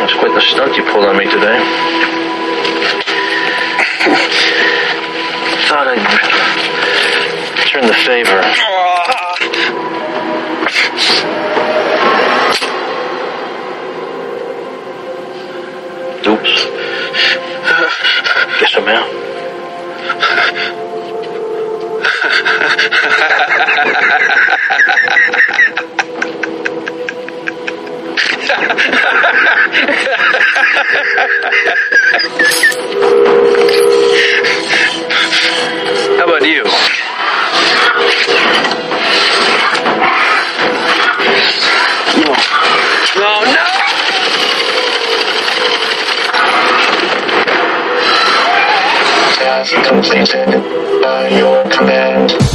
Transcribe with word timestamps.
That's 0.00 0.14
quite 0.14 0.32
the 0.34 0.40
stunt 0.40 0.76
you 0.76 0.82
pulled 0.84 1.04
on 1.04 1.18
me 1.18 1.24
today. 1.24 1.58
Thought 5.68 5.88
I'd 5.88 6.00
return 7.60 7.86
the 7.86 7.92
favor. 7.92 8.40
Oops. 16.26 16.64
Guess 18.58 18.74
I'm 18.76 18.88
out. 18.88 19.20
How 28.50 28.56
about 36.26 36.44
you? 36.44 36.64
Oh, 36.66 36.72
no. 42.16 42.34
No, 43.20 43.44
no! 43.44 43.66
Task 49.36 49.74
completed 49.86 50.50
by 51.00 51.28
your 51.28 51.62
command. 51.70 52.49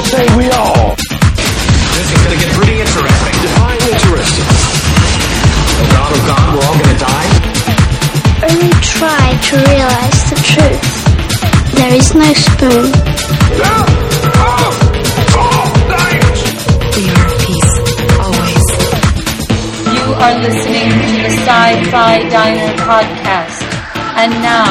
So 0.00 0.16
say 0.16 0.24
we 0.34 0.48
all. 0.48 0.96
This 0.96 2.08
is 2.08 2.16
gonna 2.24 2.40
get 2.40 2.48
pretty 2.56 2.80
interesting. 2.80 3.34
Define 3.44 3.80
interesting. 3.84 4.48
Oh 5.76 5.84
god, 5.92 6.08
oh 6.08 6.24
god, 6.24 6.44
we're 6.56 6.64
all 6.64 6.76
gonna 6.80 6.98
die? 7.04 7.28
Only 8.48 8.72
try 8.80 9.28
to 9.44 9.54
realize 9.60 10.20
the 10.32 10.40
truth. 10.40 10.88
There 11.76 11.92
is 11.92 12.14
no 12.16 12.32
spoon. 12.32 12.88
We 16.96 17.04
are 17.12 17.28
at 17.28 17.36
peace, 17.44 17.74
always. 18.24 18.66
You 19.84 20.04
are 20.16 20.36
listening 20.40 20.88
to 20.96 21.12
the 21.28 21.32
Sci-Fi 21.44 22.14
Diner 22.30 22.72
podcast. 22.88 23.68
And 24.16 24.32
now, 24.42 24.64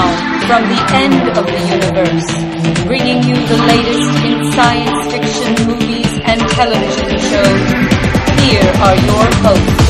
from 0.48 0.62
the 0.70 0.81
end 0.94 1.38
of 1.38 1.46
the 1.46 1.62
universe, 1.70 2.30
bringing 2.86 3.23
you 3.23 3.36
the 3.48 3.58
latest 3.70 4.25
in 4.25 4.52
science 4.52 4.98
fiction 5.50 5.67
movies 5.67 6.19
and 6.23 6.42
television 6.50 7.09
shows, 7.09 7.72
here 8.42 8.72
are 8.81 8.95
your 8.95 9.25
hosts. 9.42 9.89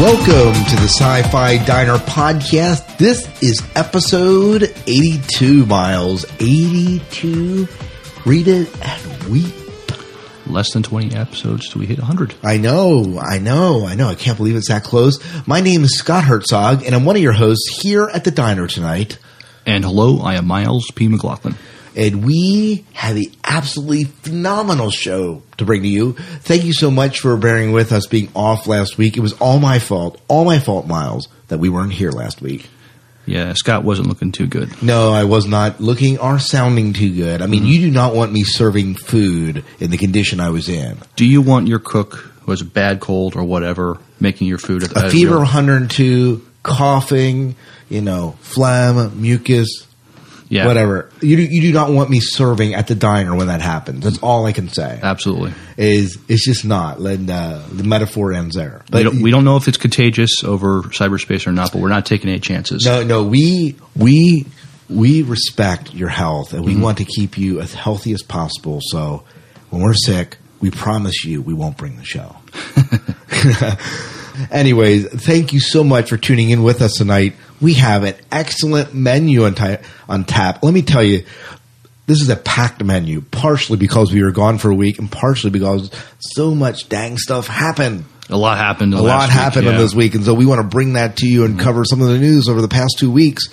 Welcome 0.00 0.64
to 0.64 0.76
the 0.76 0.88
Sci 0.88 1.22
Fi 1.22 1.64
Diner 1.64 1.96
Podcast. 1.98 2.98
This 2.98 3.26
is 3.42 3.60
episode 3.74 4.72
82, 4.86 5.66
Miles. 5.66 6.24
82. 6.38 7.66
Read 8.24 8.46
it 8.46 8.86
and 8.86 9.24
weep. 9.24 9.54
Less 10.46 10.72
than 10.72 10.82
20 10.82 11.16
episodes 11.16 11.68
till 11.68 11.80
we 11.80 11.86
hit 11.86 11.98
100. 11.98 12.34
I 12.44 12.58
know, 12.58 13.18
I 13.20 13.38
know, 13.38 13.86
I 13.86 13.96
know. 13.96 14.08
I 14.08 14.14
can't 14.14 14.36
believe 14.36 14.56
it's 14.56 14.68
that 14.68 14.84
close. 14.84 15.18
My 15.46 15.60
name 15.60 15.82
is 15.82 15.98
Scott 15.98 16.24
Herzog, 16.24 16.84
and 16.84 16.94
I'm 16.94 17.04
one 17.04 17.16
of 17.16 17.22
your 17.22 17.32
hosts 17.32 17.80
here 17.82 18.08
at 18.14 18.24
the 18.24 18.30
diner 18.30 18.66
tonight. 18.68 19.18
And 19.68 19.84
hello, 19.84 20.20
I 20.20 20.36
am 20.36 20.46
Miles 20.46 20.90
P. 20.92 21.08
McLaughlin. 21.08 21.54
And 21.94 22.24
we 22.24 22.86
have 22.94 23.14
the 23.14 23.30
absolutely 23.44 24.04
phenomenal 24.04 24.88
show 24.88 25.42
to 25.58 25.66
bring 25.66 25.82
to 25.82 25.88
you. 25.88 26.14
Thank 26.14 26.64
you 26.64 26.72
so 26.72 26.90
much 26.90 27.20
for 27.20 27.36
bearing 27.36 27.72
with 27.72 27.92
us 27.92 28.06
being 28.06 28.30
off 28.34 28.66
last 28.66 28.96
week. 28.96 29.18
It 29.18 29.20
was 29.20 29.34
all 29.34 29.58
my 29.58 29.78
fault, 29.78 30.18
all 30.26 30.46
my 30.46 30.58
fault, 30.58 30.86
Miles, 30.86 31.28
that 31.48 31.58
we 31.58 31.68
weren't 31.68 31.92
here 31.92 32.10
last 32.10 32.40
week. 32.40 32.70
Yeah, 33.26 33.52
Scott 33.52 33.84
wasn't 33.84 34.08
looking 34.08 34.32
too 34.32 34.46
good. 34.46 34.82
No, 34.82 35.12
I 35.12 35.24
was 35.24 35.46
not 35.46 35.82
looking 35.82 36.16
or 36.16 36.38
sounding 36.38 36.94
too 36.94 37.14
good. 37.14 37.42
I 37.42 37.46
mean, 37.46 37.60
mm-hmm. 37.60 37.68
you 37.68 37.80
do 37.80 37.90
not 37.90 38.14
want 38.14 38.32
me 38.32 38.44
serving 38.44 38.94
food 38.94 39.66
in 39.80 39.90
the 39.90 39.98
condition 39.98 40.40
I 40.40 40.48
was 40.48 40.70
in. 40.70 40.96
Do 41.14 41.26
you 41.26 41.42
want 41.42 41.68
your 41.68 41.78
cook, 41.78 42.14
who 42.14 42.52
has 42.52 42.62
a 42.62 42.64
bad 42.64 43.00
cold 43.00 43.36
or 43.36 43.44
whatever, 43.44 43.98
making 44.18 44.48
your 44.48 44.56
food 44.56 44.82
at 44.82 44.96
A 44.96 45.10
fever 45.10 45.34
of 45.34 45.40
102, 45.40 46.42
coughing, 46.62 47.54
you 47.88 48.00
know, 48.00 48.36
phlegm, 48.40 49.20
mucus, 49.20 49.86
Yeah, 50.48 50.66
whatever. 50.66 51.10
You 51.20 51.36
do, 51.36 51.42
you 51.42 51.60
do 51.62 51.72
not 51.72 51.90
want 51.90 52.08
me 52.10 52.20
serving 52.20 52.74
at 52.74 52.86
the 52.86 52.94
diner 52.94 53.34
when 53.36 53.46
that 53.48 53.60
happens. 53.60 54.04
That's 54.04 54.18
all 54.18 54.46
I 54.46 54.52
can 54.52 54.68
say. 54.68 54.98
Absolutely. 55.02 55.52
Is 55.76 56.18
it's 56.28 56.44
just 56.44 56.64
not. 56.64 56.98
And 56.98 57.28
uh, 57.30 57.62
the 57.70 57.84
metaphor 57.84 58.32
ends 58.32 58.56
there. 58.56 58.82
we, 58.92 59.02
don't, 59.02 59.22
we 59.22 59.30
don't 59.30 59.44
know 59.44 59.56
if 59.56 59.68
it's 59.68 59.76
contagious 59.78 60.42
over 60.44 60.82
cyberspace 60.84 61.46
or 61.46 61.52
not, 61.52 61.72
but 61.72 61.80
we're 61.82 61.88
not 61.88 62.06
taking 62.06 62.30
any 62.30 62.40
chances. 62.40 62.84
No, 62.86 63.02
no, 63.02 63.24
we 63.24 63.76
we 63.94 64.46
we 64.88 65.22
respect 65.22 65.92
your 65.94 66.08
health 66.08 66.54
and 66.54 66.64
we 66.64 66.72
Mm-hmm. 66.72 66.82
want 66.82 66.98
to 66.98 67.04
keep 67.04 67.36
you 67.36 67.60
as 67.60 67.74
healthy 67.74 68.12
as 68.12 68.22
possible. 68.22 68.80
So 68.82 69.24
when 69.68 69.82
we're 69.82 69.92
sick, 69.94 70.38
we 70.60 70.70
promise 70.70 71.24
you 71.26 71.42
we 71.42 71.52
won't 71.54 71.76
bring 71.76 71.96
the 71.96 72.04
show. 72.04 72.36
Anyways, 74.50 75.08
thank 75.24 75.52
you 75.52 75.60
so 75.60 75.82
much 75.84 76.08
for 76.10 76.16
tuning 76.16 76.50
in 76.50 76.62
with 76.62 76.80
us 76.80 76.94
tonight. 76.94 77.34
We 77.60 77.74
have 77.74 78.04
an 78.04 78.14
excellent 78.30 78.94
menu 78.94 79.44
on, 79.44 79.54
ti- 79.54 79.78
on 80.08 80.24
tap. 80.24 80.62
Let 80.62 80.72
me 80.72 80.82
tell 80.82 81.02
you, 81.02 81.24
this 82.06 82.20
is 82.22 82.28
a 82.30 82.36
packed 82.36 82.82
menu, 82.82 83.20
partially 83.20 83.76
because 83.76 84.12
we 84.12 84.22
were 84.22 84.30
gone 84.30 84.58
for 84.58 84.70
a 84.70 84.74
week 84.74 84.98
and 84.98 85.10
partially 85.10 85.50
because 85.50 85.90
so 86.20 86.54
much 86.54 86.88
dang 86.88 87.18
stuff 87.18 87.46
happened 87.48 88.04
A 88.30 88.36
lot 88.36 88.56
happened. 88.58 88.94
a 88.94 89.02
lot 89.02 89.28
happened 89.28 89.68
on 89.68 89.76
this 89.76 89.94
week, 89.94 90.14
and 90.14 90.24
so 90.24 90.32
we 90.34 90.46
want 90.46 90.60
to 90.60 90.66
bring 90.66 90.94
that 90.94 91.18
to 91.18 91.26
you 91.26 91.44
and 91.44 91.54
mm-hmm. 91.54 91.64
cover 91.64 91.84
some 91.84 92.00
of 92.00 92.08
the 92.08 92.18
news 92.18 92.48
over 92.48 92.62
the 92.62 92.68
past 92.68 92.96
two 92.98 93.10
weeks. 93.10 93.48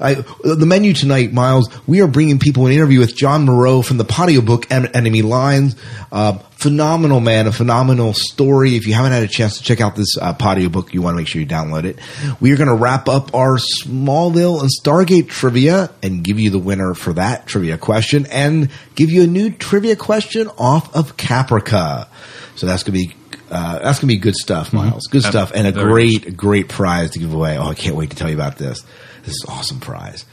I, 0.00 0.14
the 0.14 0.64
menu 0.66 0.92
tonight, 0.92 1.32
Miles, 1.32 1.68
we 1.86 2.00
are 2.00 2.06
bringing 2.06 2.38
people 2.38 2.66
an 2.66 2.72
interview 2.72 3.00
with 3.00 3.16
John 3.16 3.46
Mierau 3.46 3.84
from 3.84 3.96
the 3.96 4.04
podiobook 4.04 4.70
En- 4.70 4.86
Enemy 4.94 5.22
Lines. 5.22 5.76
Uh, 6.12 6.38
phenomenal 6.50 7.20
man, 7.20 7.46
a 7.46 7.52
phenomenal 7.52 8.14
story. 8.14 8.76
If 8.76 8.86
you 8.86 8.94
haven't 8.94 9.12
had 9.12 9.22
a 9.22 9.28
chance 9.28 9.58
to 9.58 9.64
check 9.64 9.80
out 9.80 9.96
this 9.96 10.16
uh, 10.20 10.34
podiobook, 10.34 10.92
you 10.92 11.02
want 11.02 11.14
to 11.14 11.18
make 11.18 11.28
sure 11.28 11.40
you 11.40 11.46
download 11.46 11.84
it. 11.84 11.98
We 12.40 12.52
are 12.52 12.56
going 12.56 12.68
to 12.68 12.74
wrap 12.74 13.08
up 13.08 13.34
our 13.34 13.58
Smallville 13.58 14.60
and 14.60 14.70
Stargate 14.82 15.28
trivia 15.28 15.90
and 16.02 16.22
give 16.22 16.38
you 16.38 16.50
the 16.50 16.58
winner 16.58 16.94
for 16.94 17.12
that 17.14 17.46
trivia 17.46 17.78
question 17.78 18.26
and 18.26 18.70
give 18.94 19.10
you 19.10 19.22
a 19.22 19.26
new 19.26 19.50
trivia 19.50 19.96
question 19.96 20.48
off 20.58 20.94
of 20.94 21.16
Caprica. 21.16 22.08
So 22.56 22.66
that's 22.66 22.82
going 22.82 22.98
to 23.00 23.06
be 23.08 23.14
uh, 23.50 23.78
that's 23.78 23.98
gonna 24.00 24.08
be 24.08 24.18
good 24.18 24.34
stuff, 24.34 24.72
Miles. 24.74 25.06
Good 25.10 25.22
stuff, 25.22 25.52
and 25.54 25.66
a 25.66 25.72
great, 25.72 26.36
great 26.36 26.68
prize 26.68 27.12
to 27.12 27.18
give 27.18 27.32
away. 27.32 27.56
Oh, 27.56 27.68
I 27.68 27.74
can't 27.74 27.96
wait 27.96 28.10
to 28.10 28.16
tell 28.16 28.28
you 28.28 28.34
about 28.34 28.58
this. 28.58 28.84
This 29.24 29.34
is 29.34 29.46
awesome 29.48 29.80
prize. 29.80 30.24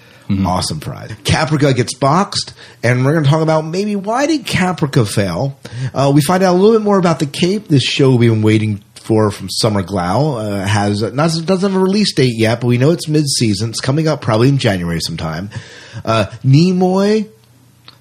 Awesome 0.44 0.80
prize. 0.80 1.12
Caprica 1.24 1.76
gets 1.76 1.94
boxed, 1.94 2.56
and 2.82 3.06
we're 3.06 3.12
going 3.12 3.26
to 3.26 3.30
talk 3.30 3.44
about 3.44 3.62
maybe 3.62 3.96
why 3.96 4.26
did 4.26 4.46
Caprica 4.46 5.08
fail. 5.08 5.60
Uh, 5.94 6.12
we 6.16 6.22
find 6.22 6.42
out 6.42 6.56
a 6.56 6.58
little 6.58 6.76
bit 6.76 6.84
more 6.84 6.98
about 6.98 7.20
the 7.20 7.28
Cape. 7.28 7.68
This 7.68 7.84
show 7.84 8.16
we've 8.16 8.32
been 8.32 8.42
waiting 8.42 8.84
for 8.96 9.30
from 9.30 9.50
Summer 9.52 9.84
Glau 9.84 10.40
uh, 10.40 10.66
has 10.66 11.04
not 11.04 11.16
doesn't 11.16 11.72
have 11.72 11.76
a 11.76 11.80
release 11.80 12.16
date 12.16 12.34
yet, 12.36 12.60
but 12.60 12.68
we 12.68 12.80
know 12.80 12.90
it's 12.90 13.08
mid 13.08 13.28
season. 13.28 13.70
It's 13.70 13.82
coming 13.82 14.08
up 14.08 14.22
probably 14.22 14.50
in 14.50 14.58
January 14.58 15.00
sometime. 15.00 15.52
Uh, 16.04 16.26
Nimoy 16.44 17.30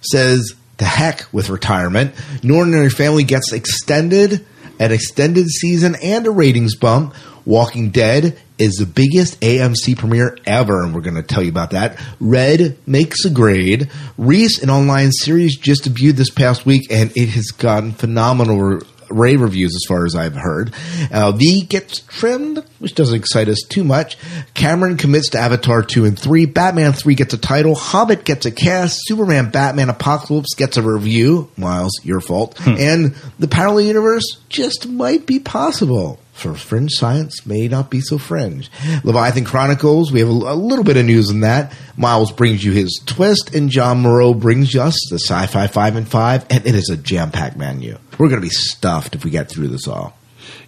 says 0.01 0.55
the 0.79 0.87
heck 0.87 1.27
with 1.31 1.51
retirement. 1.51 2.15
No 2.43 2.57
Ordinary 2.57 2.89
Family 2.89 3.25
gets 3.25 3.53
extended, 3.53 4.47
an 4.79 4.93
extended 4.93 5.49
season 5.49 5.95
and 6.03 6.27
a 6.27 6.31
ratings 6.31 6.75
bump. 6.75 7.15
Walking 7.47 7.91
Dead 7.91 8.39
is 8.59 8.75
the 8.75 8.87
biggest 8.87 9.41
AMC 9.41 9.99
premiere 9.99 10.39
ever, 10.47 10.83
and 10.83 10.95
we're 10.95 11.01
going 11.01 11.17
to 11.17 11.23
tell 11.23 11.43
you 11.43 11.51
about 11.51 11.73
that. 11.73 11.99
Red 12.21 12.79
makes 12.87 13.25
a 13.25 13.31
grade. 13.31 13.91
Riese, 14.17 14.63
an 14.63 14.71
online 14.71 15.11
series, 15.13 15.57
just 15.57 15.85
debuted 15.85 16.15
this 16.17 16.31
past 16.31 16.65
week, 16.65 16.91
and 16.91 17.11
it 17.17 17.31
has 17.31 17.51
gotten 17.51 17.93
phenomenal 17.93 18.59
re- 18.61 18.81
rave 19.11 19.41
reviews 19.41 19.75
as 19.75 19.85
far 19.87 20.07
as 20.07 20.15
I've 20.15 20.35
heard. 20.35 20.73
Uh, 21.13 21.33
v 21.33 21.63
gets 21.63 22.01
trimmed, 22.01 22.65
which 22.79 22.95
doesn't 22.95 23.15
excite 23.17 23.49
us 23.49 23.61
too 23.69 23.85
much. 23.85 24.17
Cameron 24.55 24.97
commits 24.97 25.31
to 25.31 25.39
Avatar 25.39 25.83
2 25.83 26.05
and 26.05 26.19
3. 26.19 26.47
Batman 26.47 26.93
3 26.93 27.15
gets 27.15 27.35
a 27.35 27.39
title. 27.39 27.75
Hobbit 27.75 28.25
gets 28.25 28.47
a 28.47 28.51
cast. 28.51 29.01
Superman 29.05 29.51
Batman 29.51 29.91
Apocalypse 29.91 30.55
gets 30.55 30.77
a 30.77 30.83
review. 30.83 31.51
Miles, 31.57 31.93
your 32.03 32.21
fault. 32.21 32.59
And 32.67 33.15
the 33.39 33.49
parallel 33.49 33.83
universe 33.83 34.25
just 34.49 34.89
might 34.89 35.27
be 35.27 35.39
possible. 35.39 36.19
For 36.35 36.55
fringe 36.55 36.93
science 36.93 37.47
may 37.47 37.69
not 37.69 37.91
be 37.91 38.01
so 38.01 38.19
fringe. 38.19 38.69
Leviathan 39.05 39.45
Chronicles, 39.45 40.13
we 40.13 40.19
have 40.19 40.29
a, 40.29 40.33
a 40.33 40.55
little 40.55 40.85
bit 40.85 40.97
of 40.97 41.07
news 41.07 41.31
on 41.31 41.41
that. 41.41 41.73
Miles 41.97 42.33
brings 42.33 42.63
you 42.63 42.73
his 42.73 43.01
twist, 43.07 43.55
and 43.55 43.71
John 43.71 44.03
Mierau 44.03 44.39
brings 44.39 44.75
us 44.77 44.99
the 45.09 45.17
sci 45.17 45.47
fi 45.47 45.69
5 45.69 45.97
and 45.97 46.09
5, 46.09 46.47
and 46.51 46.67
it 46.67 46.75
is 46.75 46.91
a 46.91 46.97
jam 46.97 47.31
packed 47.31 47.57
menu. 47.57 47.97
We're 48.19 48.29
going 48.29 48.41
to 48.41 48.47
be 48.47 48.51
stuffed 48.51 49.15
if 49.15 49.25
we 49.25 49.31
get 49.31 49.49
through 49.49 49.69
this 49.69 49.87
all. 49.87 50.19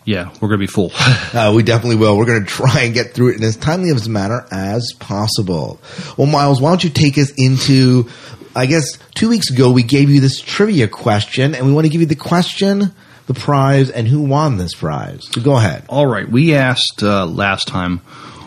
Yeah, 0.04 0.30
we're 0.40 0.48
going 0.48 0.60
to 0.60 0.66
be 0.66 0.72
full. 0.72 0.92
Uh, 1.34 1.52
we 1.54 1.62
definitely 1.62 1.96
will. 1.96 2.16
We're 2.16 2.24
going 2.24 2.44
to 2.44 2.48
try 2.48 2.82
and 2.82 2.94
get 2.94 3.12
through 3.12 3.32
it 3.32 3.36
in 3.36 3.42
as 3.42 3.56
timely 3.56 3.90
of 3.90 4.06
a 4.06 4.08
manner 4.08 4.46
as 4.50 4.94
possible. 4.98 5.78
Well, 6.16 6.26
Miles, 6.28 6.62
why 6.62 6.70
don't 6.70 6.82
you 6.82 6.88
take 6.88 7.18
us 7.18 7.30
into, 7.36 8.08
I 8.54 8.64
guess, 8.64 8.96
two 9.14 9.28
weeks 9.28 9.50
ago 9.50 9.70
we 9.70 9.82
gave 9.82 10.08
you 10.08 10.20
this 10.20 10.40
trivia 10.40 10.88
question, 10.88 11.54
and 11.54 11.66
we 11.66 11.72
want 11.72 11.84
to 11.84 11.90
give 11.90 12.00
you 12.00 12.06
the 12.06 12.14
question, 12.14 12.94
the 13.26 13.34
prize, 13.34 13.90
and 13.90 14.06
who 14.06 14.20
won 14.22 14.56
this 14.56 14.74
prize. 14.74 15.28
So 15.32 15.40
go 15.40 15.56
ahead. 15.56 15.84
All 15.88 16.06
right, 16.06 16.28
we 16.28 16.54
asked 16.54 17.02
uh, 17.02 17.26
last 17.26 17.68
time 17.68 18.00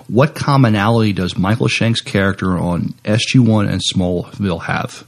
what 0.07 0.33
commonality 0.33 1.13
does 1.13 1.37
Michael 1.37 1.67
Shank's 1.67 2.01
character 2.01 2.57
on 2.57 2.95
SG1 3.05 3.69
and 3.69 3.81
Smallville 3.93 4.63
have? 4.63 5.05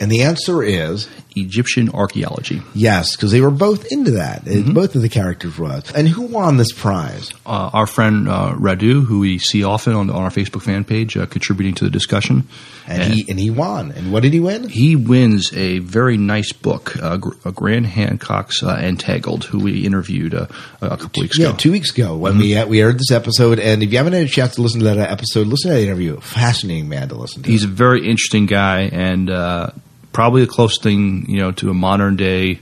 And 0.00 0.10
the 0.10 0.22
answer 0.22 0.62
is 0.62 1.08
Egyptian 1.36 1.88
archaeology. 1.90 2.62
yes, 2.74 3.16
because 3.16 3.30
they 3.32 3.40
were 3.40 3.50
both 3.50 3.86
into 3.92 4.12
that. 4.12 4.42
It- 4.46 4.72
Both 4.74 4.94
of 4.94 5.02
the 5.02 5.08
characters 5.08 5.58
was. 5.58 5.90
And 5.94 6.08
who 6.08 6.22
won 6.22 6.56
this 6.56 6.72
prize? 6.72 7.30
Uh, 7.46 7.70
our 7.72 7.86
friend 7.86 8.28
uh, 8.28 8.54
Radu, 8.54 9.04
who 9.04 9.20
we 9.20 9.38
see 9.38 9.64
often 9.64 9.94
on, 9.94 10.10
on 10.10 10.22
our 10.22 10.30
Facebook 10.30 10.62
fan 10.62 10.84
page, 10.84 11.16
uh, 11.16 11.26
contributing 11.26 11.74
to 11.76 11.84
the 11.84 11.90
discussion. 11.90 12.46
And, 12.86 13.14
he 13.14 13.24
and 13.28 13.38
he 13.38 13.50
won. 13.50 13.92
And 13.92 14.12
what 14.12 14.22
did 14.24 14.32
he 14.32 14.40
win? 14.40 14.68
He 14.68 14.96
wins 14.96 15.52
a 15.52 15.78
very 15.78 16.16
nice 16.16 16.52
book, 16.52 16.96
uh, 16.96 17.18
uh, 17.44 17.50
Graham 17.52 17.84
Hancock's 17.84 18.62
uh, 18.62 18.78
Entangled, 18.82 19.44
who 19.44 19.60
we 19.60 19.84
interviewed 19.86 20.34
uh, 20.34 20.46
a 20.80 20.96
couple 20.96 21.22
weeks 21.22 21.38
Yeah, 21.38 21.50
ago. 21.50 21.56
two 21.56 21.72
weeks 21.72 21.90
ago 21.96 22.16
when 22.16 22.38
we 22.38 22.60
we 22.64 22.80
aired 22.80 22.98
this 22.98 23.12
episode. 23.12 23.58
And 23.60 23.82
if 23.82 23.92
you 23.92 23.98
haven't 23.98 24.14
had 24.14 24.24
a 24.24 24.28
chance 24.28 24.56
to 24.56 24.62
listen 24.62 24.80
to 24.80 24.86
that 24.86 24.98
episode, 24.98 25.46
listen 25.46 25.70
to 25.70 25.76
that 25.76 25.82
interview. 25.82 26.18
Fascinating 26.20 26.88
man 26.88 27.08
to 27.10 27.14
listen 27.14 27.42
to. 27.44 27.50
He's 27.50 27.64
a 27.64 27.68
very 27.68 28.00
interesting 28.08 28.46
guy 28.46 28.88
and 28.92 29.30
uh, 29.30 29.70
probably 30.12 30.44
the 30.44 30.50
closest 30.50 30.82
thing 30.82 31.26
you 31.28 31.38
know 31.38 31.52
to 31.52 31.70
a 31.70 31.74
modern 31.74 32.16
day 32.16 32.60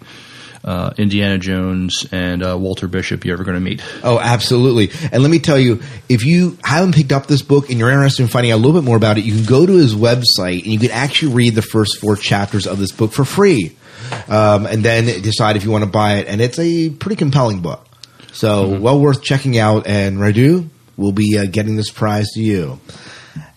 uh, 0.64 0.92
Indiana 0.98 1.38
Jones 1.38 2.06
and 2.12 2.44
uh, 2.44 2.56
Walter 2.58 2.88
Bishop 2.88 3.24
you're 3.24 3.34
ever 3.34 3.44
going 3.44 3.54
to 3.54 3.60
meet. 3.60 3.82
Oh, 4.02 4.18
absolutely. 4.18 4.90
And 5.12 5.22
let 5.22 5.30
me 5.30 5.38
tell 5.38 5.58
you, 5.58 5.80
if 6.08 6.24
you 6.24 6.58
haven't 6.62 6.94
picked 6.94 7.12
up 7.12 7.26
this 7.26 7.42
book 7.42 7.70
and 7.70 7.78
you're 7.78 7.90
interested 7.90 8.22
in 8.22 8.28
finding 8.28 8.52
out 8.52 8.56
a 8.56 8.62
little 8.62 8.78
bit 8.78 8.84
more 8.84 8.96
about 8.96 9.18
it, 9.18 9.24
you 9.24 9.32
can 9.34 9.44
go 9.44 9.64
to 9.64 9.72
his 9.72 9.94
website 9.94 10.64
and 10.64 10.66
you 10.66 10.78
can 10.78 10.90
actually 10.90 11.32
read 11.34 11.54
the 11.54 11.62
first 11.62 11.98
four 11.98 12.16
chapters 12.16 12.66
of 12.66 12.78
this 12.78 12.92
book 12.92 13.12
for 13.12 13.24
free. 13.24 13.76
Um, 14.28 14.66
and 14.66 14.84
then 14.84 15.04
decide 15.22 15.56
if 15.56 15.64
you 15.64 15.70
want 15.70 15.84
to 15.84 15.90
buy 15.90 16.16
it. 16.16 16.28
And 16.28 16.40
it's 16.40 16.58
a 16.58 16.90
pretty 16.90 17.16
compelling 17.16 17.60
book. 17.60 17.86
So, 18.32 18.78
well 18.78 19.00
worth 19.00 19.22
checking 19.22 19.58
out. 19.58 19.86
And 19.86 20.18
Radu 20.18 20.68
will 20.96 21.12
be 21.12 21.36
uh, 21.38 21.46
getting 21.46 21.76
this 21.76 21.90
prize 21.90 22.28
to 22.34 22.40
you. 22.40 22.80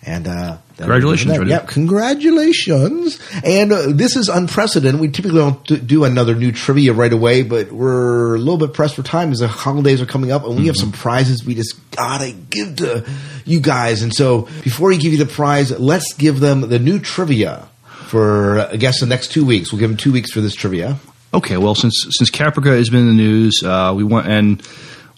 And, 0.02 0.26
uh, 0.26 0.58
Congratulations, 0.82 1.36
Radu. 1.36 1.48
Yep, 1.48 1.68
congratulations. 1.68 3.18
And 3.44 3.72
uh, 3.72 3.86
this 3.88 4.16
is 4.16 4.28
unprecedented. 4.28 5.00
We 5.00 5.08
typically 5.08 5.38
don't 5.38 5.86
do 5.86 6.04
another 6.04 6.34
new 6.34 6.52
trivia 6.52 6.92
right 6.92 7.12
away, 7.12 7.42
but 7.42 7.72
we're 7.72 8.34
a 8.34 8.38
little 8.38 8.58
bit 8.58 8.74
pressed 8.74 8.96
for 8.96 9.02
time 9.02 9.32
as 9.32 9.38
the 9.38 9.48
holidays 9.48 10.00
are 10.00 10.06
coming 10.06 10.32
up 10.32 10.44
and 10.44 10.56
we 10.56 10.66
have 10.66 10.76
some 10.76 10.92
prizes 10.92 11.44
we 11.44 11.54
just 11.54 11.78
gotta 11.90 12.32
give 12.32 12.76
to 12.76 13.08
you 13.44 13.60
guys. 13.60 14.02
And 14.02 14.12
so 14.12 14.42
before 14.62 14.88
we 14.88 14.98
give 14.98 15.12
you 15.12 15.18
the 15.18 15.26
prize, 15.26 15.70
let's 15.78 16.12
give 16.14 16.40
them 16.40 16.62
the 16.62 16.78
new 16.78 16.98
trivia 16.98 17.68
for, 18.06 18.60
I 18.60 18.76
guess, 18.76 19.00
the 19.00 19.06
next 19.06 19.32
two 19.32 19.44
weeks. 19.44 19.72
We'll 19.72 19.80
give 19.80 19.90
them 19.90 19.96
two 19.96 20.12
weeks 20.12 20.30
for 20.32 20.40
this 20.40 20.54
trivia. 20.54 20.98
Okay, 21.34 21.56
well 21.56 21.74
since 21.74 22.06
since 22.10 22.30
Caprica 22.30 22.76
has 22.76 22.90
been 22.90 23.00
in 23.00 23.16
the 23.16 23.22
news, 23.22 23.62
uh, 23.64 23.94
we 23.96 24.04
want 24.04 24.26
and 24.26 24.60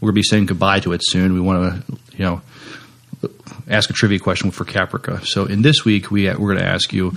we're 0.00 0.08
going 0.08 0.12
to 0.12 0.12
be 0.12 0.22
saying 0.22 0.46
goodbye 0.46 0.80
to 0.80 0.92
it 0.92 1.00
soon. 1.02 1.32
We 1.34 1.40
want 1.40 1.86
to 1.86 1.96
you 2.16 2.24
know 2.24 2.42
ask 3.68 3.90
a 3.90 3.92
trivia 3.92 4.18
question 4.18 4.50
for 4.50 4.64
Caprica. 4.64 5.24
So 5.24 5.46
in 5.46 5.62
this 5.62 5.84
week 5.84 6.10
we 6.10 6.28
we're 6.28 6.54
going 6.54 6.58
to 6.58 6.66
ask 6.66 6.92
you 6.92 7.12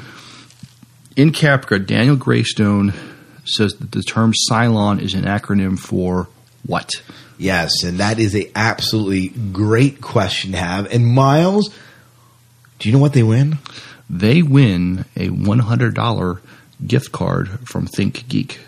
in 1.16 1.32
Caprica, 1.32 1.86
Daniel 1.86 2.16
Greystone 2.16 2.94
says 3.44 3.74
that 3.74 3.92
the 3.92 4.04
term 4.04 4.34
Cylon 4.50 5.02
is 5.02 5.14
an 5.14 5.24
acronym 5.24 5.80
for 5.80 6.28
what? 6.66 6.92
Yes, 7.38 7.84
and 7.84 8.00
that 8.00 8.20
is 8.20 8.36
a 8.36 8.52
absolutely 8.56 9.30
great 9.30 10.02
question 10.02 10.52
to 10.52 10.58
have. 10.58 10.92
And 10.92 11.06
Miles, 11.06 11.74
do 12.80 12.90
you 12.90 12.94
know 12.94 13.02
what 13.02 13.14
they 13.14 13.24
win? 13.24 13.58
They 14.10 14.42
win 14.42 15.06
a 15.16 15.30
one 15.30 15.60
hundred 15.60 15.94
dollar 15.94 16.42
gift 16.86 17.12
card 17.12 17.68
from 17.68 17.88
Think 17.88 18.28
Geek. 18.28 18.60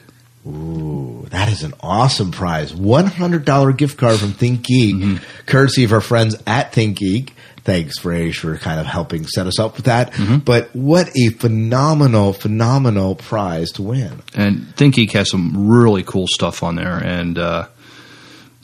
Ooh, 0.48 1.28
that 1.30 1.50
is 1.50 1.64
an 1.64 1.74
awesome 1.82 2.32
prize. 2.32 2.72
$100 2.72 3.78
gift 3.78 3.98
card 3.98 4.20
from 4.20 4.32
Think 4.32 4.64
Geek, 4.64 5.20
courtesy 5.46 5.84
of 5.84 5.92
our 5.94 6.02
friends 6.02 6.36
at 6.48 6.74
Think 6.74 6.98
Geek. 6.98 7.34
Thanks, 7.66 8.04
Rage, 8.06 8.40
for 8.40 8.58
kind 8.58 8.80
of 8.80 8.86
helping 8.86 9.28
set 9.28 9.46
us 9.46 9.60
up 9.60 9.76
with 9.76 9.86
that. 9.86 10.14
But 10.46 10.74
what 10.76 11.10
a 11.16 11.30
phenomenal, 11.30 12.34
phenomenal 12.34 13.16
prize 13.16 13.72
to 13.74 13.84
win. 13.84 14.22
And 14.34 14.74
Think 14.76 14.96
Geek 14.96 15.12
has 15.12 15.30
some 15.30 15.70
really 15.70 16.04
cool 16.04 16.26
stuff 16.28 16.64
on 16.64 16.76
there, 16.76 16.98
and 16.98 17.38
uh, 17.38 17.68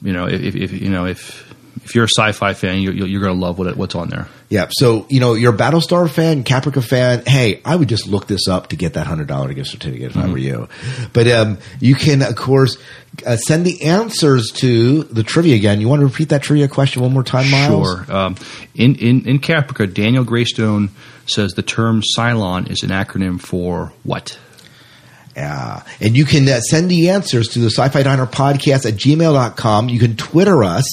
you 0.01 0.13
know, 0.13 0.27
if, 0.27 0.55
if 0.55 0.71
you 0.71 0.89
know 0.89 1.05
if 1.05 1.44
if 1.83 1.95
you're 1.95 2.05
a 2.05 2.07
sci-fi 2.07 2.53
fan, 2.53 2.79
you're, 2.79 2.93
you're 2.93 3.21
going 3.21 3.33
to 3.33 3.39
love 3.39 3.57
what 3.57 3.67
it, 3.67 3.77
what's 3.77 3.95
on 3.95 4.09
there. 4.09 4.27
Yeah. 4.49 4.67
So, 4.71 5.05
you 5.09 5.19
know, 5.19 5.33
you're 5.33 5.53
a 5.53 5.57
Battlestar 5.57 6.09
fan, 6.09 6.43
Caprica 6.43 6.83
fan. 6.83 7.23
Hey, 7.25 7.61
I 7.65 7.75
would 7.75 7.89
just 7.89 8.07
look 8.07 8.27
this 8.27 8.47
up 8.47 8.67
to 8.67 8.75
get 8.75 8.93
that 8.93 9.07
$100 9.07 9.55
gift 9.55 9.69
certificate 9.69 10.11
if 10.11 10.17
I 10.17 10.27
were 10.27 10.37
you. 10.37 10.69
But 11.13 11.27
um, 11.27 11.57
you 11.79 11.95
can, 11.95 12.21
of 12.21 12.35
course, 12.35 12.77
uh, 13.25 13.37
send 13.37 13.65
the 13.65 13.83
answers 13.83 14.51
to 14.55 15.03
the 15.03 15.23
trivia 15.23 15.55
again. 15.55 15.81
You 15.81 15.89
want 15.89 16.01
to 16.01 16.05
repeat 16.05 16.29
that 16.29 16.43
trivia 16.43 16.67
question 16.67 17.01
one 17.01 17.13
more 17.13 17.23
time, 17.23 17.49
Miles? 17.49 18.05
Sure. 18.05 18.15
Um, 18.15 18.35
in, 18.73 18.95
in 18.95 19.27
in 19.27 19.39
Caprica, 19.39 19.91
Daniel 19.91 20.23
Greystone 20.23 20.89
says 21.25 21.53
the 21.53 21.63
term 21.63 22.01
Cylon 22.17 22.69
is 22.69 22.83
an 22.83 22.89
acronym 22.89 23.39
for 23.39 23.93
what? 24.03 24.37
Yeah. 25.35 25.83
And 25.99 26.15
you 26.15 26.23
can 26.23 26.47
uh, 26.47 26.61
send 26.61 26.89
the 26.89 27.09
answers 27.09 27.49
to 27.49 27.59
the 27.59 27.67
Sci-Fi 27.67 28.03
Diner 28.03 28.25
podcast 28.25 28.85
at 28.85 28.93
gmail.com. 28.93 29.89
You 29.89 29.99
can 29.99 30.15
Twitter 30.15 30.63
us 30.63 30.85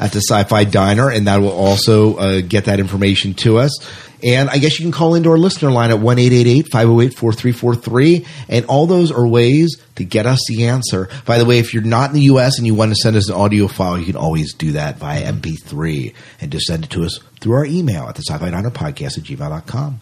at 0.00 0.12
the 0.12 0.20
Sci-Fi 0.20 0.64
Diner, 0.64 1.10
and 1.10 1.26
that 1.26 1.38
will 1.38 1.50
also 1.50 2.16
uh, 2.16 2.40
get 2.40 2.66
that 2.66 2.78
information 2.78 3.34
to 3.34 3.58
us. 3.58 3.76
And 4.22 4.48
I 4.50 4.58
guess 4.58 4.78
you 4.78 4.84
can 4.84 4.92
call 4.92 5.14
into 5.14 5.30
our 5.30 5.38
listener 5.38 5.70
line 5.70 5.90
at 5.90 5.98
1-888-508-4343. 5.98 8.26
And 8.48 8.66
all 8.66 8.86
those 8.86 9.10
are 9.12 9.26
ways 9.26 9.76
to 9.96 10.04
get 10.04 10.26
us 10.26 10.40
the 10.48 10.66
answer. 10.66 11.08
By 11.24 11.38
the 11.38 11.44
way, 11.44 11.58
if 11.58 11.72
you're 11.72 11.84
not 11.84 12.10
in 12.10 12.16
the 12.16 12.22
U.S. 12.22 12.58
and 12.58 12.66
you 12.66 12.74
want 12.74 12.90
to 12.90 12.96
send 12.96 13.16
us 13.16 13.28
an 13.28 13.36
audio 13.36 13.68
file, 13.68 13.96
you 13.98 14.06
can 14.06 14.16
always 14.16 14.54
do 14.54 14.72
that 14.72 14.98
via 14.98 15.32
MP3 15.32 16.14
and 16.40 16.50
just 16.50 16.66
send 16.66 16.82
it 16.84 16.90
to 16.90 17.04
us 17.04 17.20
through 17.40 17.54
our 17.54 17.64
email 17.64 18.08
at 18.08 18.16
the 18.16 18.24
Sci-Fi 18.26 18.50
Diner 18.50 18.70
podcast 18.70 19.18
at 19.18 19.24
gmail.com. 19.24 20.00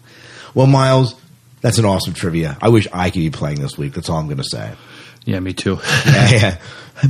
Well, 0.55 0.67
Miles, 0.67 1.15
that's 1.61 1.77
an 1.77 1.85
awesome 1.85 2.13
trivia. 2.13 2.57
I 2.61 2.69
wish 2.69 2.87
I 2.93 3.09
could 3.09 3.19
be 3.19 3.29
playing 3.29 3.61
this 3.61 3.77
week. 3.77 3.93
That's 3.93 4.09
all 4.09 4.17
I'm 4.17 4.25
going 4.27 4.37
to 4.37 4.43
say. 4.43 4.73
Yeah, 5.25 5.39
me 5.39 5.53
too. 5.53 5.79
yeah, 6.05 6.29
yeah. 6.31 6.57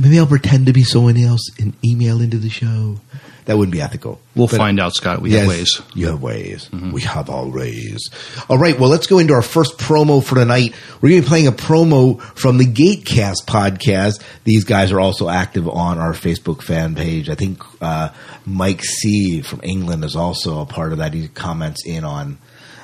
Maybe 0.00 0.18
I'll 0.18 0.26
pretend 0.26 0.66
to 0.66 0.72
be 0.72 0.82
someone 0.82 1.16
else 1.16 1.50
and 1.60 1.74
email 1.84 2.20
into 2.20 2.36
the 2.38 2.50
show. 2.50 2.96
That 3.44 3.56
wouldn't 3.56 3.72
be 3.72 3.80
ethical. 3.80 4.20
We'll 4.34 4.46
But- 4.48 4.58
find 4.58 4.78
out, 4.78 4.92
Scott. 4.94 5.22
We 5.22 5.30
Yes, 5.30 5.40
have 5.40 5.48
ways. 5.48 5.82
You 5.94 6.06
have 6.08 6.20
ways. 6.20 6.68
We 6.70 7.00
have 7.02 7.30
all 7.30 7.50
ways. 7.50 8.10
All 8.50 8.58
right. 8.58 8.78
Well, 8.78 8.90
let's 8.90 9.06
go 9.06 9.18
into 9.18 9.32
our 9.32 9.40
first 9.40 9.78
promo 9.78 10.22
for 10.22 10.34
tonight. 10.34 10.74
We're 11.00 11.08
going 11.10 11.22
to 11.22 11.26
be 11.26 11.28
playing 11.28 11.46
a 11.46 11.52
promo 11.52 12.20
from 12.20 12.58
the 12.58 12.66
Gatecast 12.66 13.46
podcast. 13.46 14.20
These 14.44 14.64
guys 14.64 14.92
are 14.92 15.00
also 15.00 15.30
active 15.30 15.66
on 15.66 15.96
our 15.96 16.12
Facebook 16.12 16.60
fan 16.62 16.94
page. 16.94 17.30
I 17.30 17.36
think 17.36 17.62
uh, 17.80 18.10
Mike 18.44 18.82
C 18.84 19.40
from 19.40 19.60
England 19.62 20.04
is 20.04 20.14
also 20.16 20.60
a 20.60 20.66
part 20.66 20.92
of 20.92 20.98
that. 20.98 21.14
He 21.14 21.28
comments 21.28 21.86
in 21.86 22.04
on 22.04 22.36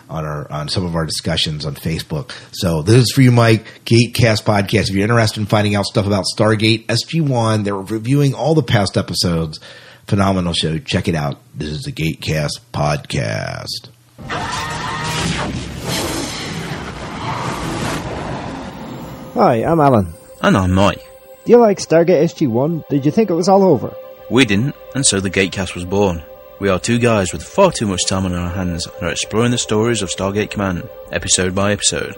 on 0.08 0.25
our 0.25 0.50
on 0.50 0.68
some 0.68 0.84
of 0.84 0.94
our 0.94 1.06
discussions 1.06 1.64
on 1.66 1.75
Facebook. 1.75 2.30
So 2.52 2.82
this 2.82 2.96
is 3.02 3.12
for 3.12 3.23
you, 3.23 3.32
Mike. 3.32 3.64
Gatecast 3.84 4.44
podcast. 4.44 4.88
If 4.88 4.90
you're 4.90 5.02
interested 5.02 5.40
in 5.40 5.46
finding 5.46 5.75
out 5.75 5.84
stuff 5.84 6.06
about 6.06 6.25
Stargate 6.37 6.87
SG 6.87 7.26
One, 7.26 7.62
they're 7.62 7.76
reviewing 7.76 8.34
all 8.34 8.54
the 8.54 8.62
past 8.62 8.96
episodes. 8.96 9.61
Phenomenal 10.06 10.52
show. 10.52 10.78
Check 10.78 11.08
it 11.08 11.14
out. 11.14 11.40
This 11.54 11.68
is 11.70 11.82
the 11.82 11.92
Gatecast 11.92 12.61
podcast. 12.73 13.88
Hi, 19.34 19.64
I'm 19.64 19.80
Alan. 19.80 20.12
And 20.42 20.56
I'm 20.56 20.73
Mike. 20.73 21.02
Do 21.44 21.52
you 21.52 21.58
like 21.58 21.78
Stargate 21.78 22.23
SG-1? 22.25 22.88
Did 22.88 23.04
you 23.04 23.11
think 23.11 23.30
it 23.30 23.34
was 23.34 23.49
all 23.49 23.64
over? 23.64 23.94
We 24.30 24.44
didn't, 24.44 24.75
and 24.94 25.04
so 25.04 25.20
the 25.20 25.30
Gatecast 25.30 25.75
was 25.75 25.84
born. 25.84 26.23
We 26.64 26.71
are 26.71 26.80
two 26.80 26.99
guys 26.99 27.30
with 27.30 27.42
far 27.42 27.73
too 27.73 27.87
much 27.87 28.06
time 28.06 28.25
on 28.25 28.33
our 28.33 28.49
hands 28.49 28.87
and 28.87 29.02
are 29.02 29.11
exploring 29.11 29.50
the 29.50 29.59
stories 29.59 30.00
of 30.00 30.09
Stargate 30.09 30.50
Command, 30.50 30.88
episode 31.12 31.54
by 31.54 31.73
episode. 31.73 32.16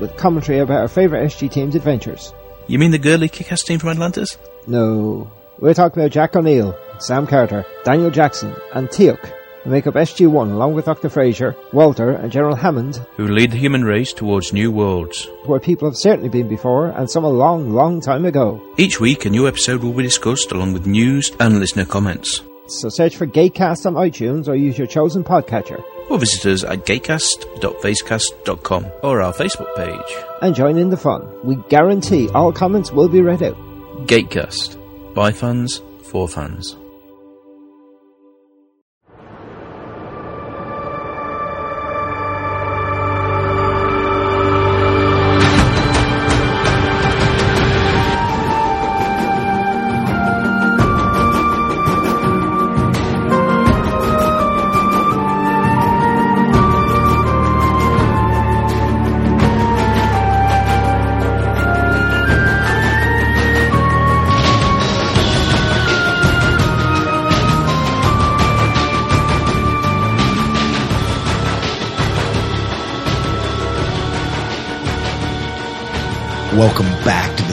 With 0.00 0.16
commentary 0.16 0.60
about 0.60 0.82
our 0.82 0.86
favourite 0.86 1.24
SG 1.24 1.50
team's 1.50 1.74
adventures. 1.74 2.32
You 2.68 2.78
mean 2.78 2.92
the 2.92 2.98
girly 3.00 3.28
kick-ass 3.28 3.64
team 3.64 3.80
from 3.80 3.88
Atlantis? 3.88 4.38
No. 4.68 5.28
We're 5.58 5.74
talking 5.74 6.00
about 6.00 6.12
Jack 6.12 6.36
O'Neill, 6.36 6.78
Sam 7.00 7.26
Carter, 7.26 7.66
Daniel 7.82 8.08
Jackson, 8.08 8.54
and 8.72 8.88
Teal'c, 8.88 9.32
who 9.64 9.70
make 9.70 9.88
up 9.88 9.94
SG-1 9.94 10.52
along 10.52 10.74
with 10.74 10.84
Dr. 10.84 11.08
Fraiser, 11.08 11.56
Walter, 11.72 12.12
and 12.12 12.30
General 12.30 12.54
Hammond, 12.54 13.04
Who 13.16 13.26
lead 13.26 13.50
the 13.50 13.58
human 13.58 13.82
race 13.82 14.12
towards 14.12 14.52
new 14.52 14.70
worlds. 14.70 15.26
where 15.46 15.58
people 15.58 15.88
have 15.88 15.96
certainly 15.96 16.28
been 16.28 16.48
before, 16.48 16.90
and 16.90 17.10
some 17.10 17.24
a 17.24 17.28
long, 17.28 17.72
long 17.72 18.00
time 18.00 18.24
ago. 18.24 18.62
Each 18.76 19.00
week, 19.00 19.24
a 19.24 19.30
new 19.30 19.48
episode 19.48 19.82
will 19.82 19.92
be 19.92 20.04
discussed 20.04 20.52
along 20.52 20.72
with 20.74 20.86
news 20.86 21.32
and 21.40 21.58
listener 21.58 21.84
comments. 21.84 22.42
So 22.70 22.88
search 22.88 23.16
for 23.16 23.26
Gatecast 23.26 23.84
on 23.86 23.94
iTunes 23.94 24.46
or 24.46 24.54
use 24.54 24.78
your 24.78 24.86
chosen 24.86 25.24
podcatcher. 25.24 25.82
Or 26.08 26.18
visit 26.18 26.46
us 26.46 26.62
at 26.64 26.86
gatecast.facecast.com 26.86 28.86
or 29.02 29.20
our 29.20 29.32
Facebook 29.32 29.74
page. 29.76 30.24
And 30.40 30.54
join 30.54 30.78
in 30.78 30.90
the 30.90 30.96
fun. 30.96 31.28
We 31.44 31.56
guarantee 31.68 32.28
all 32.30 32.52
comments 32.52 32.92
will 32.92 33.08
be 33.08 33.20
read 33.20 33.42
out. 33.42 33.56
Gatecast. 34.06 34.76
By 35.14 35.32
fans, 35.32 35.82
for 36.04 36.28
fans. 36.28 36.76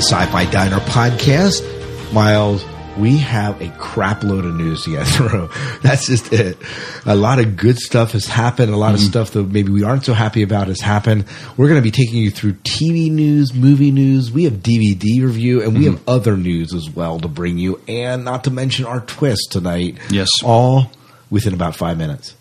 The 0.10 0.16
Sci-Fi 0.16 0.46
Diner 0.52 0.78
podcast. 0.78 2.14
Miles, 2.14 2.64
we 2.98 3.18
have 3.18 3.62
a 3.62 3.70
crap 3.78 4.24
load 4.24 4.46
of 4.46 4.56
news 4.56 4.84
to 4.84 4.92
get 4.92 5.06
through. 5.08 5.50
That's 5.82 6.08
just 6.08 6.32
it. 6.32 6.58
A 7.06 7.16
lot 7.16 7.40
of 7.40 7.58
good 7.58 7.78
stuff 7.78 8.14
has 8.14 8.26
happened. 8.26 8.74
A 8.74 8.78
lot 8.78 8.94
of 8.94 9.02
mm-hmm. 9.02 9.10
stuff 9.10 9.32
that 9.32 9.44
maybe 9.44 9.72
we 9.72 9.84
aren't 9.84 10.06
so 10.06 10.14
happy 10.14 10.44
about 10.44 10.68
has 10.68 10.80
happened. 10.80 11.26
We're 11.58 11.68
going 11.68 11.82
to 11.82 11.84
be 11.84 11.92
taking 11.92 12.22
you 12.22 12.32
through 12.32 12.54
TV 12.54 13.12
news, 13.12 13.54
movie 13.54 13.92
news. 13.92 14.32
We 14.32 14.46
have 14.46 14.54
DVD 14.54 15.24
review, 15.24 15.62
and 15.62 15.78
we 15.78 15.86
have 15.86 15.96
mm-hmm. 15.96 16.10
other 16.10 16.38
news 16.38 16.74
as 16.74 16.90
well 16.90 17.20
to 17.20 17.28
bring 17.28 17.58
you. 17.58 17.82
And 17.88 18.24
not 18.24 18.46
to 18.46 18.52
mention 18.52 18.86
our 18.86 19.02
twist 19.02 19.52
tonight. 19.52 19.98
Yes. 20.10 20.30
All 20.44 20.90
within 21.30 21.54
about 21.54 21.76
five 21.76 21.98
minutes. 21.98 22.34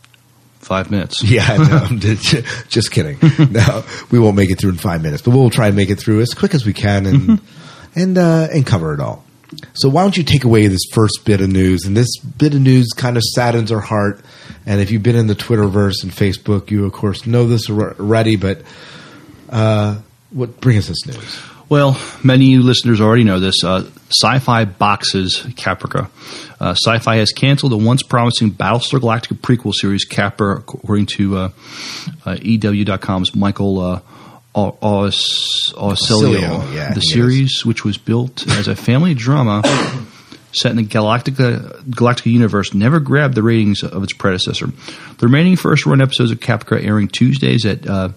Five 0.66 0.90
minutes. 0.90 1.22
Yeah, 1.36 1.56
no, 1.58 1.86
just, 2.68 2.90
kidding. 2.90 3.18
No, 3.52 3.84
we 4.10 4.18
won't 4.18 4.34
make 4.34 4.50
it 4.50 4.58
through 4.58 4.70
in 4.70 4.78
five 4.78 5.00
minutes, 5.00 5.22
but 5.22 5.30
we'll 5.30 5.48
try 5.48 5.68
and 5.68 5.76
make 5.76 5.90
it 5.90 6.00
through 6.00 6.22
as 6.22 6.34
quick 6.34 6.54
as 6.54 6.66
we 6.66 6.72
can 6.72 7.06
and 7.06 7.40
and 7.94 8.18
uh, 8.18 8.48
and 8.52 8.66
cover 8.66 8.92
it 8.92 8.98
all. 8.98 9.24
So 9.74 9.88
why 9.88 10.02
don't 10.02 10.16
you 10.16 10.24
take 10.24 10.42
away 10.42 10.66
this 10.66 10.84
first 10.90 11.24
bit 11.24 11.40
of 11.40 11.50
news? 11.50 11.84
And 11.84 11.96
this 11.96 12.18
bit 12.18 12.52
of 12.52 12.60
news 12.60 12.88
kind 12.96 13.16
of 13.16 13.22
saddens 13.22 13.70
our 13.70 13.80
heart. 13.80 14.20
And 14.66 14.80
if 14.80 14.90
you've 14.90 15.04
been 15.04 15.14
in 15.14 15.28
the 15.28 15.36
Twitterverse 15.36 16.02
and 16.02 16.10
Facebook, 16.10 16.72
you 16.72 16.84
of 16.84 16.92
course 16.92 17.28
know 17.28 17.46
this 17.46 17.70
already. 17.70 18.34
But 18.34 18.62
uh, 19.48 20.00
what 20.30 20.60
bring 20.60 20.78
us 20.78 20.88
this 20.88 21.06
news? 21.06 21.40
Well, 21.68 22.00
many 22.22 22.44
of 22.44 22.50
you 22.50 22.62
listeners 22.62 23.00
already 23.00 23.24
know 23.24 23.40
this. 23.40 23.64
Uh, 23.64 23.88
Sci-Fi 24.10 24.66
boxes 24.66 25.42
Caprica. 25.56 26.08
Uh, 26.60 26.74
Sci-Fi 26.74 27.16
has 27.16 27.32
canceled 27.32 27.72
the 27.72 27.76
once 27.76 28.02
promising 28.04 28.52
Battlestar 28.52 29.00
Galactica 29.00 29.36
prequel 29.36 29.74
series 29.74 30.04
Capra, 30.04 30.58
according 30.58 31.06
to 31.16 31.36
uh, 31.36 31.48
uh, 32.24 32.36
EW.com's 32.40 33.34
Michael 33.34 33.80
uh, 33.80 34.00
Au- 34.54 34.78
Aus- 34.80 35.72
Ausilio. 35.72 36.36
Ausilio, 36.38 36.74
yeah, 36.74 36.94
the 36.94 37.00
he 37.00 37.08
series, 37.10 37.66
which 37.66 37.84
was 37.84 37.98
built 37.98 38.46
as 38.48 38.68
a 38.68 38.76
family 38.76 39.14
drama 39.14 39.62
set 40.56 40.70
in 40.70 40.76
the 40.76 40.84
Galactica 40.84 41.82
Galactica 41.84 42.32
universe, 42.32 42.74
never 42.74 43.00
grabbed 43.00 43.34
the 43.34 43.42
ratings 43.42 43.82
of 43.82 44.02
its 44.02 44.12
predecessor. 44.12 44.66
The 44.66 45.26
remaining 45.26 45.56
first-run 45.56 46.00
episodes 46.00 46.30
of 46.30 46.40
Caprica, 46.40 46.82
airing 46.84 47.08
Tuesdays 47.08 47.64
at 47.66 47.86
uh, 47.86 48.10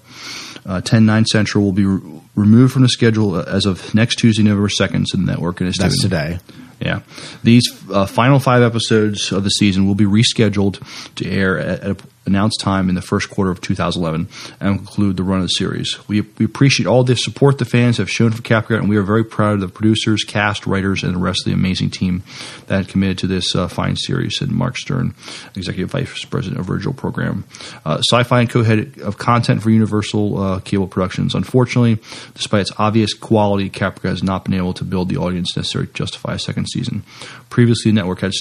uh, 0.65 0.81
10 0.81 1.05
9 1.05 1.25
Central, 1.25 1.63
will 1.63 1.71
be 1.73 1.85
re- 1.85 2.21
removed 2.35 2.73
from 2.73 2.81
the 2.83 2.89
schedule 2.89 3.37
as 3.37 3.65
of 3.65 3.93
next 3.93 4.15
Tuesday, 4.15 4.43
November 4.43 4.69
2nd, 4.69 5.05
so 5.07 5.17
the 5.17 5.23
network 5.23 5.59
and 5.59 5.69
its 5.69 5.79
That's 5.79 6.01
today. 6.01 6.39
yeah. 6.79 7.01
These 7.43 7.63
uh, 7.91 8.05
final 8.05 8.39
five 8.39 8.61
episodes 8.63 9.31
of 9.31 9.43
the 9.43 9.49
season 9.49 9.87
will 9.87 9.95
be 9.95 10.05
rescheduled 10.05 10.81
to 11.15 11.29
air 11.29 11.59
at, 11.59 11.79
at 11.81 11.87
an 11.91 11.97
announced 12.29 12.59
time 12.59 12.87
in 12.89 12.95
the 12.95 13.01
first 13.01 13.29
quarter 13.29 13.51
of 13.51 13.59
2011 13.59 14.27
and 14.59 14.77
conclude 14.77 15.17
the 15.17 15.23
run 15.23 15.39
of 15.39 15.45
the 15.45 15.49
series. 15.49 15.97
We, 16.07 16.21
we 16.21 16.45
appreciate 16.45 16.87
all 16.87 17.03
the 17.03 17.15
support 17.15 17.57
the 17.57 17.65
fans 17.65 17.97
have 17.97 18.09
shown 18.09 18.31
for 18.31 18.41
Capcom, 18.41 18.79
and 18.79 18.89
we 18.89 18.97
are 18.97 19.03
very 19.03 19.25
proud 19.25 19.55
of 19.55 19.61
the 19.61 19.67
producers, 19.67 20.23
cast, 20.23 20.65
writers, 20.65 21.03
and 21.03 21.15
the 21.15 21.19
rest 21.19 21.41
of 21.41 21.45
the 21.45 21.53
amazing 21.53 21.89
team 21.89 22.23
that 22.67 22.87
committed 22.87 23.17
to 23.19 23.27
this 23.27 23.55
uh, 23.55 23.67
fine 23.67 23.95
series, 23.95 24.37
said 24.37 24.51
Mark 24.51 24.77
Stern, 24.77 25.13
Executive 25.55 25.91
Vice 25.91 26.23
President 26.25 26.59
of 26.59 26.65
Virgil 26.65 26.93
Program. 26.93 27.43
Uh, 27.85 27.97
Sci-Fi 27.97 28.41
and 28.41 28.49
co-head 28.49 28.99
of 29.01 29.17
content 29.17 29.61
for 29.61 29.69
Universal 29.69 30.37
uh, 30.37 30.59
Cable 30.59 30.87
Productions. 30.87 31.33
Unfortunately, 31.35 31.97
despite 32.35 32.61
its 32.61 32.71
obvious 32.77 33.13
quality, 33.13 33.69
Caprica 33.69 34.09
has 34.09 34.23
not 34.23 34.45
been 34.45 34.53
able 34.53 34.73
to 34.73 34.83
build 34.83 35.09
the 35.09 35.17
audience 35.17 35.57
necessary 35.57 35.87
to 35.87 35.93
justify 35.93 36.33
a 36.33 36.39
second 36.39 36.67
season. 36.67 37.03
Previously, 37.49 37.91
the 37.91 37.95
network 37.95 38.19
had 38.21 38.33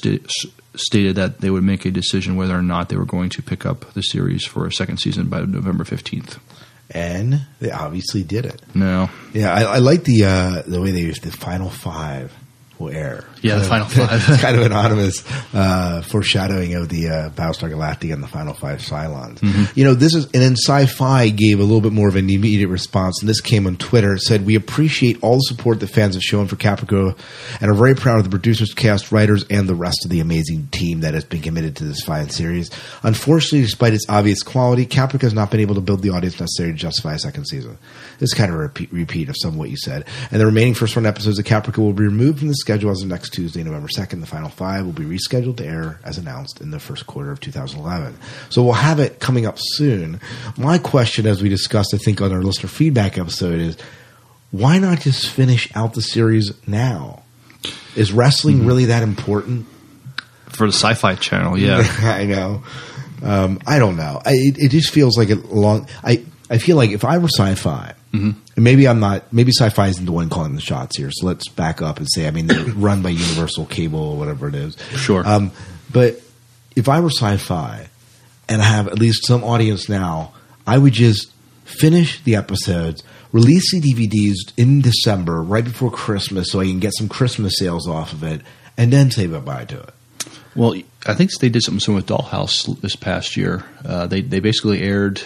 stated 0.78 1.16
that 1.16 1.40
they 1.40 1.50
would 1.50 1.64
make 1.64 1.84
a 1.84 1.90
decision 1.90 2.36
whether 2.36 2.56
or 2.56 2.62
not 2.62 2.88
they 2.88 2.96
were 2.96 3.04
going 3.04 3.30
to 3.30 3.42
pick 3.42 3.66
up 3.66 3.92
the 3.94 4.02
series 4.02 4.44
for 4.44 4.66
a 4.66 4.72
second 4.72 4.98
season 4.98 5.28
by 5.28 5.40
November 5.40 5.84
15th. 5.84 6.38
And 6.90 7.46
they 7.60 7.70
obviously 7.70 8.22
did 8.22 8.46
it. 8.46 8.62
No. 8.74 9.10
Yeah, 9.34 9.52
I, 9.52 9.62
I 9.62 9.78
like 9.78 10.04
the 10.04 10.24
uh, 10.24 10.62
the 10.66 10.80
way 10.80 10.90
they 10.90 11.00
used 11.02 11.22
the 11.22 11.30
final 11.30 11.68
five 11.68 12.32
will 12.78 12.90
air. 12.90 13.24
Yeah, 13.42 13.58
the 13.58 13.66
Kind 13.68 13.82
of- 13.82 13.92
final 13.92 14.06
five. 14.08 14.28
it's 14.28 14.40
kind 14.42 14.56
of 14.56 14.62
anonymous 14.66 15.24
uh, 15.54 16.02
foreshadowing 16.02 16.74
of 16.74 16.88
the 16.88 17.08
uh, 17.08 17.30
Battlestar 17.30 17.70
Galactica 17.70 18.12
and 18.12 18.22
the 18.22 18.26
final 18.28 18.54
five 18.54 18.80
Cylons. 18.80 19.38
Mhm. 19.40 19.76
You 19.76 19.84
know, 19.84 19.94
this 19.94 20.14
is 20.14 20.24
and 20.26 20.42
then 20.42 20.52
Sci-Fi 20.56 21.28
gave 21.30 21.58
a 21.60 21.62
little 21.62 21.80
bit 21.80 21.92
more 21.92 22.08
of 22.08 22.16
an 22.16 22.28
immediate 22.30 22.68
response, 22.68 23.20
and 23.20 23.28
this 23.28 23.40
came 23.40 23.66
on 23.66 23.76
Twitter. 23.76 24.14
It 24.14 24.20
said, 24.22 24.44
"We 24.46 24.54
appreciate 24.54 25.18
all 25.22 25.36
the 25.36 25.42
support 25.48 25.80
that 25.80 25.88
fans 25.88 26.14
have 26.14 26.22
shown 26.22 26.46
for 26.48 26.56
Caprica, 26.56 27.16
and 27.60 27.70
are 27.70 27.74
very 27.74 27.94
proud 27.94 28.18
of 28.18 28.24
the 28.24 28.30
producers, 28.30 28.74
cast, 28.74 29.12
writers, 29.12 29.44
and 29.50 29.68
the 29.68 29.74
rest 29.74 29.98
of 30.04 30.10
the 30.10 30.20
amazing 30.20 30.68
team 30.70 31.00
that 31.00 31.14
has 31.14 31.24
been 31.24 31.42
committed 31.42 31.76
to 31.76 31.84
this 31.84 32.02
fine 32.02 32.28
series. 32.30 32.70
Unfortunately, 33.02 33.62
despite 33.62 33.94
its 33.94 34.06
obvious 34.08 34.42
quality, 34.42 34.86
Caprica 34.86 35.22
has 35.22 35.34
not 35.34 35.50
been 35.50 35.60
able 35.60 35.74
to 35.74 35.80
build 35.80 36.02
the 36.02 36.10
audience 36.10 36.38
necessary 36.40 36.72
to 36.72 36.76
justify 36.78 37.14
a 37.14 37.18
second 37.18 37.46
season. 37.46 37.78
This 38.18 38.30
is 38.30 38.34
kind 38.34 38.50
of 38.50 38.56
a 38.56 38.58
repeat, 38.58 38.92
repeat 38.92 39.28
of 39.28 39.36
some 39.40 39.52
of 39.52 39.56
what 39.58 39.70
you 39.70 39.76
said. 39.76 40.04
And 40.30 40.40
the 40.40 40.46
remaining 40.46 40.74
first 40.74 40.96
run 40.96 41.06
episodes 41.06 41.38
of 41.38 41.44
Caprica 41.44 41.78
will 41.78 41.92
be 41.92 42.04
removed 42.04 42.40
from 42.40 42.48
the 42.48 42.54
schedule 42.68 42.90
as 42.90 43.00
of 43.00 43.08
next 43.08 43.30
Tuesday, 43.30 43.62
November 43.62 43.88
2nd. 43.88 44.20
The 44.20 44.26
final 44.26 44.50
five 44.50 44.84
will 44.84 44.92
be 44.92 45.04
rescheduled 45.04 45.56
to 45.56 45.64
air 45.64 46.00
as 46.04 46.18
announced 46.18 46.60
in 46.60 46.70
the 46.70 46.78
first 46.78 47.06
quarter 47.06 47.30
of 47.30 47.40
2011. 47.40 48.14
So 48.50 48.62
we'll 48.62 48.74
have 48.74 49.00
it 49.00 49.20
coming 49.20 49.46
up 49.46 49.54
soon. 49.58 50.20
My 50.58 50.76
question, 50.76 51.26
as 51.26 51.40
we 51.40 51.48
discussed, 51.48 51.94
I 51.94 51.96
think, 51.96 52.20
on 52.20 52.30
our 52.30 52.42
listener 52.42 52.68
feedback 52.68 53.16
episode, 53.16 53.58
is 53.58 53.78
why 54.50 54.78
not 54.78 55.00
just 55.00 55.30
finish 55.30 55.74
out 55.74 55.94
the 55.94 56.02
series 56.02 56.52
now? 56.68 57.22
Is 57.96 58.12
wrestling 58.12 58.66
really 58.66 58.84
that 58.84 59.02
important? 59.02 59.66
For 60.50 60.66
the 60.66 60.74
Sci 60.74 60.92
Fi 60.92 61.14
channel, 61.14 61.58
yeah. 61.58 61.78
I 62.00 62.26
know. 62.26 62.64
Um, 63.22 63.60
I 63.66 63.78
don't 63.78 63.96
know. 63.96 64.20
I, 64.26 64.32
it, 64.32 64.58
it 64.58 64.68
just 64.72 64.90
feels 64.90 65.16
like 65.16 65.30
a 65.30 65.36
long. 65.36 65.88
I 66.04 66.22
I 66.50 66.58
feel 66.58 66.76
like 66.76 66.90
if 66.90 67.04
I 67.04 67.18
were 67.18 67.28
sci-fi, 67.28 67.94
Mhm. 68.12 68.34
and 68.56 68.64
maybe 68.64 68.88
I'm 68.88 69.00
not. 69.00 69.32
Maybe 69.32 69.52
sci-fi 69.52 69.88
isn't 69.88 70.06
the 70.06 70.12
one 70.12 70.30
calling 70.30 70.54
the 70.54 70.60
shots 70.60 70.96
here. 70.96 71.10
So 71.12 71.26
let's 71.26 71.48
back 71.48 71.82
up 71.82 71.98
and 71.98 72.08
say, 72.10 72.26
I 72.26 72.30
mean, 72.30 72.46
they're 72.46 72.64
run 72.74 73.02
by 73.02 73.10
Universal 73.10 73.66
Cable 73.66 74.00
or 74.00 74.16
whatever 74.16 74.48
it 74.48 74.54
is. 74.54 74.76
Sure. 74.96 75.26
Um, 75.26 75.50
but 75.92 76.20
if 76.74 76.88
I 76.88 77.00
were 77.00 77.10
sci-fi, 77.10 77.88
and 78.48 78.62
I 78.62 78.64
have 78.64 78.88
at 78.88 78.98
least 78.98 79.26
some 79.26 79.44
audience 79.44 79.88
now, 79.88 80.32
I 80.66 80.78
would 80.78 80.94
just 80.94 81.30
finish 81.64 82.22
the 82.24 82.34
episodes, 82.36 83.02
release 83.32 83.72
the 83.72 83.80
DVDs 83.82 84.52
in 84.56 84.80
December, 84.80 85.42
right 85.42 85.64
before 85.64 85.90
Christmas, 85.90 86.50
so 86.50 86.60
I 86.60 86.64
can 86.64 86.78
get 86.80 86.94
some 86.96 87.08
Christmas 87.10 87.58
sales 87.58 87.86
off 87.86 88.14
of 88.14 88.22
it, 88.22 88.40
and 88.78 88.90
then 88.90 89.10
say 89.10 89.26
bye-bye 89.26 89.66
to 89.66 89.80
it. 89.80 89.90
Well, 90.56 90.74
I 91.06 91.12
think 91.14 91.30
they 91.40 91.50
did 91.50 91.62
something 91.62 91.78
similar 91.80 91.98
with 92.00 92.06
Dollhouse 92.08 92.80
this 92.80 92.96
past 92.96 93.36
year. 93.36 93.64
Uh, 93.84 94.06
they 94.06 94.22
they 94.22 94.40
basically 94.40 94.80
aired 94.82 95.20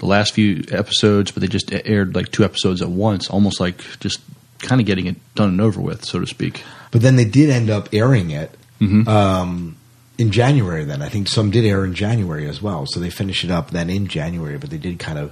the 0.00 0.06
last 0.06 0.34
few 0.34 0.64
episodes, 0.72 1.30
but 1.30 1.40
they 1.42 1.46
just 1.46 1.72
aired 1.72 2.14
like 2.14 2.30
two 2.32 2.44
episodes 2.44 2.82
at 2.82 2.88
once, 2.90 3.30
almost 3.30 3.60
like 3.60 3.78
just 4.00 4.20
kind 4.58 4.80
of 4.80 4.86
getting 4.86 5.06
it 5.06 5.16
done 5.34 5.48
and 5.50 5.60
over 5.60 5.80
with, 5.80 6.04
so 6.04 6.18
to 6.18 6.26
speak. 6.26 6.64
But 6.90 7.00
then 7.02 7.16
they 7.16 7.24
did 7.24 7.48
end 7.50 7.70
up 7.70 7.88
airing 7.92 8.30
it 8.30 8.54
Mhm. 8.80 9.06
um, 9.06 9.76
in 10.18 10.30
January. 10.32 10.84
Then 10.84 11.00
I 11.02 11.08
think 11.08 11.28
some 11.28 11.50
did 11.50 11.64
air 11.64 11.84
in 11.84 11.94
January 11.94 12.48
as 12.48 12.60
well. 12.60 12.84
So 12.86 12.98
they 13.00 13.10
finished 13.10 13.44
it 13.44 13.50
up 13.50 13.70
then 13.70 13.88
in 13.88 14.06
January, 14.08 14.58
but 14.58 14.70
they 14.70 14.78
did 14.78 14.98
kind 14.98 15.18
of 15.18 15.30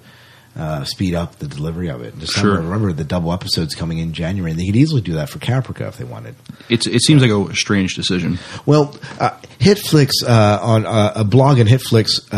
uh, 0.57 0.83
speed 0.85 1.15
up 1.15 1.39
the 1.39 1.47
delivery 1.47 1.89
of 1.89 2.03
it 2.03 2.15
in 2.15 2.21
December. 2.21 2.55
Sure. 2.57 2.61
Remember 2.63 2.93
the 2.93 3.05
double 3.05 3.33
episodes 3.33 3.77
coming 3.77 3.99
in 3.99 4.13
January, 4.13 4.51
and 4.51 4.59
they 4.59 4.67
could 4.67 4.75
easily 4.77 5.01
do 5.01 5.13
that 5.13 5.29
for 5.29 5.39
Caprica 5.39 5.87
if 5.87 5.99
they 5.99 6.05
wanted. 6.05 6.35
It's 6.69 6.85
it 6.87 7.01
seems 7.03 7.23
like 7.23 7.31
a 7.31 7.55
strange 7.55 7.95
decision. 7.95 8.39
Well, 8.67 8.97
uh, 9.21 9.31
HitFix 9.61 10.11
uh, 10.27 10.59
on 10.61 10.85
uh, 10.85 11.13
a 11.15 11.23
blog 11.25 11.61
in 11.61 11.69
HitFix 11.69 12.33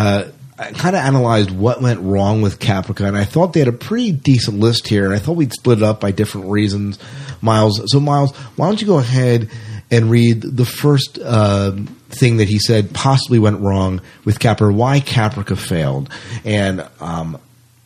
kind 0.75 0.95
of 0.95 1.03
analyzed 1.03 1.51
what 1.51 1.81
went 1.81 2.01
wrong 2.01 2.43
with 2.43 2.59
Caprica, 2.59 3.07
and 3.07 3.17
I 3.17 3.25
thought 3.25 3.53
they 3.53 3.61
had 3.61 3.69
a 3.69 3.73
pretty 3.73 4.13
decent 4.13 4.59
list 4.61 4.89
here. 4.89 5.05
And 5.07 5.15
I 5.15 5.19
thought 5.19 5.33
we'd 5.37 5.53
split 5.53 5.79
it 5.79 5.85
up 5.85 6.01
by 6.01 6.11
different 6.11 6.49
reasons. 6.49 6.99
Miles, 7.41 7.81
so 7.91 7.99
Miles, 8.01 8.35
why 8.57 8.67
don't 8.67 8.81
you 8.81 8.87
go 8.87 8.99
ahead 8.99 9.49
and 9.91 10.11
read 10.11 10.43
the 10.43 10.65
first 10.65 11.19
uh, 11.19 11.73
thing 12.11 12.37
that 12.37 12.49
he 12.49 12.59
said 12.59 12.93
possibly 12.93 13.39
went 13.39 13.61
wrong 13.61 14.01
with 14.25 14.39
Caprica, 14.39 14.73
why 14.75 15.01
Caprica 15.01 15.57
failed, 15.57 16.11
and 16.45 16.87
um, 17.01 17.39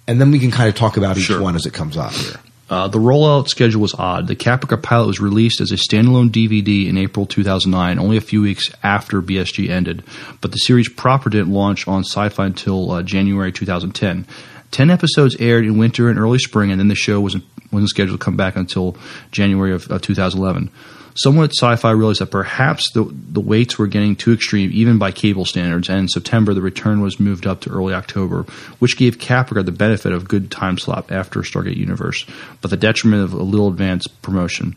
and 0.07 0.21
then 0.21 0.31
we 0.31 0.39
can 0.39 0.51
kind 0.51 0.69
of 0.69 0.75
talk 0.75 0.97
about 0.97 1.17
each 1.17 1.25
Sure. 1.25 1.41
one 1.41 1.55
as 1.55 1.67
it 1.67 1.73
comes 1.73 1.97
up 1.97 2.13
here. 2.13 2.41
Uh, 2.71 2.89
the 2.89 2.99
rollout 2.99 3.49
schedule 3.49 3.83
was 3.83 3.95
odd. 3.95 4.27
The 4.27 4.37
Caprica 4.37 4.83
pilot 4.83 5.07
was 5.07 5.21
released 5.21 5.61
as 5.61 5.71
a 5.71 5.77
standalone 5.77 6.31
DVD 6.31 6.89
in 6.89 6.97
April 6.97 7.27
2009, 7.27 7.99
only 7.99 8.17
a 8.17 8.23
few 8.23 8.41
weeks 8.41 8.71
after 8.83 9.21
BSG 9.21 9.69
ended. 9.69 10.03
But 10.41 10.53
the 10.53 10.59
series 10.59 10.89
proper 10.89 11.29
didn't 11.29 11.53
launch 11.53 11.87
on 11.87 12.05
Sci-Fi 12.05 12.47
until 12.47 12.91
uh, 12.91 13.03
January 13.03 13.53
2010. 13.53 14.27
Ten 14.71 14.91
episodes 14.91 15.37
aired 15.39 15.67
in 15.67 15.79
winter 15.79 16.09
and 16.09 16.19
early 16.19 16.39
spring, 16.39 16.71
and 16.71 16.81
then 16.81 16.89
the 16.89 16.95
show 16.95 17.21
wasn't 17.21 17.45
wasn't 17.71 17.91
scheduled 17.91 18.19
to 18.19 18.25
come 18.25 18.37
back 18.37 18.57
until 18.57 18.97
January 19.31 19.73
of 19.73 19.91
uh, 19.91 19.99
2011. 19.99 20.71
Someone 21.17 21.45
at 21.45 21.53
Sci-Fi 21.53 21.93
realized 21.93 22.21
that 22.21 22.33
perhaps 22.33 22.91
the 22.93 23.05
the 23.05 23.41
waits 23.41 23.79
were 23.79 23.87
getting 23.87 24.17
too 24.17 24.33
extreme, 24.33 24.71
even 24.73 24.99
by 24.99 25.13
cable 25.13 25.45
standards. 25.45 25.89
And 25.89 25.99
in 25.99 26.09
September, 26.09 26.55
the 26.55 26.63
return 26.63 27.01
was 27.01 27.21
moved 27.21 27.47
up 27.47 27.61
to 27.63 27.71
early 27.71 27.95
October, 27.95 28.43
which 28.81 28.97
gave 28.97 29.19
Caprica 29.19 29.65
the 29.65 29.73
benefit 29.73 30.13
of 30.13 30.29
good 30.29 30.51
time 30.51 30.77
slot 30.77 31.13
after 31.13 31.41
Stargate 31.41 31.77
Universe, 31.77 32.27
but 32.61 32.71
the 32.71 32.77
detriment 32.77 33.23
of 33.23 33.33
a 33.33 33.43
little 33.43 33.69
advanced 33.69 34.23
promotion. 34.23 34.75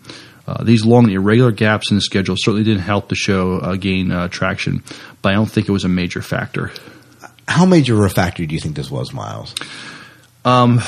Uh, 0.48 0.63
these 0.63 0.86
long 0.86 1.06
and 1.06 1.13
irregular 1.13 1.51
gaps 1.51 1.91
in 1.91 1.98
the 1.98 2.01
schedule 2.01 2.36
certainly 2.38 2.63
didn't 2.63 2.84
help 2.84 3.10
the 3.10 3.15
show 3.15 3.58
uh, 3.58 3.75
gain 3.75 4.12
uh, 4.12 4.27
traction, 4.29 4.82
but 5.22 5.29
I 5.29 5.34
don't 5.34 5.51
think 5.51 5.67
it 5.67 5.74
was 5.74 5.84
a 5.84 5.89
major 5.89 6.22
factor. 6.22 6.72
How 7.48 7.65
major 7.65 8.06
a 8.06 8.10
factor 8.10 8.46
do 8.46 8.53
you 8.53 8.62
think 8.62 8.75
this 8.75 8.91
was, 8.91 9.12
Miles? 9.12 9.56
Um, 10.46 10.82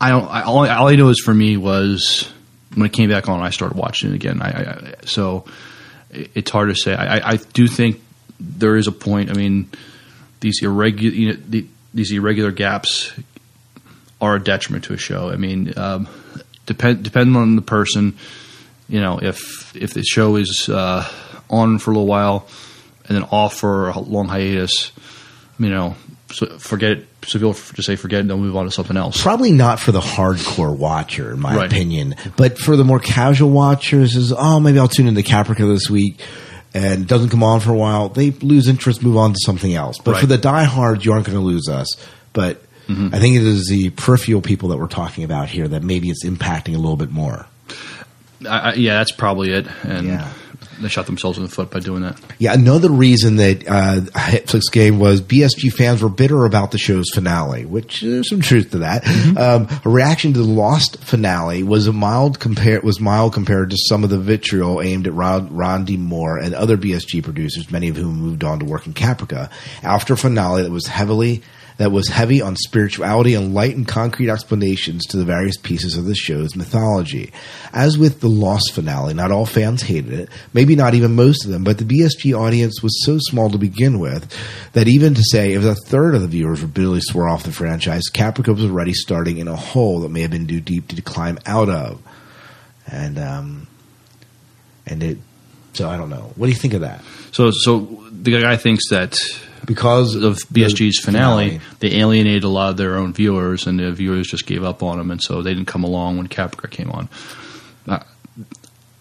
I 0.00 0.10
don't. 0.10 0.28
I, 0.30 0.42
all, 0.42 0.66
all 0.66 0.88
I 0.88 0.96
know 0.96 1.08
is 1.08 1.20
for 1.20 1.34
me 1.34 1.56
was 1.56 2.32
when 2.74 2.86
it 2.86 2.92
came 2.92 3.10
back 3.10 3.28
on, 3.28 3.40
I 3.40 3.50
started 3.50 3.76
watching 3.76 4.10
it 4.10 4.14
again. 4.14 4.40
I, 4.42 4.48
I 4.48 4.94
so 5.04 5.44
it, 6.10 6.30
it's 6.34 6.50
hard 6.50 6.68
to 6.68 6.74
say. 6.74 6.94
I, 6.94 7.16
I, 7.16 7.30
I 7.32 7.36
do 7.36 7.66
think 7.66 8.02
there 8.38 8.76
is 8.76 8.86
a 8.86 8.92
point. 8.92 9.30
I 9.30 9.34
mean, 9.34 9.70
these 10.40 10.62
irregular 10.62 11.14
you 11.14 11.28
know, 11.28 11.40
the, 11.48 11.66
these 11.92 12.12
irregular 12.12 12.52
gaps 12.52 13.12
are 14.20 14.36
a 14.36 14.42
detriment 14.42 14.84
to 14.84 14.92
a 14.92 14.98
show. 14.98 15.30
I 15.30 15.36
mean, 15.36 15.76
um, 15.76 16.08
depend 16.66 17.02
depending 17.02 17.36
on 17.36 17.56
the 17.56 17.62
person. 17.62 18.16
You 18.88 19.00
know, 19.00 19.18
if 19.20 19.74
if 19.76 19.94
the 19.94 20.02
show 20.02 20.36
is 20.36 20.68
uh, 20.68 21.08
on 21.48 21.78
for 21.78 21.90
a 21.90 21.94
little 21.94 22.08
while 22.08 22.48
and 23.06 23.16
then 23.16 23.24
off 23.24 23.56
for 23.56 23.88
a 23.88 23.98
long 23.98 24.28
hiatus, 24.28 24.92
you 25.58 25.70
know, 25.70 25.96
so 26.32 26.58
forget 26.58 26.92
it. 26.92 27.08
So 27.26 27.38
people 27.38 27.52
just 27.52 27.84
say 27.86 27.96
forget 27.96 28.18
it, 28.18 28.20
and 28.22 28.30
they'll 28.30 28.38
move 28.38 28.56
on 28.56 28.64
to 28.64 28.70
something 28.70 28.96
else. 28.96 29.20
Probably 29.22 29.52
not 29.52 29.78
for 29.78 29.92
the 29.92 30.00
hardcore 30.00 30.74
watcher, 30.74 31.32
in 31.32 31.40
my 31.40 31.54
Right. 31.54 31.66
opinion, 31.70 32.16
but 32.36 32.58
for 32.58 32.76
the 32.76 32.84
more 32.84 32.98
casual 32.98 33.50
watchers, 33.50 34.16
is 34.16 34.32
oh 34.36 34.58
maybe 34.60 34.78
I'll 34.78 34.88
tune 34.88 35.06
into 35.06 35.22
Caprica 35.22 35.70
this 35.70 35.90
week, 35.90 36.18
and 36.72 37.02
it 37.02 37.06
doesn't 37.08 37.28
come 37.28 37.42
on 37.42 37.60
for 37.60 37.72
a 37.72 37.76
while. 37.76 38.08
They 38.08 38.30
lose 38.30 38.68
interest, 38.68 39.02
move 39.02 39.16
on 39.18 39.32
to 39.34 39.38
something 39.44 39.74
else. 39.74 39.98
But 39.98 40.12
for 40.16 40.20
Right. 40.20 40.28
the 40.30 40.38
diehards, 40.38 41.04
you 41.04 41.12
aren't 41.12 41.26
going 41.26 41.36
to 41.38 41.44
lose 41.44 41.68
us. 41.68 41.88
But 42.32 42.62
Mm-hmm. 42.88 43.14
I 43.14 43.20
think 43.20 43.36
it 43.36 43.44
is 43.44 43.68
the 43.68 43.90
peripheral 43.90 44.40
people 44.40 44.70
that 44.70 44.78
we're 44.78 44.88
talking 44.88 45.22
about 45.22 45.48
here 45.48 45.68
that 45.68 45.84
maybe 45.84 46.10
it's 46.10 46.24
impacting 46.24 46.74
a 46.74 46.78
little 46.78 46.96
bit 46.96 47.12
more. 47.12 47.46
I, 48.48 48.58
I, 48.58 48.72
yeah, 48.74 48.94
that's 48.94 49.12
probably 49.12 49.52
it. 49.52 49.66
And 49.84 50.08
Yeah. 50.08 50.28
They 50.80 50.88
shot 50.88 51.06
themselves 51.06 51.38
in 51.38 51.44
the 51.44 51.50
foot 51.50 51.70
by 51.70 51.80
doing 51.80 52.02
that. 52.02 52.18
Yeah, 52.38 52.54
another 52.54 52.88
reason 52.90 53.36
that 53.36 53.66
uh, 53.66 54.00
Netflix 54.00 54.62
game 54.72 54.98
was 54.98 55.20
BSG 55.20 55.72
fans 55.72 56.02
were 56.02 56.08
bitter 56.08 56.44
about 56.44 56.70
the 56.70 56.78
show's 56.78 57.10
finale, 57.14 57.64
which 57.64 58.00
there's 58.00 58.28
some 58.28 58.40
truth 58.40 58.70
to 58.70 58.78
that. 58.78 59.06
Um, 59.40 59.68
a 59.84 59.88
reaction 59.88 60.32
to 60.32 60.38
the 60.38 60.44
Lost 60.44 61.02
finale 61.02 61.62
was 61.62 61.86
a 61.86 61.92
mild 61.92 62.40
compare 62.40 62.80
was 62.80 63.00
mild 63.00 63.32
compared 63.32 63.70
to 63.70 63.76
some 63.78 64.04
of 64.04 64.10
the 64.10 64.18
vitriol 64.18 64.80
aimed 64.80 65.06
at 65.06 65.12
Rod, 65.12 65.50
Ron 65.50 65.84
D. 65.84 65.96
Moore 65.96 66.38
and 66.38 66.54
other 66.54 66.76
BSG 66.76 67.22
producers, 67.22 67.70
many 67.70 67.88
of 67.88 67.96
whom 67.96 68.16
moved 68.16 68.44
on 68.44 68.58
to 68.60 68.64
work 68.64 68.86
in 68.86 68.94
Caprica 68.94 69.50
after 69.82 70.14
a 70.14 70.16
finale 70.16 70.62
that 70.62 70.70
was 70.70 70.86
heavily 70.86 71.42
that 71.80 71.90
was 71.90 72.08
heavy 72.08 72.42
on 72.42 72.56
spirituality 72.56 73.32
and 73.32 73.54
light 73.54 73.74
and 73.74 73.88
concrete 73.88 74.28
explanations 74.28 75.06
to 75.06 75.16
the 75.16 75.24
various 75.24 75.56
pieces 75.56 75.96
of 75.96 76.04
the 76.04 76.14
show's 76.14 76.54
mythology. 76.54 77.32
As 77.72 77.96
with 77.96 78.20
the 78.20 78.28
Lost 78.28 78.72
finale, 78.74 79.14
not 79.14 79.32
all 79.32 79.46
fans 79.46 79.80
hated 79.80 80.12
it, 80.12 80.28
maybe 80.52 80.76
not 80.76 80.92
even 80.92 81.14
most 81.14 81.46
of 81.46 81.50
them, 81.50 81.64
but 81.64 81.78
the 81.78 81.86
BSG 81.86 82.38
audience 82.38 82.82
was 82.82 83.02
so 83.02 83.16
small 83.18 83.48
to 83.48 83.56
begin 83.56 83.98
with 83.98 84.30
that 84.74 84.88
even 84.88 85.14
to 85.14 85.22
say 85.22 85.54
if 85.54 85.64
a 85.64 85.74
third 85.74 86.14
of 86.14 86.20
the 86.20 86.28
viewers 86.28 86.60
were 86.60 86.68
bitterly 86.68 87.00
swore 87.00 87.30
off 87.30 87.44
the 87.44 87.50
franchise, 87.50 88.10
Caprica 88.12 88.54
was 88.54 88.66
already 88.66 88.92
starting 88.92 89.38
in 89.38 89.48
a 89.48 89.56
hole 89.56 90.00
that 90.00 90.10
may 90.10 90.20
have 90.20 90.32
been 90.32 90.46
too 90.46 90.60
deep 90.60 90.88
to 90.88 91.00
climb 91.00 91.38
out 91.46 91.70
of. 91.70 92.02
And, 92.88 93.18
um, 93.18 93.66
and 94.86 95.02
it, 95.02 95.18
so 95.72 95.88
I 95.88 95.96
don't 95.96 96.10
know. 96.10 96.30
What 96.36 96.44
do 96.44 96.52
you 96.52 96.58
think 96.58 96.74
of 96.74 96.82
that? 96.82 97.02
So, 97.32 97.50
so 97.52 98.04
the 98.12 98.38
guy 98.38 98.58
thinks 98.58 98.90
that 98.90 99.18
because 99.70 100.16
of 100.16 100.34
BSG's 100.52 100.98
finale, 100.98 101.50
finale. 101.50 101.60
they 101.78 101.94
alienated 102.00 102.42
a 102.42 102.48
lot 102.48 102.70
of 102.70 102.76
their 102.76 102.96
own 102.96 103.12
viewers, 103.12 103.68
and 103.68 103.78
the 103.78 103.92
viewers 103.92 104.26
just 104.26 104.44
gave 104.44 104.64
up 104.64 104.82
on 104.82 104.98
them, 104.98 105.12
and 105.12 105.22
so 105.22 105.42
they 105.42 105.54
didn't 105.54 105.68
come 105.68 105.84
along 105.84 106.16
when 106.16 106.26
Caprica 106.26 106.68
came 106.68 106.90
on. 106.90 107.08
Uh, 107.86 108.00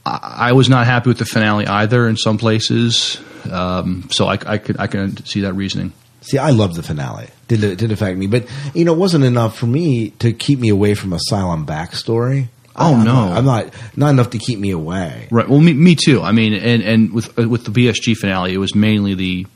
I, 0.06 0.52
was 0.52 0.70
not 0.70 0.86
happy 0.86 1.10
with 1.10 1.18
the 1.18 1.26
finale 1.26 1.66
either 1.66 2.08
in 2.08 2.18
some 2.18 2.38
places, 2.38 3.20
um, 3.52 4.10
so 4.12 4.28
I, 4.28 4.38
I 4.46 4.60
could 4.60 4.80
I 4.80 4.86
can 4.86 5.18
see 5.26 5.42
that 5.42 5.54
reasoning. 5.54 5.92
See, 6.22 6.38
I 6.38 6.52
love 6.52 6.76
the 6.76 6.84
finale. 6.84 7.30
Didn't 7.48 7.72
it 7.72 7.76
didn't 7.78 7.94
affect 7.94 8.20
me, 8.20 8.28
but 8.28 8.46
you 8.76 8.86
know, 8.86 8.94
it 8.94 9.00
wasn't 9.00 9.26
enough 9.26 9.58
for 9.58 9.66
me 9.66 10.12
to 10.20 10.34
keep 10.34 10.60
me 10.60 10.70
away 10.70 10.94
from 10.94 11.14
Asylum 11.14 11.66
backstory. 11.66 12.50
Oh, 12.76 12.94
I'm 12.94 13.04
no. 13.04 13.14
not, 13.14 13.38
I'm 13.38 13.46
not 13.46 13.74
not 13.98 14.10
enough 14.12 14.30
to 14.30 14.38
keep 14.38 14.60
me 14.60 14.70
away. 14.70 15.30
Right. 15.32 15.50
Well, 15.50 15.62
me, 15.62 15.74
me 15.74 15.96
too. 15.96 16.22
I 16.22 16.32
mean, 16.32 16.54
and 16.54 16.84
and 16.84 17.12
with 17.12 17.40
uh, 17.40 17.50
with 17.50 17.66
the 17.66 17.72
BSG 17.72 18.16
finale, 18.16 18.54
it 18.54 18.60
was 18.60 18.76
mainly 18.76 19.16
the, 19.16 19.48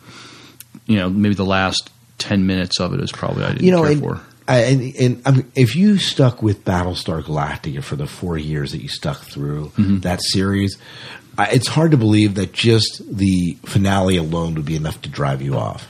you 0.86 0.98
know, 0.98 1.10
maybe 1.10 1.36
the 1.36 1.46
last 1.46 1.90
ten 2.18 2.46
minutes 2.48 2.80
of 2.80 2.94
it 2.94 3.00
is 3.02 3.12
probably 3.12 3.44
I 3.44 3.50
didn't 3.54 3.64
You 3.64 3.72
know, 3.72 3.84
care 3.84 3.92
and, 3.92 4.00
for. 4.02 4.22
I, 4.48 4.58
and, 4.64 4.96
and 4.98 5.22
I 5.26 5.32
mean, 5.32 5.52
if 5.56 5.76
you 5.76 5.98
stuck 5.98 6.42
with 6.44 6.66
Battlestar 6.66 7.24
Galactica 7.24 7.82
for 7.82 7.96
the 7.96 8.08
four 8.08 8.38
years 8.38 8.74
that 8.74 8.82
you 8.82 8.90
stuck 8.90 9.22
through 9.22 9.70
Mm-hmm. 9.78 10.00
that 10.00 10.22
series, 10.22 10.78
I, 11.38 11.48
it's 11.52 11.68
hard 11.68 11.92
to 11.92 11.98
believe 11.98 12.36
that 12.36 12.52
just 12.52 13.02
the 13.10 13.58
finale 13.66 14.18
alone 14.18 14.56
would 14.56 14.66
be 14.66 14.76
enough 14.76 15.02
to 15.04 15.10
drive 15.10 15.42
you 15.42 15.56
off. 15.58 15.90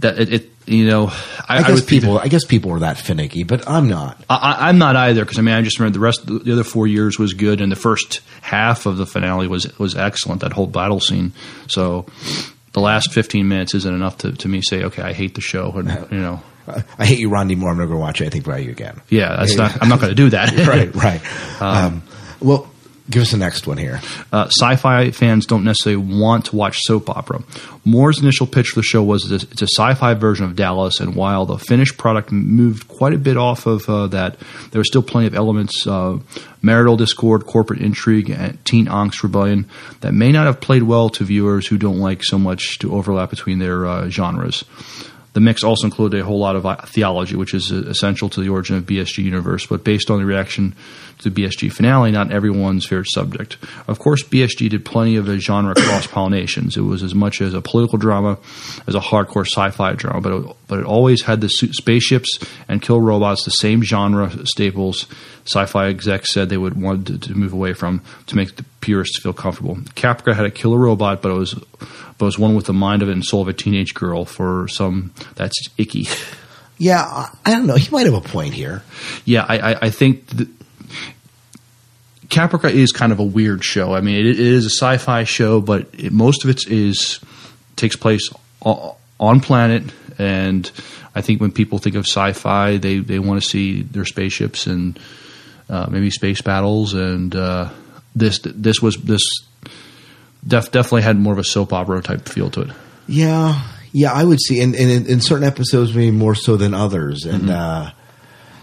That 0.00 0.18
it, 0.20 0.32
it 0.32 0.50
you 0.66 0.86
know, 0.86 1.06
I, 1.48 1.58
I, 1.58 1.62
guess 1.62 1.78
think 1.78 1.88
people, 1.88 2.18
I 2.18 2.28
guess 2.28 2.44
people 2.44 2.72
are 2.72 2.80
that 2.80 2.98
finicky, 2.98 3.42
but 3.44 3.68
I'm 3.68 3.88
not. 3.88 4.22
I, 4.28 4.36
I- 4.36 4.68
I'm 4.68 4.78
not 4.78 4.96
either 4.96 5.24
because 5.24 5.38
I 5.38 5.42
mean 5.42 5.54
I 5.54 5.62
just 5.62 5.78
remember 5.80 5.94
the 5.98 6.04
rest 6.04 6.26
the 6.26 6.52
other 6.52 6.62
four 6.64 6.86
years 6.86 7.18
was 7.18 7.32
good 7.34 7.60
and 7.60 7.72
the 7.72 7.76
first 7.76 8.20
half 8.42 8.84
of 8.86 8.96
the 8.96 9.06
finale 9.06 9.48
was 9.48 9.76
was 9.78 9.96
excellent 9.96 10.42
that 10.42 10.52
whole 10.52 10.66
battle 10.66 11.00
scene 11.00 11.32
so 11.68 12.04
the 12.78 12.84
last 12.84 13.12
15 13.12 13.46
minutes 13.48 13.74
isn't 13.74 13.94
enough 13.94 14.18
to, 14.18 14.32
to 14.32 14.48
me 14.48 14.62
say 14.62 14.84
okay 14.84 15.02
I 15.02 15.12
hate 15.12 15.34
the 15.34 15.40
show 15.40 15.72
and 15.72 15.88
you 16.12 16.18
know 16.20 16.40
I, 16.66 16.84
I 16.98 17.06
hate 17.06 17.18
you, 17.18 17.30
Ron 17.30 17.48
D. 17.48 17.54
Moore. 17.54 17.70
I'm 17.70 17.78
never 17.78 17.88
going 17.88 17.98
to 17.98 18.02
watch 18.04 18.20
anything 18.20 18.42
by 18.42 18.58
you 18.58 18.70
again. 18.70 19.00
yeah 19.08 19.36
that's 19.36 19.56
not 19.56 19.82
I'm 19.82 19.88
not 19.88 20.00
going 20.00 20.10
to 20.10 20.14
do 20.14 20.30
that 20.30 20.52
right, 20.66 20.94
right. 20.94 21.20
Um, 21.60 22.02
well, 22.40 22.70
give 23.10 23.22
us 23.22 23.30
the 23.30 23.36
next 23.36 23.66
one 23.66 23.78
here. 23.78 24.00
uh, 24.32 24.46
sci-fi 24.46 25.10
fans 25.10 25.46
don't 25.46 25.64
necessarily 25.64 25.96
want 25.96 26.46
to 26.46 26.56
watch 26.56 26.78
soap 26.80 27.08
opera. 27.08 27.42
Moore's 27.84 28.20
initial 28.20 28.46
pitch 28.46 28.68
for 28.68 28.80
the 28.80 28.84
show 28.84 29.02
was 29.02 29.28
this, 29.28 29.44
it's 29.44 29.62
a 29.62 29.66
sci-fi 29.66 30.14
version 30.14 30.44
of 30.44 30.56
Dallas, 30.56 31.00
and 31.00 31.14
while 31.14 31.46
the 31.46 31.58
finished 31.58 31.96
product 31.96 32.30
moved 32.30 32.88
quite 32.88 33.14
a 33.14 33.18
bit 33.18 33.36
off 33.36 33.66
of 33.66 33.88
uh, 33.88 34.06
that, 34.08 34.38
there 34.70 34.80
were 34.80 34.84
still 34.84 35.02
plenty 35.02 35.26
of 35.26 35.34
elements, 35.34 35.86
uh, 35.86 36.18
marital 36.62 36.96
discord, 36.96 37.46
corporate 37.46 37.80
intrigue, 37.80 38.30
and 38.30 38.62
teen 38.64 38.86
angst 38.86 39.22
rebellion 39.22 39.68
that 40.00 40.12
may 40.12 40.30
not 40.30 40.46
have 40.46 40.60
played 40.60 40.82
well 40.82 41.08
to 41.08 41.24
viewers 41.24 41.66
who 41.66 41.78
don't 41.78 41.98
like 41.98 42.22
so 42.22 42.38
much 42.38 42.78
to 42.78 42.94
overlap 42.94 43.30
between 43.30 43.58
their 43.58 43.86
uh, 43.86 44.08
genres. 44.08 44.64
The 45.34 45.40
mix 45.40 45.62
also 45.62 45.86
included 45.86 46.20
a 46.20 46.24
whole 46.24 46.40
lot 46.40 46.56
of 46.56 46.66
uh, 46.66 46.76
theology, 46.86 47.36
which 47.36 47.54
is 47.54 47.70
uh, 47.70 47.84
essential 47.86 48.28
to 48.30 48.40
the 48.40 48.48
origin 48.48 48.76
of 48.76 48.84
BSG 48.86 49.22
universe. 49.22 49.66
But 49.66 49.84
based 49.84 50.10
on 50.10 50.18
the 50.18 50.24
reaction 50.24 50.74
the 51.22 51.30
BSG 51.30 51.72
finale, 51.72 52.10
not 52.10 52.30
everyone's 52.30 52.86
favorite 52.86 53.10
subject. 53.10 53.56
Of 53.86 53.98
course, 53.98 54.22
BSG 54.22 54.70
did 54.70 54.84
plenty 54.84 55.16
of 55.16 55.26
genre 55.26 55.74
cross 55.76 56.06
pollinations. 56.06 56.76
It 56.76 56.82
was 56.82 57.02
as 57.02 57.14
much 57.14 57.40
as 57.40 57.54
a 57.54 57.60
political 57.60 57.98
drama 57.98 58.38
as 58.86 58.94
a 58.94 59.00
hardcore 59.00 59.46
sci-fi 59.46 59.94
drama, 59.94 60.20
but 60.20 60.32
it, 60.32 60.56
but 60.68 60.78
it 60.78 60.84
always 60.84 61.22
had 61.22 61.40
the 61.40 61.48
spaceships 61.48 62.38
and 62.68 62.82
kill 62.82 63.00
robots, 63.00 63.44
the 63.44 63.50
same 63.50 63.82
genre 63.82 64.30
staples. 64.46 65.06
Sci-fi 65.44 65.88
execs 65.88 66.32
said 66.32 66.50
they 66.50 66.58
would 66.58 66.80
want 66.80 67.06
to, 67.06 67.18
to 67.18 67.34
move 67.34 67.54
away 67.54 67.72
from 67.72 68.02
to 68.26 68.36
make 68.36 68.56
the 68.56 68.64
purists 68.80 69.18
feel 69.18 69.32
comfortable. 69.32 69.76
Caprica 69.96 70.34
had 70.34 70.44
a 70.44 70.50
killer 70.50 70.78
robot, 70.78 71.22
but 71.22 71.30
it 71.30 71.34
was 71.34 71.54
but 71.54 72.24
it 72.24 72.24
was 72.24 72.38
one 72.38 72.54
with 72.54 72.66
the 72.66 72.72
mind 72.72 73.02
of 73.02 73.08
it 73.08 73.12
and 73.12 73.24
soul 73.24 73.42
of 73.42 73.48
a 73.48 73.52
teenage 73.52 73.94
girl. 73.94 74.24
For 74.24 74.68
some, 74.68 75.12
that's 75.34 75.56
icky. 75.78 76.06
Yeah, 76.80 77.02
I, 77.02 77.28
I 77.44 77.50
don't 77.50 77.66
know. 77.66 77.74
He 77.74 77.90
might 77.90 78.06
have 78.06 78.14
a 78.14 78.20
point 78.20 78.54
here. 78.54 78.84
yeah, 79.24 79.44
I, 79.48 79.72
I, 79.72 79.78
I 79.86 79.90
think 79.90 80.28
the, 80.28 80.48
Caprica 82.28 82.70
is 82.70 82.92
kind 82.92 83.12
of 83.12 83.20
a 83.20 83.24
weird 83.24 83.64
show. 83.64 83.94
I 83.94 84.00
mean, 84.00 84.16
it, 84.16 84.26
it 84.26 84.38
is 84.38 84.66
a 84.66 84.70
sci-fi 84.70 85.24
show, 85.24 85.60
but 85.60 85.88
it, 85.94 86.12
most 86.12 86.44
of 86.44 86.50
it 86.50 86.66
is 86.68 87.20
takes 87.76 87.96
place 87.96 88.28
on 88.62 89.40
planet, 89.40 89.84
and 90.18 90.70
I 91.14 91.20
think 91.20 91.40
when 91.40 91.52
people 91.52 91.78
think 91.78 91.96
of 91.96 92.04
sci-fi, 92.04 92.76
they 92.76 92.98
they 92.98 93.18
want 93.18 93.42
to 93.42 93.48
see 93.48 93.82
their 93.82 94.04
spaceships 94.04 94.66
and 94.66 94.98
uh, 95.70 95.86
maybe 95.90 96.10
space 96.10 96.42
battles, 96.42 96.94
and 96.94 97.34
uh, 97.34 97.70
this 98.14 98.40
this 98.44 98.82
was 98.82 98.96
this 98.96 99.22
def, 100.46 100.70
definitely 100.70 101.02
had 101.02 101.16
more 101.18 101.32
of 101.32 101.38
a 101.38 101.44
soap 101.44 101.72
opera 101.72 102.02
type 102.02 102.28
feel 102.28 102.50
to 102.50 102.62
it. 102.62 102.70
Yeah, 103.06 103.62
yeah, 103.92 104.12
I 104.12 104.24
would 104.24 104.40
see, 104.40 104.60
and, 104.60 104.74
in, 104.74 105.06
in 105.06 105.20
certain 105.20 105.46
episodes, 105.46 105.94
maybe 105.94 106.10
more 106.10 106.34
so 106.34 106.56
than 106.56 106.74
others. 106.74 107.24
And 107.24 107.48
uh, 107.48 107.90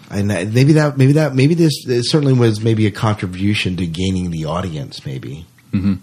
and 0.09 0.27
maybe 0.27 0.73
that 0.73 0.97
maybe 0.97 1.13
that 1.13 1.33
maybe 1.33 1.55
this 1.55 1.85
it 1.87 2.03
certainly 2.03 2.33
was 2.33 2.61
maybe 2.61 2.85
a 2.87 2.91
contribution 2.91 3.75
to 3.77 3.85
gaining 3.87 4.31
the 4.31 4.45
audience. 4.45 5.05
Maybe. 5.05 5.45
hmm 5.71 5.95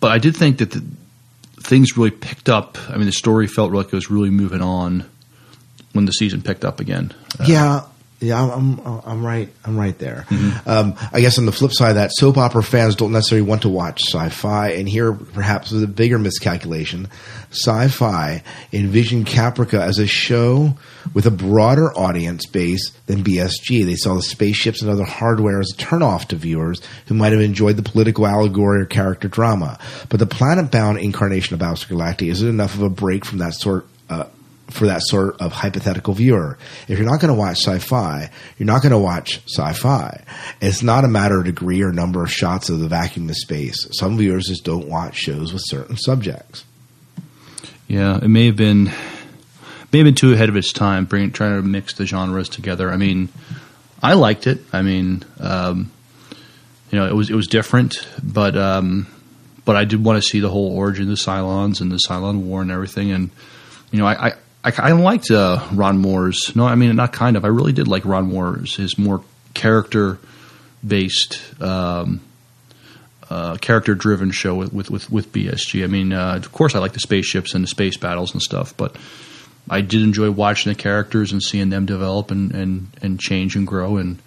But 0.00 0.12
I 0.12 0.18
did 0.18 0.36
think 0.36 0.58
that 0.58 0.70
the, 0.70 0.84
things 1.60 1.96
really 1.96 2.10
picked 2.10 2.48
up. 2.48 2.78
I 2.88 2.96
mean, 2.96 3.06
the 3.06 3.12
story 3.12 3.46
felt 3.46 3.72
like 3.72 3.86
it 3.86 3.92
was 3.92 4.10
really 4.10 4.30
moving 4.30 4.60
on 4.62 5.04
when 5.92 6.06
the 6.06 6.12
season 6.12 6.42
picked 6.42 6.64
up 6.64 6.80
again. 6.80 7.12
Uh, 7.38 7.44
yeah, 8.22 8.42
I'm, 8.42 8.78
I'm, 8.80 9.00
I'm 9.04 9.26
right. 9.26 9.48
I'm 9.64 9.76
right 9.76 9.98
there. 9.98 10.24
Mm-hmm. 10.28 10.68
Um, 10.68 10.94
I 11.12 11.20
guess 11.20 11.38
on 11.38 11.46
the 11.46 11.52
flip 11.52 11.72
side 11.72 11.90
of 11.90 11.94
that, 11.96 12.12
soap 12.12 12.36
opera 12.36 12.62
fans 12.62 12.94
don't 12.94 13.12
necessarily 13.12 13.46
want 13.46 13.62
to 13.62 13.68
watch 13.68 14.02
sci-fi, 14.08 14.70
and 14.70 14.88
here 14.88 15.12
perhaps 15.12 15.70
was 15.72 15.82
a 15.82 15.88
bigger 15.88 16.18
miscalculation. 16.18 17.08
Sci-fi 17.50 18.42
envisioned 18.72 19.26
Caprica 19.26 19.80
as 19.80 19.98
a 19.98 20.06
show 20.06 20.76
with 21.14 21.26
a 21.26 21.30
broader 21.30 21.92
audience 21.92 22.46
base 22.46 22.90
than 23.06 23.24
BSG. 23.24 23.84
They 23.84 23.96
saw 23.96 24.14
the 24.14 24.22
spaceships 24.22 24.82
and 24.82 24.90
other 24.90 25.04
hardware 25.04 25.60
as 25.60 25.72
a 25.72 25.76
turnoff 25.76 26.28
to 26.28 26.36
viewers 26.36 26.80
who 27.06 27.14
might 27.14 27.32
have 27.32 27.40
enjoyed 27.40 27.76
the 27.76 27.82
political 27.82 28.26
allegory 28.26 28.82
or 28.82 28.86
character 28.86 29.28
drama. 29.28 29.78
But 30.08 30.20
the 30.20 30.26
planet-bound 30.26 30.98
incarnation 30.98 31.54
of 31.54 31.60
Battlestar 31.60 31.96
Galactica 31.96 32.30
isn't 32.30 32.48
enough 32.48 32.74
of 32.74 32.82
a 32.82 32.90
break 32.90 33.24
from 33.24 33.38
that 33.38 33.54
sort. 33.54 33.86
Uh, 34.08 34.26
for 34.72 34.86
that 34.86 35.02
sort 35.02 35.40
of 35.40 35.52
hypothetical 35.52 36.14
viewer. 36.14 36.58
If 36.88 36.98
you're 36.98 37.08
not 37.08 37.20
going 37.20 37.32
to 37.32 37.38
watch 37.38 37.58
sci-fi, 37.58 38.30
you're 38.58 38.66
not 38.66 38.82
going 38.82 38.92
to 38.92 38.98
watch 38.98 39.42
sci-fi. 39.46 40.24
It's 40.60 40.82
not 40.82 41.04
a 41.04 41.08
matter 41.08 41.38
of 41.38 41.44
degree 41.46 41.82
or 41.82 41.92
number 41.92 42.22
of 42.22 42.30
shots 42.32 42.68
of 42.68 42.80
the 42.80 42.88
vacuum 42.88 43.28
of 43.28 43.36
space. 43.36 43.88
Some 43.92 44.16
viewers 44.18 44.46
just 44.46 44.64
don't 44.64 44.88
watch 44.88 45.16
shows 45.16 45.52
with 45.52 45.62
certain 45.64 45.96
subjects. 45.96 46.64
Yeah, 47.88 48.16
it 48.16 48.28
may 48.28 48.46
have 48.46 48.56
been 48.56 48.84
may 49.92 49.98
have 49.98 50.06
been 50.06 50.14
too 50.14 50.32
ahead 50.32 50.48
of 50.48 50.56
its 50.56 50.72
time, 50.72 51.04
bring, 51.04 51.30
trying 51.30 51.60
to 51.60 51.62
mix 51.62 51.94
the 51.94 52.06
genres 52.06 52.48
together. 52.48 52.90
I 52.90 52.96
mean, 52.96 53.28
I 54.02 54.14
liked 54.14 54.46
it. 54.46 54.60
I 54.72 54.82
mean, 54.82 55.22
um, 55.38 55.92
you 56.90 56.98
know, 56.98 57.06
it 57.06 57.14
was 57.14 57.30
it 57.30 57.34
was 57.34 57.46
different, 57.46 58.06
but 58.22 58.56
um, 58.56 59.06
but 59.64 59.76
I 59.76 59.84
did 59.84 60.02
want 60.02 60.22
to 60.22 60.28
see 60.28 60.40
the 60.40 60.48
whole 60.48 60.76
origin 60.76 61.04
of 61.04 61.10
the 61.10 61.14
Cylons 61.14 61.80
and 61.80 61.92
the 61.92 62.00
Cylon 62.08 62.42
War 62.42 62.62
and 62.62 62.70
everything. 62.70 63.12
And 63.12 63.30
you 63.90 63.98
know, 63.98 64.06
I 64.06 64.28
I, 64.28 64.32
I, 64.64 64.72
I 64.78 64.92
liked 64.92 65.30
uh, 65.30 65.66
Ron 65.72 65.98
Moore's. 65.98 66.54
No, 66.54 66.66
I 66.66 66.74
mean, 66.74 66.94
not 66.96 67.12
kind 67.12 67.36
of. 67.36 67.44
I 67.44 67.48
really 67.48 67.72
did 67.72 67.88
like 67.88 68.04
Ron 68.04 68.28
Moore's 68.28 68.76
his 68.76 68.98
more 68.98 69.22
character 69.54 70.18
based. 70.86 71.42
Um, 71.60 72.20
uh, 73.30 73.56
character 73.56 73.94
driven 73.94 74.30
show 74.30 74.54
with, 74.54 74.74
with, 74.74 74.90
with, 74.90 75.10
with 75.10 75.32
BSG. 75.32 75.84
I 75.84 75.86
mean, 75.86 76.12
uh, 76.12 76.34
of 76.36 76.52
course, 76.52 76.74
I 76.74 76.80
like 76.80 76.92
the 76.92 77.00
spaceships 77.00 77.54
and 77.54 77.64
the 77.64 77.68
space 77.68 77.96
battles 77.96 78.34
and 78.34 78.42
stuff, 78.42 78.76
but 78.76 78.94
I 79.70 79.80
did 79.80 80.02
enjoy 80.02 80.30
watching 80.30 80.70
the 80.70 80.78
characters 80.78 81.32
and 81.32 81.42
seeing 81.42 81.70
them 81.70 81.86
develop 81.86 82.30
and, 82.30 82.52
and, 82.54 82.88
and 83.00 83.18
change 83.18 83.56
and 83.56 83.66
grow 83.66 83.96
and 83.96 84.20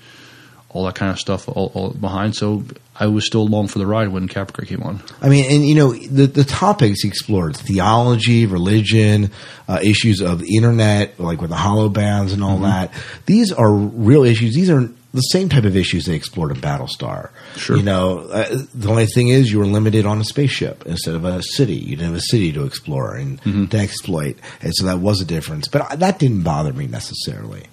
all 0.76 0.84
that 0.86 0.96
kind 0.96 1.10
of 1.10 1.18
stuff 1.18 1.48
all, 1.48 1.72
all 1.74 1.92
behind. 1.92 2.36
So 2.36 2.66
I 3.00 3.08
was 3.08 3.26
still 3.26 3.44
along 3.44 3.70
for 3.70 3.80
the 3.80 3.86
ride 3.86 4.10
when 4.10 4.28
Caprica 4.28 4.68
came 4.68 4.84
on. 4.84 5.02
I 5.22 5.30
mean, 5.30 5.46
and 5.50 5.66
you 5.66 5.74
know, 5.74 5.94
the 5.94 6.28
the 6.28 6.44
topics 6.44 7.02
he 7.02 7.08
explored: 7.08 7.56
theology, 7.56 8.46
religion, 8.46 9.32
uh, 9.70 9.80
issues 9.82 10.22
of 10.22 10.40
the 10.40 10.56
internet, 10.56 11.18
like 11.18 11.40
with 11.40 11.50
the 11.50 11.56
holobands 11.56 12.34
and 12.34 12.44
all 12.44 12.60
that. 12.60 12.92
These 13.26 13.54
are 13.54 13.74
real 13.74 14.26
issues. 14.26 14.54
These 14.54 14.70
are 14.70 14.90
the 15.14 15.22
same 15.22 15.48
type 15.48 15.64
of 15.64 15.78
issues 15.78 16.08
they 16.08 16.16
explored 16.16 16.52
in 16.52 16.58
Battlestar. 16.58 17.30
Sure. 17.56 17.78
You 17.78 17.84
know, 17.84 18.20
uh, 18.28 18.64
the 18.74 18.90
only 18.90 19.06
thing 19.06 19.30
is 19.30 19.50
you 19.50 19.60
were 19.60 19.66
limited 19.66 20.06
on 20.06 20.20
a 20.20 20.26
spaceship 20.26 20.86
instead 20.86 21.16
of 21.16 21.24
a 21.24 21.42
city. 21.42 21.76
You 21.76 21.96
didn't 21.96 22.08
have 22.08 22.16
a 22.16 22.22
city 22.22 22.52
to 22.52 22.66
explore 22.66 23.16
and 23.16 23.42
to 23.72 23.78
exploit, 23.78 24.38
and 24.62 24.76
so 24.76 24.88
that 24.88 25.00
was 25.00 25.22
a 25.22 25.26
difference. 25.26 25.70
But 25.70 25.90
I, 25.90 25.96
that 25.96 26.20
didn't 26.20 26.44
bother 26.44 26.74
me 26.74 26.88
necessarily. 26.88 27.68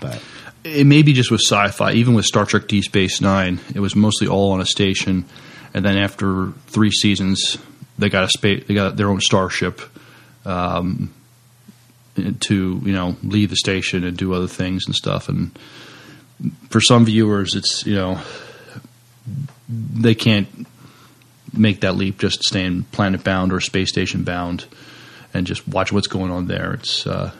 But 0.00 0.20
It 0.64 0.86
may 0.86 1.02
be 1.02 1.12
just 1.12 1.30
with 1.30 1.40
sci-fi. 1.40 1.92
Even 1.92 2.14
with 2.14 2.24
Star 2.24 2.46
Trek: 2.46 2.68
Deep 2.68 2.84
Space 2.84 3.20
Nine, 3.20 3.60
it 3.74 3.80
was 3.80 3.96
mostly 3.96 4.28
all 4.28 4.52
on 4.52 4.60
a 4.60 4.66
station, 4.66 5.24
and 5.74 5.84
then 5.84 5.96
after 5.96 6.52
three 6.68 6.90
seasons, 6.90 7.58
they 7.98 8.08
got 8.08 8.24
a 8.24 8.28
space. 8.28 8.64
They 8.66 8.74
got 8.74 8.96
their 8.96 9.08
own 9.08 9.20
starship. 9.20 9.80
Um, 10.44 11.12
to 12.40 12.80
you 12.84 12.92
know 12.92 13.16
leave 13.22 13.48
the 13.48 13.56
station 13.56 14.04
and 14.04 14.16
do 14.16 14.34
other 14.34 14.46
things 14.46 14.84
and 14.86 14.94
stuff 14.94 15.30
and 15.30 15.58
for 16.68 16.80
some 16.80 17.06
viewers 17.06 17.54
it's 17.54 17.86
you 17.86 17.94
know 17.94 18.20
they 19.68 20.14
can't 20.14 20.66
make 21.54 21.80
that 21.80 21.96
leap 21.96 22.18
just 22.18 22.42
staying 22.42 22.82
planet 22.92 23.24
bound 23.24 23.52
or 23.52 23.60
space 23.60 23.88
station 23.88 24.24
bound 24.24 24.66
and 25.32 25.46
just 25.46 25.66
watch 25.66 25.90
what's 25.90 26.06
going 26.06 26.30
on 26.30 26.46
there 26.46 26.74
it's 26.74 27.06
uh, 27.06 27.30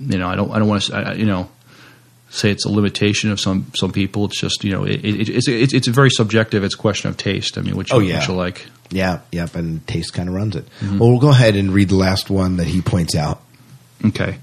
you 0.00 0.18
know 0.18 0.28
I 0.28 0.34
don't 0.34 0.50
I 0.50 0.58
don't 0.58 0.68
want 0.68 0.82
to 0.82 1.14
you 1.16 1.26
know 1.26 1.48
say 2.30 2.50
it's 2.50 2.64
a 2.64 2.70
limitation 2.70 3.30
of 3.30 3.38
some 3.38 3.70
some 3.74 3.92
people 3.92 4.24
it's 4.24 4.40
just 4.40 4.64
you 4.64 4.70
know 4.72 4.84
it, 4.84 5.04
it, 5.04 5.28
it's, 5.28 5.48
it's 5.48 5.74
it's 5.74 5.88
very 5.88 6.10
subjective 6.10 6.64
it's 6.64 6.74
a 6.74 6.78
question 6.78 7.10
of 7.10 7.16
taste 7.16 7.58
I 7.58 7.60
mean 7.60 7.76
which 7.76 7.92
Oh, 7.92 7.98
you, 7.98 8.10
yeah. 8.10 8.20
which 8.20 8.28
you 8.28 8.34
like 8.34 8.66
yeah, 8.92 9.20
yep, 9.30 9.54
and 9.54 9.86
taste 9.86 10.12
kind 10.14 10.28
of 10.28 10.34
runs 10.34 10.56
it. 10.56 10.66
Well, 10.82 11.10
we'll 11.10 11.20
go 11.20 11.30
ahead 11.30 11.54
and 11.54 11.72
read 11.72 11.90
the 11.90 11.94
last 11.96 12.28
one 12.28 12.56
that 12.56 12.66
he 12.66 12.82
points 12.82 13.14
out. 13.14 13.40
Okay. 14.04 14.38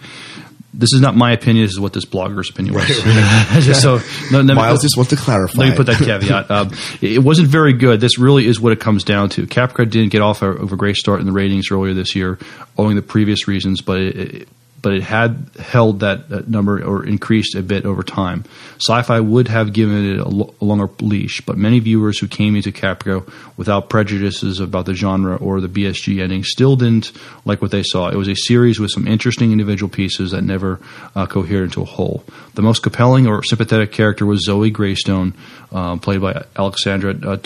This 0.73 0.93
is 0.93 1.02
not 1.02 1.17
my 1.17 1.34
opinion. 1.34 1.65
This 1.65 1.73
is 1.73 1.80
what 1.82 1.91
this 1.91 2.06
blogger's 2.06 2.50
opinion 2.50 2.76
was. 2.76 2.88
So, 3.82 4.00
no, 4.32 4.41
no, 4.43 4.54
Miles 4.54 4.82
just 4.82 4.95
wants 4.95 5.10
to 5.10 5.15
clarify. 5.17 5.60
Let 5.60 5.69
me 5.71 5.76
put 5.76 5.88
that 5.88 5.97
caveat. 5.97 6.50
Um, 6.50 6.71
it 7.02 7.21
wasn't 7.21 7.50
very 7.50 7.73
good. 7.73 8.00
This 8.00 8.17
really 8.19 8.45
is 8.47 8.60
what 8.62 8.71
it 8.71 8.80
comes 8.80 9.04
down 9.04 9.30
to. 9.32 9.47
Caprica 9.47 9.89
didn't 9.89 10.12
get 10.13 10.21
off 10.21 10.41
of 10.41 10.71
a 10.71 10.76
great 10.78 10.95
start 10.95 11.19
in 11.19 11.26
the 11.26 11.34
ratings 11.34 11.69
earlier 11.71 11.93
this 11.93 12.15
year, 12.15 12.38
owing 12.78 12.95
the 12.95 13.02
previous 13.02 13.47
reasons, 13.50 13.82
but 13.82 14.00
it, 14.00 14.15
it, 14.17 14.50
but 14.88 14.93
it 14.93 15.04
had 15.04 15.50
held 15.60 16.00
that, 16.00 16.47
number 16.47 16.82
or 16.82 17.06
increased 17.06 17.56
a 17.56 17.62
bit 17.62 17.86
over 17.86 18.04
time. 18.04 18.45
Sci-fi 18.78 19.19
would 19.19 19.50
have 19.50 19.73
given 19.73 20.13
it 20.13 20.19
a, 20.21 20.30
lo- 20.30 20.56
a 20.62 20.63
longer 20.63 20.89
leash, 21.02 21.41
but 21.41 21.58
many 21.58 21.80
viewers 21.80 22.17
who 22.19 22.26
came 22.30 22.56
into 22.56 22.71
Caprica 22.71 23.30
without 23.58 23.89
prejudices 23.89 24.62
about 24.62 24.86
the 24.86 24.93
genre 24.93 25.36
or 25.36 25.60
the 25.60 25.67
BSG 25.67 26.21
ending 26.21 26.45
still 26.45 26.78
didn't 26.78 27.12
like 27.43 27.62
what 27.62 27.71
they 27.71 27.84
saw. 27.84 28.08
It 28.08 28.15
was 28.15 28.30
a 28.30 28.36
series 28.36 28.80
with 28.80 28.91
some 28.91 29.06
interesting 29.10 29.52
individual 29.52 29.89
pieces 29.89 30.32
that 30.32 30.43
never 30.43 30.80
uh, 31.17 31.26
cohered 31.26 31.65
into 31.65 31.82
a 31.82 31.86
whole. 31.86 32.23
The 32.54 32.62
most 32.62 32.82
compelling 32.82 33.28
or 33.28 33.43
sympathetic 33.43 33.91
character 33.91 34.26
was 34.26 34.45
Zoe 34.45 34.69
Greystone, 34.69 35.34
uh, 35.73 35.97
played 35.97 36.21
by 36.21 36.45
Alexandra 36.56 37.13
uh, 37.13 37.38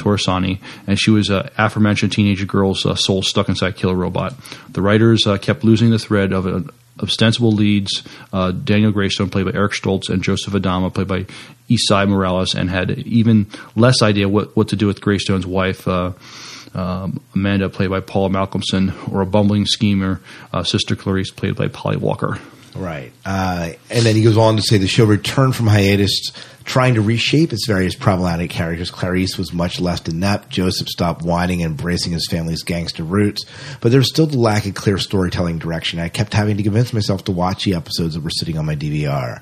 and 0.85 0.99
she 0.99 1.09
was 1.09 1.29
an 1.29 1.49
aforementioned 1.57 2.11
teenage 2.11 2.45
girl's 2.45 2.85
uh, 2.85 2.93
soul 2.93 3.23
stuck 3.23 3.49
inside 3.49 3.75
Killer 3.75 3.95
Robot. 3.95 4.35
The 4.69 4.83
writers 4.83 5.25
uh, 5.25 5.39
kept 5.39 5.63
losing 5.63 5.89
the 5.89 5.97
thread 5.97 6.33
of 6.33 6.45
an 6.45 6.69
ostensible 7.01 7.51
leads 7.51 8.03
uh, 8.33 8.51
Daniel 8.51 8.91
Greystone, 8.91 9.29
played 9.29 9.45
by 9.45 9.53
Eric 9.53 9.73
Stoltz, 9.73 10.09
and 10.09 10.23
Joseph 10.23 10.53
Adama, 10.53 10.93
played 10.93 11.07
by 11.07 11.25
Esai 11.69 12.07
Morales, 12.07 12.55
and 12.55 12.69
had 12.69 12.91
even 12.99 13.47
less 13.75 14.01
idea 14.01 14.27
what, 14.27 14.55
what 14.55 14.69
to 14.69 14.75
do 14.75 14.87
with 14.87 15.01
Greystone's 15.01 15.45
wife, 15.45 15.87
uh, 15.87 16.11
um, 16.73 17.21
Amanda, 17.35 17.69
played 17.69 17.89
by 17.89 17.99
Paula 17.99 18.29
Malcomson, 18.29 18.93
or 19.11 19.21
a 19.21 19.25
bumbling 19.25 19.65
schemer, 19.65 20.21
uh, 20.53 20.63
Sister 20.63 20.95
Clarice, 20.95 21.31
played 21.31 21.55
by 21.55 21.67
Polly 21.67 21.97
Walker. 21.97 22.39
Right. 22.75 23.11
Uh, 23.25 23.71
and 23.89 24.05
then 24.05 24.15
he 24.15 24.23
goes 24.23 24.37
on 24.37 24.55
to 24.55 24.61
say 24.61 24.77
the 24.77 24.87
show 24.87 25.05
returned 25.05 25.55
from 25.55 25.67
hiatus 25.67 26.31
trying 26.63 26.93
to 26.93 27.01
reshape 27.01 27.51
its 27.51 27.65
various 27.67 27.95
problematic 27.95 28.49
characters. 28.49 28.91
Clarice 28.91 29.37
was 29.37 29.51
much 29.51 29.79
less 29.79 30.07
inept. 30.07 30.49
Joseph 30.49 30.87
stopped 30.87 31.23
whining 31.23 31.63
and 31.63 31.71
embracing 31.71 32.13
his 32.13 32.27
family's 32.29 32.63
gangster 32.63 33.03
roots. 33.03 33.45
But 33.81 33.91
there 33.91 33.99
was 33.99 34.09
still 34.09 34.27
the 34.27 34.37
lack 34.37 34.65
of 34.65 34.75
clear 34.75 34.97
storytelling 34.97 35.59
direction. 35.59 35.99
I 35.99 36.09
kept 36.09 36.33
having 36.33 36.57
to 36.57 36.63
convince 36.63 36.93
myself 36.93 37.25
to 37.25 37.31
watch 37.31 37.65
the 37.65 37.75
episodes 37.75 38.13
that 38.13 38.23
were 38.23 38.29
sitting 38.29 38.57
on 38.57 38.65
my 38.65 38.75
DVR. 38.75 39.41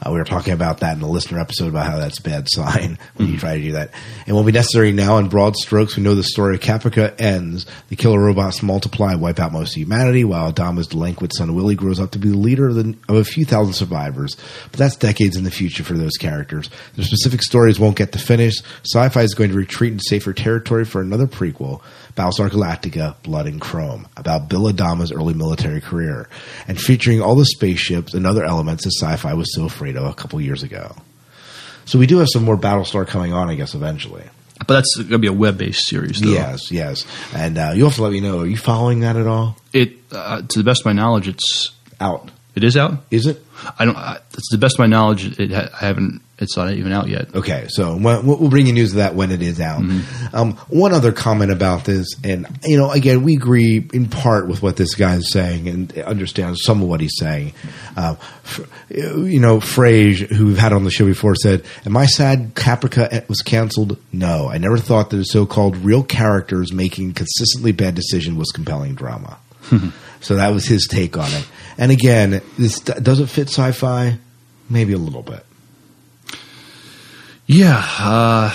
Uh, 0.00 0.10
we 0.10 0.18
were 0.18 0.24
talking 0.24 0.52
about 0.52 0.78
that 0.78 0.94
in 0.94 1.00
the 1.00 1.08
listener 1.08 1.38
episode 1.40 1.68
about 1.68 1.86
how 1.86 1.98
that's 1.98 2.18
a 2.18 2.22
bad 2.22 2.46
sign 2.48 2.98
when 3.16 3.28
you 3.28 3.38
try 3.38 3.56
to 3.56 3.62
do 3.62 3.72
that. 3.72 3.90
And 4.26 4.34
won't 4.34 4.46
be 4.46 4.52
necessary 4.52 4.92
now 4.92 5.18
in 5.18 5.28
broad 5.28 5.56
strokes. 5.56 5.96
We 5.96 6.02
know 6.02 6.14
the 6.14 6.22
story 6.22 6.54
of 6.54 6.60
Caprica 6.60 7.20
ends. 7.20 7.66
The 7.88 7.96
killer 7.96 8.20
robots 8.20 8.62
multiply, 8.62 9.14
wipe 9.14 9.40
out 9.40 9.52
most 9.52 9.76
of 9.76 9.82
humanity, 9.82 10.24
while 10.24 10.52
Adama's 10.52 10.86
delinquent 10.86 11.34
son 11.34 11.54
Willie 11.54 11.74
grows 11.74 11.98
up 12.00 12.12
to 12.12 12.18
be 12.18 12.28
the 12.28 12.36
leader 12.36 12.68
of, 12.68 12.76
the, 12.76 12.96
of 13.08 13.16
a 13.16 13.24
few 13.24 13.44
thousand 13.44 13.74
survivors. 13.74 14.36
But 14.70 14.78
that's 14.78 14.96
decades 14.96 15.36
in 15.36 15.44
the 15.44 15.50
future 15.50 15.82
for 15.82 15.94
those 15.94 16.16
characters. 16.16 16.70
The 16.94 17.04
specific 17.04 17.42
stories 17.42 17.80
won't 17.80 17.96
get 17.96 18.12
to 18.12 18.18
finish. 18.18 18.54
Sci-fi 18.84 19.22
is 19.22 19.34
going 19.34 19.50
to 19.50 19.56
retreat 19.56 19.92
into 19.92 20.04
safer 20.06 20.32
territory 20.32 20.84
for 20.84 21.00
another 21.00 21.26
prequel. 21.26 21.80
Battlestar 22.18 22.50
Galactica, 22.50 23.14
Blood 23.22 23.46
and 23.46 23.60
Chrome, 23.60 24.08
about 24.16 24.48
Bill 24.48 24.64
Adama's 24.64 25.12
early 25.12 25.34
military 25.34 25.80
career, 25.80 26.28
and 26.66 26.78
featuring 26.78 27.22
all 27.22 27.36
the 27.36 27.44
spaceships 27.44 28.12
and 28.12 28.26
other 28.26 28.44
elements 28.44 28.82
that 28.84 28.92
sci-fi 28.92 29.34
was 29.34 29.54
so 29.54 29.66
afraid 29.66 29.96
of 29.96 30.04
a 30.04 30.14
couple 30.14 30.40
years 30.40 30.64
ago. 30.64 30.96
So 31.84 31.98
we 31.98 32.06
do 32.06 32.18
have 32.18 32.28
some 32.28 32.42
more 32.42 32.56
Battlestar 32.56 33.06
coming 33.06 33.32
on, 33.32 33.48
I 33.48 33.54
guess, 33.54 33.74
eventually. 33.74 34.24
But 34.58 34.74
that's 34.74 34.96
going 34.96 35.10
to 35.10 35.18
be 35.18 35.28
a 35.28 35.32
web-based 35.32 35.86
series, 35.86 36.20
though. 36.20 36.30
Yes, 36.30 36.72
yes. 36.72 37.06
And 37.32 37.56
uh, 37.56 37.70
you 37.76 37.84
have 37.84 37.94
to 37.94 38.02
let 38.02 38.10
me 38.10 38.20
know. 38.20 38.40
Are 38.40 38.46
you 38.46 38.56
following 38.56 39.00
that 39.00 39.14
at 39.14 39.28
all? 39.28 39.56
It, 39.72 39.92
uh, 40.10 40.42
to 40.42 40.58
the 40.58 40.64
best 40.64 40.80
of 40.82 40.86
my 40.86 40.92
knowledge, 40.92 41.28
it's 41.28 41.70
out. 42.00 42.30
It 42.56 42.64
is 42.64 42.76
out. 42.76 43.04
Is 43.12 43.26
it? 43.26 43.40
I 43.78 43.84
don't. 43.84 43.96
I, 43.96 44.16
to 44.32 44.42
the 44.50 44.58
best 44.58 44.74
of 44.74 44.80
my 44.80 44.86
knowledge, 44.86 45.38
it 45.38 45.52
ha- 45.52 45.68
I 45.80 45.86
haven't 45.86 46.20
it's 46.40 46.56
not 46.56 46.70
even 46.70 46.92
out 46.92 47.08
yet. 47.08 47.34
Okay, 47.34 47.66
so 47.68 47.96
we'll, 47.96 48.48
bring 48.48 48.68
you 48.68 48.72
news 48.72 48.92
of 48.92 48.98
that 48.98 49.16
when 49.16 49.32
it 49.32 49.42
is 49.42 49.60
out. 49.60 49.82
Um, 50.32 50.52
one 50.68 50.92
other 50.92 51.10
comment 51.10 51.50
about 51.50 51.84
this, 51.84 52.14
and 52.22 52.46
you 52.64 52.76
know, 52.76 52.92
again, 52.92 53.24
we 53.24 53.34
agree 53.34 53.88
in 53.92 54.08
part 54.08 54.46
with 54.46 54.62
what 54.62 54.76
this 54.76 54.94
guy 54.94 55.16
is 55.16 55.32
saying 55.32 55.68
and 55.68 55.98
understand 55.98 56.56
some 56.58 56.80
of 56.80 56.88
what 56.88 57.00
he's 57.00 57.16
saying. 57.18 57.54
Uh, 57.96 58.14
you 58.88 59.40
know, 59.40 59.58
Frage, 59.58 60.28
who 60.28 60.46
we've 60.46 60.58
had 60.58 60.72
on 60.72 60.84
the 60.84 60.90
show 60.92 61.06
before, 61.06 61.34
said, 61.34 61.64
"Am 61.84 61.96
I 61.96 62.06
sad 62.06 62.54
Caprica 62.54 63.28
was 63.28 63.42
canceled? 63.42 63.98
No, 64.12 64.48
I 64.48 64.58
never 64.58 64.78
thought 64.78 65.10
that 65.10 65.18
a 65.18 65.24
so-called 65.24 65.76
real 65.78 66.04
characters 66.04 66.72
making 66.72 67.14
consistently 67.14 67.72
bad 67.72 67.96
decisions 67.96 68.38
was 68.38 68.52
compelling 68.52 68.94
drama." 68.94 69.38
so 70.20 70.36
that 70.36 70.50
was 70.50 70.66
his 70.66 70.86
take 70.88 71.16
on 71.16 71.30
it. 71.32 71.48
And 71.76 71.90
again, 71.90 72.42
this 72.56 72.78
does 72.78 73.18
it 73.18 73.28
fit 73.28 73.48
sci-fi? 73.48 74.18
Maybe 74.70 74.92
a 74.92 74.98
little 74.98 75.22
bit. 75.22 75.44
Yeah, 77.50 77.78
uh, 77.78 78.52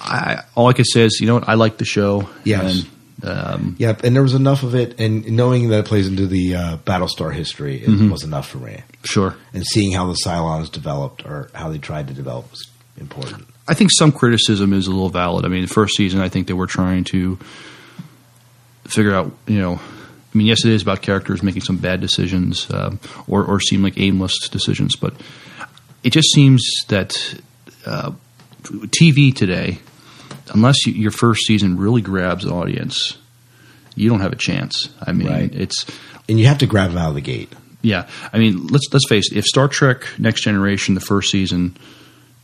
I, 0.00 0.42
all 0.54 0.68
I 0.68 0.74
can 0.74 0.84
say 0.84 1.00
is, 1.02 1.18
you 1.20 1.26
know 1.26 1.34
what, 1.34 1.48
I 1.48 1.54
like 1.54 1.78
the 1.78 1.84
show. 1.86 2.28
Yes. 2.44 2.84
And, 3.22 3.28
um, 3.30 3.76
Yep, 3.78 4.04
and 4.04 4.14
there 4.14 4.22
was 4.22 4.34
enough 4.34 4.62
of 4.64 4.74
it, 4.74 5.00
and 5.00 5.26
knowing 5.32 5.68
that 5.70 5.78
it 5.80 5.86
plays 5.86 6.06
into 6.08 6.26
the 6.26 6.54
uh, 6.54 6.76
Battlestar 6.78 7.32
history, 7.32 7.76
it 7.82 7.88
Mhm. 7.88 8.10
was 8.10 8.22
enough 8.22 8.48
for 8.48 8.58
me. 8.58 8.82
Sure. 9.04 9.34
And 9.54 9.64
seeing 9.66 9.92
how 9.92 10.06
the 10.06 10.18
Cylons 10.24 10.70
developed, 10.70 11.24
or 11.24 11.48
how 11.54 11.70
they 11.70 11.78
tried 11.78 12.08
to 12.08 12.14
develop, 12.14 12.50
was 12.50 12.68
important. 13.00 13.46
I 13.66 13.74
think 13.74 13.90
some 13.96 14.12
criticism 14.12 14.72
is 14.74 14.86
a 14.88 14.90
little 14.90 15.08
valid. 15.08 15.44
I 15.46 15.48
mean, 15.48 15.62
the 15.62 15.68
first 15.72 15.96
season, 15.96 16.20
I 16.20 16.28
think 16.28 16.48
they 16.48 16.52
were 16.52 16.66
trying 16.66 17.04
to 17.04 17.38
figure 18.84 19.14
out, 19.14 19.32
you 19.46 19.58
know, 19.58 19.74
I 19.76 20.38
mean, 20.38 20.46
yes, 20.46 20.64
it 20.66 20.72
is 20.72 20.82
about 20.82 21.00
characters 21.00 21.42
making 21.42 21.62
some 21.62 21.76
bad 21.76 22.00
decisions 22.00 22.66
um, 22.72 22.98
or, 23.26 23.44
or 23.44 23.60
seem 23.60 23.82
like 23.82 23.98
aimless 23.98 24.48
decisions, 24.48 24.96
but 24.96 25.14
it 26.02 26.10
just 26.12 26.28
seems 26.34 26.62
that 26.88 27.34
uh, 27.86 28.12
TV 28.62 29.34
today, 29.34 29.78
unless 30.52 30.86
you, 30.86 30.92
your 30.92 31.10
first 31.10 31.42
season 31.46 31.76
really 31.76 32.02
grabs 32.02 32.46
audience, 32.46 33.16
you 33.94 34.08
don't 34.08 34.20
have 34.20 34.32
a 34.32 34.36
chance. 34.36 34.88
I 35.04 35.12
mean, 35.12 35.28
Right. 35.28 35.54
it's 35.54 35.84
And 36.28 36.38
you 36.40 36.46
have 36.46 36.58
to 36.58 36.66
grab 36.66 36.90
them 36.90 36.98
out 36.98 37.10
of 37.10 37.14
the 37.14 37.20
gate. 37.20 37.52
yeah, 37.82 38.08
I 38.32 38.38
mean, 38.38 38.66
let's 38.68 38.86
let's 38.92 39.08
face 39.08 39.30
it. 39.32 39.38
If 39.38 39.44
Star 39.44 39.68
Trek 39.68 40.06
Next 40.18 40.42
Generation, 40.42 40.94
the 40.94 41.00
first 41.00 41.30
season, 41.30 41.76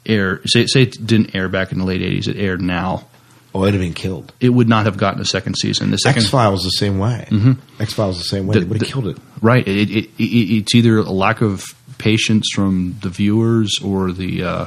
air 0.07 0.40
say 0.46 0.66
say 0.66 0.83
it 0.83 0.96
didn't 1.07 1.35
air 1.35 1.48
back 1.48 1.72
in 1.72 1.79
the 1.79 1.85
late 1.85 2.01
'80s, 2.03 2.29
it 2.29 2.37
aired 2.37 2.61
now. 2.61 3.07
Oh, 3.55 3.62
it'd 3.62 3.74
have 3.74 3.81
been 3.83 3.94
killed. 3.94 4.33
It 4.40 4.51
would 4.51 4.68
not 4.68 4.85
have 4.85 4.98
gotten 4.98 5.20
a 5.22 5.24
second 5.24 5.55
season. 5.57 5.90
The 5.90 5.96
second 5.96 6.22
X 6.22 6.31
Files 6.31 6.64
the 6.64 6.70
same 6.70 6.98
way. 6.98 7.27
Mhm. 7.31 7.57
X 7.81 7.94
Files 7.94 8.18
the 8.18 8.24
same 8.24 8.46
way. 8.46 8.55
The- 8.55 8.61
they 8.61 8.66
would 8.66 8.81
have 8.83 8.90
killed 8.90 9.07
it. 9.07 9.16
right. 9.40 9.66
It, 9.66 9.90
it, 9.90 10.05
it, 10.18 10.22
it's 10.22 10.74
either 10.74 10.98
a 10.98 11.11
lack 11.11 11.40
of 11.40 11.64
patience 11.96 12.46
from 12.55 12.96
the 13.03 13.09
viewers 13.09 13.79
or 13.83 14.12
the 14.12 14.42
uh, 14.44 14.66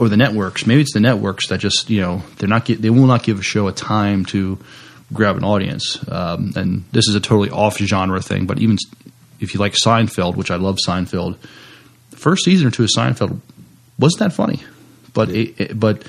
or 0.00 0.08
the 0.08 0.16
networks. 0.16 0.66
Maybe 0.66 0.80
it's 0.80 0.94
the 0.94 1.00
networks 1.00 1.48
that 1.48 1.60
just 1.60 1.90
you 1.90 2.00
know 2.00 2.22
they're 2.38 2.48
not 2.48 2.64
they 2.64 2.90
will 2.90 3.06
not 3.06 3.22
give 3.22 3.38
a 3.38 3.42
show 3.42 3.68
a 3.68 3.72
time 3.72 4.24
to 4.26 4.58
grab 5.12 5.36
an 5.36 5.44
audience. 5.44 6.02
Um, 6.10 6.52
and 6.56 6.84
this 6.90 7.06
is 7.06 7.14
a 7.14 7.20
totally 7.20 7.50
off 7.50 7.76
genre 7.76 8.20
thing. 8.22 8.46
But 8.46 8.58
even 8.60 8.78
if 9.40 9.52
you 9.52 9.60
like 9.60 9.74
Seinfeld, 9.74 10.36
which 10.36 10.50
I 10.50 10.56
love 10.56 10.78
Seinfeld, 10.84 11.36
the 12.10 12.16
first 12.16 12.44
season 12.44 12.66
or 12.66 12.70
two 12.70 12.84
of 12.84 12.88
Seinfeld 12.96 13.40
wasn't 13.98 14.20
that 14.20 14.32
funny, 14.32 14.62
but 15.12 15.28
it, 15.28 15.60
it, 15.60 15.78
but 15.78 16.06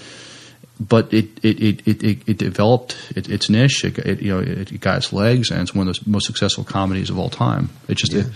but 0.80 1.14
it 1.14 1.44
it 1.44 1.60
it 1.60 1.88
it, 1.88 2.04
it, 2.04 2.30
it 2.30 2.38
developed 2.38 2.96
it, 3.14 3.30
its 3.30 3.50
niche. 3.50 3.84
It, 3.84 4.00
it 4.00 4.22
you 4.22 4.34
know 4.34 4.40
it, 4.40 4.80
got 4.80 5.00
its 5.00 5.12
legs, 5.12 5.52
and 5.52 5.60
it's 5.60 5.76
one 5.76 5.90
of 5.90 6.00
the 6.00 6.10
most 6.10 6.28
successful 6.28 6.64
comedies 6.64 7.10
of 7.10 7.20
all 7.20 7.30
time. 7.30 7.70
It's 7.90 8.02
just 8.02 8.14
a, 8.14 8.32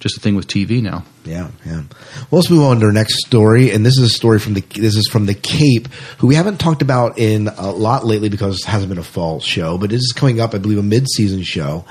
just 0.00 0.16
a 0.16 0.20
thing 0.20 0.36
with 0.36 0.46
TV 0.46 0.82
now. 0.82 1.04
Yeah, 1.24 1.50
yeah. 1.66 1.82
Well, 2.30 2.40
let's 2.40 2.50
move 2.50 2.62
on 2.62 2.80
to 2.80 2.86
our 2.86 2.92
next 2.92 3.26
story, 3.26 3.72
and 3.72 3.84
this 3.84 3.98
is 3.98 4.04
a 4.04 4.08
story 4.08 4.38
from 4.38 4.54
the 4.54 4.60
this 4.60 4.96
is 4.96 5.08
from 5.08 5.26
the 5.26 5.34
Cape, 5.34 5.88
who 6.18 6.26
we 6.26 6.34
haven't 6.36 6.58
talked 6.58 6.82
about 6.82 7.18
in 7.18 7.48
a 7.48 7.70
lot 7.70 8.04
lately 8.04 8.28
because 8.28 8.60
it 8.60 8.66
hasn't 8.66 8.88
been 8.88 8.98
a 8.98 9.02
fall 9.04 9.40
show, 9.40 9.76
but 9.76 9.90
this 9.90 10.00
is 10.00 10.12
coming 10.12 10.40
up, 10.40 10.54
I 10.54 10.58
believe, 10.58 10.78
a 10.78 10.82
mid 10.82 11.08
season 11.08 11.42
show, 11.42 11.84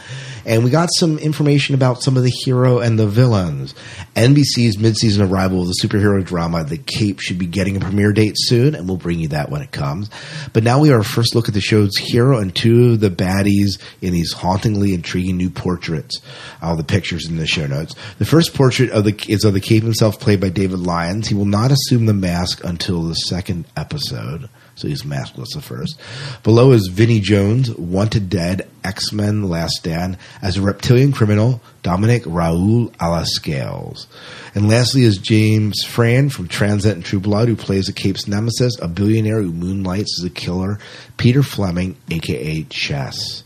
and 0.47 0.63
we 0.63 0.69
got 0.71 0.89
some 0.97 1.19
information 1.19 1.75
about 1.75 2.01
some 2.01 2.15
of 2.15 2.23
the 2.23 2.31
hero 2.45 2.79
and 2.79 2.97
the 2.97 3.05
villains. 3.05 3.75
NBC's 4.15 4.77
midseason 4.77 5.29
arrival 5.29 5.61
of 5.61 5.67
the 5.67 5.75
superhero 5.83 6.23
drama 6.23 6.63
The 6.63 6.77
Cape 6.77 7.19
should 7.19 7.37
be 7.37 7.45
getting 7.45 7.75
a 7.75 7.81
premiere 7.81 8.13
date 8.13 8.35
soon, 8.37 8.73
and 8.73 8.87
we'll 8.87 8.95
bring 8.95 9.19
you 9.19 9.27
that 9.27 9.49
when 9.49 9.61
it 9.61 9.71
comes. 9.71 10.09
But 10.53 10.63
now 10.63 10.79
we 10.79 10.89
are 10.91 11.03
first 11.03 11.35
look 11.35 11.49
at 11.49 11.53
the 11.53 11.59
show's 11.59 11.97
hero 11.97 12.39
and 12.39 12.55
two 12.55 12.93
of 12.93 13.01
the 13.01 13.09
baddies 13.09 13.77
in 14.01 14.13
these 14.13 14.31
hauntingly 14.31 14.93
intriguing 14.93 15.35
new 15.35 15.49
portraits. 15.49 16.21
All 16.61 16.77
the 16.77 16.83
pictures 16.83 17.27
in 17.27 17.35
the 17.35 17.45
show 17.45 17.67
notes. 17.67 17.93
The 18.17 18.25
first 18.25 18.53
portrait 18.53 18.89
of 18.91 19.03
the 19.03 19.21
is 19.27 19.43
of 19.43 19.53
the 19.53 19.59
Cape 19.59 19.83
himself, 19.83 20.17
played 20.17 20.39
by 20.39 20.49
David 20.49 20.79
Lyons. 20.79 21.27
He 21.27 21.35
will 21.35 21.45
not 21.45 21.71
assume 21.71 22.05
the 22.05 22.13
mask 22.13 22.63
until 22.63 23.03
the 23.03 23.15
second 23.15 23.65
episode. 23.75 24.49
So 24.77 24.87
he's 24.87 25.01
maskless 25.01 25.57
at 25.57 25.63
first. 25.63 25.99
Below 26.43 26.71
is 26.71 26.87
Vinnie 26.87 27.19
Jones, 27.19 27.71
Wanted 27.71 28.29
Dead, 28.29 28.69
X 28.83 29.11
Men 29.11 29.49
Last 29.49 29.73
Stand, 29.73 30.19
as 30.39 30.55
a 30.55 30.61
reptilian 30.61 31.11
criminal, 31.11 31.61
Dominic 31.81 32.21
Raoul 32.27 32.91
a 32.99 33.09
la 33.09 33.23
Scales. 33.23 34.05
And 34.53 34.69
lastly 34.69 35.01
is 35.01 35.17
James 35.17 35.83
Frain 35.83 36.29
from 36.29 36.47
Transit 36.47 36.93
and 36.93 37.03
True 37.03 37.19
Blood, 37.19 37.47
who 37.47 37.55
plays 37.55 37.87
the 37.87 37.93
Cape's 37.93 38.27
nemesis, 38.27 38.77
a 38.79 38.87
billionaire 38.87 39.41
who 39.41 39.51
moonlights 39.51 40.21
as 40.21 40.25
a 40.25 40.29
killer, 40.29 40.77
Peter 41.17 41.41
Fleming, 41.41 41.97
aka 42.11 42.61
Chess. 42.69 43.43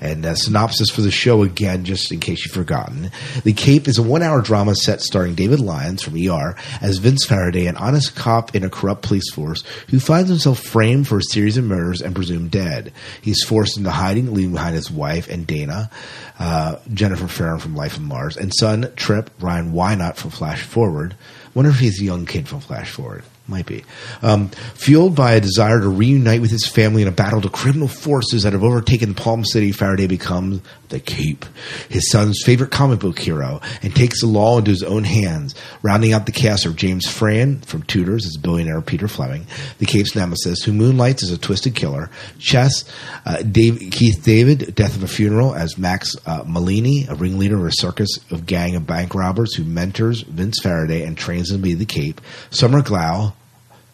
And 0.00 0.24
a 0.24 0.36
synopsis 0.36 0.90
for 0.90 1.00
the 1.00 1.10
show 1.10 1.42
again, 1.42 1.84
just 1.84 2.12
in 2.12 2.20
case 2.20 2.44
you've 2.44 2.54
forgotten. 2.54 3.10
The 3.42 3.52
Cape 3.52 3.88
is 3.88 3.98
a 3.98 4.02
one 4.02 4.22
hour 4.22 4.40
drama 4.40 4.74
set 4.74 5.00
starring 5.00 5.34
David 5.34 5.60
Lyons 5.60 6.02
from 6.02 6.16
ER 6.16 6.54
as 6.80 6.98
Vince 6.98 7.24
Faraday, 7.24 7.66
an 7.66 7.76
honest 7.76 8.14
cop 8.14 8.54
in 8.54 8.64
a 8.64 8.70
corrupt 8.70 9.02
police 9.02 9.32
force 9.32 9.62
who 9.88 9.98
finds 9.98 10.28
himself 10.28 10.60
framed 10.60 11.08
for 11.08 11.18
a 11.18 11.22
series 11.22 11.56
of 11.56 11.64
murders 11.64 12.00
and 12.00 12.14
presumed 12.14 12.50
dead. 12.50 12.92
He's 13.20 13.42
forced 13.44 13.76
into 13.76 13.90
hiding, 13.90 14.32
leaving 14.32 14.52
behind 14.52 14.76
his 14.76 14.90
wife 14.90 15.28
and 15.28 15.46
Dana, 15.46 15.90
uh, 16.38 16.76
Jennifer 16.92 17.26
Ferrin 17.26 17.58
from 17.58 17.74
Life 17.74 17.96
on 17.96 18.04
Mars, 18.04 18.36
and 18.36 18.52
son, 18.54 18.92
Trip, 18.96 19.30
Ryan 19.40 19.72
Wynott 19.72 20.16
from 20.16 20.30
Flash 20.30 20.62
Forward. 20.62 21.16
Wonder 21.54 21.70
if 21.70 21.78
he's 21.78 22.00
a 22.00 22.04
young 22.04 22.26
kid 22.26 22.46
from 22.46 22.60
Flash 22.60 22.90
Forward. 22.90 23.24
Might 23.48 23.64
be. 23.64 23.82
Um, 24.20 24.50
fueled 24.74 25.16
by 25.16 25.32
a 25.32 25.40
desire 25.40 25.80
to 25.80 25.88
reunite 25.88 26.42
with 26.42 26.50
his 26.50 26.66
family 26.66 27.00
in 27.00 27.08
a 27.08 27.12
battle 27.12 27.40
to 27.40 27.48
criminal 27.48 27.88
forces 27.88 28.42
that 28.42 28.52
have 28.52 28.62
overtaken 28.62 29.14
Palm 29.14 29.42
City, 29.42 29.72
Faraday 29.72 30.06
becomes 30.06 30.60
the 30.90 31.00
Cape, 31.00 31.46
his 31.88 32.10
son's 32.10 32.42
favorite 32.44 32.70
comic 32.70 33.00
book 33.00 33.18
hero, 33.18 33.62
and 33.82 33.94
takes 33.96 34.20
the 34.20 34.26
law 34.26 34.58
into 34.58 34.70
his 34.70 34.82
own 34.82 35.04
hands. 35.04 35.54
Rounding 35.82 36.12
out 36.12 36.26
the 36.26 36.32
cast 36.32 36.66
are 36.66 36.72
James 36.72 37.06
Frain 37.06 37.60
from 37.60 37.84
Tudors 37.84 38.26
as 38.26 38.36
billionaire 38.36 38.82
Peter 38.82 39.08
Fleming, 39.08 39.46
the 39.78 39.86
Cape's 39.86 40.14
nemesis, 40.14 40.62
who 40.62 40.72
moonlights 40.74 41.22
as 41.22 41.32
a 41.32 41.38
twisted 41.38 41.74
killer. 41.74 42.10
Chess, 42.38 42.84
uh, 43.24 43.42
Dave, 43.42 43.78
Keith 43.90 44.22
David, 44.22 44.74
Death 44.74 44.94
of 44.94 45.02
a 45.02 45.08
Funeral 45.08 45.54
as 45.54 45.78
Max 45.78 46.16
uh, 46.26 46.42
Malini, 46.44 47.08
a 47.08 47.14
ringleader 47.14 47.56
of 47.56 47.64
a 47.64 47.72
circus 47.72 48.18
of 48.30 48.44
gang 48.44 48.76
of 48.76 48.86
bank 48.86 49.14
robbers 49.14 49.54
who 49.54 49.64
mentors 49.64 50.20
Vince 50.22 50.60
Faraday 50.62 51.04
and 51.04 51.16
trains 51.16 51.50
him 51.50 51.58
to 51.58 51.62
be 51.62 51.72
the 51.72 51.86
Cape. 51.86 52.20
Summer 52.50 52.82
Glau, 52.82 53.32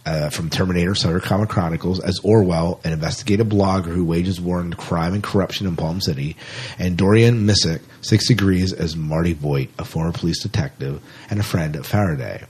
uh, 0.06 0.28
from 0.30 0.50
Terminator, 0.50 0.94
Sarah 0.94 1.20
Connor 1.20 1.46
Chronicles, 1.46 1.98
as 2.00 2.18
Orwell, 2.22 2.80
an 2.84 2.92
investigative 2.92 3.46
blogger 3.46 3.86
who 3.94 4.04
wages 4.04 4.40
war 4.40 4.58
on 4.58 4.72
crime 4.74 5.14
and 5.14 5.22
corruption 5.22 5.66
in 5.66 5.76
Palm 5.76 6.00
City, 6.00 6.36
and 6.78 6.96
Dorian 6.96 7.46
Missick, 7.46 7.80
Six 8.02 8.28
Degrees, 8.28 8.72
as 8.72 8.96
Marty 8.96 9.32
Voigt, 9.32 9.68
a 9.78 9.84
former 9.84 10.12
police 10.12 10.42
detective 10.42 11.00
and 11.30 11.40
a 11.40 11.42
friend 11.42 11.74
of 11.76 11.86
Faraday. 11.86 12.44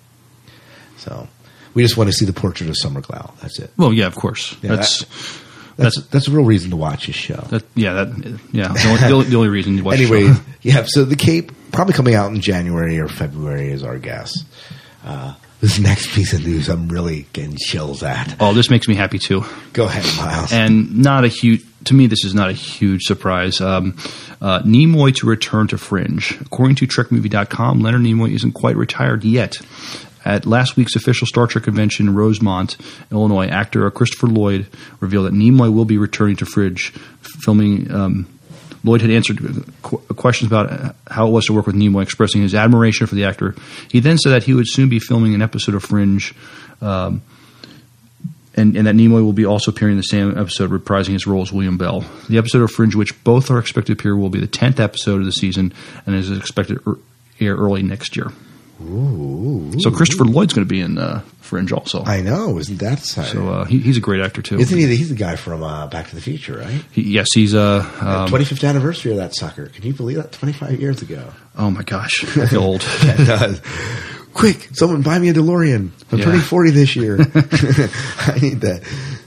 So, 0.98 1.28
we 1.74 1.82
just 1.82 1.96
want 1.96 2.08
to 2.08 2.12
see 2.12 2.24
the 2.24 2.32
portrait 2.32 2.70
of 2.70 2.76
Summer 2.78 3.00
Glau. 3.02 3.38
That's 3.40 3.58
it. 3.58 3.70
Well, 3.76 3.92
yeah, 3.92 4.06
of 4.06 4.14
course. 4.14 4.56
Yeah, 4.62 4.76
that's 4.76 5.00
that- 5.04 5.40
that's 5.76 6.06
that's 6.06 6.28
a 6.28 6.30
real 6.30 6.44
reason 6.44 6.70
to 6.70 6.76
watch 6.76 7.08
this 7.08 7.16
show. 7.16 7.34
that. 7.50 7.64
Yeah, 7.74 8.04
that. 8.04 8.38
Yeah, 8.52 8.68
the 8.68 8.86
only, 8.88 9.00
the 9.00 9.10
only, 9.12 9.24
the 9.26 9.36
only 9.36 9.48
reason 9.48 9.76
you 9.76 9.82
watch. 9.82 9.98
Anyway, 9.98 10.32
yeah. 10.62 10.84
So 10.86 11.04
the 11.04 11.16
Cape 11.16 11.50
probably 11.72 11.94
coming 11.94 12.14
out 12.14 12.30
in 12.30 12.40
January 12.40 13.00
or 13.00 13.08
February 13.08 13.70
is 13.72 13.82
our 13.82 13.98
guess. 13.98 14.44
Uh, 15.04 15.34
this 15.64 15.79
next 15.79 16.14
piece 16.14 16.35
of 16.35 16.44
news, 16.44 16.68
I'm 16.68 16.90
really 16.90 17.24
getting 17.33 17.57
chills 17.57 18.03
at. 18.03 18.37
Oh, 18.38 18.53
this 18.53 18.68
makes 18.68 18.87
me 18.87 18.94
happy 18.94 19.18
too. 19.18 19.44
Go 19.72 19.87
ahead, 19.87 20.05
Miles. 20.18 20.53
And 20.53 20.98
not 20.98 21.24
a 21.24 21.29
huge. 21.29 21.64
To 21.85 21.94
me, 21.94 22.07
this 22.07 22.22
is 22.22 22.35
not 22.35 22.50
a 22.50 22.53
huge 22.53 23.05
surprise. 23.05 23.62
Um, 23.62 23.96
uh, 24.42 24.61
Nimoy 24.61 25.14
to 25.16 25.27
return 25.27 25.66
to 25.68 25.79
Fringe. 25.79 26.38
According 26.42 26.77
to 26.77 26.87
TrekMovie.com, 26.87 27.81
Leonard 27.81 28.03
Nimoy 28.03 28.35
isn't 28.35 28.53
quite 28.53 28.77
retired 28.77 29.24
yet. 29.24 29.57
At 30.22 30.44
last 30.44 30.77
week's 30.77 30.96
official 30.96 31.27
Star 31.27 31.46
Trek 31.46 31.64
convention 31.64 32.09
in 32.09 32.14
Rosemont, 32.14 32.77
Illinois, 33.11 33.48
actor 33.48 33.90
Christopher 33.90 34.27
Lloyd 34.27 34.66
revealed 35.00 35.27
that 35.27 35.35
Nimoy 35.35 35.72
will 35.72 35.85
be 35.87 35.96
returning 35.96 36.37
to 36.37 36.46
Fringe, 36.46 36.92
filming. 37.22 37.90
Um, 37.90 38.34
Lloyd 38.85 39.01
had 39.01 39.11
answered 39.11 39.38
questions 39.83 40.51
about 40.51 40.94
how 41.09 41.27
it 41.27 41.31
was 41.31 41.47
to 41.47 41.55
work 41.55 41.66
with 41.66 41.75
Nimoy, 41.75 42.03
expressing 42.03 42.42
his 42.42 42.55
admiration 42.55 43.07
for 43.07 43.14
the 43.14 43.25
actor. 43.25 43.55
He 43.90 44.01
then 44.01 44.18
said 44.18 44.31
that 44.31 44.44
he 44.44 44.53
would 44.53 44.68
soon 44.68 44.90
be 44.90 44.99
filming 44.99 45.35
an 45.35 45.40
episode 45.42 45.75
of 45.75 45.83
Fringe, 45.83 46.35
um, 46.83 47.23
and, 48.55 48.77
and 48.77 48.87
that 48.87 48.94
Nimoy 48.94 49.25
will 49.25 49.33
be 49.33 49.47
also 49.47 49.70
appearing 49.70 49.92
in 49.92 49.97
the 49.97 50.03
same 50.03 50.38
episode, 50.38 50.70
reprising 50.70 51.14
his 51.14 51.27
role 51.27 51.42
as 51.42 51.51
William 51.51 51.79
Bell. 51.79 52.05
The 52.29 52.38
episode 52.38 52.62
of 52.62 52.70
Fringe, 52.70 52.94
which 52.94 53.25
both 53.25 53.51
are 53.51 53.59
expected 53.59 53.97
to 53.97 54.01
appear, 54.01 54.16
will 54.16 54.29
be 54.29 54.38
the 54.38 54.47
tenth 54.47 54.79
episode 54.79 55.20
of 55.20 55.25
the 55.25 55.33
season, 55.33 55.73
and 56.07 56.14
is 56.14 56.31
expected 56.31 56.85
to 56.85 57.03
air 57.40 57.57
early 57.57 57.83
next 57.83 58.16
year. 58.16 58.33
Ooh. 58.85 59.73
So 59.81 59.90
Christopher 59.90 60.25
Lloyd's 60.25 60.53
going 60.53 60.66
to 60.66 60.73
be 60.73 60.81
in 60.81 60.99
uh, 60.99 61.20
Fringe 61.40 61.73
also. 61.73 62.05
I 62.05 62.20
know, 62.20 62.59
isn't 62.59 62.79
that 62.79 62.99
exciting? 62.99 63.33
So 63.33 63.49
uh, 63.49 63.64
he, 63.64 63.79
he's 63.79 63.97
a 63.97 64.01
great 64.01 64.20
actor 64.20 64.42
too. 64.42 64.59
Isn't 64.59 64.77
he? 64.79 64.85
The, 64.85 64.97
he's 64.97 65.09
the 65.09 65.14
guy 65.14 65.37
from 65.37 65.62
uh, 65.62 65.87
Back 65.88 66.09
to 66.09 66.14
the 66.14 66.20
Future, 66.20 66.59
right? 66.59 66.85
He, 66.92 67.03
yes, 67.03 67.29
he's 67.35 67.55
uh, 67.55 67.88
um, 68.01 68.29
Twenty 68.29 68.44
fifth 68.44 68.62
anniversary 68.64 69.12
of 69.12 69.18
that 69.18 69.35
sucker. 69.35 69.66
Can 69.66 69.85
you 69.85 69.94
believe 69.94 70.16
that? 70.18 70.33
Twenty 70.33 70.53
five 70.53 70.81
years 70.81 71.03
ago. 71.03 71.33
Oh 71.57 71.70
my 71.70 71.83
gosh, 71.83 72.25
I 72.37 72.47
feel 72.47 72.62
old. 72.62 72.81
That 73.05 73.18
does. 73.27 73.61
Quick, 74.35 74.70
someone 74.73 75.03
buy 75.03 75.16
me 75.18 75.29
a 75.29 75.33
DeLorean. 75.35 75.90
I'm 76.11 76.18
Yeah. 76.18 76.25
turning 76.25 76.40
40 76.40 76.70
this 76.73 76.97
year. 76.97 77.18
I 77.20 78.38
need 78.42 78.61
that. 78.62 78.83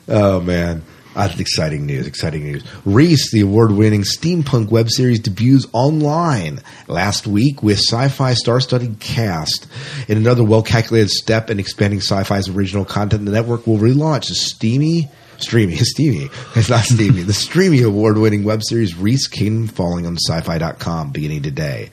Oh, 0.09 0.41
man. 0.41 0.83
Ah, 1.19 1.25
that's 1.25 1.39
exciting 1.39 1.87
news. 1.87 2.05
Exciting 2.05 2.43
news. 2.43 2.63
Riese, 2.85 3.31
the 3.31 3.41
award 3.41 3.71
winning 3.71 4.03
steampunk 4.03 4.69
web 4.69 4.87
series, 4.87 5.19
debuts 5.19 5.65
online 5.73 6.61
last 6.87 7.25
week 7.25 7.63
with 7.63 7.79
sci 7.79 8.07
fi 8.09 8.35
star 8.35 8.59
studded 8.59 8.99
cast. 8.99 9.65
In 10.07 10.19
another 10.19 10.43
well 10.43 10.61
calculated 10.61 11.09
step 11.09 11.49
in 11.49 11.59
expanding 11.59 12.01
sci 12.01 12.23
fi's 12.23 12.47
original 12.47 12.85
content, 12.85 13.25
the 13.25 13.31
network 13.31 13.65
will 13.65 13.79
relaunch 13.79 14.27
the 14.27 14.35
steamy. 14.35 15.09
Streamy, 15.39 15.75
steamy. 15.77 16.29
It's 16.55 16.69
not 16.69 16.83
steamy. 16.83 17.21
the 17.21 17.33
streamy 17.33 17.81
award-winning 17.83 18.43
web 18.43 18.61
series 18.63 18.95
Riese 18.95 19.29
Kingdom 19.29 19.67
Falling 19.67 20.05
on 20.05 20.17
sci-fi.com 20.17 21.11
beginning 21.11 21.43
today. 21.43 21.89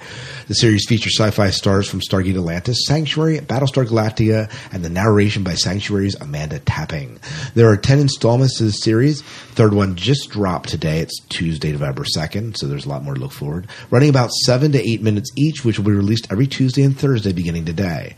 The 0.48 0.54
series 0.54 0.86
features 0.88 1.18
sci-fi 1.18 1.50
stars 1.50 1.88
from 1.88 2.00
Stargate 2.00 2.34
Atlantis, 2.36 2.86
Sanctuary, 2.86 3.38
Battlestar 3.38 3.86
Galactica, 3.86 4.50
and 4.72 4.84
the 4.84 4.90
narration 4.90 5.44
by 5.44 5.54
Sanctuary's 5.54 6.14
Amanda 6.16 6.58
Tapping. 6.58 7.18
There 7.54 7.68
are 7.68 7.76
10 7.76 7.98
installments 7.98 8.58
to 8.58 8.64
the 8.64 8.72
series. 8.72 9.22
Third 9.22 9.74
one 9.74 9.96
just 9.96 10.30
dropped 10.30 10.70
today. 10.70 11.00
It's 11.00 11.20
Tuesday, 11.28 11.72
November 11.72 12.04
2nd, 12.04 12.56
so 12.56 12.66
there's 12.66 12.86
a 12.86 12.88
lot 12.88 13.04
more 13.04 13.14
to 13.14 13.20
look 13.20 13.32
forward. 13.32 13.66
Running 13.90 14.10
about 14.10 14.30
7 14.32 14.72
to 14.72 14.78
8 14.78 15.02
minutes 15.02 15.30
each, 15.36 15.64
which 15.64 15.78
will 15.78 15.86
be 15.86 15.92
released 15.92 16.28
every 16.30 16.46
Tuesday 16.46 16.82
and 16.82 16.98
Thursday 16.98 17.32
beginning 17.32 17.66
today. 17.66 18.16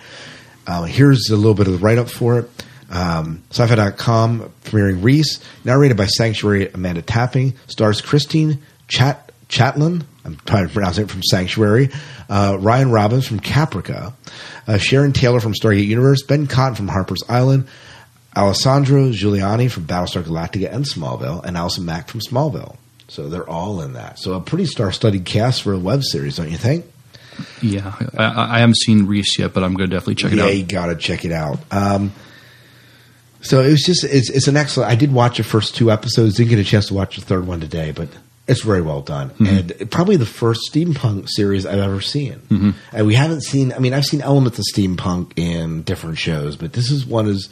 Uh, 0.67 0.85
here's 0.85 1.31
a 1.31 1.37
little 1.37 1.55
bit 1.55 1.67
of 1.67 1.75
the 1.75 1.79
write-up 1.79 2.11
for 2.11 2.39
it. 2.41 2.51
Um, 2.90 3.42
sci-fi.com 3.51 4.53
premiering 4.64 5.01
Riese, 5.03 5.42
narrated 5.64 5.96
by 5.96 6.07
Sanctuary 6.07 6.70
Amanda 6.72 7.03
Tapping, 7.03 7.55
stars 7.66 8.01
Christine 8.01 8.62
Chat 8.88 9.33
Chatlin. 9.49 10.05
I'm 10.25 10.37
trying 10.46 10.66
to 10.66 10.72
pronounce 10.72 10.99
it 10.99 11.11
from 11.11 11.22
Sanctuary. 11.22 11.90
Uh, 12.29 12.57
Ryan 12.61 12.90
Robbins 12.90 13.27
from 13.27 13.40
Caprica, 13.40 14.12
uh, 14.66 14.79
Sharon 14.79 15.12
Taylor 15.12 15.40
from 15.40 15.55
Stargate 15.55 15.87
Universe, 15.87 16.22
Ben 16.22 16.46
Cotton 16.46 16.75
from 16.75 16.88
Harper's 16.88 17.22
Island, 17.29 17.68
Alessandro 18.37 19.11
Giuliani 19.11 19.70
from 19.70 19.85
Battlestar 19.85 20.22
Galactica 20.22 20.72
and 20.72 20.85
Smallville, 20.85 21.44
and 21.44 21.57
Allison 21.57 21.85
Mack 21.85 22.09
from 22.09 22.20
Smallville. 22.20 22.77
So 23.09 23.29
they're 23.29 23.49
all 23.49 23.81
in 23.83 23.92
that. 23.92 24.18
So 24.18 24.35
a 24.35 24.40
pretty 24.40 24.66
star-studded 24.66 25.25
cast 25.25 25.62
for 25.62 25.72
a 25.72 25.79
web 25.79 26.03
series, 26.03 26.37
don't 26.37 26.51
you 26.51 26.59
think? 26.59 26.87
Yeah, 27.62 27.94
I, 28.16 28.57
I 28.57 28.59
haven't 28.61 28.79
seen 28.79 29.07
Riese 29.07 29.38
yet, 29.38 29.55
but 29.55 29.62
I'm 29.62 29.75
going 29.75 29.90
to 29.90 29.94
definitely 29.94 30.16
check 30.16 30.33
it 30.33 30.38
yeah, 30.38 30.44
out. 30.44 30.57
you 30.57 30.64
got 30.64 30.87
to 30.87 30.96
check 30.96 31.25
it 31.25 31.33
out. 31.33 31.59
Um, 31.70 32.12
so 33.47 33.63
it 33.63 33.71
was 33.71 33.83
just 33.83 34.05
it's, 34.05 34.31
it's 34.31 34.49
an 34.49 34.57
excellent. 34.57 34.91
I 34.91 34.95
did 34.95 35.13
watch 35.13 35.39
the 35.39 35.45
first 35.45 35.75
two 35.77 35.91
episodes. 35.91 36.37
Didn't 36.37 36.51
get 36.51 36.59
a 36.59 36.65
chance 36.65 36.89
to 36.89 36.95
watch 36.95 37.17
the 37.17 37.23
third 37.23 37.47
one 37.47 37.61
today, 37.61 37.93
but 37.93 38.09
it's 38.49 38.63
very 38.63 38.81
well 38.83 39.01
done 39.01 39.31
Mhm. 39.31 39.81
and 39.81 39.91
probably 39.91 40.17
the 40.17 40.27
first 40.27 40.71
steampunk 40.73 41.29
series 41.29 41.67
I've 41.67 41.81
ever 41.81 42.01
seen. 42.01 42.37
Mhm. 42.49 42.75
And 42.93 43.07
we 43.07 43.15
haven't 43.15 43.43
seen. 43.43 43.73
I 43.73 43.79
mean, 43.81 43.93
I've 43.95 44.05
seen 44.05 44.21
elements 44.21 44.59
of 44.59 44.65
steampunk 44.73 45.33
in 45.37 45.83
different 45.83 46.19
shows, 46.19 46.57
but 46.57 46.73
this 46.73 46.91
is 46.91 47.05
one 47.07 47.27
is 47.29 47.49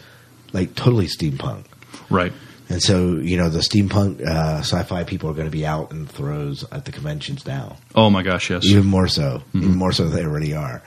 like 0.52 0.74
totally 0.74 1.06
steampunk. 1.08 1.64
Right. 2.10 2.32
And 2.70 2.82
so, 2.82 3.16
you 3.16 3.36
know, 3.36 3.50
the 3.50 3.58
steampunk 3.58 4.26
uh, 4.26 4.58
sci-fi 4.60 5.04
people 5.04 5.28
are 5.28 5.34
going 5.34 5.46
to 5.46 5.50
be 5.50 5.66
out 5.66 5.90
in 5.90 6.06
throws 6.06 6.64
at 6.72 6.86
the 6.86 6.92
conventions 6.92 7.44
now. 7.46 7.76
Oh 7.94 8.08
my 8.08 8.22
gosh, 8.22 8.48
yes. 8.48 8.64
Even 8.64 8.86
more 8.86 9.06
so. 9.06 9.42
Even 9.54 9.74
more 9.74 9.92
so 9.92 10.04
than 10.08 10.16
they 10.16 10.24
already 10.24 10.54
are. 10.54 10.82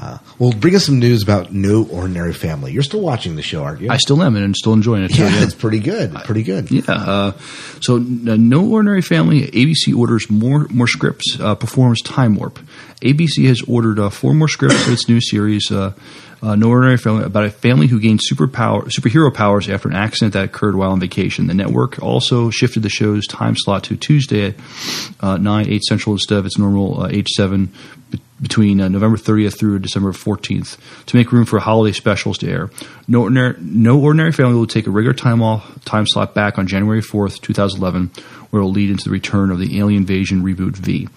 Uh, 0.00 0.18
well, 0.38 0.52
bring 0.52 0.74
us 0.74 0.86
some 0.86 0.98
news 0.98 1.22
about 1.22 1.52
No 1.52 1.84
Ordinary 1.84 2.32
Family. 2.32 2.72
You're 2.72 2.82
still 2.82 3.02
watching 3.02 3.36
the 3.36 3.42
show, 3.42 3.62
aren't 3.62 3.82
you? 3.82 3.90
I 3.90 3.98
still 3.98 4.22
am 4.22 4.36
and 4.36 4.44
I'm 4.44 4.54
still 4.54 4.72
enjoying 4.72 5.04
it. 5.04 5.16
yeah, 5.18 5.42
it's 5.42 5.54
pretty 5.54 5.80
good. 5.80 6.14
Pretty 6.14 6.42
good. 6.42 6.70
Yeah. 6.70 6.82
Uh, 6.88 7.32
so, 7.80 7.96
uh, 7.96 8.00
No 8.00 8.70
Ordinary 8.70 9.02
Family, 9.02 9.42
ABC 9.48 9.94
orders 9.96 10.30
more 10.30 10.66
more 10.70 10.88
scripts, 10.88 11.38
uh, 11.38 11.54
performs 11.54 12.00
Time 12.00 12.36
Warp. 12.36 12.58
ABC 13.02 13.46
has 13.48 13.60
ordered 13.68 13.98
uh, 13.98 14.08
four 14.08 14.32
more 14.32 14.48
scripts 14.48 14.82
for 14.84 14.92
its 14.92 15.08
new 15.08 15.20
series, 15.20 15.70
uh, 15.70 15.92
uh, 16.40 16.54
No 16.54 16.70
Ordinary 16.70 16.96
Family, 16.96 17.24
about 17.24 17.44
a 17.44 17.50
family 17.50 17.86
who 17.88 18.00
gained 18.00 18.20
superpower, 18.20 18.84
superhero 18.84 19.32
powers 19.32 19.68
after 19.68 19.88
an 19.88 19.94
accident 19.94 20.32
that 20.32 20.44
occurred 20.44 20.74
while 20.74 20.92
on 20.92 21.00
vacation. 21.00 21.48
The 21.48 21.54
network 21.54 22.00
also 22.02 22.48
shifted 22.48 22.82
the 22.82 22.88
show's 22.88 23.26
time 23.26 23.56
slot 23.58 23.84
to 23.84 23.96
Tuesday 23.96 24.46
at 24.46 24.54
uh, 25.20 25.36
9, 25.36 25.68
8 25.68 25.82
central 25.82 26.14
instead 26.14 26.38
of 26.38 26.46
its 26.46 26.58
normal 26.58 27.02
uh, 27.02 27.08
8, 27.10 27.28
7 27.28 27.72
be- 28.10 28.20
between 28.42 28.80
uh, 28.80 28.88
November 28.88 29.16
30th 29.16 29.56
through 29.56 29.78
December 29.78 30.12
14th 30.12 30.76
to 31.06 31.16
make 31.16 31.30
room 31.32 31.46
for 31.46 31.60
holiday 31.60 31.92
specials 31.92 32.36
to 32.38 32.50
air. 32.50 32.70
No 33.06 33.22
Ordinary, 33.22 33.56
no 33.60 34.00
Ordinary 34.00 34.32
Family 34.32 34.54
will 34.54 34.66
take 34.66 34.86
a 34.86 34.90
regular 34.90 35.14
time 35.14 35.40
off 35.40 35.82
time 35.84 36.06
slot 36.06 36.34
back 36.34 36.58
on 36.58 36.66
January 36.66 37.00
4th, 37.00 37.40
2011, 37.40 38.10
where 38.50 38.60
it 38.60 38.64
will 38.64 38.72
lead 38.72 38.90
into 38.90 39.04
the 39.04 39.10
return 39.10 39.50
of 39.50 39.58
the 39.58 39.78
Alien 39.78 40.02
Invasion 40.02 40.42
reboot 40.42 40.76
V. 40.76 41.08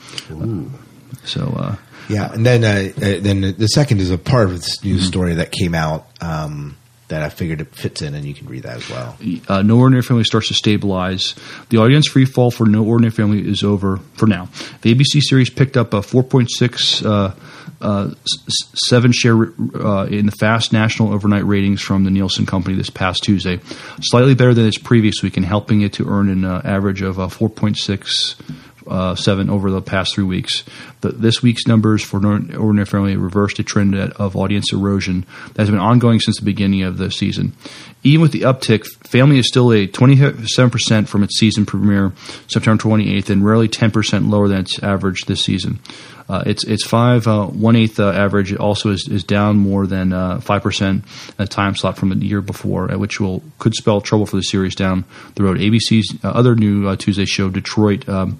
So, 1.25 1.41
uh, 1.57 1.75
Yeah, 2.07 2.31
and 2.31 2.45
then 2.45 2.63
uh, 2.63 2.91
uh, 2.97 3.19
then 3.19 3.55
the 3.57 3.67
second 3.67 3.99
is 3.99 4.11
a 4.11 4.17
part 4.19 4.45
of 4.47 4.51
this 4.61 4.83
news 4.83 5.07
story 5.07 5.33
that 5.35 5.51
came 5.51 5.73
out 5.73 6.07
um, 6.21 6.77
that 7.07 7.21
I 7.21 7.29
figured 7.29 7.61
it 7.61 7.75
fits 7.75 8.01
in, 8.01 8.15
and 8.15 8.25
you 8.25 8.33
can 8.33 8.47
read 8.47 8.63
that 8.63 8.77
as 8.77 8.89
well. 8.89 9.15
uh, 9.47 9.61
No 9.61 9.77
Ordinary 9.77 10.01
Family 10.01 10.23
starts 10.23 10.47
to 10.47 10.53
stabilize. 10.55 11.35
The 11.69 11.77
audience 11.77 12.07
free 12.07 12.25
fall 12.25 12.49
for 12.51 12.65
No 12.65 12.83
Ordinary 12.83 13.11
Family 13.11 13.47
is 13.47 13.63
over 13.63 13.97
for 14.15 14.25
now. 14.25 14.49
The 14.81 14.93
ABC 14.93 15.21
series 15.21 15.49
picked 15.49 15.77
up 15.77 15.93
a 15.93 15.99
4.6 15.99 17.05
uh, 17.05 17.35
uh, 17.81 18.11
seven 18.87 19.11
share 19.11 19.35
uh, 19.75 20.05
in 20.05 20.25
the 20.25 20.31
fast 20.39 20.73
national 20.73 21.13
overnight 21.13 21.45
ratings 21.45 21.81
from 21.81 22.03
the 22.05 22.09
Nielsen 22.11 22.45
Company 22.45 22.75
this 22.75 22.89
past 22.89 23.23
Tuesday, 23.23 23.59
slightly 24.01 24.33
better 24.33 24.53
than 24.53 24.65
its 24.65 24.77
previous 24.77 25.21
week, 25.21 25.37
and 25.37 25.45
helping 25.45 25.81
it 25.81 25.93
to 25.93 26.07
earn 26.09 26.29
an 26.29 26.43
uh, 26.45 26.61
average 26.63 27.01
of 27.01 27.19
uh, 27.19 27.27
4.6 27.27 28.35
uh, 28.87 29.15
seven 29.15 29.49
over 29.49 29.71
the 29.71 29.81
past 29.81 30.15
three 30.15 30.23
weeks. 30.23 30.63
This 31.11 31.41
week's 31.41 31.67
numbers 31.67 32.03
for 32.03 32.17
Ordinary 32.17 32.85
Family 32.85 33.15
reversed 33.15 33.59
a 33.59 33.63
trend 33.63 33.95
of 33.95 34.35
audience 34.35 34.71
erosion 34.73 35.25
that 35.53 35.63
has 35.63 35.69
been 35.69 35.79
ongoing 35.79 36.19
since 36.19 36.39
the 36.39 36.45
beginning 36.45 36.83
of 36.83 36.97
the 36.97 37.11
season. 37.11 37.53
Even 38.03 38.21
with 38.21 38.31
the 38.31 38.41
uptick, 38.41 38.85
Family 39.07 39.39
is 39.39 39.47
still 39.47 39.71
a 39.71 39.87
27% 39.87 41.07
from 41.07 41.23
its 41.23 41.37
season 41.37 41.65
premiere 41.65 42.13
September 42.47 42.81
28th 42.81 43.29
and 43.29 43.45
rarely 43.45 43.67
10% 43.67 44.29
lower 44.29 44.47
than 44.47 44.59
its 44.59 44.81
average 44.83 45.25
this 45.25 45.43
season. 45.43 45.79
Uh, 46.27 46.43
its 46.47 46.63
its 46.63 46.83
five 46.83 47.27
uh, 47.27 47.45
one 47.45 47.75
eighth 47.75 47.99
uh, 47.99 48.09
average 48.09 48.55
also 48.55 48.89
is, 48.89 49.07
is 49.07 49.23
down 49.23 49.57
more 49.57 49.85
than 49.85 50.11
uh, 50.11 50.39
five 50.39 50.63
percent 50.63 51.03
a 51.37 51.45
time 51.45 51.75
slot 51.75 51.97
from 51.97 52.09
the 52.09 52.25
year 52.25 52.41
before, 52.41 52.87
which 52.97 53.19
will 53.19 53.43
could 53.59 53.75
spell 53.75 54.01
trouble 54.01 54.25
for 54.25 54.35
the 54.35 54.41
series 54.41 54.73
down 54.73 55.05
the 55.35 55.43
road. 55.43 55.59
ABC's 55.59 56.17
uh, 56.23 56.29
other 56.29 56.55
new 56.55 56.87
uh, 56.87 56.95
Tuesday 56.95 57.25
show, 57.25 57.49
Detroit 57.49 58.09
um, 58.09 58.39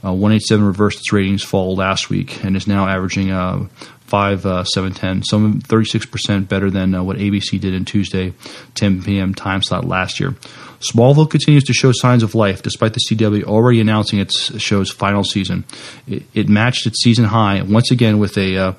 one 0.00 0.32
eight 0.32 0.42
seven, 0.42 0.64
reversed 0.64 1.00
its 1.00 1.12
ratings 1.12 1.42
fall 1.42 1.76
last 1.76 2.05
week 2.10 2.44
and 2.44 2.56
is 2.56 2.66
now 2.66 2.86
averaging 2.88 3.30
uh, 3.30 3.66
five 4.00 4.44
uh, 4.46 4.64
seven 4.64 4.92
ten, 4.92 5.22
some 5.22 5.60
thirty 5.60 5.86
six 5.86 6.06
percent 6.06 6.48
better 6.48 6.70
than 6.70 6.94
uh, 6.94 7.02
what 7.02 7.16
ABC 7.16 7.60
did 7.60 7.74
in 7.74 7.84
Tuesday 7.84 8.32
ten 8.74 9.02
p.m. 9.02 9.34
time 9.34 9.62
slot 9.62 9.84
last 9.84 10.20
year. 10.20 10.34
Smallville 10.80 11.30
continues 11.30 11.64
to 11.64 11.72
show 11.72 11.90
signs 11.92 12.22
of 12.22 12.34
life 12.34 12.62
despite 12.62 12.92
the 12.92 13.00
CW 13.00 13.44
already 13.44 13.80
announcing 13.80 14.18
its 14.18 14.60
show's 14.60 14.90
final 14.90 15.24
season. 15.24 15.64
It, 16.06 16.24
it 16.34 16.48
matched 16.50 16.86
its 16.86 17.02
season 17.02 17.24
high 17.24 17.62
once 17.62 17.90
again 17.90 18.18
with 18.18 18.36
a, 18.36 18.56
uh, 18.58 18.72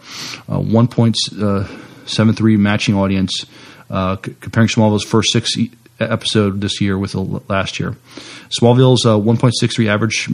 a 0.48 0.60
1.73 0.60 2.58
matching 2.60 2.96
audience, 2.96 3.46
uh, 3.90 4.18
c- 4.24 4.36
comparing 4.40 4.68
Smallville's 4.70 5.06
first 5.06 5.32
six 5.32 5.58
e- 5.58 5.72
episode 6.00 6.62
this 6.62 6.80
year 6.80 7.00
with 7.00 7.16
last 7.16 7.80
year. 7.80 7.96
Smallville's 8.62 9.04
uh, 9.06 9.18
1.63 9.18 9.88
average 9.90 10.30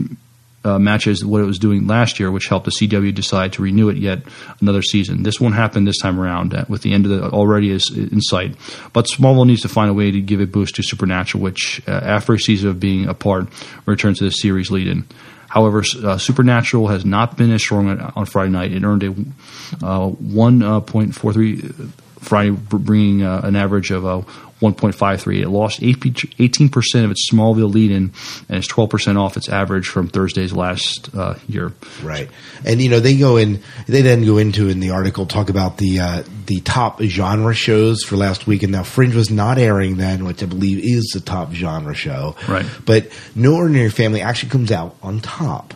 uh, 0.64 0.78
matches 0.78 1.24
what 1.24 1.40
it 1.40 1.44
was 1.44 1.58
doing 1.58 1.86
last 1.86 2.18
year, 2.18 2.30
which 2.30 2.46
helped 2.46 2.64
the 2.64 2.70
CW 2.70 3.14
decide 3.14 3.52
to 3.54 3.62
renew 3.62 3.88
it 3.88 3.96
yet 3.96 4.22
another 4.60 4.82
season. 4.82 5.22
This 5.22 5.40
won't 5.40 5.54
happen 5.54 5.84
this 5.84 5.98
time 5.98 6.18
around, 6.18 6.54
uh, 6.54 6.64
with 6.68 6.82
the 6.82 6.92
end 6.92 7.04
of 7.06 7.10
the 7.10 7.30
already 7.30 7.70
is 7.70 7.90
in 7.90 8.20
sight. 8.20 8.56
But 8.92 9.06
Smallville 9.06 9.46
needs 9.46 9.62
to 9.62 9.68
find 9.68 9.90
a 9.90 9.94
way 9.94 10.10
to 10.10 10.20
give 10.20 10.40
a 10.40 10.46
boost 10.46 10.76
to 10.76 10.82
Supernatural, 10.82 11.42
which, 11.42 11.82
uh, 11.86 11.90
after 11.92 12.34
a 12.34 12.38
season 12.38 12.70
of 12.70 12.80
being 12.80 13.08
apart, 13.08 13.48
returns 13.86 14.18
to 14.18 14.24
the 14.24 14.30
series 14.30 14.70
lead-in. 14.70 15.06
However, 15.48 15.84
uh, 16.02 16.18
Supernatural 16.18 16.88
has 16.88 17.04
not 17.04 17.36
been 17.36 17.52
as 17.52 17.62
strong 17.62 17.88
on, 17.88 18.00
on 18.16 18.26
Friday 18.26 18.50
night. 18.50 18.72
It 18.72 18.82
earned 18.82 19.04
a 19.04 19.10
uh, 19.10 20.10
1.43 20.10 21.90
Friday, 22.18 22.50
bringing 22.50 23.22
uh, 23.22 23.42
an 23.44 23.54
average 23.54 23.90
of 23.90 24.04
uh, 24.04 24.22
1.53. 24.72 25.42
It 25.42 25.48
lost 25.48 25.80
18% 25.80 27.04
of 27.04 27.10
its 27.10 27.30
Smallville 27.30 27.72
lead-in 27.72 28.12
and 28.48 28.58
is 28.58 28.68
12% 28.68 29.20
off 29.20 29.36
its 29.36 29.48
average 29.48 29.88
from 29.88 30.08
Thursday's 30.08 30.52
last 30.52 31.14
uh, 31.14 31.34
year. 31.48 31.72
Right, 32.02 32.28
and 32.64 32.80
you 32.80 32.88
know 32.88 33.00
they 33.00 33.16
go 33.16 33.36
in. 33.36 33.62
They 33.86 34.02
then 34.02 34.24
go 34.24 34.38
into 34.38 34.68
in 34.68 34.80
the 34.80 34.90
article 34.90 35.26
talk 35.26 35.50
about 35.50 35.78
the 35.78 36.00
uh, 36.00 36.22
the 36.46 36.60
top 36.60 37.00
genre 37.02 37.54
shows 37.54 38.02
for 38.02 38.16
last 38.16 38.46
week, 38.46 38.62
and 38.62 38.72
now 38.72 38.82
Fringe 38.82 39.14
was 39.14 39.30
not 39.30 39.58
airing 39.58 39.96
then, 39.96 40.24
which 40.24 40.42
I 40.42 40.46
believe 40.46 40.78
is 40.82 41.10
the 41.12 41.20
top 41.20 41.52
genre 41.52 41.94
show. 41.94 42.36
Right. 42.48 42.66
but 42.84 43.08
No 43.34 43.54
Ordinary 43.54 43.90
Family 43.90 44.20
actually 44.20 44.50
comes 44.50 44.72
out 44.72 44.96
on 45.02 45.20
top. 45.20 45.74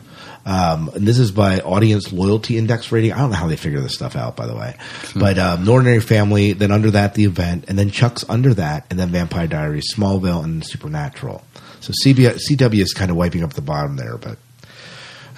Um, 0.49 0.88
and 0.94 1.07
this 1.07 1.18
is 1.18 1.30
by 1.30 1.61
Audience 1.61 2.11
Loyalty 2.11 2.57
Index 2.57 2.90
rating. 2.90 3.12
I 3.12 3.18
don't 3.18 3.28
know 3.28 3.36
how 3.36 3.49
they 3.49 3.57
figure 3.57 3.80
this 3.80 3.92
stuff 3.92 4.16
out, 4.16 4.34
by 4.34 4.46
the 4.46 4.57
way. 4.57 4.76
But 5.14 5.38
um, 5.38 5.66
No 5.66 5.74
Ordinary 5.74 6.01
Family, 6.01 6.55
then 6.55 6.72
under 6.72 6.90
that, 6.92 7.12
The 7.12 7.24
Event, 7.24 7.66
and 7.68 7.78
then 7.78 7.90
Chuck's 7.90 8.24
under 8.30 8.55
that, 8.55 8.86
and 8.88 8.99
then 8.99 9.11
Vampire 9.11 9.46
Diaries, 9.46 9.94
Smallville, 9.94 10.42
and 10.42 10.64
Supernatural. 10.64 11.44
So 11.80 11.92
CB, 12.03 12.38
CW 12.49 12.80
is 12.80 12.94
kind 12.94 13.11
of 13.11 13.18
wiping 13.18 13.42
up 13.42 13.53
the 13.53 13.61
bottom 13.61 13.96
there, 13.96 14.16
but 14.16 14.38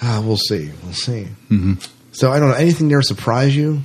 uh, 0.01 0.21
we'll 0.23 0.37
see. 0.37 0.71
We'll 0.81 0.93
see. 0.93 1.27
Mm-hmm. 1.49 1.73
So 2.13 2.31
I 2.31 2.39
don't 2.39 2.51
know. 2.51 2.55
Anything 2.55 2.87
there 2.87 3.01
surprise 3.01 3.53
you? 3.53 3.81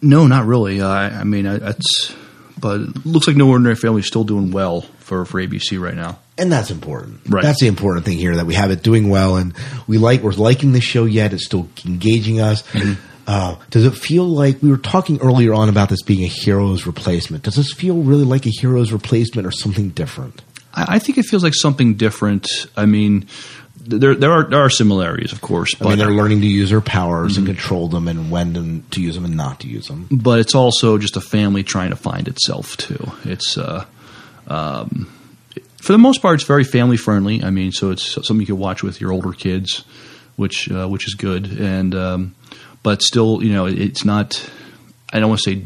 No, 0.00 0.26
not 0.26 0.46
really. 0.46 0.80
Uh, 0.80 0.88
I, 0.88 1.24
mean, 1.24 1.46
I, 1.46 1.58
that's. 1.58 2.14
But 2.58 2.80
it 2.80 3.04
looks 3.04 3.26
like 3.26 3.36
No 3.36 3.50
Ordinary 3.50 3.76
Family 3.76 4.00
is 4.00 4.06
still 4.06 4.24
doing 4.24 4.52
well 4.52 4.80
for, 5.00 5.26
for 5.26 5.38
ABC 5.38 5.78
right 5.78 5.94
now. 5.94 6.18
And 6.42 6.52
that's 6.52 6.70
important. 6.70 7.20
Right. 7.28 7.42
That's 7.42 7.60
the 7.60 7.68
important 7.68 8.04
thing 8.04 8.18
here 8.18 8.36
that 8.36 8.46
we 8.46 8.54
have 8.54 8.70
it 8.70 8.82
doing 8.82 9.08
well, 9.08 9.36
and 9.36 9.54
we 9.86 9.96
like 9.98 10.22
we're 10.22 10.32
liking 10.32 10.72
the 10.72 10.80
show 10.80 11.04
yet. 11.04 11.32
It's 11.32 11.46
still 11.46 11.68
engaging 11.86 12.40
us. 12.40 12.64
Uh, 13.24 13.54
does 13.70 13.86
it 13.86 13.94
feel 13.94 14.24
like 14.24 14.60
we 14.60 14.68
were 14.68 14.76
talking 14.76 15.20
earlier 15.20 15.54
on 15.54 15.68
about 15.68 15.88
this 15.88 16.02
being 16.02 16.24
a 16.24 16.26
hero's 16.26 16.86
replacement? 16.86 17.44
Does 17.44 17.54
this 17.54 17.72
feel 17.72 18.02
really 18.02 18.24
like 18.24 18.46
a 18.46 18.48
hero's 18.50 18.90
replacement 18.92 19.46
or 19.46 19.52
something 19.52 19.90
different? 19.90 20.42
I, 20.74 20.96
I 20.96 20.98
think 20.98 21.18
it 21.18 21.26
feels 21.26 21.44
like 21.44 21.54
something 21.54 21.94
different. 21.94 22.48
I 22.76 22.86
mean, 22.86 23.28
there 23.76 24.16
there 24.16 24.32
are 24.32 24.50
there 24.50 24.60
are 24.60 24.70
similarities, 24.70 25.32
of 25.32 25.40
course, 25.40 25.74
I 25.80 25.84
mean, 25.84 25.92
but 25.92 25.98
they're 25.98 26.12
learning 26.14 26.40
to 26.40 26.48
use 26.48 26.70
their 26.70 26.80
powers 26.80 27.36
and 27.36 27.46
control 27.46 27.86
them, 27.88 28.08
and 28.08 28.30
when 28.30 28.54
to, 28.54 28.82
to 28.96 29.00
use 29.00 29.14
them 29.14 29.24
and 29.24 29.36
not 29.36 29.60
to 29.60 29.68
use 29.68 29.86
them. 29.86 30.08
but 30.10 30.40
it's 30.40 30.56
also 30.56 30.98
just 30.98 31.16
a 31.16 31.20
family 31.20 31.62
trying 31.62 31.90
to 31.90 31.96
find 31.96 32.26
itself 32.26 32.76
too. 32.76 33.12
It's 33.24 33.56
uh, 33.56 33.84
um, 34.48 35.12
for 35.82 35.90
the 35.90 35.98
most 35.98 36.22
part, 36.22 36.36
it's 36.36 36.44
very 36.44 36.62
family 36.62 36.96
friendly. 36.96 37.42
I 37.42 37.50
mean, 37.50 37.72
so 37.72 37.90
it's 37.90 38.14
something 38.14 38.38
you 38.38 38.46
can 38.46 38.58
watch 38.58 38.84
with 38.84 39.00
your 39.00 39.10
older 39.10 39.32
kids, 39.32 39.84
which 40.36 40.70
uh, 40.70 40.86
which 40.86 41.08
is 41.08 41.14
good. 41.14 41.46
And 41.58 41.92
um, 41.96 42.34
but 42.84 43.02
still, 43.02 43.42
you 43.42 43.52
know, 43.52 43.66
it's 43.66 44.04
not. 44.04 44.48
I 45.12 45.18
don't 45.18 45.28
want 45.28 45.40
to 45.42 45.50
say, 45.50 45.64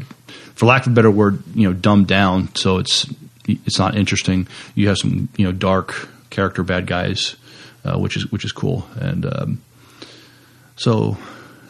for 0.55 0.65
lack 0.65 0.87
of 0.87 0.91
a 0.91 0.95
better 0.95 1.11
word, 1.11 1.43
you 1.53 1.67
know, 1.67 1.73
dumbed 1.73 2.07
down. 2.07 2.53
So 2.55 2.79
it's 2.79 3.05
it's 3.47 3.77
not 3.77 3.95
interesting. 3.95 4.47
You 4.73 4.87
have 4.87 4.97
some 4.97 5.29
you 5.37 5.45
know 5.45 5.51
dark 5.51 6.09
character 6.31 6.63
bad 6.63 6.87
guys, 6.87 7.35
uh, 7.85 7.99
which 7.99 8.17
is 8.17 8.31
which 8.31 8.43
is 8.43 8.51
cool. 8.51 8.87
And 8.99 9.25
um, 9.25 9.61
so. 10.77 11.17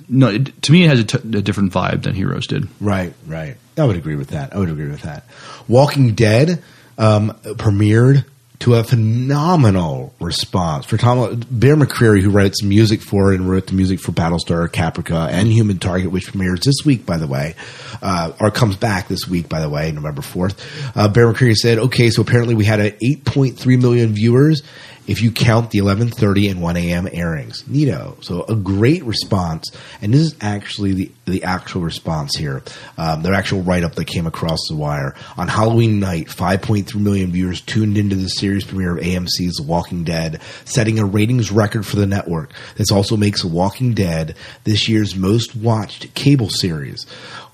No, 0.10 0.30
it, 0.30 0.62
to 0.62 0.72
me, 0.72 0.86
it 0.86 0.88
has 0.88 1.00
a, 1.02 1.04
t- 1.04 1.38
a 1.38 1.41
different 1.41 1.74
vibe 1.74 2.04
than 2.04 2.16
Heroes 2.16 2.48
did. 2.48 2.70
Right, 2.80 3.14
right. 3.26 3.58
I 3.78 3.84
would 3.84 3.98
agree 3.98 4.16
with 4.16 4.30
that. 4.30 4.56
I 4.56 4.58
would 4.58 4.70
agree 4.70 4.88
with 4.88 5.02
that. 5.02 5.26
Walking 5.68 6.16
Dead 6.16 6.64
um, 6.98 7.32
premiered 7.43 8.24
to 8.60 8.74
a 8.74 8.84
phenomenal 8.84 10.14
response 10.20 10.86
for 10.86 10.97
Tom 10.97 11.43
Bear 11.51 11.76
McCreary, 11.76 12.22
who 12.22 12.32
writes 12.32 12.64
music 12.64 13.01
for 13.01 13.32
and 13.32 13.47
wrote 13.49 13.68
the 13.68 13.74
music 13.74 13.99
for 13.99 14.12
Battlestar 14.12 14.68
Caprica 14.68 15.30
and 15.30 15.51
Human 15.51 15.78
Target, 15.78 16.12
which 16.12 16.28
premieres 16.28 16.62
this 16.62 16.84
week, 16.84 17.05
by 17.05 17.18
the 17.18 17.28
way, 17.28 17.55
uh, 18.01 18.32
or 18.39 18.49
comes 18.49 18.76
back 18.76 19.08
this 19.08 19.28
week, 19.28 19.47
by 19.47 19.60
the 19.60 19.70
way, 19.70 19.91
November 19.91 20.22
fourth. 20.22 20.66
Uh, 20.97 21.08
Bear 21.08 21.32
McCreary 21.32 21.55
said, 21.55 21.78
"Okay, 21.78 22.10
so 22.10 22.22
apparently 22.24 22.55
we 22.55 22.66
had 22.66 22.80
a 22.80 22.91
8.3 23.03 23.78
million 23.78 24.14
viewers." 24.14 24.64
If 25.08 25.22
you 25.22 25.32
count 25.32 25.72
the 25.72 25.80
11:30 25.80 26.51
and 26.51 26.62
1 26.62 26.78
a.m. 26.78 27.08
airings, 27.12 27.64
neato. 27.64 28.22
So 28.24 28.43
a 28.43 28.55
great 28.55 29.03
response, 29.05 29.72
and 30.01 30.14
this 30.14 30.22
is 30.22 30.36
actually 30.41 30.93
the 30.93 31.12
the 31.26 31.43
actual 31.43 31.82
response 31.82 32.36
here. 32.36 32.62
Um, 32.97 33.24
their 33.24 33.34
actual 33.34 33.62
write 33.62 33.84
up 33.84 33.95
that 33.95 34.05
came 34.05 34.28
across 34.28 34.60
the 34.70 34.76
wire 34.76 35.16
on 35.38 35.47
Halloween 35.47 35.99
night. 35.99 36.28
5.3 36.28 36.93
million 36.95 37.32
viewers 37.32 37.62
tuned 37.62 37.97
into 37.97 38.16
the 38.16 38.28
series 38.28 38.66
premiere 38.66 38.97
of 38.97 39.03
AMC's 39.03 39.62
Walking 39.62 40.03
Dead, 40.03 40.41
setting 40.66 40.99
a 40.99 41.05
ratings 41.05 41.51
record 41.51 41.86
for 41.86 41.95
the 41.95 42.05
network. 42.05 42.51
This 42.76 42.91
also 42.91 43.16
makes 43.16 43.45
Walking 43.45 43.93
Dead 43.93 44.36
this 44.66 44.89
year's 44.89 45.16
most 45.16 45.55
watched 45.55 46.14
cable 46.16 46.49
series. 46.49 47.05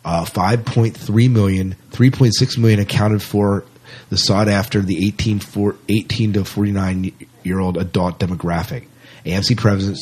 Uh, 0.04 0.26
5.3 0.26 1.30
million, 1.32 1.76
3.6 1.91 2.58
million 2.58 2.80
accounted 2.80 3.22
for 3.22 3.64
the 4.10 4.18
sought 4.18 4.47
after 4.49 4.82
the 4.82 5.08
18, 5.08 5.39
for, 5.39 5.76
18 5.88 6.34
to 6.34 6.45
49 6.45 7.14
year 7.46 7.60
old 7.60 7.78
adult 7.78 8.20
demographic. 8.20 8.86
AMC 9.26 9.58
president 9.58 9.98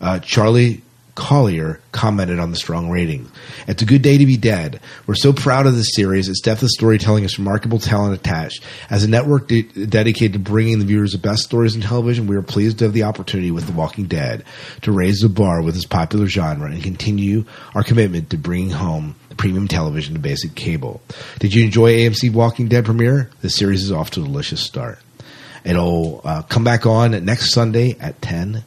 uh, 0.00 0.18
Charlie 0.20 0.82
Collier 1.18 1.80
commented 1.90 2.38
on 2.38 2.52
the 2.52 2.56
strong 2.56 2.90
rating. 2.90 3.28
It's 3.66 3.82
a 3.82 3.86
good 3.86 4.02
day 4.02 4.18
to 4.18 4.24
be 4.24 4.36
dead. 4.36 4.78
We're 5.08 5.16
so 5.16 5.32
proud 5.32 5.66
of 5.66 5.74
this 5.74 5.92
series. 5.92 6.28
Its 6.28 6.40
depth 6.40 6.62
of 6.62 6.68
storytelling 6.68 7.24
is 7.24 7.40
remarkable 7.40 7.80
talent 7.80 8.14
attached. 8.14 8.62
As 8.88 9.02
a 9.02 9.08
network 9.08 9.48
de- 9.48 9.62
dedicated 9.62 10.34
to 10.34 10.38
bringing 10.38 10.78
the 10.78 10.84
viewers 10.84 11.10
the 11.10 11.18
best 11.18 11.42
stories 11.42 11.74
in 11.74 11.80
television, 11.80 12.28
we 12.28 12.36
are 12.36 12.42
pleased 12.42 12.78
to 12.78 12.84
have 12.84 12.92
the 12.92 13.02
opportunity 13.02 13.50
with 13.50 13.66
The 13.66 13.72
Walking 13.72 14.04
Dead 14.04 14.44
to 14.82 14.92
raise 14.92 15.18
the 15.18 15.28
bar 15.28 15.60
with 15.60 15.74
this 15.74 15.86
popular 15.86 16.28
genre 16.28 16.70
and 16.70 16.84
continue 16.84 17.44
our 17.74 17.82
commitment 17.82 18.30
to 18.30 18.38
bringing 18.38 18.70
home 18.70 19.16
premium 19.36 19.66
television 19.66 20.14
to 20.14 20.20
basic 20.20 20.54
cable. 20.54 21.02
Did 21.40 21.52
you 21.52 21.64
enjoy 21.64 21.94
AMC 21.94 22.32
Walking 22.32 22.68
Dead 22.68 22.84
premiere? 22.84 23.28
The 23.40 23.50
series 23.50 23.82
is 23.82 23.90
off 23.90 24.10
to 24.12 24.20
a 24.20 24.24
delicious 24.24 24.60
start. 24.60 25.00
It'll 25.64 26.20
uh, 26.24 26.42
come 26.42 26.64
back 26.64 26.86
on 26.86 27.24
next 27.24 27.52
Sunday 27.52 27.96
at 28.00 28.20
10 28.22 28.64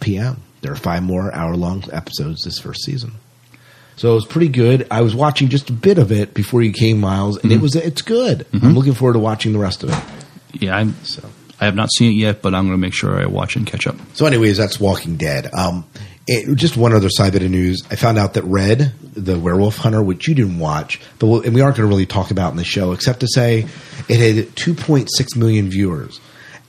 p.m. 0.00 0.42
There 0.60 0.72
are 0.72 0.76
five 0.76 1.02
more 1.02 1.32
hour 1.34 1.56
long 1.56 1.84
episodes 1.92 2.42
this 2.42 2.58
first 2.58 2.82
season. 2.84 3.12
So 3.96 4.12
it 4.12 4.14
was 4.14 4.26
pretty 4.26 4.48
good. 4.48 4.86
I 4.90 5.02
was 5.02 5.14
watching 5.14 5.48
just 5.48 5.70
a 5.70 5.72
bit 5.72 5.98
of 5.98 6.12
it 6.12 6.32
before 6.32 6.62
you 6.62 6.72
came, 6.72 7.00
Miles, 7.00 7.36
and 7.42 7.50
it 7.50 7.60
was 7.60 7.74
it's 7.74 8.02
good. 8.02 8.46
I'm 8.52 8.74
looking 8.74 8.94
forward 8.94 9.14
to 9.14 9.18
watching 9.18 9.52
the 9.52 9.58
rest 9.58 9.82
of 9.82 9.90
it. 9.90 10.62
Yeah, 10.62 10.76
I'm, 10.76 10.94
so 11.04 11.28
I 11.60 11.64
have 11.64 11.74
not 11.74 11.90
seen 11.92 12.12
it 12.12 12.14
yet, 12.14 12.40
but 12.40 12.54
I'm 12.54 12.66
going 12.66 12.78
to 12.78 12.80
make 12.80 12.94
sure 12.94 13.20
I 13.20 13.26
watch 13.26 13.56
and 13.56 13.66
catch 13.66 13.86
up. 13.88 13.96
So, 14.14 14.26
anyways, 14.26 14.56
that's 14.56 14.78
Walking 14.78 15.16
Dead. 15.16 15.52
Um, 15.52 15.84
it, 16.28 16.54
just 16.56 16.76
one 16.76 16.92
other 16.92 17.08
side 17.08 17.32
bit 17.32 17.42
of 17.42 17.50
news. 17.50 17.82
I 17.90 17.96
found 17.96 18.18
out 18.18 18.34
that 18.34 18.44
Red, 18.44 18.92
the 19.18 19.38
werewolf 19.38 19.76
hunter, 19.76 20.02
which 20.02 20.28
you 20.28 20.34
didn't 20.34 20.58
watch, 20.58 21.00
but 21.18 21.26
we'll, 21.26 21.40
and 21.42 21.54
we 21.54 21.60
aren't 21.60 21.76
going 21.76 21.88
to 21.88 21.90
really 21.90 22.06
talk 22.06 22.30
about 22.30 22.50
in 22.52 22.56
the 22.56 22.64
show, 22.64 22.92
except 22.92 23.20
to 23.20 23.28
say 23.28 23.66
it 24.08 24.36
had 24.36 24.46
2.6 24.54 25.08
million 25.36 25.68
viewers. 25.70 26.20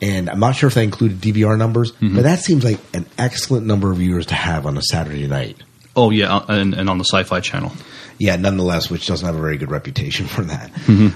And 0.02 0.30
I'm 0.30 0.40
not 0.40 0.56
sure 0.56 0.68
if 0.68 0.76
that 0.76 0.84
included 0.84 1.20
DVR 1.20 1.58
numbers, 1.58 1.92
but 1.92 2.24
that 2.24 2.40
seems 2.40 2.64
like 2.64 2.80
an 2.94 3.06
excellent 3.18 3.66
number 3.66 3.92
of 3.92 3.98
viewers 3.98 4.28
to 4.28 4.34
have 4.36 4.66
on 4.66 4.78
a 4.78 4.82
Saturday 4.82 5.28
night. 5.28 5.58
Oh 5.96 6.10
yeah, 6.12 6.34
uh, 6.38 6.46
and, 6.50 6.74
and 6.74 6.90
on 6.90 6.98
the 6.98 7.04
Sci-Fi 7.04 7.42
Channel. 7.42 7.74
Yeah, 8.20 8.36
nonetheless, 8.36 8.90
which 8.90 9.08
doesn't 9.08 9.26
have 9.26 9.36
a 9.36 9.40
very 9.42 9.58
good 9.58 9.72
reputation 9.72 10.28
for 10.28 10.42
that. 10.44 10.72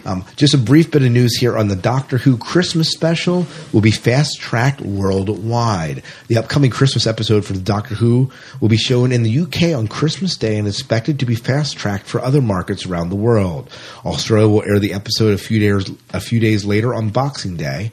Um, 0.06 0.24
just 0.38 0.54
a 0.54 0.58
brief 0.58 0.90
bit 0.90 1.04
of 1.04 1.12
news 1.12 1.36
here 1.36 1.58
on 1.58 1.68
the 1.68 1.76
Doctor 1.76 2.18
Who 2.18 2.38
Christmas 2.38 2.92
special 2.92 3.46
will 3.74 3.82
be 3.82 3.92
fast 3.92 4.40
tracked 4.40 4.80
worldwide. 4.82 6.02
The 6.28 6.38
upcoming 6.38 6.72
Christmas 6.72 7.06
episode 7.06 7.44
for 7.46 7.54
the 7.54 7.60
Doctor 7.60 7.96
Who 7.96 8.32
will 8.62 8.70
be 8.70 8.78
shown 8.78 9.12
in 9.12 9.24
the 9.24 9.40
UK 9.40 9.78
on 9.78 9.88
Christmas 9.88 10.38
Day 10.38 10.58
and 10.58 10.68
expected 10.68 11.20
to 11.20 11.26
be 11.26 11.36
fast 11.36 11.76
tracked 11.76 12.06
for 12.06 12.22
other 12.22 12.42
markets 12.42 12.86
around 12.86 13.10
the 13.10 13.16
world. 13.16 13.70
Australia 14.06 14.48
will 14.48 14.64
air 14.64 14.80
the 14.80 14.94
episode 14.94 15.34
a 15.34 15.38
few 15.38 15.60
days 15.60 15.92
a 16.14 16.20
few 16.22 16.40
days 16.40 16.64
later 16.64 16.94
on 16.94 17.10
Boxing 17.10 17.58
Day, 17.58 17.92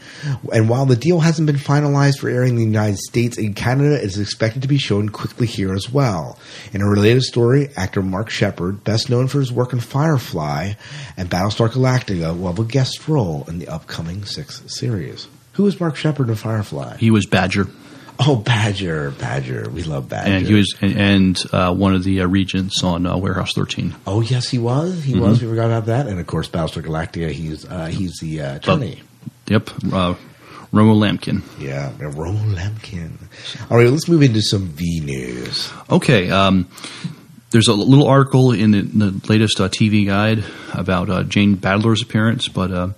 and 0.53 0.69
while 0.69 0.87
the 0.87 0.97
deal 0.97 1.21
hasn't 1.21 1.47
been 1.47 1.57
finalized 1.57 2.19
for 2.19 2.29
airing 2.29 2.51
in 2.51 2.57
the 2.57 2.65
United 2.65 2.99
States 2.99 3.39
and 3.39 3.57
Canada, 3.57 3.97
it 3.97 4.05
is 4.05 4.19
expected 4.19 4.63
to 4.63 4.69
be 4.69 4.79
shown 4.79 5.09
quickly 5.09 5.47
here 5.47 5.75
as 5.75 5.91
well. 5.91 6.39
In 6.73 6.81
a 6.81 6.87
related 6.89 7.23
story, 7.23 7.71
actor 7.77 8.03
Mark 8.03 8.31
Sheppard, 8.31 8.85
best 8.85 9.00
known 9.09 9.29
for 9.29 9.39
his 9.41 9.53
work 9.53 9.73
in 9.73 9.81
Firefly 9.81 10.73
and 11.17 11.31
Battlestar 11.31 11.69
Galactica, 11.71 12.39
will 12.39 12.49
have 12.49 12.59
a 12.59 12.65
guest 12.65 13.09
role 13.09 13.45
in 13.49 13.59
the 13.59 13.69
upcoming 13.69 14.25
sixth 14.25 14.71
series. 14.71 15.29
Who 15.55 15.67
is 15.67 15.79
Mark 15.81 15.97
Sheppard 15.97 16.29
in 16.29 16.35
Firefly? 16.35 16.97
He 16.99 17.11
was 17.11 17.27
Badger, 17.27 17.69
Oh, 18.23 18.37
Badger, 18.37 19.13
Badger. 19.13 19.71
We 19.71 19.83
love 19.83 20.09
Badger. 20.11 20.31
and 20.31 20.47
he 20.47 20.53
was 20.53 20.75
and, 20.83 20.97
and 20.99 21.43
uh, 21.53 21.73
one 21.75 21.95
of 21.95 22.05
the 22.05 22.21
uh, 22.21 22.27
regents 22.27 22.85
on 22.85 23.07
uh, 23.07 23.17
Warehouse 23.17 23.55
13. 23.55 23.95
Oh, 24.07 24.21
yes, 24.21 24.49
he 24.51 24.59
was. 24.59 25.03
He 25.05 25.15
Mhm. 25.15 25.21
was. 25.21 25.41
We 25.43 25.49
forgot 25.49 25.67
about 25.67 25.87
that. 25.87 26.07
And 26.07 26.21
of 26.21 26.27
course, 26.27 26.47
Battlestar 26.49 26.83
Galactica. 26.85 27.31
He's 27.31 27.65
uh, 27.65 27.87
he's 27.87 28.19
the 28.21 28.43
uh, 28.43 28.57
attorney. 28.57 29.01
Yep, 29.47 29.71
uh, 29.93 30.15
Romo 30.73 30.95
Lampkin. 30.97 31.43
Yeah, 31.59 31.93
Roland 31.99 32.55
Lampkin. 32.57 33.13
All 33.71 33.79
right, 33.79 33.89
let's 33.89 34.07
move 34.07 34.23
into 34.23 34.41
some 34.43 34.67
V 34.69 35.01
news. 35.01 35.71
Okay, 35.91 36.31
um, 36.31 36.69
there's 37.51 37.69
a 37.69 37.75
little 37.75 38.07
article 38.07 38.53
in 38.53 38.71
the, 38.71 38.79
in 38.79 38.99
the 38.99 39.21
latest 39.29 39.61
uh, 39.61 39.69
TV 39.69 40.07
guide 40.07 40.45
about 40.73 41.11
uh, 41.11 41.23
Jane 41.25 41.57
Badler's 41.57 42.03
appearance, 42.03 42.49
but 42.49 42.71
uh, 42.71 42.89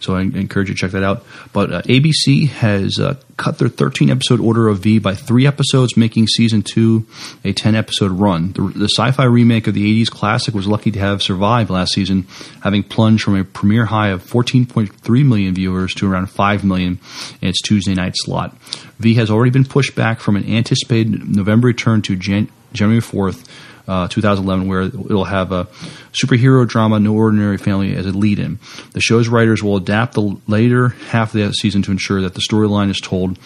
so 0.00 0.14
I 0.14 0.20
encourage 0.22 0.68
you 0.68 0.74
to 0.74 0.80
check 0.80 0.92
that 0.92 1.02
out. 1.02 1.24
But 1.52 1.72
uh, 1.72 1.82
ABC 1.82 2.48
has 2.48 3.00
uh, 3.00 3.16
cut 3.36 3.58
their 3.58 3.68
13 3.68 4.10
episode 4.10 4.40
order 4.40 4.68
of 4.68 4.78
V 4.78 5.00
by 5.00 5.14
three 5.14 5.46
episodes, 5.46 5.96
making 5.96 6.28
season 6.28 6.62
two 6.62 7.06
a 7.44 7.52
10 7.52 7.74
episode 7.74 8.12
run. 8.12 8.52
The, 8.52 8.62
the 8.62 8.88
sci-fi 8.88 9.24
remake 9.24 9.66
of 9.66 9.74
the 9.74 10.02
80s 10.04 10.10
classic 10.10 10.54
was 10.54 10.68
lucky 10.68 10.92
to 10.92 10.98
have 11.00 11.22
survived 11.22 11.70
last 11.70 11.92
season, 11.92 12.26
having 12.62 12.84
plunged 12.84 13.24
from 13.24 13.36
a 13.36 13.44
premiere 13.44 13.86
high 13.86 14.10
of 14.10 14.22
14.3 14.22 15.26
million 15.26 15.54
viewers 15.54 15.94
to 15.94 16.10
around 16.10 16.26
5 16.30 16.64
million 16.64 17.00
in 17.42 17.48
its 17.48 17.60
Tuesday 17.60 17.94
night 17.94 18.14
slot. 18.16 18.56
V 19.00 19.14
has 19.14 19.30
already 19.30 19.50
been 19.50 19.64
pushed 19.64 19.96
back 19.96 20.20
from 20.20 20.36
an 20.36 20.48
anticipated 20.48 21.28
November 21.34 21.66
return 21.66 22.02
to 22.02 22.14
Jan- 22.14 22.50
January 22.72 23.02
4th 23.02 23.44
uh, 23.88 24.08
2011, 24.08 24.66
where 24.66 24.82
it'll 24.82 25.24
have 25.24 25.52
a 25.52 25.64
superhero 26.12 26.66
drama, 26.66 26.98
No 26.98 27.14
Ordinary 27.14 27.58
Family, 27.58 27.94
as 27.94 28.06
a 28.06 28.12
lead 28.12 28.38
in. 28.38 28.58
The 28.92 29.00
show's 29.00 29.28
writers 29.28 29.62
will 29.62 29.76
adapt 29.76 30.14
the 30.14 30.36
later 30.46 30.88
half 31.10 31.34
of 31.34 31.40
the 31.40 31.52
season 31.52 31.82
to 31.82 31.90
ensure 31.90 32.20
that 32.22 32.34
the 32.34 32.40
storyline 32.40 32.90
is 32.90 33.00
told 33.00 33.38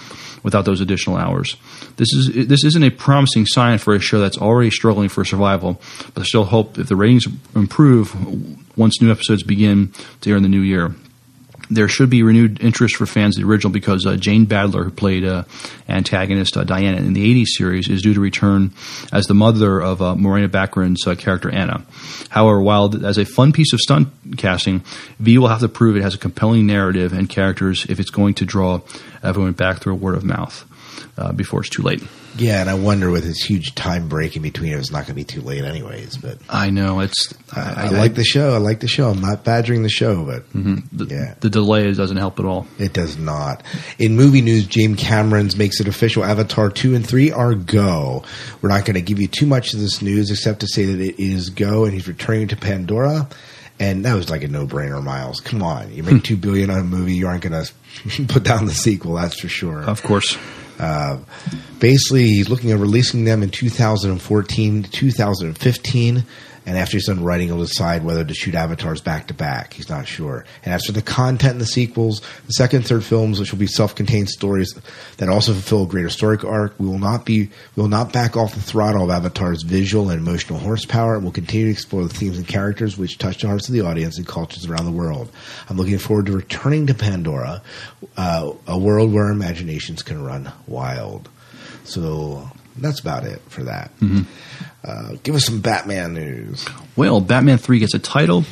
without 0.42 0.64
those 0.64 0.80
additional 0.80 1.16
hours. 1.16 1.56
This 1.96 2.12
is 2.12 2.48
this 2.48 2.64
isn't 2.64 2.82
a 2.82 2.90
promising 2.90 3.46
sign 3.46 3.78
for 3.78 3.94
a 3.94 4.00
show 4.00 4.20
that's 4.20 4.38
already 4.38 4.70
struggling 4.70 5.08
for 5.08 5.24
survival, 5.24 5.80
but 6.14 6.22
I 6.22 6.24
still 6.24 6.44
hope 6.44 6.78
if 6.78 6.88
the 6.88 6.96
ratings 6.96 7.26
improve 7.54 8.14
once 8.78 9.02
new 9.02 9.10
episodes 9.10 9.42
begin 9.42 9.92
to 10.22 10.30
air 10.30 10.36
in 10.36 10.42
the 10.42 10.48
new 10.48 10.62
year 10.62 10.94
there 11.70 11.88
should 11.88 12.10
be 12.10 12.22
renewed 12.22 12.60
interest 12.60 12.96
for 12.96 13.06
fans 13.06 13.36
of 13.36 13.42
the 13.42 13.48
original 13.48 13.72
because 13.72 14.04
uh, 14.04 14.16
Jane 14.16 14.46
Badler, 14.46 14.84
who 14.84 14.90
played 14.90 15.24
uh, 15.24 15.44
antagonist 15.88 16.56
uh, 16.56 16.64
Diana 16.64 16.96
in 16.96 17.12
the 17.12 17.42
80s 17.42 17.48
series, 17.56 17.88
is 17.88 18.02
due 18.02 18.14
to 18.14 18.20
return 18.20 18.72
as 19.12 19.26
the 19.26 19.34
mother 19.34 19.80
of 19.80 20.02
uh, 20.02 20.16
Morena 20.16 20.48
Baccarin's 20.48 21.06
uh, 21.06 21.14
character 21.14 21.50
Anna. 21.50 21.84
However, 22.28 22.60
while 22.60 23.06
as 23.06 23.18
a 23.18 23.24
fun 23.24 23.52
piece 23.52 23.72
of 23.72 23.80
stunt 23.80 24.08
casting, 24.36 24.82
V 25.18 25.38
will 25.38 25.48
have 25.48 25.60
to 25.60 25.68
prove 25.68 25.96
it 25.96 26.02
has 26.02 26.14
a 26.14 26.18
compelling 26.18 26.66
narrative 26.66 27.12
and 27.12 27.28
characters 27.28 27.86
if 27.88 28.00
it's 28.00 28.10
going 28.10 28.34
to 28.34 28.44
draw 28.44 28.80
everyone 29.22 29.52
back 29.52 29.78
through 29.78 29.94
word 29.94 30.16
of 30.16 30.24
mouth 30.24 30.64
uh, 31.16 31.32
before 31.32 31.60
it's 31.60 31.70
too 31.70 31.82
late. 31.82 32.02
Yeah, 32.36 32.60
and 32.60 32.70
I 32.70 32.74
wonder 32.74 33.10
with 33.10 33.24
this 33.24 33.38
huge 33.42 33.74
time 33.74 34.08
break 34.08 34.36
in 34.36 34.42
between, 34.42 34.72
it's 34.72 34.92
not 34.92 34.98
going 34.98 35.06
to 35.06 35.14
be 35.14 35.24
too 35.24 35.40
late, 35.40 35.64
anyways. 35.64 36.16
But 36.16 36.38
I 36.48 36.70
know 36.70 37.00
it's. 37.00 37.34
I, 37.54 37.86
I, 37.86 37.88
like 37.88 38.14
the 38.14 38.24
show. 38.24 38.54
I 38.54 38.58
like 38.58 38.80
the 38.80 38.88
show. 38.88 39.10
I'm 39.10 39.20
not 39.20 39.42
badgering 39.44 39.82
the 39.82 39.88
show, 39.88 40.24
but 40.24 40.44
the, 40.52 41.06
yeah, 41.06 41.34
the 41.40 41.50
delay 41.50 41.92
doesn't 41.92 42.16
help 42.16 42.38
at 42.38 42.44
all. 42.44 42.68
it 42.78 42.92
does 42.92 43.18
not. 43.18 43.64
In 43.98 44.14
movie 44.14 44.42
news, 44.42 44.64
James 44.66 45.00
Cameron's 45.00 45.56
makes 45.56 45.80
it 45.80 45.88
official: 45.88 46.22
Avatar 46.24 46.70
two 46.70 46.94
and 46.94 47.06
three 47.06 47.32
are 47.32 47.54
go. 47.54 48.22
We're 48.62 48.68
not 48.68 48.84
going 48.84 48.94
to 48.94 49.02
give 49.02 49.20
you 49.20 49.26
too 49.26 49.46
much 49.46 49.74
of 49.74 49.80
this 49.80 50.00
news, 50.00 50.30
except 50.30 50.60
to 50.60 50.68
say 50.68 50.84
that 50.84 51.00
it 51.00 51.20
is 51.20 51.50
go, 51.50 51.84
and 51.84 51.92
he's 51.92 52.06
returning 52.06 52.48
to 52.48 52.56
Pandora. 52.56 53.28
And 53.80 54.04
that 54.04 54.14
was 54.14 54.28
like 54.28 54.42
a 54.44 54.48
no-brainer, 54.48 55.02
Miles. 55.02 55.40
Come 55.40 55.62
on, 55.62 55.90
you 55.90 56.02
make 56.02 56.22
two 56.22 56.36
billion 56.36 56.68
on 56.68 56.78
a 56.80 56.84
movie, 56.84 57.14
you 57.14 57.26
aren't 57.26 57.42
going 57.42 57.64
to 57.64 58.26
put 58.26 58.44
down 58.44 58.66
the 58.66 58.74
sequel. 58.74 59.14
That's 59.14 59.40
for 59.40 59.48
sure. 59.48 59.82
Of 59.82 60.02
course. 60.02 60.36
Uh, 60.80 61.18
basically, 61.78 62.24
he's 62.24 62.48
looking 62.48 62.72
at 62.72 62.78
releasing 62.78 63.24
them 63.24 63.42
in 63.42 63.50
2014 63.50 64.82
to 64.82 64.90
2015. 64.90 66.24
And 66.66 66.76
after 66.76 66.98
he's 66.98 67.06
done 67.06 67.24
writing, 67.24 67.48
he'll 67.48 67.58
decide 67.58 68.04
whether 68.04 68.24
to 68.24 68.34
shoot 68.34 68.54
avatars 68.54 69.00
back 69.00 69.28
to 69.28 69.34
back. 69.34 69.72
He's 69.74 69.88
not 69.88 70.06
sure. 70.06 70.44
And 70.62 70.74
as 70.74 70.84
for 70.84 70.92
the 70.92 71.02
content 71.02 71.54
in 71.54 71.58
the 71.58 71.66
sequels, 71.66 72.20
the 72.46 72.52
second 72.52 72.80
and 72.80 72.86
third 72.86 73.04
films, 73.04 73.40
which 73.40 73.50
will 73.50 73.58
be 73.58 73.66
self-contained 73.66 74.28
stories 74.28 74.78
that 75.16 75.28
also 75.28 75.52
fulfill 75.52 75.84
a 75.84 75.86
greater 75.86 76.10
story 76.10 76.38
arc, 76.44 76.78
we 76.78 76.86
will 76.86 76.98
not 76.98 77.24
be, 77.24 77.50
we 77.74 77.82
will 77.82 77.88
not 77.88 78.12
back 78.12 78.36
off 78.36 78.54
the 78.54 78.60
throttle 78.60 79.04
of 79.04 79.10
Avatar's 79.10 79.62
visual 79.62 80.10
and 80.10 80.20
emotional 80.20 80.58
horsepower, 80.58 81.16
and 81.16 81.24
will 81.24 81.32
continue 81.32 81.66
to 81.66 81.72
explore 81.72 82.02
the 82.02 82.14
themes 82.14 82.36
and 82.36 82.46
characters 82.46 82.96
which 82.96 83.18
touch 83.18 83.40
the 83.40 83.48
hearts 83.48 83.68
of 83.68 83.74
the 83.74 83.80
audience 83.80 84.18
and 84.18 84.26
cultures 84.26 84.66
around 84.66 84.84
the 84.84 84.92
world. 84.92 85.30
I'm 85.68 85.76
looking 85.76 85.98
forward 85.98 86.26
to 86.26 86.32
returning 86.32 86.86
to 86.86 86.94
Pandora, 86.94 87.62
uh, 88.16 88.52
a 88.66 88.78
world 88.78 89.12
where 89.12 89.30
imaginations 89.30 90.02
can 90.02 90.22
run 90.22 90.52
wild. 90.66 91.28
So 91.84 92.50
that's 92.80 93.00
about 93.00 93.24
it 93.24 93.40
for 93.48 93.64
that. 93.64 93.90
Uh, 94.82 95.16
give 95.22 95.34
us 95.34 95.44
some 95.44 95.60
Batman 95.60 96.14
news. 96.14 96.66
Well, 96.96 97.20
Batman 97.20 97.58
3 97.58 97.80
gets 97.80 97.94
a 97.94 97.98
title. 97.98 98.44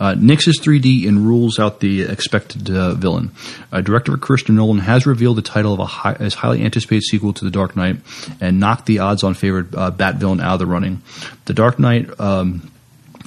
Uh, 0.00 0.14
nixes 0.14 0.60
3D 0.60 1.06
and 1.06 1.24
rules 1.24 1.58
out 1.60 1.78
the 1.80 2.02
expected 2.02 2.68
uh, 2.70 2.94
villain. 2.94 3.30
Uh, 3.70 3.80
director 3.80 4.16
Christopher 4.16 4.54
Nolan 4.54 4.78
has 4.78 5.06
revealed 5.06 5.38
the 5.38 5.42
title 5.42 5.72
of 5.72 5.80
a 5.80 5.86
high, 5.86 6.14
his 6.14 6.34
highly 6.34 6.64
anticipated 6.64 7.04
sequel 7.04 7.32
to 7.34 7.44
The 7.44 7.50
Dark 7.50 7.76
Knight 7.76 7.98
and 8.40 8.58
knocked 8.58 8.86
the 8.86 8.98
odds 8.98 9.22
on 9.22 9.34
favored 9.34 9.74
uh, 9.74 9.90
Bat 9.92 10.16
villain 10.16 10.40
out 10.40 10.54
of 10.54 10.58
the 10.58 10.66
running. 10.66 11.02
The 11.44 11.54
Dark 11.54 11.78
Knight. 11.78 12.18
Um, 12.20 12.70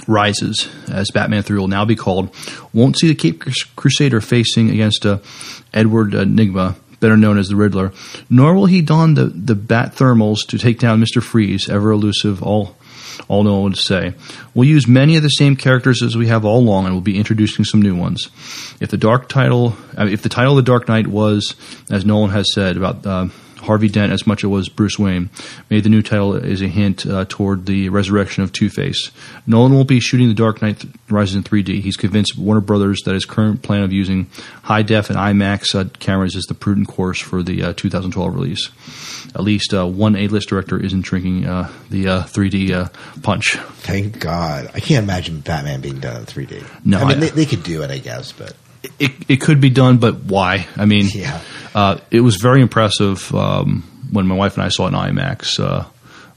Rises, 0.08 0.68
as 0.89 1.12
Batman 1.12 1.43
3 1.43 1.60
will 1.60 1.68
now 1.68 1.86
be 1.86 1.95
called, 1.95 2.34
won't 2.74 2.97
see 2.97 3.08
the 3.08 3.14
Cape 3.14 3.43
Crusader 3.76 4.20
facing 4.20 4.72
against 4.72 5.06
uh, 5.06 5.20
Edward 5.74 6.16
Enigma, 6.16 6.76
better 7.02 7.18
known 7.18 7.38
as 7.38 7.49
the 7.49 7.58
Riddler, 7.58 7.91
nor 8.30 8.56
will 8.56 8.68
he 8.68 8.82
don 8.82 9.16
the, 9.16 9.26
the 9.26 9.56
bat 9.56 9.95
thermals 9.95 10.47
to 10.47 10.58
take 10.58 10.80
down 10.80 11.02
Mr. 11.02 11.22
Freeze, 11.22 11.70
ever 11.70 11.91
elusive, 11.91 12.41
all 12.41 12.78
all 13.28 13.43
no 13.43 13.54
one 13.56 13.64
would 13.64 13.78
say. 13.78 14.14
We'll 14.54 14.70
use 14.70 14.88
many 14.88 15.16
of 15.18 15.24
the 15.24 15.30
same 15.30 15.56
characters 15.56 16.02
as 16.02 16.16
we 16.16 16.28
have 16.28 16.45
all 16.45 16.60
along, 16.60 16.86
and 16.86 16.93
we'll 16.93 17.02
be 17.02 17.18
introducing 17.18 17.66
some 17.66 17.82
new 17.82 17.95
ones. 17.95 18.30
If 18.80 18.89
the 18.89 18.97
dark 18.97 19.28
title, 19.30 19.76
uh, 19.97 20.06
if 20.06 20.22
the 20.22 20.30
title 20.30 20.58
of 20.58 20.66
the 20.66 20.72
Dark 20.72 20.88
Knight 20.88 21.08
was, 21.08 21.56
as 21.89 22.06
Nolan 22.06 22.32
has 22.32 22.54
said 22.54 22.78
about 22.78 23.06
uh, 23.06 23.28
Harvey 23.62 23.88
Dent 23.89 24.12
as 24.12 24.26
much 24.28 24.39
as 24.39 24.43
it 24.45 24.47
was 24.47 24.70
Bruce 24.70 24.97
Wayne, 24.99 25.30
maybe 25.70 25.82
the 25.82 25.89
new 25.89 26.01
title 26.01 26.36
is 26.36 26.62
a 26.62 26.68
hint 26.68 27.05
uh, 27.05 27.26
toward 27.30 27.66
the 27.66 27.89
resurrection 27.89 28.43
of 28.43 28.51
Two 28.51 28.70
Face. 28.70 29.12
Nolan 29.47 29.74
won't 29.74 29.88
be 29.88 29.99
shooting 29.99 30.28
The 30.28 30.34
Dark 30.34 30.62
Knight 30.62 30.84
Rises 31.09 31.36
in 31.36 31.43
3D. 31.43 31.82
He's 31.82 31.95
convinced 31.97 32.38
Warner 32.38 32.62
Brothers 32.62 33.01
that 33.05 33.14
his 33.14 33.26
current 33.26 33.62
plan 33.62 33.84
of 33.84 33.91
using 33.93 34.28
high 34.64 34.82
def 34.82 35.09
and 35.09 35.18
IMAX 35.18 35.76
uh, 35.76 35.89
cameras 35.99 36.36
is 36.36 36.45
the 36.45 36.53
prudent 36.53 36.88
course 36.88 37.20
for 37.20 37.43
the 37.43 37.64
uh, 37.64 37.74
2012 37.74 38.34
release. 38.36 38.70
At 39.36 39.41
least 39.43 39.74
uh, 39.74 39.86
one 39.88 40.16
A-list 40.16 40.49
director 40.49 40.78
isn't 40.84 41.01
drinking 41.01 41.45
uh, 41.45 41.72
the 41.89 42.07
uh, 42.07 42.24
3D 42.24 42.72
uh, 42.72 42.89
punch. 43.22 43.55
Thank 43.55 44.20
God. 44.20 44.70
I 44.74 44.80
can't 44.80 45.03
imagine 45.03 45.39
Batman 45.41 45.82
being 45.82 45.99
done 45.99 46.18
in 46.18 46.26
3D. 46.26 46.66
No, 46.86 46.97
I 46.99 47.05
mean, 47.05 47.18
I- 47.18 47.20
they, 47.22 47.30
they 47.30 47.45
could 47.45 47.64
do 47.64 47.84
it, 47.84 47.91
I 47.91 47.99
guess, 47.99 48.32
but 48.32 48.53
It, 48.99 49.12
it 49.30 49.41
could 49.41 49.62
be 49.62 49.70
done, 49.70 49.97
but 49.99 50.22
why? 50.24 50.68
I 50.76 50.86
mean, 50.86 51.05
Yeah. 51.14 51.39
Uh, 51.76 51.97
it 52.11 52.22
was 52.22 52.36
very 52.38 52.61
impressive 52.61 53.34
um, 53.34 53.84
when 54.11 54.28
my 54.28 54.36
wife 54.36 54.55
and 54.55 54.63
I 54.63 54.69
saw 54.69 54.86
it 54.86 54.89
in 54.89 54.93
IMAX 54.95 55.59
uh, 55.59 55.86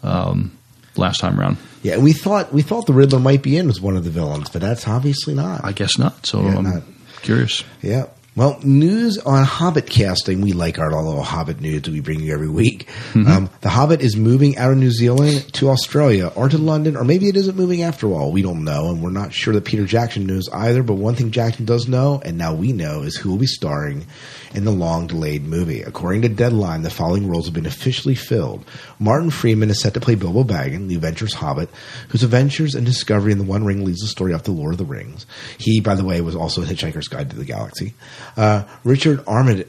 um, 0.03 0.57
last 0.97 1.20
time 1.20 1.39
around. 1.39 1.57
yeah, 1.82 1.97
we 1.99 2.12
thought 2.12 2.53
we 2.53 2.62
thought 2.62 2.87
the 2.87 2.93
Riddler 2.93 3.20
might 3.20 3.43
be 3.43 3.57
in 3.57 3.68
as 3.68 3.80
one 3.80 3.97
of 3.97 4.05
the 4.05 4.11
villains, 4.11 4.49
but 4.51 4.61
that's 4.62 4.87
obviously 4.89 5.35
not. 5.35 5.64
I 5.64 5.72
guess 5.72 5.99
not. 5.99 6.26
So 6.26 6.43
Yeah, 6.43 6.57
I'm 6.57 6.64
not. 6.64 6.82
curious. 7.22 7.64
Yeah. 7.82 8.07
Well, 8.37 8.59
news 8.64 9.18
on 9.18 9.45
Hobbit 9.45 9.87
casting. 9.89 10.41
We 10.41 10.51
like 10.55 10.80
our 10.80 10.91
little 10.91 11.22
Hobbit 11.22 11.61
news 11.61 11.82
that 11.82 11.93
we 11.93 12.01
bring 12.01 12.18
you 12.18 12.32
every 12.35 12.49
week. 12.49 12.89
Um, 13.14 13.49
the 13.61 13.68
Hobbit 13.68 14.01
is 14.01 14.16
moving 14.16 14.59
out 14.59 14.72
of 14.72 14.76
New 14.76 14.91
Zealand 14.91 15.53
to 15.55 15.70
Australia 15.70 16.32
or 16.35 16.49
to 16.49 16.59
London, 16.59 16.97
or 16.97 17.05
maybe 17.05 17.28
it 17.28 17.37
isn't 17.37 17.57
moving 17.57 17.82
after 17.85 18.09
all. 18.09 18.32
We 18.32 18.43
don't 18.43 18.64
know, 18.64 18.89
and 18.91 19.01
we're 19.05 19.11
not 19.11 19.32
sure 19.32 19.55
that 19.55 19.64
Peter 19.64 19.87
Jackson 19.87 20.26
knows 20.26 20.49
either. 20.53 20.82
But 20.82 20.95
one 20.95 21.14
thing 21.14 21.30
Jackson 21.30 21.64
does 21.64 21.87
know, 21.87 22.20
and 22.24 22.37
now 22.37 22.53
we 22.55 22.72
know, 22.72 23.03
is 23.03 23.14
who 23.16 23.30
will 23.30 23.39
be 23.39 23.47
starring 23.47 24.05
in 24.55 24.65
the 24.65 24.71
long 24.71 25.07
delayed 25.07 25.43
movie. 25.43 25.83
According 25.83 26.23
to 26.23 26.29
Deadline, 26.29 26.83
the 26.83 26.91
following 26.91 27.29
roles 27.29 27.47
have 27.47 27.55
been 27.55 27.67
officially 27.67 28.15
filled. 28.15 28.65
Martin 28.99 29.31
Freeman 29.31 29.71
is 29.71 29.81
set 29.81 29.95
to 29.95 30.01
play 30.01 30.15
Bilbo 30.15 30.45
Baggins, 30.45 30.89
the 30.89 30.95
adventurous 30.95 31.35
Hobbit, 31.35 31.69
whose 32.09 32.23
adventures 32.23 32.75
and 32.75 32.87
discovery 32.87 33.33
in 33.33 33.39
the 33.39 33.45
One 33.45 33.65
Ring 33.65 33.85
leads 33.85 34.01
the 34.01 34.07
story 34.07 34.33
up 34.33 34.43
the 34.43 34.53
Lord 34.53 34.73
of 34.73 34.79
the 34.79 34.85
Rings. 34.85 35.27
He, 35.59 35.81
by 35.81 35.95
the 35.95 36.05
way, 36.05 36.21
was 36.21 36.37
also 36.37 36.63
in 36.63 36.69
Hitchhiker's 36.69 37.09
Guide 37.09 37.31
to 37.31 37.37
the 37.37 37.45
Galaxy. 37.45 37.95
Uh, 38.37 38.65
Richard 38.85 39.23
Armitage. 39.27 39.69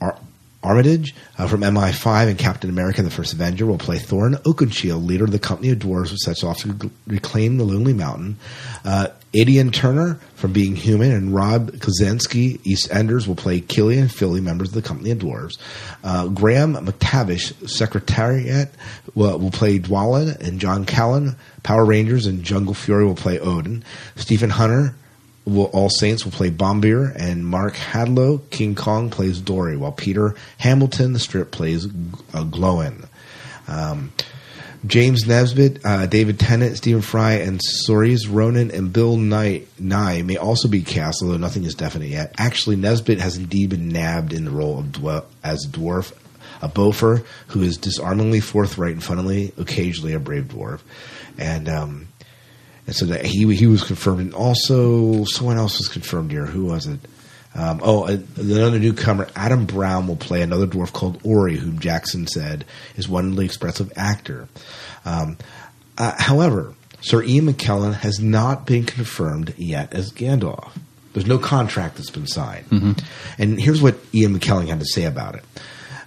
Ar- 0.00 0.18
Armitage 0.64 1.12
uh, 1.38 1.48
from 1.48 1.62
MI5 1.62 2.28
and 2.28 2.38
Captain 2.38 2.70
America 2.70 3.02
the 3.02 3.10
First 3.10 3.32
Avenger 3.32 3.66
will 3.66 3.78
play 3.78 3.98
Thorin 3.98 4.40
Oakenshield, 4.42 5.04
leader 5.04 5.24
of 5.24 5.32
the 5.32 5.40
company 5.40 5.70
of 5.70 5.80
dwarves 5.80 6.10
who 6.10 6.16
sets 6.16 6.44
off 6.44 6.58
to 6.58 6.90
reclaim 7.08 7.58
the 7.58 7.64
Lonely 7.64 7.92
Mountain. 7.92 8.36
Uh, 8.84 9.08
Aidan 9.34 9.70
Turner 9.70 10.14
from 10.34 10.52
Being 10.52 10.76
Human 10.76 11.10
and 11.10 11.34
Rob 11.34 11.70
Kazinsky, 11.72 12.58
EastEnders, 12.60 13.26
will 13.26 13.34
play 13.34 13.60
Killian 13.60 14.02
and 14.02 14.12
Philly, 14.12 14.42
members 14.42 14.68
of 14.68 14.74
the 14.74 14.82
company 14.82 15.10
of 15.10 15.18
dwarves. 15.18 15.58
Uh, 16.04 16.28
Graham 16.28 16.74
McTavish, 16.74 17.68
Secretariat, 17.68 18.70
will, 19.14 19.38
will 19.38 19.50
play 19.50 19.78
Dwalin, 19.78 20.38
and 20.40 20.60
John 20.60 20.84
Callen, 20.84 21.36
Power 21.62 21.84
Rangers 21.84 22.26
and 22.26 22.42
Jungle 22.42 22.74
Fury, 22.74 23.06
will 23.06 23.14
play 23.14 23.38
Odin. 23.38 23.84
Stephen 24.16 24.50
Hunter, 24.50 24.94
will, 25.46 25.66
All 25.66 25.88
Saints 25.88 26.26
will 26.26 26.32
play 26.32 26.50
Bombur, 26.50 27.14
and 27.16 27.46
Mark 27.46 27.74
Hadlow, 27.74 28.42
King 28.50 28.74
Kong, 28.74 29.08
plays 29.08 29.40
Dori, 29.40 29.78
while 29.78 29.92
Peter 29.92 30.34
Hamilton, 30.58 31.14
the 31.14 31.18
strip, 31.18 31.50
plays 31.50 31.86
uh, 32.34 32.44
Gloin. 32.44 33.08
Um, 33.66 34.12
James 34.84 35.26
Nesbitt, 35.26 35.84
uh, 35.84 36.06
David 36.06 36.40
Tennant, 36.40 36.76
Stephen 36.76 37.02
Fry, 37.02 37.34
and 37.34 37.60
Soris 37.60 38.28
Ronan 38.28 38.70
and 38.72 38.92
Bill 38.92 39.16
Nighy, 39.16 39.66
Nighy 39.80 40.24
may 40.24 40.36
also 40.36 40.66
be 40.66 40.82
cast, 40.82 41.22
although 41.22 41.36
nothing 41.36 41.64
is 41.64 41.74
definite 41.74 42.08
yet. 42.08 42.34
Actually, 42.36 42.76
Nesbitt 42.76 43.20
has 43.20 43.36
indeed 43.36 43.70
been 43.70 43.90
nabbed 43.90 44.32
in 44.32 44.44
the 44.44 44.50
role 44.50 44.80
of 44.80 44.86
dwe- 44.86 45.24
as 45.44 45.66
dwarf, 45.70 46.12
a 46.60 46.68
Bofur 46.68 47.24
who 47.48 47.62
is 47.62 47.76
disarmingly 47.76 48.40
forthright 48.40 48.92
and 48.92 49.04
funnily, 49.04 49.52
occasionally 49.56 50.14
a 50.14 50.18
brave 50.18 50.44
dwarf. 50.44 50.80
And 51.38 51.68
um, 51.68 52.08
and 52.86 52.96
so 52.96 53.06
that 53.06 53.24
he 53.24 53.54
he 53.54 53.66
was 53.66 53.84
confirmed, 53.84 54.20
and 54.20 54.34
also 54.34 55.24
someone 55.24 55.56
else 55.56 55.78
was 55.78 55.88
confirmed 55.88 56.32
here. 56.32 56.46
Who 56.46 56.66
was 56.66 56.86
it? 56.86 56.98
Um, 57.54 57.80
oh, 57.82 58.04
uh, 58.04 58.18
another 58.36 58.78
newcomer, 58.78 59.28
Adam 59.36 59.66
Brown, 59.66 60.06
will 60.06 60.16
play 60.16 60.42
another 60.42 60.66
dwarf 60.66 60.92
called 60.92 61.20
Ori, 61.22 61.56
whom 61.56 61.78
Jackson 61.78 62.26
said 62.26 62.64
is 62.96 63.08
wonderfully 63.08 63.44
expressive 63.44 63.92
actor. 63.96 64.48
Um, 65.04 65.36
uh, 65.98 66.14
however, 66.18 66.74
Sir 67.02 67.22
Ian 67.22 67.46
McKellen 67.52 67.94
has 67.94 68.20
not 68.20 68.66
been 68.66 68.84
confirmed 68.84 69.54
yet 69.58 69.92
as 69.92 70.12
Gandalf. 70.12 70.72
There's 71.12 71.26
no 71.26 71.38
contract 71.38 71.96
that's 71.96 72.10
been 72.10 72.26
signed. 72.26 72.66
And 73.38 73.60
here's 73.60 73.82
what 73.82 73.96
Ian 74.14 74.38
McKellen 74.38 74.68
had 74.68 74.80
to 74.80 74.86
say 74.86 75.04
about 75.04 75.34
it. 75.34 75.44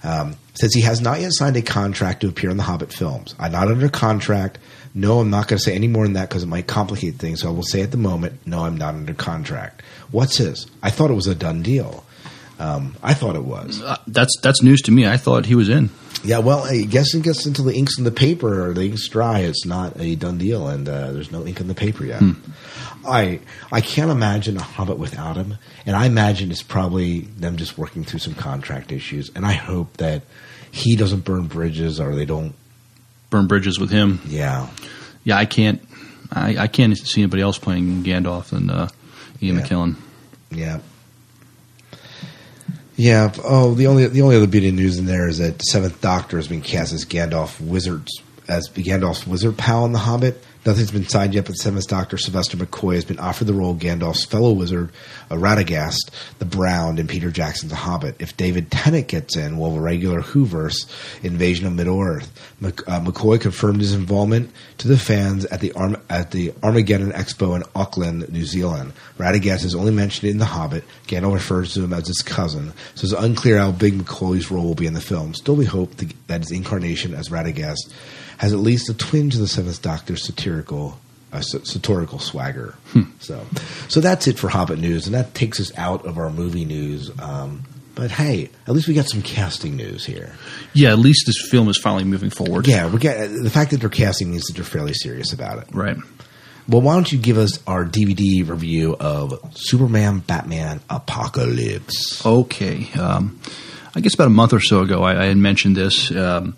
Um, 0.04 0.36
says 0.56 0.74
he 0.74 0.82
has 0.82 1.02
not 1.02 1.22
yet 1.22 1.32
signed 1.34 1.58
a 1.58 1.62
contract 1.62 2.22
to 2.22 2.28
appear 2.28 2.50
in 2.50 2.58
the 2.58 2.64
Hobbit 2.64 2.92
films. 2.94 3.36
I'm 3.38 3.52
not 3.52 3.68
under 3.68 3.90
contract. 3.90 4.58
No, 4.98 5.20
I'm 5.20 5.30
not 5.30 5.50
going 5.50 5.58
to 5.58 5.64
say 5.64 5.76
any 5.76 5.90
more 5.90 6.06
than 6.06 6.14
that 6.14 6.30
because 6.30 6.44
it 6.44 6.48
might 6.48 6.68
complicate 6.68 7.16
things. 7.16 7.42
So 7.42 7.50
I 7.50 7.52
will 7.52 7.64
say 7.64 7.82
at 7.82 7.92
the 7.92 7.98
moment, 7.98 8.40
no, 8.48 8.64
I'm 8.64 8.78
not 8.78 8.96
under 8.96 9.14
contract. 9.14 9.82
What's 10.10 10.38
his? 10.38 10.68
I 10.82 10.90
thought 10.90 11.12
it 11.12 11.16
was 11.16 11.28
a 11.28 11.36
done 11.36 11.62
deal. 11.62 12.06
Um, 12.58 12.96
I 13.04 13.14
thought 13.14 13.36
it 13.36 13.44
was. 13.44 13.82
Uh, 13.82 13.98
that's 14.08 14.34
that's 14.42 14.64
news 14.64 14.82
to 14.84 14.92
me. 14.92 15.06
I 15.06 15.18
thought 15.18 15.46
he 15.46 15.56
was 15.56 15.68
in. 15.68 15.90
Yeah, 16.24 16.40
well, 16.40 16.64
I 16.64 16.84
guess 16.84 17.14
it 17.14 17.24
gets 17.24 17.46
until 17.46 17.66
the 17.66 17.76
ink's 17.76 17.98
in 17.98 18.06
the 18.06 18.12
paper 18.12 18.70
or 18.70 18.74
the 18.74 18.86
ink's 18.86 19.10
dry. 19.10 19.40
It's 19.40 19.66
not 19.66 20.00
a 20.00 20.16
done 20.16 20.38
deal, 20.38 20.68
and 20.70 20.88
uh, 20.88 21.12
there's 21.12 21.32
no 21.32 21.46
ink 21.46 21.60
in 21.60 21.68
the 21.68 21.76
paper 21.76 22.06
yet. 22.06 22.20
Hmm. 22.20 22.32
I 23.06 23.42
I 23.72 23.82
can't 23.82 24.10
imagine 24.10 24.56
a 24.56 24.62
Hobbit 24.62 24.98
without 24.98 25.36
him, 25.36 25.58
and 25.86 25.98
I 25.98 26.06
imagine 26.06 26.50
it's 26.50 26.64
probably 26.64 27.22
them 27.22 27.58
just 27.58 27.78
working 27.78 28.06
through 28.06 28.20
some 28.20 28.36
contract 28.36 28.94
issues. 28.94 29.30
And 29.36 29.46
I 29.46 29.54
hope 29.54 29.98
that 29.98 30.24
he 30.72 30.96
doesn't 30.96 31.26
burn 31.26 31.48
bridges 31.48 32.00
or 32.00 32.16
they 32.16 32.26
don't 32.26 32.56
burn 33.36 33.48
bridges 33.48 33.80
with 33.80 33.90
him. 33.90 34.20
Yeah, 34.26 34.70
yeah. 35.24 35.38
I 35.38 35.46
can't. 35.46 35.82
I, 36.32 36.58
I 36.58 36.68
can't 36.68 36.98
see 36.98 37.22
anybody 37.22 37.42
else 37.44 37.58
playing 37.58 38.04
Gandalf 38.04 38.50
than 38.50 38.70
uh, 38.70 38.88
Ian 39.42 39.58
Yeah. 39.58 39.62
McKellen. 39.62 39.96
Yeah. 40.52 40.80
Yeah. 42.96 43.34
Oh, 43.44 43.74
the 43.74 43.88
only 43.88 44.08
the 44.08 44.22
only 44.22 44.38
other 44.38 44.48
bit 44.48 44.64
of 44.64 44.74
news 44.74 44.98
in 44.98 45.06
there 45.06 45.28
is 45.28 45.40
that 45.40 45.62
Seventh 45.62 46.00
Doctor 46.02 46.38
has 46.38 46.48
been 46.48 46.62
cast 46.62 46.94
as 46.94 47.04
Gandalf 47.06 47.60
wizards 47.60 48.22
as 48.48 48.70
Gandalf's 48.70 49.28
wizard 49.28 49.58
pal 49.58 49.86
in 49.86 49.92
The 49.92 50.00
Hobbit. 50.00 50.42
Nothing's 50.66 50.90
been 50.90 51.08
signed 51.08 51.36
yet, 51.36 51.46
but 51.46 51.58
Seventh 51.58 51.88
Doctor 51.88 52.18
Sylvester 52.18 52.58
McCoy 52.58 52.96
has 52.96 53.06
been 53.06 53.20
offered 53.20 53.46
the 53.46 53.54
role 53.54 53.72
of 53.72 53.78
Gandalf's 53.78 54.26
fellow 54.26 54.52
wizard, 54.52 54.90
uh, 55.30 55.36
Radagast 55.36 56.10
the 56.40 56.46
Brown, 56.46 56.98
in 56.98 57.08
Peter 57.08 57.30
Jackson's 57.30 57.70
The 57.70 57.76
Hobbit. 57.76 58.16
If 58.18 58.36
David 58.36 58.72
Tennant 58.72 59.08
gets 59.08 59.38
in, 59.38 59.60
we'll 59.60 59.70
have 59.70 59.80
a 59.80 59.82
regular 59.82 60.22
Whoverse 60.22 60.88
invasion 61.22 61.68
of 61.68 61.74
Middle 61.74 62.02
Earth. 62.02 62.32
Mc, 62.60 62.82
uh, 62.88 63.00
McCoy 63.00 63.40
confirmed 63.40 63.80
his 63.80 63.94
involvement 63.94 64.52
to 64.80 64.88
the 64.88 64.98
fans 64.98 65.46
at 65.46 65.60
the 65.60 65.72
Arm- 65.74 66.02
at 66.10 66.32
the 66.32 66.52
Armageddon 66.64 67.12
Expo 67.12 67.56
in 67.56 67.64
Auckland, 67.76 68.28
New 68.32 68.46
Zealand. 68.46 68.94
Radagast 69.20 69.66
is 69.66 69.76
only 69.76 69.92
mentioned 69.92 70.32
in 70.32 70.40
The 70.40 70.46
Hobbit. 70.46 70.84
Gandalf 71.06 71.36
refers 71.36 71.76
to 71.76 71.84
him 71.84 71.94
as 71.94 72.08
his 72.08 72.24
cousin, 72.24 72.74
so 72.96 73.06
it's 73.06 73.14
unclear 73.14 73.60
how 73.60 73.72
big 73.72 74.00
McCoy's 74.00 74.50
role 74.50 74.64
will 74.64 74.74
be 74.74 74.88
in 74.88 74.96
the 74.96 75.02
film. 75.02 75.36
Still, 75.36 75.56
we 75.56 75.66
hope 75.66 75.96
that 76.26 76.42
his 76.42 76.52
incarnation 76.52 77.14
as 77.14 77.30
Radagast 77.30 77.92
has 78.38 78.54
at 78.54 78.60
least 78.60 78.90
a 78.90 78.94
twinge 78.94 79.36
of 79.36 79.42
the 79.42 79.48
Seventh 79.48 79.82
Doctor's 79.82 80.24
satirical, 80.26 81.00
uh, 81.34 81.42
satirical 81.42 82.20
swagger. 82.20 82.76
So, 83.20 83.46
so 83.88 84.00
that's 84.02 84.28
it 84.28 84.38
for 84.40 84.50
Hobbit 84.50 84.80
news, 84.80 85.06
and 85.08 85.16
that 85.16 85.34
takes 85.34 85.60
us 85.60 85.72
out 85.78 86.06
of 86.06 86.18
our 86.18 86.30
movie 86.30 86.66
news. 86.66 87.12
Um, 87.20 87.64
but 87.96 88.12
hey, 88.12 88.50
at 88.68 88.74
least 88.74 88.88
we 88.88 88.94
got 88.94 89.08
some 89.08 89.22
casting 89.22 89.76
news 89.78 90.06
here. 90.06 90.36
Yeah, 90.74 90.92
at 90.92 91.00
least 91.00 91.24
this 91.26 91.48
film 91.50 91.70
is 91.70 91.78
finally 91.78 92.04
moving 92.04 92.30
forward. 92.30 92.68
Yeah, 92.68 92.88
we 92.90 93.00
get 93.00 93.28
the 93.28 93.50
fact 93.50 93.72
that 93.72 93.80
they're 93.80 93.90
casting 93.90 94.32
means 94.32 94.44
that 94.44 94.54
they're 94.56 94.66
fairly 94.66 94.94
serious 94.94 95.32
about 95.34 95.60
it. 95.60 95.68
Right. 95.72 95.98
Well, 96.68 96.82
why 96.82 96.96
don't 96.96 97.12
you 97.12 97.20
give 97.20 97.38
us 97.38 97.60
our 97.68 97.86
DVD 97.86 98.48
review 98.48 98.96
of 99.00 99.40
Superman, 99.56 100.20
Batman, 100.20 100.82
Apocalypse? 100.90 102.26
Okay. 102.26 102.90
Um, 103.00 103.40
I 103.96 104.02
guess 104.02 104.16
about 104.16 104.28
a 104.28 104.32
month 104.32 104.52
or 104.52 104.60
so 104.60 104.82
ago, 104.82 105.04
I, 105.04 105.22
I 105.22 105.26
had 105.28 105.38
mentioned 105.38 105.78
this, 105.78 106.12
um, 106.12 106.58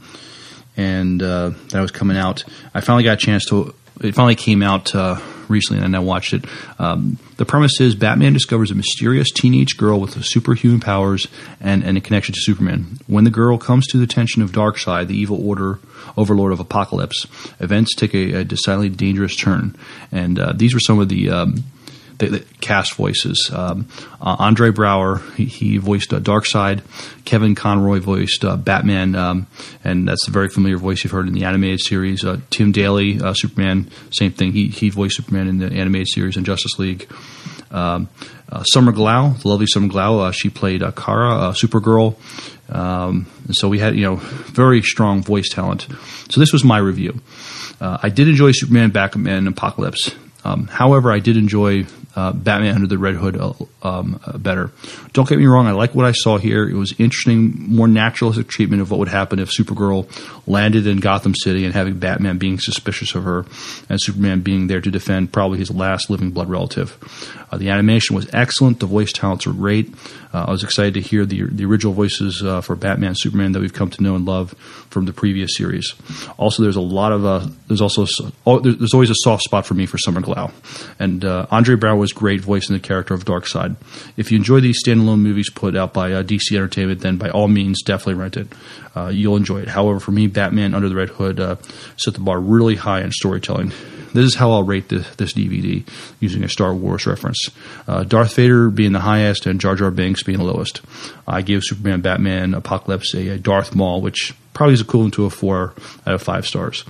and 0.77 1.21
uh, 1.21 1.51
that 1.69 1.81
was 1.81 1.91
coming 1.91 2.15
out. 2.15 2.43
I 2.73 2.81
finally 2.81 3.03
got 3.03 3.13
a 3.13 3.25
chance 3.25 3.45
to. 3.45 3.73
It 3.99 4.13
finally 4.13 4.35
came 4.35 4.61
out 4.61 4.93
uh, 4.93 5.19
recently, 5.47 5.83
and 5.83 5.95
I 5.95 5.99
watched 5.99 6.33
it. 6.33 6.45
Um, 6.77 7.17
the 7.37 7.45
premise 7.45 7.81
is 7.81 7.95
Batman 7.95 8.33
discovers 8.33 8.69
a 8.69 8.75
mysterious 8.75 9.31
teenage 9.31 9.75
girl 9.75 9.99
with 9.99 10.23
superhuman 10.23 10.79
powers 10.79 11.27
and, 11.59 11.83
and 11.83 11.97
a 11.97 12.01
connection 12.01 12.35
to 12.35 12.41
Superman. 12.41 12.99
When 13.07 13.23
the 13.23 13.31
girl 13.31 13.57
comes 13.57 13.87
to 13.87 13.97
the 13.97 14.03
attention 14.03 14.43
of 14.43 14.51
Darkseid, 14.51 15.07
the 15.07 15.17
evil 15.17 15.45
order 15.45 15.79
overlord 16.15 16.51
of 16.51 16.59
Apocalypse, 16.59 17.25
events 17.59 17.95
take 17.95 18.13
a, 18.13 18.33
a 18.33 18.43
decidedly 18.43 18.89
dangerous 18.89 19.35
turn. 19.35 19.75
And 20.11 20.37
uh, 20.37 20.53
these 20.55 20.75
were 20.75 20.79
some 20.79 20.99
of 20.99 21.09
the. 21.09 21.29
Um, 21.31 21.63
the, 22.17 22.27
the 22.27 22.39
cast 22.61 22.95
voices. 22.95 23.49
Um, 23.53 23.87
uh, 24.21 24.35
Andre 24.39 24.71
Braugher, 24.71 25.35
he, 25.35 25.45
he 25.45 25.77
voiced 25.77 26.13
uh, 26.13 26.19
Darkseid. 26.19 26.81
Kevin 27.25 27.55
Conroy 27.55 27.99
voiced 27.99 28.43
uh, 28.43 28.55
Batman, 28.57 29.15
um, 29.15 29.47
and 29.83 30.07
that's 30.07 30.27
a 30.27 30.31
very 30.31 30.49
familiar 30.49 30.77
voice 30.77 31.03
you've 31.03 31.13
heard 31.13 31.27
in 31.27 31.33
the 31.33 31.43
animated 31.43 31.79
series. 31.81 32.23
Uh, 32.23 32.39
Tim 32.49 32.71
Daly, 32.71 33.21
uh, 33.21 33.33
Superman, 33.33 33.89
same 34.11 34.31
thing. 34.31 34.51
He 34.51 34.67
he 34.67 34.89
voiced 34.89 35.17
Superman 35.17 35.47
in 35.47 35.57
the 35.57 35.67
animated 35.67 36.07
series 36.09 36.37
and 36.37 36.45
Justice 36.45 36.79
League. 36.79 37.09
Um, 37.69 38.09
uh, 38.49 38.63
Summer 38.63 38.93
Glau, 38.93 39.41
the 39.41 39.49
lovely 39.49 39.67
Summer 39.67 39.89
Glau, 39.89 40.33
she 40.33 40.49
played 40.49 40.81
Kara, 40.95 41.51
Supergirl. 41.53 42.15
Um, 42.69 43.27
and 43.45 43.55
so 43.55 43.67
we 43.67 43.79
had, 43.79 43.95
you 43.95 44.03
know, 44.03 44.15
very 44.15 44.81
strong 44.81 45.21
voice 45.21 45.49
talent. 45.49 45.87
So 46.29 46.39
this 46.39 46.53
was 46.53 46.63
my 46.63 46.77
review. 46.77 47.19
Uh, 47.79 47.97
I 48.01 48.09
did 48.09 48.27
enjoy 48.27 48.51
Superman, 48.51 48.91
Batman, 48.91 49.47
Apocalypse. 49.47 50.11
Um, 50.43 50.67
however, 50.67 51.11
I 51.11 51.19
did 51.19 51.37
enjoy 51.37 51.85
uh, 52.17 52.31
Batman 52.31 52.73
Under 52.73 52.87
the 52.87 52.97
Red 52.97 53.13
Hood 53.13 53.37
uh, 53.37 53.53
um, 53.83 54.19
uh, 54.25 54.39
better. 54.39 54.71
Don't 55.13 55.29
get 55.29 55.37
me 55.37 55.45
wrong; 55.45 55.67
I 55.67 55.71
like 55.71 55.93
what 55.93 56.05
I 56.05 56.13
saw 56.13 56.39
here. 56.39 56.67
It 56.67 56.73
was 56.73 56.95
interesting, 56.97 57.53
more 57.75 57.87
naturalistic 57.87 58.47
treatment 58.47 58.81
of 58.81 58.89
what 58.89 58.99
would 58.99 59.07
happen 59.07 59.37
if 59.37 59.51
Supergirl 59.51 60.09
landed 60.47 60.87
in 60.87 60.97
Gotham 60.97 61.35
City 61.35 61.63
and 61.63 61.75
having 61.75 61.99
Batman 61.99 62.39
being 62.39 62.59
suspicious 62.59 63.13
of 63.13 63.23
her, 63.23 63.45
and 63.87 64.01
Superman 64.01 64.41
being 64.41 64.65
there 64.65 64.81
to 64.81 64.89
defend 64.89 65.31
probably 65.31 65.59
his 65.59 65.69
last 65.69 66.09
living 66.09 66.31
blood 66.31 66.49
relative. 66.49 66.97
Uh, 67.51 67.57
the 67.57 67.69
animation 67.69 68.15
was 68.15 68.27
excellent. 68.33 68.79
The 68.79 68.87
voice 68.87 69.11
talents 69.11 69.45
were 69.45 69.53
great. 69.53 69.93
Uh, 70.33 70.45
I 70.47 70.51
was 70.51 70.63
excited 70.63 70.95
to 70.95 71.01
hear 71.01 71.23
the 71.23 71.43
the 71.43 71.65
original 71.65 71.93
voices 71.93 72.41
uh, 72.43 72.61
for 72.61 72.75
Batman, 72.75 73.13
Superman 73.15 73.51
that 73.51 73.59
we've 73.59 73.73
come 73.73 73.91
to 73.91 74.01
know 74.01 74.15
and 74.15 74.25
love 74.25 74.55
from 74.89 75.05
the 75.05 75.13
previous 75.13 75.55
series. 75.55 75.93
Also, 76.37 76.63
there's 76.63 76.75
a 76.75 76.81
lot 76.81 77.11
of 77.11 77.67
there's 77.67 77.81
also 77.81 78.07
oh, 78.47 78.59
there's 78.59 78.95
always 78.95 79.11
a 79.11 79.15
soft 79.17 79.43
spot 79.43 79.67
for 79.67 79.75
me 79.75 79.85
for 79.85 79.99
Summer 79.99 80.19
Glau, 80.27 80.51
and 80.99 81.23
uh, 81.23 81.47
Andre 81.49 81.75
was 81.93 82.11
great 82.11 82.41
voicing 82.41 82.75
the 82.75 82.79
character 82.79 83.13
of 83.13 83.25
Darkseid. 83.25 83.75
If 84.17 84.31
you 84.31 84.37
enjoy 84.37 84.59
these 84.59 84.83
standalone 84.83 85.19
movies 85.19 85.49
put 85.49 85.75
out 85.75 85.93
by 85.93 86.13
uh, 86.13 86.23
DC 86.23 86.51
Entertainment, 86.51 87.01
then 87.01 87.17
by 87.17 87.29
all 87.29 87.47
means 87.47 87.81
definitely 87.81 88.15
rent 88.15 88.37
it. 88.37 88.47
Uh, 88.95 89.07
you'll 89.07 89.37
enjoy 89.37 89.61
it. 89.61 89.67
However, 89.67 89.99
for 89.99 90.11
me, 90.11 90.27
Batman 90.27 90.73
Under 90.73 90.89
the 90.89 90.95
Red 90.95 91.09
Hood 91.09 91.39
uh, 91.39 91.55
set 91.97 92.13
the 92.13 92.19
bar 92.19 92.39
really 92.39 92.75
high 92.75 93.01
in 93.01 93.11
storytelling. 93.11 93.71
This 94.13 94.25
is 94.25 94.35
how 94.35 94.51
I'll 94.51 94.63
rate 94.63 94.89
the, 94.89 95.05
this 95.17 95.33
DVD 95.33 95.87
using 96.19 96.43
a 96.43 96.49
Star 96.49 96.73
Wars 96.73 97.05
reference. 97.05 97.51
Uh, 97.87 98.03
Darth 98.03 98.33
Vader 98.35 98.69
being 98.69 98.93
the 98.93 98.99
highest 98.99 99.45
and 99.45 99.61
Jar 99.61 99.75
Jar 99.75 99.91
Binks 99.91 100.23
being 100.23 100.39
the 100.39 100.43
lowest. 100.43 100.81
I 101.27 101.41
give 101.41 101.63
Superman, 101.63 102.01
Batman, 102.01 102.53
Apocalypse 102.53 103.13
a, 103.13 103.27
a 103.29 103.37
Darth 103.37 103.75
Maul, 103.75 104.01
which 104.01 104.33
probably 104.53 104.73
is 104.73 104.81
equivalent 104.81 105.13
to 105.15 105.25
a 105.25 105.29
four 105.29 105.75
out 106.07 106.15
of 106.15 106.23
five 106.23 106.47
stars. 106.47 106.83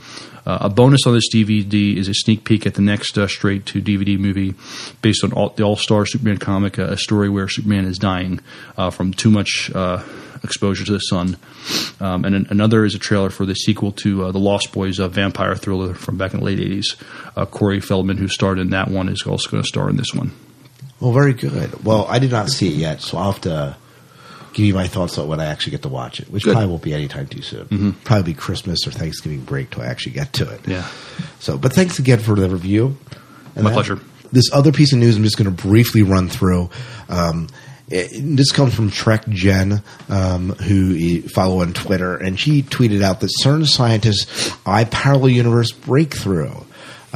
Uh, 0.48 0.60
a 0.62 0.70
bonus 0.70 1.06
on 1.06 1.14
this 1.14 1.28
DVD 1.30 1.98
is 1.98 2.08
a 2.08 2.14
sneak 2.14 2.46
peek 2.46 2.66
at 2.66 2.76
the 2.76 2.82
next 2.82 3.18
uh, 3.18 3.28
straight 3.28 3.66
to 3.66 3.82
DVD 3.82 4.18
movie 4.18 4.56
based 5.02 5.26
on 5.26 5.34
all, 5.34 5.50
the 5.50 5.64
All 5.64 5.76
Star 5.76 6.06
Superman 6.06 6.38
comic, 6.38 6.80
uh, 6.80 6.84
a 6.84 6.98
story 6.98 7.28
where 7.28 7.50
Superman 7.50 7.84
is 7.84 7.98
dying 7.98 8.40
uh, 8.78 8.90
from 8.90 9.12
too 9.12 9.30
much 9.30 9.70
uh, 9.76 10.02
exposure 10.46 10.86
to 10.86 10.94
the 10.94 11.00
sun. 11.00 11.36
Um, 12.00 12.24
and 12.24 12.34
an, 12.34 12.48
another 12.50 12.86
is 12.86 12.96
a 12.96 13.00
trailer 13.00 13.30
for 13.30 13.46
the 13.46 13.56
sequel 13.56 13.92
to 14.04 14.24
uh, 14.24 14.32
the 14.32 14.40
Lost 14.40 14.72
Boys 14.72 15.02
uh, 15.02 15.10
vampire 15.10 15.54
thriller 15.54 15.94
from 15.94 16.18
back 16.18 16.34
in 16.34 16.40
the 16.40 16.46
late 16.46 16.60
80s. 16.60 16.96
Uh, 17.36 17.46
Corey 17.46 17.82
Feldman, 17.82 18.16
who 18.16 18.30
starred 18.30 18.58
in 18.58 18.70
that 18.70 18.90
one, 18.90 19.10
is 19.10 19.24
also 19.24 19.50
going 19.50 19.62
to 19.62 19.68
star 19.68 19.90
in 19.90 19.98
this 19.98 20.14
one. 20.14 20.32
Well, 21.02 21.12
very 21.12 21.34
good. 21.34 21.84
Well, 21.84 22.06
I 22.08 22.20
did 22.20 22.32
not 22.32 22.48
see 22.48 22.70
it 22.70 22.76
yet, 22.76 23.02
so 23.02 23.18
I'll 23.18 23.34
have 23.34 23.42
to 23.42 23.76
give 24.58 24.66
you 24.66 24.74
my 24.74 24.88
thoughts 24.88 25.18
on 25.18 25.28
when 25.28 25.40
I 25.40 25.46
actually 25.46 25.72
get 25.72 25.84
to 25.84 25.90
watch 25.90 26.20
it, 26.20 26.30
which 26.32 26.44
Good. 26.44 26.52
probably 26.54 26.70
won't 26.70 26.82
be 26.84 26.94
anytime 26.94 27.28
too 27.28 27.42
soon. 27.42 27.66
Mhm. 27.66 27.96
Probably 28.04 28.34
be 28.34 28.38
Christmas 28.38 28.86
or 28.86 28.92
Thanksgiving 28.92 29.42
break 29.42 29.70
till 29.72 29.84
I 29.84 29.86
actually 29.88 30.14
get 30.14 30.34
to 30.34 30.50
it. 30.50 30.62
Yeah. 30.68 30.86
So, 31.40 31.58
but 31.58 31.74
thanks 31.74 32.00
again 32.00 32.20
for 32.20 32.36
the 32.36 32.50
review. 32.50 32.98
And 33.56 33.64
My 33.64 33.70
that- 33.70 33.76
pleasure. 33.76 34.00
This 34.32 34.46
other 34.52 34.72
piece 34.74 34.92
of 34.92 35.00
news, 35.00 35.16
I'm 35.16 35.24
just 35.24 35.38
going 35.38 35.46
to 35.56 35.64
briefly 35.64 36.02
run 36.04 36.28
through. 36.28 36.70
Um, 37.08 37.48
it- 37.90 38.36
this 38.36 38.52
comes 38.52 38.74
from 38.74 38.92
Trek 38.92 39.28
Jen, 39.30 39.82
um, 40.10 40.50
who 40.64 40.90
you 40.90 41.22
follow 41.30 41.62
on 41.62 41.72
Twitter, 41.74 42.18
and 42.18 42.38
she 42.40 42.62
tweeted 42.62 43.02
out 43.02 43.22
that 43.22 43.30
CERN 43.42 43.66
scientists 43.66 44.52
eye 44.66 44.84
parallel 44.84 45.30
universe 45.30 45.72
breakthrough. 45.72 46.52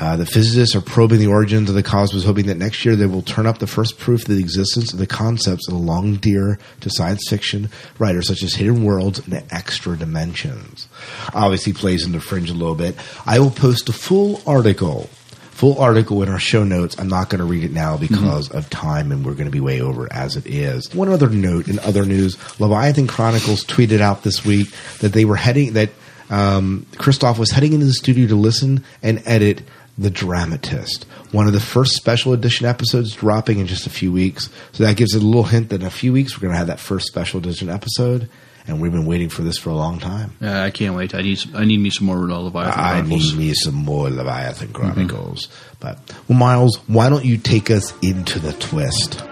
Uh, 0.01 0.15
the 0.15 0.25
physicists 0.25 0.75
are 0.75 0.81
probing 0.81 1.19
the 1.19 1.27
origins 1.27 1.69
of 1.69 1.75
the 1.75 1.83
cosmos, 1.83 2.25
hoping 2.25 2.47
that 2.47 2.57
next 2.57 2.83
year 2.83 2.95
they 2.95 3.05
will 3.05 3.21
turn 3.21 3.45
up 3.45 3.59
the 3.59 3.67
first 3.67 3.99
proof 3.99 4.23
of 4.23 4.35
the 4.35 4.39
existence 4.39 4.91
of 4.91 4.97
the 4.97 5.05
concepts 5.05 5.67
that 5.67 5.75
are 5.75 5.77
long 5.77 6.15
dear 6.15 6.57
to 6.79 6.89
science 6.89 7.29
fiction 7.29 7.69
writers 7.99 8.27
such 8.27 8.41
as 8.41 8.55
hidden 8.55 8.83
worlds 8.83 9.19
and 9.19 9.43
extra 9.51 9.95
dimensions. 9.95 10.87
Obviously, 11.35 11.71
plays 11.71 12.03
into 12.03 12.19
fringe 12.19 12.49
a 12.49 12.55
little 12.55 12.73
bit. 12.73 12.95
I 13.27 13.37
will 13.37 13.51
post 13.51 13.89
a 13.89 13.93
full 13.93 14.41
article 14.47 15.07
full 15.51 15.77
article 15.79 16.23
in 16.23 16.29
our 16.29 16.39
show 16.39 16.63
notes. 16.63 16.97
I'm 16.97 17.07
not 17.07 17.29
going 17.29 17.37
to 17.37 17.45
read 17.45 17.63
it 17.63 17.71
now 17.71 17.95
because 17.95 18.49
of 18.49 18.67
time, 18.71 19.11
and 19.11 19.23
we're 19.23 19.33
going 19.35 19.45
to 19.45 19.51
be 19.51 19.59
way 19.59 19.81
over 19.81 20.11
as 20.11 20.35
it 20.35 20.47
is. 20.47 20.91
One 20.95 21.09
other 21.09 21.29
note 21.29 21.67
in 21.67 21.77
other 21.77 22.07
news: 22.07 22.37
Leviathan 22.59 23.05
Chronicles 23.05 23.63
tweeted 23.65 23.99
out 23.99 24.23
this 24.23 24.43
week 24.43 24.73
that 25.01 25.13
they 25.13 25.25
were 25.25 25.35
heading 25.35 25.73
that 25.73 25.91
um, 26.31 26.87
Christoph 26.97 27.37
was 27.37 27.51
heading 27.51 27.73
into 27.73 27.85
the 27.85 27.93
studio 27.93 28.25
to 28.29 28.35
listen 28.35 28.83
and 29.03 29.21
edit 29.27 29.61
The 29.97 30.09
Dramatist, 30.09 31.03
one 31.31 31.47
of 31.47 31.53
the 31.53 31.59
first 31.59 31.93
special 31.95 32.33
edition 32.33 32.65
episodes 32.65 33.13
dropping 33.15 33.59
in 33.59 33.67
just 33.67 33.85
a 33.85 33.89
few 33.91 34.11
weeks. 34.11 34.49
So 34.71 34.83
that 34.83 34.95
gives 34.97 35.13
it 35.15 35.21
a 35.21 35.25
little 35.25 35.43
hint 35.43 35.69
that 35.69 35.81
in 35.81 35.87
a 35.87 35.91
few 35.91 36.13
weeks 36.13 36.35
we're 36.37 36.41
going 36.41 36.53
to 36.53 36.57
have 36.57 36.67
that 36.67 36.79
first 36.79 37.07
special 37.07 37.39
edition 37.39 37.69
episode. 37.69 38.29
And 38.67 38.79
we've 38.79 38.91
been 38.91 39.07
waiting 39.07 39.29
for 39.29 39.41
this 39.41 39.57
for 39.57 39.69
a 39.71 39.75
long 39.75 39.97
time. 39.99 40.33
Uh, 40.41 40.47
I 40.51 40.69
can't 40.69 40.95
wait. 40.95 41.15
I 41.15 41.21
need 41.21 41.39
some, 41.39 41.55
I 41.55 41.65
need 41.65 41.79
me 41.79 41.89
some 41.89 42.05
more 42.05 42.17
Leviathan 42.17 42.79
I 42.79 42.91
Chronicles. 42.91 43.33
need 43.35 43.47
me 43.47 43.53
some 43.55 43.73
more 43.73 44.09
Leviathan 44.09 44.71
Chronicles. 44.71 45.47
But 45.79 45.97
well, 46.27 46.37
Miles, 46.37 46.77
why 46.87 47.09
don't 47.09 47.25
you 47.25 47.37
take 47.37 47.71
us 47.71 47.91
into 48.03 48.37
the 48.39 48.53
twist? 48.53 49.23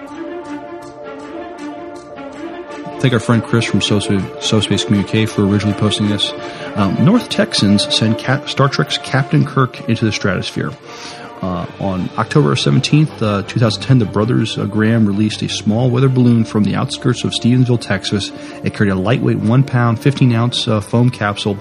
Thank 3.00 3.14
our 3.14 3.20
friend 3.22 3.42
Chris 3.42 3.64
from 3.64 3.80
SoSpace 3.80 4.86
Communique 4.86 5.26
for 5.26 5.48
originally 5.48 5.80
posting 5.80 6.10
this. 6.10 6.34
Um, 6.76 7.06
North 7.06 7.30
Texans 7.30 7.96
send 7.96 8.18
Cap- 8.18 8.50
Star 8.50 8.68
Trek's 8.68 8.98
Captain 8.98 9.46
Kirk 9.46 9.88
into 9.88 10.04
the 10.04 10.12
stratosphere. 10.12 10.72
Uh, 11.42 11.66
on 11.80 12.10
October 12.18 12.56
17th, 12.56 13.22
uh, 13.22 13.44
2010, 13.44 14.00
the 14.00 14.06
brothers 14.06 14.58
uh, 14.58 14.66
Graham 14.66 15.06
released 15.06 15.42
a 15.42 15.48
small 15.48 15.90
weather 15.90 16.10
balloon 16.10 16.44
from 16.44 16.66
the 16.66 16.76
outskirts 16.76 17.24
of 17.24 17.32
Stephenville, 17.32 17.80
Texas. 17.80 18.34
It 18.66 18.74
carried 18.74 18.92
a 18.92 18.96
lightweight 18.96 19.38
1 19.38 19.64
pound, 19.64 20.02
15 20.02 20.34
ounce 20.34 20.68
uh, 20.68 20.82
foam 20.82 21.10
capsule 21.10 21.58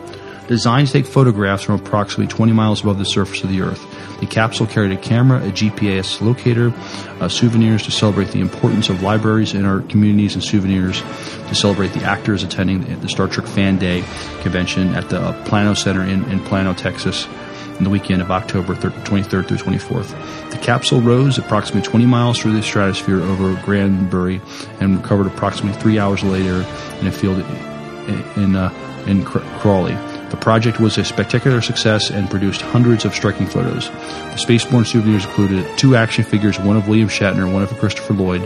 designed 0.48 0.88
to 0.88 0.92
take 0.92 1.06
photographs 1.06 1.62
from 1.62 1.76
approximately 1.76 2.26
20 2.26 2.52
miles 2.52 2.80
above 2.80 2.98
the 2.98 3.04
surface 3.04 3.44
of 3.44 3.50
the 3.50 3.60
Earth. 3.60 3.86
The 4.20 4.26
capsule 4.26 4.66
carried 4.66 4.90
a 4.90 4.96
camera, 4.96 5.38
a 5.38 5.52
GPS 5.52 6.20
locator, 6.20 6.72
uh, 7.20 7.28
souvenirs 7.28 7.84
to 7.84 7.92
celebrate 7.92 8.32
the 8.32 8.40
importance 8.40 8.88
of 8.88 9.02
libraries 9.02 9.54
in 9.54 9.64
our 9.64 9.80
communities, 9.82 10.34
and 10.34 10.42
souvenirs 10.42 11.00
to 11.02 11.54
celebrate 11.54 11.92
the 11.92 12.02
actors 12.02 12.42
attending 12.42 13.00
the 13.00 13.08
Star 13.08 13.28
Trek 13.28 13.46
Fan 13.46 13.78
Day 13.78 14.02
convention 14.40 14.94
at 14.94 15.08
the 15.08 15.32
Plano 15.44 15.74
Center 15.74 16.02
in, 16.02 16.24
in 16.30 16.40
Plano, 16.40 16.74
Texas 16.74 17.28
in 17.78 17.84
the 17.84 17.90
weekend 17.90 18.20
of 18.20 18.30
October 18.30 18.74
23rd 18.74 19.46
through 19.46 19.56
24th. 19.56 20.50
The 20.50 20.58
capsule 20.58 21.00
rose 21.00 21.38
approximately 21.38 21.88
20 21.88 22.06
miles 22.06 22.40
through 22.40 22.54
the 22.54 22.62
stratosphere 22.62 23.20
over 23.20 23.54
Granbury 23.64 24.40
and 24.80 24.96
recovered 24.96 25.28
approximately 25.28 25.80
three 25.80 25.98
hours 25.98 26.24
later 26.24 26.66
in 27.00 27.06
a 27.06 27.12
field 27.12 27.38
in, 28.36 28.56
uh, 28.56 29.04
in 29.06 29.24
Crawley. 29.24 29.96
The 30.30 30.36
project 30.36 30.78
was 30.78 30.98
a 30.98 31.04
spectacular 31.04 31.60
success 31.62 32.10
and 32.10 32.28
produced 32.28 32.60
hundreds 32.60 33.04
of 33.04 33.14
striking 33.14 33.46
photos. 33.46 33.88
The 33.88 34.44
Spaceborne 34.46 34.86
souvenirs 34.86 35.24
included 35.24 35.66
two 35.78 35.96
action 35.96 36.22
figures, 36.24 36.58
one 36.58 36.76
of 36.76 36.86
William 36.86 37.08
Shatner, 37.08 37.50
one 37.50 37.62
of 37.62 37.70
Christopher 37.78 38.12
Lloyd, 38.14 38.42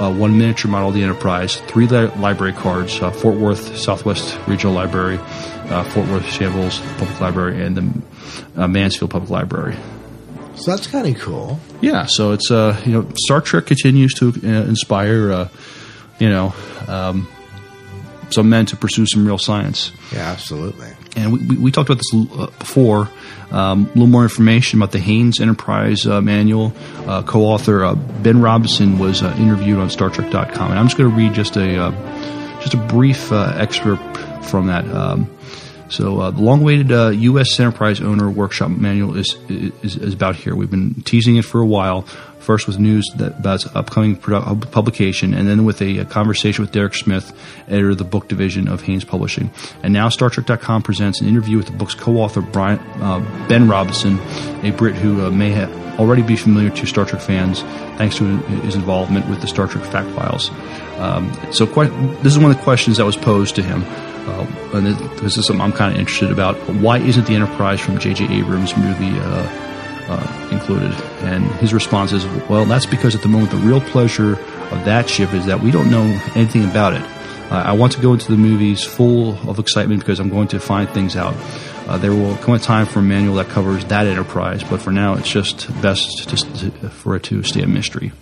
uh, 0.00 0.12
one 0.12 0.36
miniature 0.36 0.70
model 0.70 0.88
of 0.88 0.94
the 0.94 1.02
Enterprise, 1.02 1.56
three 1.68 1.86
li- 1.86 2.08
library 2.16 2.52
cards, 2.52 3.00
uh, 3.00 3.10
Fort 3.12 3.36
Worth 3.36 3.76
Southwest 3.76 4.36
Regional 4.48 4.74
Library, 4.74 5.18
uh, 5.68 5.84
Fort 5.84 6.08
Worth 6.08 6.26
Shambles 6.26 6.80
Public 6.98 7.20
Library, 7.20 7.64
and 7.64 7.76
the 7.76 8.62
uh, 8.62 8.66
Mansfield 8.68 9.10
Public 9.10 9.30
Library. 9.30 9.76
So 10.56 10.70
that's 10.70 10.86
kind 10.86 11.06
of 11.06 11.20
cool. 11.20 11.58
Yeah, 11.80 12.06
so 12.06 12.32
it's 12.32 12.50
uh, 12.50 12.80
you 12.84 12.92
know 12.92 13.08
Star 13.24 13.40
Trek 13.40 13.66
continues 13.66 14.14
to 14.14 14.28
uh, 14.28 14.48
inspire 14.68 15.32
uh, 15.32 15.48
you 16.18 16.28
know 16.28 16.54
um, 16.86 17.28
some 18.30 18.48
men 18.48 18.66
to 18.66 18.76
pursue 18.76 19.06
some 19.06 19.26
real 19.26 19.38
science. 19.38 19.92
Yeah, 20.12 20.30
absolutely. 20.30 20.88
And 21.16 21.32
we, 21.32 21.38
we, 21.40 21.56
we 21.56 21.70
talked 21.70 21.90
about 21.90 21.98
this 21.98 22.14
uh, 22.14 22.46
before. 22.58 23.08
Um, 23.50 23.84
a 23.84 23.88
little 23.88 24.06
more 24.06 24.22
information 24.24 24.80
about 24.80 24.92
the 24.92 24.98
Haynes 24.98 25.40
Enterprise 25.40 26.06
uh, 26.06 26.20
manual. 26.20 26.72
Uh, 27.06 27.22
co-author 27.22 27.84
uh, 27.84 27.94
Ben 27.94 28.40
Robinson 28.40 28.98
was 28.98 29.22
uh, 29.22 29.34
interviewed 29.38 29.78
on 29.78 29.88
StarTrek.com, 29.88 30.70
and 30.70 30.78
I'm 30.78 30.86
just 30.86 30.98
going 30.98 31.10
to 31.10 31.16
read 31.16 31.34
just 31.34 31.56
a 31.56 31.78
uh, 31.78 32.60
just 32.60 32.74
a 32.74 32.78
brief 32.78 33.30
excerpt 33.30 34.16
from 34.44 34.66
that. 34.68 34.86
Um, 34.88 35.30
so 35.88 36.20
uh, 36.20 36.30
the 36.30 36.42
long-awaited 36.42 36.92
uh, 36.92 37.08
U.S. 37.10 37.60
Enterprise 37.60 38.00
Owner 38.00 38.30
Workshop 38.30 38.70
Manual 38.70 39.16
is, 39.16 39.36
is, 39.48 39.96
is 39.96 40.14
about 40.14 40.34
here. 40.34 40.56
We've 40.56 40.70
been 40.70 41.02
teasing 41.02 41.36
it 41.36 41.44
for 41.44 41.60
a 41.60 41.66
while 41.66 42.02
first 42.44 42.66
with 42.66 42.78
news 42.78 43.10
that, 43.16 43.38
about 43.38 43.64
its 43.64 43.74
upcoming 43.74 44.16
produ- 44.16 44.70
publication, 44.70 45.34
and 45.34 45.48
then 45.48 45.64
with 45.64 45.80
a, 45.80 45.98
a, 45.98 46.04
conversation 46.04 46.62
with 46.62 46.72
Derek 46.72 46.94
Smith, 46.94 47.32
editor 47.66 47.90
of 47.90 47.98
the 47.98 48.04
book 48.04 48.28
division 48.28 48.68
of 48.68 48.82
Haynes 48.82 49.04
Publishing. 49.04 49.50
And 49.82 49.92
now 49.92 50.08
StarTrek.com 50.08 50.82
presents 50.82 51.20
an 51.20 51.28
interview 51.28 51.56
with 51.56 51.66
the 51.66 51.72
book's 51.72 51.94
co-author, 51.94 52.40
Brian, 52.40 52.78
uh, 53.02 53.46
Ben 53.48 53.68
Robinson, 53.68 54.20
a 54.62 54.70
Brit 54.70 54.94
who 54.94 55.24
uh, 55.24 55.30
may 55.30 55.50
have 55.50 55.72
already 55.98 56.22
be 56.22 56.36
familiar 56.36 56.70
to 56.70 56.86
Star 56.86 57.04
Trek 57.04 57.22
fans 57.22 57.62
thanks 57.96 58.16
to 58.16 58.24
his 58.64 58.74
involvement 58.74 59.28
with 59.28 59.40
the 59.40 59.46
Star 59.46 59.66
Trek 59.66 59.84
Fact 59.84 60.10
Files. 60.10 60.50
Um, 60.98 61.32
so 61.52 61.66
que- 61.66 61.88
this 62.22 62.32
is 62.32 62.38
one 62.38 62.50
of 62.50 62.56
the 62.56 62.62
questions 62.62 62.96
that 62.98 63.04
was 63.04 63.16
posed 63.16 63.56
to 63.56 63.62
him. 63.62 63.84
Uh, 64.26 64.46
and 64.74 64.86
this 65.18 65.36
is 65.36 65.46
something 65.46 65.60
I'm 65.60 65.72
kind 65.72 65.92
of 65.92 65.98
interested 65.98 66.30
about. 66.30 66.56
Why 66.74 66.98
isn't 66.98 67.26
the 67.26 67.34
Enterprise 67.34 67.80
from 67.80 67.98
J.J. 67.98 68.24
Abrams' 68.32 68.76
movie 68.76 69.18
uh, 69.18 69.73
uh, 70.08 70.48
included. 70.52 70.92
And 71.22 71.44
his 71.56 71.72
response 71.72 72.12
is, 72.12 72.24
well, 72.48 72.64
that's 72.64 72.86
because 72.86 73.14
at 73.14 73.22
the 73.22 73.28
moment 73.28 73.50
the 73.50 73.58
real 73.58 73.80
pleasure 73.80 74.32
of 74.32 74.84
that 74.84 75.08
ship 75.08 75.32
is 75.32 75.46
that 75.46 75.60
we 75.60 75.70
don't 75.70 75.90
know 75.90 76.04
anything 76.34 76.64
about 76.64 76.94
it. 76.94 77.02
Uh, 77.50 77.62
I 77.66 77.72
want 77.72 77.92
to 77.92 78.00
go 78.00 78.14
into 78.14 78.30
the 78.30 78.38
movies 78.38 78.82
full 78.82 79.34
of 79.48 79.58
excitement 79.58 80.00
because 80.00 80.18
I'm 80.18 80.30
going 80.30 80.48
to 80.48 80.60
find 80.60 80.88
things 80.88 81.14
out. 81.16 81.34
Uh, 81.86 81.98
there 81.98 82.12
will 82.12 82.36
come 82.38 82.54
a 82.54 82.58
time 82.58 82.86
for 82.86 83.00
a 83.00 83.02
manual 83.02 83.36
that 83.36 83.48
covers 83.48 83.84
that 83.86 84.06
enterprise, 84.06 84.64
but 84.64 84.80
for 84.80 84.90
now, 84.90 85.14
it's 85.14 85.28
just 85.28 85.68
best 85.82 86.28
to, 86.30 86.70
to, 86.70 86.88
for 86.88 87.16
it 87.16 87.24
to 87.24 87.42
stay 87.42 87.60
a 87.60 87.66
mystery. 87.66 88.12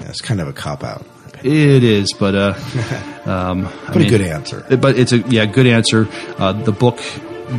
Yeah, 0.00 0.12
kind 0.22 0.40
of 0.40 0.48
a 0.48 0.54
cop 0.54 0.82
out. 0.82 1.04
It 1.42 1.84
is, 1.84 2.14
but 2.18 2.34
uh, 2.34 2.54
um, 3.26 3.62
but 3.62 3.96
I 3.96 3.98
mean, 3.98 4.06
a 4.06 4.10
good 4.10 4.20
answer. 4.22 4.64
But 4.76 4.98
it's 4.98 5.12
a 5.12 5.18
yeah, 5.18 5.44
good 5.46 5.66
answer. 5.66 6.08
Uh, 6.38 6.52
the 6.52 6.72
book 6.72 7.00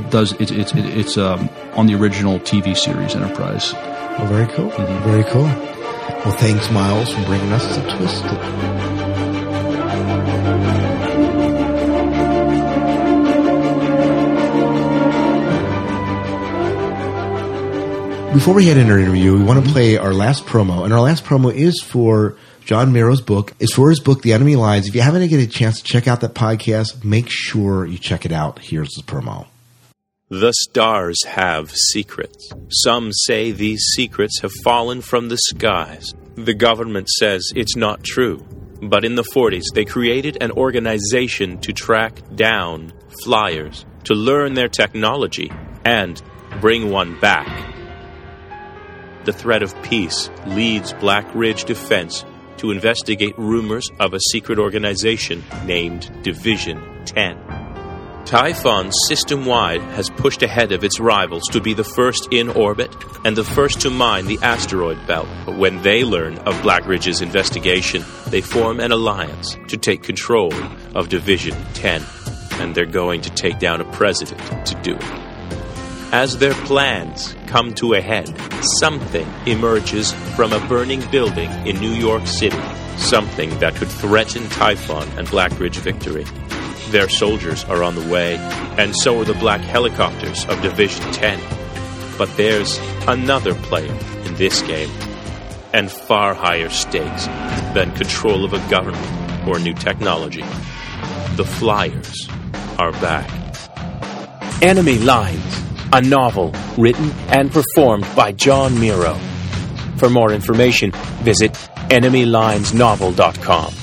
does 0.10 0.34
it, 0.34 0.52
it, 0.52 0.76
it 0.76 0.98
it's 0.98 1.18
um, 1.18 1.50
on 1.74 1.88
the 1.88 1.96
original 1.96 2.40
TV 2.40 2.76
series 2.76 3.16
Enterprise. 3.16 3.74
Oh, 3.74 4.26
very 4.30 4.48
cool. 4.54 4.70
Mm-hmm. 4.70 5.10
Very 5.10 5.24
cool. 5.26 5.44
Well, 5.44 6.38
thanks, 6.38 6.70
Miles, 6.70 7.14
for 7.14 7.24
bringing 7.26 7.52
us 7.52 7.76
to 7.76 7.82
Twisted. 7.98 9.42
Before 18.34 18.54
we 18.54 18.66
head 18.66 18.78
into 18.78 18.94
our 18.94 19.00
interview, 19.00 19.38
we 19.38 19.44
want 19.44 19.66
to 19.66 19.72
play 19.72 19.98
our 19.98 20.14
last 20.14 20.46
promo, 20.46 20.86
and 20.86 20.94
our 20.94 21.02
last 21.02 21.26
promo 21.26 21.54
is 21.54 21.82
for 21.82 22.38
John 22.64 22.94
Mierau's 22.94 23.22
book. 23.22 23.54
It's 23.60 23.74
for 23.74 23.90
his 23.90 24.00
book, 24.00 24.22
The 24.22 24.34
Enemy 24.34 24.56
Lines. 24.56 24.88
If 24.88 24.96
you 24.96 25.02
haven't 25.02 25.28
get 25.28 25.42
a 25.42 25.48
chance 25.48 25.82
to 25.82 25.84
check 25.84 26.08
out 26.08 26.22
that 26.22 26.34
podcast, 26.34 27.04
make 27.04 27.26
sure 27.30 27.86
you 27.86 27.98
check 27.98 28.26
it 28.26 28.32
out. 28.32 28.60
Here's 28.60 28.92
the 28.92 29.04
promo. 29.04 29.48
The 30.32 30.54
stars 30.54 31.26
have 31.26 31.76
secrets. 31.76 32.54
Some 32.70 33.12
say 33.12 33.52
these 33.52 33.82
secrets 33.98 34.40
have 34.40 34.54
fallen 34.64 35.02
from 35.02 35.28
the 35.28 35.36
skies. 35.36 36.14
The 36.36 36.54
government 36.54 37.10
says 37.10 37.52
it's 37.54 37.76
not 37.76 38.06
true. 38.06 38.38
But 38.82 39.04
in 39.04 39.16
the 39.16 39.24
40s, 39.24 39.66
they 39.74 39.84
created 39.84 40.38
an 40.40 40.52
organization 40.52 41.58
to 41.60 41.74
track 41.74 42.22
down 42.34 42.94
flyers, 43.26 43.86
to 44.06 44.14
learn 44.14 44.54
their 44.54 44.70
technology, 44.70 45.52
and 45.84 46.22
bring 46.62 46.90
one 46.90 47.20
back. 47.20 47.76
The 49.26 49.34
threat 49.34 49.64
of 49.64 49.76
peace 49.84 50.30
leads 50.48 50.94
Black 50.94 51.28
Ridge 51.36 51.66
Defense 51.66 52.24
to 52.56 52.72
investigate 52.72 53.38
rumors 53.38 53.90
of 54.00 54.14
a 54.14 54.20
secret 54.32 54.60
organization 54.60 55.44
named 55.66 56.10
Division 56.24 57.04
10. 57.04 57.71
Typhon 58.26 58.92
system 59.08 59.46
wide 59.46 59.82
has 59.82 60.10
pushed 60.10 60.44
ahead 60.44 60.72
of 60.72 60.84
its 60.84 61.00
rivals 61.00 61.44
to 61.52 61.60
be 61.60 61.74
the 61.74 61.84
first 61.84 62.28
in 62.32 62.50
orbit 62.50 62.96
and 63.26 63.36
the 63.36 63.44
first 63.44 63.82
to 63.82 63.90
mine 63.90 64.26
the 64.26 64.40
asteroid 64.42 65.06
belt. 65.08 65.28
But 65.46 65.58
when 65.58 65.82
they 65.82 66.04
learn 66.04 66.38
of 66.40 66.54
Blackridge's 66.62 67.22
investigation, 67.22 68.04
they 68.28 68.42
form 68.42 68.80
an 68.80 68.92
alliance 68.92 69.58
to 69.68 69.78
take 69.78 70.04
control 70.04 70.54
of 70.96 71.10
Division 71.10 71.56
10. 71.74 72.04
And 72.60 72.76
they're 72.76 72.86
going 72.86 73.22
to 73.22 73.30
take 73.32 73.60
down 73.60 73.82
a 73.82 73.92
president 73.92 74.40
to 74.68 74.76
do 74.82 74.96
it. 74.96 75.04
As 76.14 76.38
their 76.38 76.54
plans 76.54 77.36
come 77.48 77.74
to 77.76 77.94
a 77.94 78.02
head, 78.02 78.28
something 78.80 79.28
emerges 79.46 80.12
from 80.36 80.54
a 80.54 80.68
burning 80.68 81.02
building 81.10 81.50
in 81.66 81.80
New 81.80 81.94
York 81.94 82.28
City. 82.28 82.60
Something 82.98 83.50
that 83.60 83.76
could 83.76 83.88
threaten 83.88 84.48
Typhon 84.50 85.08
and 85.18 85.30
Black 85.30 85.58
Ridge 85.60 85.78
victory. 85.78 86.26
Their 86.92 87.08
soldiers 87.08 87.64
are 87.66 87.84
on 87.84 87.96
the 87.96 88.06
way, 88.12 88.36
and 88.78 88.94
so 88.94 89.22
are 89.22 89.24
the 89.24 89.34
black 89.34 89.62
helicopters 89.62 90.46
of 90.48 90.62
Division 90.62 91.10
10. 91.14 91.40
But 92.18 92.36
there's 92.36 92.80
another 93.08 93.56
player 93.56 93.98
in 94.26 94.36
this 94.36 94.62
game, 94.62 94.90
and 95.72 95.90
far 95.90 96.34
higher 96.34 96.68
stakes 96.70 97.28
than 97.74 97.96
control 97.96 98.44
of 98.44 98.52
a 98.52 98.70
government 98.70 99.48
or 99.48 99.58
new 99.58 99.74
technology. 99.74 100.44
The 101.38 101.46
Flyers 101.46 102.28
are 102.78 102.92
back. 102.92 103.30
Enemy 104.62 105.00
Lines, 105.00 105.62
a 105.94 106.02
novel 106.02 106.54
written 106.78 107.12
and 107.30 107.50
performed 107.52 108.06
by 108.18 108.34
John 108.34 108.74
Mierau. 108.74 109.18
For 109.98 110.10
more 110.10 110.34
information, 110.34 110.92
visit 111.24 111.54
enemylinesnovel.com. 111.90 113.81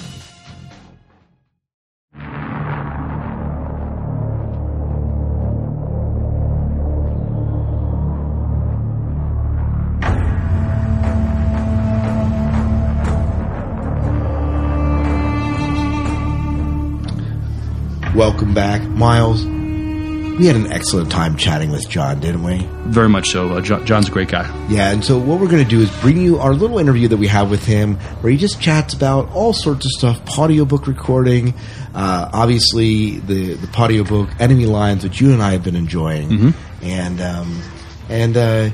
Welcome 18.18 18.52
back, 18.52 18.82
Miles. 18.82 19.44
we 19.44 20.46
had 20.46 20.56
an 20.56 20.72
excellent 20.72 21.08
time 21.08 21.36
chatting 21.36 21.70
with 21.70 21.88
John, 21.88 22.18
didn't 22.18 22.42
we? 22.42 22.66
Very 22.86 23.08
much 23.08 23.28
so. 23.30 23.50
Uh, 23.50 23.60
John, 23.60 23.86
John's 23.86 24.08
a 24.08 24.10
great 24.10 24.26
guy. 24.26 24.42
Yeah, 24.68 24.90
and 24.90 25.04
so 25.04 25.16
what 25.18 25.38
we're 25.38 25.46
going 25.46 25.62
to 25.62 25.68
do 25.70 25.80
is 25.80 26.00
bring 26.00 26.16
you 26.16 26.38
our 26.38 26.52
little 26.52 26.80
interview 26.80 27.06
that 27.06 27.16
we 27.16 27.28
have 27.28 27.48
with 27.48 27.64
him, 27.64 27.94
where 28.20 28.32
he 28.32 28.36
just 28.36 28.60
chats 28.60 28.92
about 28.92 29.30
all 29.30 29.52
sorts 29.52 29.86
of 29.86 29.92
stuff, 29.92 30.36
audiobook 30.36 30.88
recording, 30.88 31.54
uh, 31.94 32.28
obviously 32.32 33.20
the 33.20 33.54
the 33.54 33.68
audiobook 33.80 34.28
Enemy 34.40 34.66
Lines, 34.66 35.04
which 35.04 35.20
you 35.20 35.32
and 35.32 35.40
I 35.40 35.52
have 35.52 35.62
been 35.62 35.76
enjoying, 35.76 36.28
Mm-hmm. 36.28 36.84
and 36.84 37.20
um, 37.20 37.62
and 38.08 38.36
uh, 38.36 38.70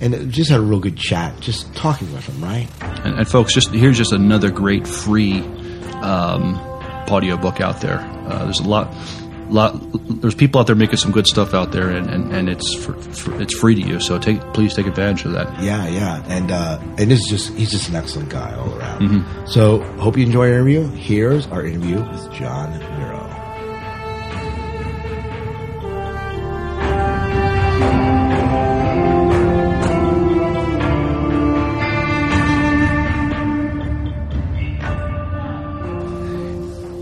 and 0.00 0.32
just 0.32 0.50
had 0.50 0.58
a 0.58 0.62
real 0.62 0.80
good 0.80 0.96
chat, 0.96 1.38
just 1.38 1.72
talking 1.76 2.12
with 2.12 2.26
him, 2.26 2.42
right? 2.42 2.66
And, 3.04 3.20
and 3.20 3.28
folks, 3.28 3.54
just 3.54 3.70
here's 3.70 3.96
just 3.96 4.12
another 4.12 4.50
great 4.50 4.88
free 4.88 5.40
um, 6.02 6.56
audiobook 7.10 7.60
out 7.60 7.80
there. 7.80 8.00
Uh, 8.28 8.44
there's 8.44 8.60
a 8.60 8.68
lot, 8.68 8.92
lot. 9.48 9.74
There's 10.20 10.34
people 10.34 10.60
out 10.60 10.66
there 10.66 10.76
making 10.76 10.96
some 10.96 11.12
good 11.12 11.26
stuff 11.26 11.54
out 11.54 11.72
there, 11.72 11.88
and, 11.90 12.08
and, 12.10 12.32
and 12.32 12.48
it's 12.48 12.74
for, 12.74 12.92
for, 12.94 13.40
it's 13.40 13.56
free 13.58 13.74
to 13.74 13.80
you. 13.80 14.00
So 14.00 14.18
take 14.18 14.40
please 14.52 14.74
take 14.74 14.86
advantage 14.86 15.24
of 15.24 15.32
that. 15.32 15.62
Yeah, 15.62 15.86
yeah, 15.88 16.22
and 16.28 16.50
uh, 16.50 16.78
and 16.98 17.10
this 17.10 17.20
is 17.20 17.26
just 17.28 17.52
he's 17.54 17.70
just 17.70 17.88
an 17.88 17.96
excellent 17.96 18.28
guy 18.30 18.54
all 18.56 18.74
around. 18.78 19.00
Mhm. 19.08 19.48
So 19.48 19.80
hope 20.00 20.16
you 20.16 20.24
enjoy 20.24 20.48
our 20.48 20.54
interview. 20.54 20.86
Here's 20.88 21.46
our 21.48 21.64
interview 21.64 21.96
with 22.00 22.32
John 22.32 22.72
Mierau. 22.80 23.17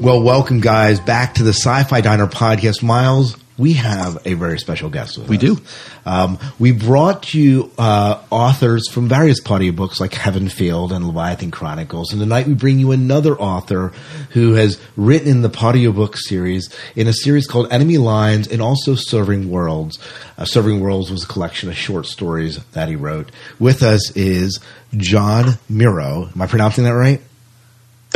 Well, 0.07 0.23
welcome, 0.23 0.61
guys, 0.61 1.01
back 1.01 1.35
to 1.35 1.43
the 1.43 1.53
Sci-Fi 1.53 2.01
Diner 2.01 2.29
podcast. 2.29 2.81
Miles, 2.81 3.37
we 3.59 3.73
have 3.73 4.25
a 4.25 4.35
very 4.35 4.57
special 4.61 4.89
guest 4.89 5.19
with 5.19 5.29
We 5.29 5.37
us. 5.37 5.43
We 5.43 5.49
do. 5.49 5.63
Um, 6.05 6.39
we 6.61 6.71
brought 6.71 7.35
you 7.35 7.73
uh, 7.77 8.23
authors 8.31 8.89
from 8.89 9.09
various 9.09 9.43
audiobooks 9.43 9.99
like 9.99 10.15
Heaven 10.15 10.49
Field 10.49 10.93
and 10.93 11.09
Leviathan 11.09 11.51
Chronicles, 11.51 12.13
and 12.13 12.21
tonight 12.21 12.47
we 12.47 12.55
bring 12.55 12.79
you 12.79 12.93
another 12.93 13.35
author 13.35 13.89
who 14.31 14.53
has 14.53 14.81
written 14.95 15.27
in 15.27 15.43
the 15.43 15.51
audiobook 15.51 16.17
series 16.17 16.73
in 16.95 17.09
a 17.09 17.13
series 17.13 17.49
called 17.49 17.73
Enemy 17.73 17.99
Lines 17.99 18.47
and 18.47 18.63
also 18.63 18.95
Serving 18.95 19.51
Worlds. 19.51 19.99
Uh, 20.39 20.45
Serving 20.45 20.79
Worlds 20.79 21.11
was 21.11 21.25
a 21.25 21.27
collection 21.27 21.69
of 21.69 21.77
short 21.77 22.07
stories 22.07 22.65
that 22.75 22.89
he 22.89 22.95
wrote. 22.95 23.33
With 23.59 23.83
us 23.83 24.17
is 24.17 24.61
John 24.97 25.59
Mierau. 25.69 26.33
Am 26.33 26.41
I 26.41 26.47
pronouncing 26.47 26.85
that 26.85 26.95
right? 26.95 27.21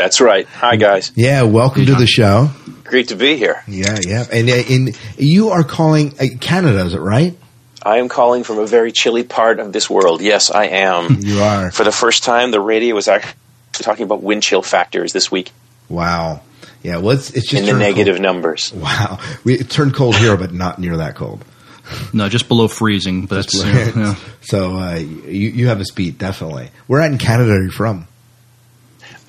That's 0.00 0.18
right. 0.18 0.46
Hi, 0.48 0.76
guys. 0.76 1.12
Yeah, 1.14 1.42
welcome 1.42 1.84
to 1.84 1.94
the 1.94 2.06
show. 2.06 2.48
Great 2.84 3.08
to 3.08 3.16
be 3.16 3.36
here. 3.36 3.62
Yeah, 3.68 3.98
yeah, 4.00 4.24
and 4.32 4.48
uh, 4.48 4.52
in 4.54 4.94
you 5.18 5.50
are 5.50 5.62
calling 5.62 6.14
uh, 6.18 6.24
Canada, 6.40 6.86
is 6.86 6.94
it 6.94 7.00
right? 7.00 7.36
I 7.82 7.98
am 7.98 8.08
calling 8.08 8.42
from 8.42 8.58
a 8.60 8.66
very 8.66 8.92
chilly 8.92 9.24
part 9.24 9.60
of 9.60 9.74
this 9.74 9.90
world. 9.90 10.22
Yes, 10.22 10.50
I 10.50 10.68
am. 10.68 11.18
You 11.20 11.40
are. 11.40 11.70
For 11.70 11.84
the 11.84 11.92
first 11.92 12.24
time, 12.24 12.50
the 12.50 12.62
radio 12.62 12.94
was 12.94 13.08
actually 13.08 13.34
talking 13.72 14.04
about 14.04 14.22
wind 14.22 14.42
chill 14.42 14.62
factors 14.62 15.12
this 15.12 15.30
week 15.30 15.52
Wow. 15.90 16.40
Yeah, 16.82 16.96
well, 16.96 17.10
it's, 17.10 17.28
it's 17.32 17.50
just 17.50 17.62
in 17.62 17.66
the 17.66 17.78
negative 17.78 18.14
cold. 18.14 18.22
numbers. 18.22 18.72
Wow, 18.72 19.18
we 19.44 19.58
it 19.58 19.68
turned 19.68 19.94
cold 19.94 20.16
here, 20.16 20.38
but 20.38 20.54
not 20.54 20.78
near 20.78 20.96
that 20.96 21.14
cold. 21.14 21.44
No, 22.14 22.30
just 22.30 22.48
below 22.48 22.68
freezing. 22.68 23.26
But 23.26 23.34
that's 23.36 23.52
Just 23.52 23.66
yeah, 23.66 23.84
like- 23.84 23.94
yeah. 23.96 24.14
So 24.40 24.78
uh, 24.78 24.94
you 24.94 25.50
you 25.50 25.68
have 25.68 25.78
a 25.78 25.84
speed 25.84 26.16
definitely. 26.16 26.70
Where 26.86 27.02
at 27.02 27.12
in 27.12 27.18
Canada 27.18 27.52
are 27.52 27.62
you 27.62 27.70
from? 27.70 28.06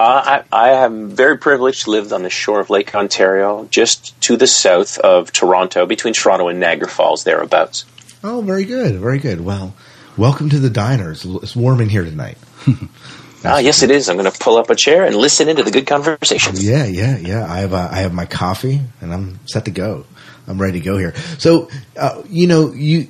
Uh, 0.02 0.42
I, 0.52 0.68
I 0.68 0.70
am 0.84 1.10
very 1.10 1.38
privileged 1.38 1.84
to 1.84 1.92
live 1.92 2.12
on 2.12 2.24
the 2.24 2.30
shore 2.32 2.60
of 2.60 2.72
Lake 2.72 2.96
Ontario, 2.96 3.68
just 3.70 4.20
to 4.22 4.36
the 4.36 4.48
south 4.48 4.98
of 4.98 5.32
Toronto, 5.32 5.86
between 5.86 6.16
Toronto 6.16 6.48
and 6.48 6.60
Niagara 6.60 6.88
Falls, 6.88 7.24
thereabouts. 7.24 7.86
Oh, 8.24 8.42
very 8.42 8.66
good, 8.66 8.96
very 8.96 9.20
good. 9.20 9.42
Well, 9.42 9.76
welcome 10.18 10.50
to 10.50 10.58
the 10.58 10.72
diners. 10.72 11.24
It's 11.24 11.56
warm 11.56 11.82
in 11.82 11.90
here 11.90 12.04
tonight. 12.04 12.40
Ah, 13.44 13.58
yes, 13.58 13.82
it 13.82 13.90
is. 13.90 14.08
I'm 14.08 14.18
going 14.18 14.32
to 14.32 14.38
pull 14.38 14.58
up 14.58 14.70
a 14.70 14.76
chair 14.76 15.04
and 15.04 15.16
listen 15.16 15.50
into 15.50 15.64
the 15.64 15.72
good 15.72 15.88
conversation. 15.88 16.54
Yeah, 16.58 16.86
yeah, 16.86 17.18
yeah. 17.18 17.52
I 17.52 17.62
have 17.62 17.74
uh, 17.74 17.90
I 17.92 18.02
have 18.02 18.14
my 18.14 18.28
coffee 18.28 18.82
and 19.02 19.12
I'm 19.12 19.40
set 19.48 19.66
to 19.66 19.72
go. 19.72 20.06
I'm 20.48 20.62
ready 20.62 20.80
to 20.80 20.86
go 20.86 20.96
here. 20.96 21.16
So, 21.40 21.68
uh, 21.98 22.22
you 22.30 22.46
know, 22.46 22.72
you 22.72 23.08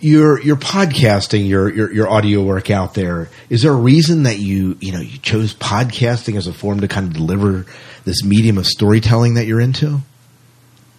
your 0.00 0.40
your 0.40 0.56
podcasting, 0.56 1.48
your, 1.48 1.68
your 1.72 1.92
your 1.92 2.08
audio 2.08 2.42
work 2.42 2.70
out 2.70 2.94
there. 2.94 3.28
Is 3.50 3.62
there 3.62 3.72
a 3.72 3.76
reason 3.76 4.24
that 4.24 4.38
you 4.38 4.76
you 4.80 4.92
know 4.92 5.00
you 5.00 5.18
chose 5.18 5.54
podcasting 5.54 6.36
as 6.36 6.46
a 6.46 6.52
form 6.52 6.80
to 6.80 6.88
kind 6.88 7.06
of 7.06 7.12
deliver 7.14 7.66
this 8.04 8.24
medium 8.24 8.58
of 8.58 8.66
storytelling 8.66 9.34
that 9.34 9.46
you're 9.46 9.60
into? 9.60 10.00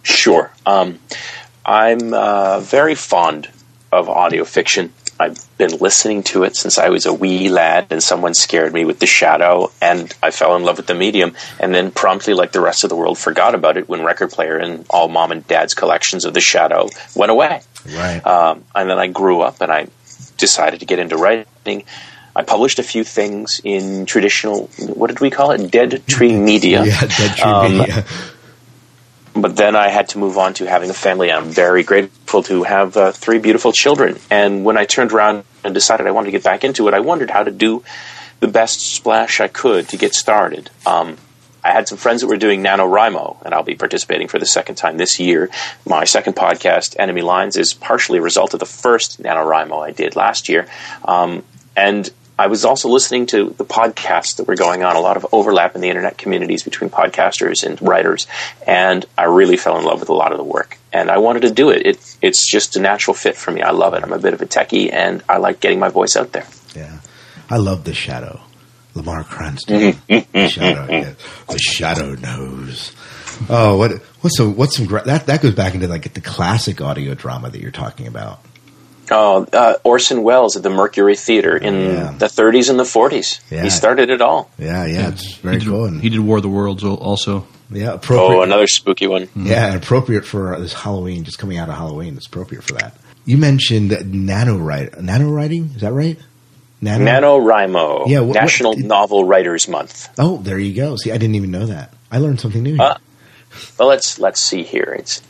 Sure. 0.02 0.50
Um, 0.66 0.98
I'm 1.64 2.14
uh, 2.14 2.60
very 2.60 2.94
fond 2.94 3.48
of 3.92 4.08
audio 4.08 4.44
fiction. 4.44 4.92
I've 5.20 5.38
been 5.58 5.76
listening 5.78 6.22
to 6.24 6.44
it 6.44 6.56
since 6.56 6.78
I 6.78 6.88
was 6.88 7.04
a 7.04 7.12
wee 7.12 7.48
lad, 7.50 7.88
and 7.90 8.02
someone 8.02 8.32
scared 8.34 8.72
me 8.72 8.84
with 8.86 8.98
The 8.98 9.06
Shadow, 9.06 9.70
and 9.80 10.12
I 10.22 10.30
fell 10.30 10.56
in 10.56 10.64
love 10.64 10.78
with 10.78 10.86
the 10.86 10.94
medium, 10.94 11.34
and 11.60 11.74
then 11.74 11.90
promptly, 11.90 12.32
like 12.34 12.52
the 12.52 12.60
rest 12.62 12.84
of 12.84 12.90
the 12.90 12.96
world, 12.96 13.18
forgot 13.18 13.54
about 13.54 13.76
it 13.76 13.88
when 13.88 14.02
Record 14.02 14.30
Player 14.30 14.56
and 14.56 14.86
all 14.88 15.08
mom 15.08 15.30
and 15.30 15.46
dad's 15.46 15.74
collections 15.74 16.24
of 16.24 16.32
The 16.32 16.40
Shadow 16.40 16.88
went 17.14 17.30
away. 17.30 17.60
Right. 17.86 18.24
Um, 18.26 18.64
and 18.74 18.88
then 18.88 18.98
I 18.98 19.08
grew 19.08 19.42
up, 19.42 19.60
and 19.60 19.70
I 19.70 19.88
decided 20.38 20.80
to 20.80 20.86
get 20.86 20.98
into 20.98 21.16
writing. 21.18 21.84
I 22.34 22.42
published 22.42 22.78
a 22.78 22.82
few 22.82 23.04
things 23.04 23.60
in 23.62 24.06
traditional, 24.06 24.68
what 24.78 25.08
did 25.08 25.20
we 25.20 25.28
call 25.30 25.50
it? 25.50 25.70
Dead 25.70 26.02
Tree 26.06 26.32
Media. 26.50 26.84
Yeah, 26.84 27.00
Dead 27.00 27.36
Tree 27.36 27.42
Um, 27.42 27.78
Media. 27.78 28.04
But 29.34 29.56
then 29.56 29.76
I 29.76 29.88
had 29.88 30.08
to 30.10 30.18
move 30.18 30.38
on 30.38 30.54
to 30.54 30.66
having 30.66 30.90
a 30.90 30.94
family. 30.94 31.30
I'm 31.30 31.50
very 31.50 31.82
grateful 31.82 32.42
to 32.44 32.64
have 32.64 32.96
uh, 32.96 33.12
three 33.12 33.38
beautiful 33.38 33.72
children. 33.72 34.18
And 34.30 34.64
when 34.64 34.76
I 34.76 34.84
turned 34.84 35.12
around 35.12 35.44
and 35.64 35.74
decided 35.74 36.06
I 36.06 36.10
wanted 36.10 36.26
to 36.26 36.32
get 36.32 36.44
back 36.44 36.64
into 36.64 36.88
it, 36.88 36.94
I 36.94 37.00
wondered 37.00 37.30
how 37.30 37.42
to 37.42 37.50
do 37.50 37.84
the 38.40 38.48
best 38.48 38.80
splash 38.80 39.40
I 39.40 39.48
could 39.48 39.88
to 39.90 39.96
get 39.96 40.14
started. 40.14 40.70
Um, 40.86 41.16
I 41.62 41.72
had 41.72 41.88
some 41.88 41.98
friends 41.98 42.22
that 42.22 42.26
were 42.26 42.38
doing 42.38 42.62
NaNoWriMo, 42.62 43.42
and 43.44 43.52
I'll 43.52 43.62
be 43.62 43.74
participating 43.74 44.28
for 44.28 44.38
the 44.38 44.46
second 44.46 44.76
time 44.76 44.96
this 44.96 45.20
year. 45.20 45.50
My 45.86 46.04
second 46.04 46.34
podcast, 46.34 46.96
Enemy 46.98 47.20
Lines, 47.20 47.56
is 47.56 47.74
partially 47.74 48.18
a 48.18 48.22
result 48.22 48.54
of 48.54 48.60
the 48.60 48.66
first 48.66 49.22
NaNoWriMo 49.22 49.78
I 49.86 49.90
did 49.90 50.16
last 50.16 50.48
year. 50.48 50.66
Um, 51.04 51.44
and 51.76 52.10
I 52.40 52.46
was 52.46 52.64
also 52.64 52.88
listening 52.88 53.26
to 53.26 53.50
the 53.50 53.66
podcasts 53.66 54.36
that 54.36 54.48
were 54.48 54.56
going 54.56 54.82
on, 54.82 54.96
a 54.96 55.00
lot 55.00 55.18
of 55.18 55.26
overlap 55.30 55.74
in 55.74 55.82
the 55.82 55.90
internet 55.90 56.16
communities 56.16 56.62
between 56.62 56.88
podcasters 56.88 57.64
and 57.64 57.80
writers, 57.82 58.26
and 58.66 59.04
I 59.18 59.24
really 59.24 59.58
fell 59.58 59.76
in 59.76 59.84
love 59.84 60.00
with 60.00 60.08
a 60.08 60.14
lot 60.14 60.32
of 60.32 60.38
the 60.38 60.44
work. 60.44 60.78
And 60.90 61.10
I 61.10 61.18
wanted 61.18 61.42
to 61.42 61.50
do 61.50 61.68
it. 61.68 61.86
it 61.86 62.16
it's 62.22 62.50
just 62.50 62.76
a 62.76 62.80
natural 62.80 63.12
fit 63.12 63.36
for 63.36 63.50
me. 63.50 63.60
I 63.60 63.72
love 63.72 63.92
it. 63.92 64.02
I'm 64.02 64.14
a 64.14 64.18
bit 64.18 64.32
of 64.32 64.40
a 64.40 64.46
techie, 64.46 64.90
and 64.90 65.22
I 65.28 65.36
like 65.36 65.60
getting 65.60 65.78
my 65.78 65.90
voice 65.90 66.16
out 66.16 66.32
there. 66.32 66.46
Yeah, 66.74 67.00
I 67.50 67.58
love 67.58 67.84
the 67.84 67.92
shadow. 67.92 68.40
Lamar 68.94 69.22
Cranston, 69.22 70.00
the 70.08 70.48
shadow, 70.48 70.86
yeah. 70.90 71.12
the 71.46 71.58
shadow 71.58 72.14
knows. 72.14 72.92
Oh, 73.50 73.76
what 73.76 73.92
what's 74.22 74.38
some 74.38 74.56
what's 74.56 74.78
some 74.78 74.86
that 74.86 75.26
that 75.26 75.42
goes 75.42 75.54
back 75.54 75.74
into 75.74 75.88
like 75.88 76.10
the 76.14 76.22
classic 76.22 76.80
audio 76.80 77.12
drama 77.12 77.50
that 77.50 77.60
you're 77.60 77.70
talking 77.70 78.06
about. 78.06 78.40
Oh, 79.10 79.46
uh, 79.52 79.74
Orson 79.84 80.22
Welles 80.22 80.56
at 80.56 80.62
the 80.62 80.70
Mercury 80.70 81.16
Theater 81.16 81.56
in 81.56 82.18
the 82.18 82.26
30s 82.26 82.70
and 82.70 82.78
the 82.78 82.84
40s. 82.84 83.40
Yeah. 83.50 83.62
He 83.64 83.70
started 83.70 84.10
it 84.10 84.20
all. 84.20 84.50
Yeah, 84.58 84.86
yeah, 84.86 85.08
it's 85.08 85.34
very 85.36 85.56
he 85.58 85.64
did, 85.64 85.68
cool. 85.68 85.84
And, 85.86 86.00
He 86.00 86.08
did 86.10 86.20
War 86.20 86.36
of 86.36 86.42
the 86.42 86.48
Worlds 86.48 86.84
also. 86.84 87.46
yeah, 87.70 87.94
appropriate. 87.94 88.38
Oh, 88.38 88.42
another 88.42 88.66
spooky 88.66 89.06
one. 89.06 89.28
Yeah, 89.34 89.74
appropriate 89.74 90.24
for 90.24 90.58
this 90.60 90.72
Halloween, 90.72 91.24
just 91.24 91.38
coming 91.38 91.58
out 91.58 91.68
of 91.68 91.74
Halloween. 91.76 92.16
It's 92.16 92.26
appropriate 92.26 92.62
for 92.64 92.74
that. 92.74 92.94
You 93.24 93.36
mentioned 93.36 93.90
nano 94.14 94.56
write, 94.56 95.00
nano 95.00 95.28
writing. 95.30 95.70
Is 95.74 95.82
that 95.82 95.92
right? 95.92 96.18
Nano 96.82 97.04
NaNoWriMo, 97.04 98.08
Yeah, 98.08 98.20
what- 98.20 98.28
what- 98.28 98.34
National 98.36 98.74
Novel 98.74 99.24
Writers 99.26 99.68
Month. 99.68 100.08
Oh, 100.18 100.38
there 100.38 100.58
you 100.58 100.72
go. 100.74 100.96
See, 100.96 101.12
I 101.12 101.18
didn't 101.18 101.34
even 101.34 101.50
know 101.50 101.66
that. 101.66 101.92
I 102.10 102.16
learned 102.18 102.40
something 102.40 102.62
new. 102.62 102.78
Uh, 102.80 102.96
well, 103.78 103.88
let's 103.88 104.18
let's 104.18 104.40
see 104.40 104.62
here. 104.62 104.96
It's 104.98 105.20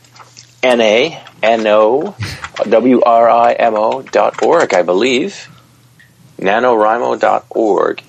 N 0.63 0.81
A 0.81 1.23
N 1.41 1.67
O 1.67 2.15
W 2.63 3.01
R 3.01 3.29
I 3.29 3.53
M 3.53 3.75
O 3.75 4.01
dot 4.01 4.43
org, 4.43 4.73
I 4.73 4.83
believe. 4.83 5.47
NaNoWriMo 6.37 7.19
dot 7.19 7.45
org. 7.49 8.01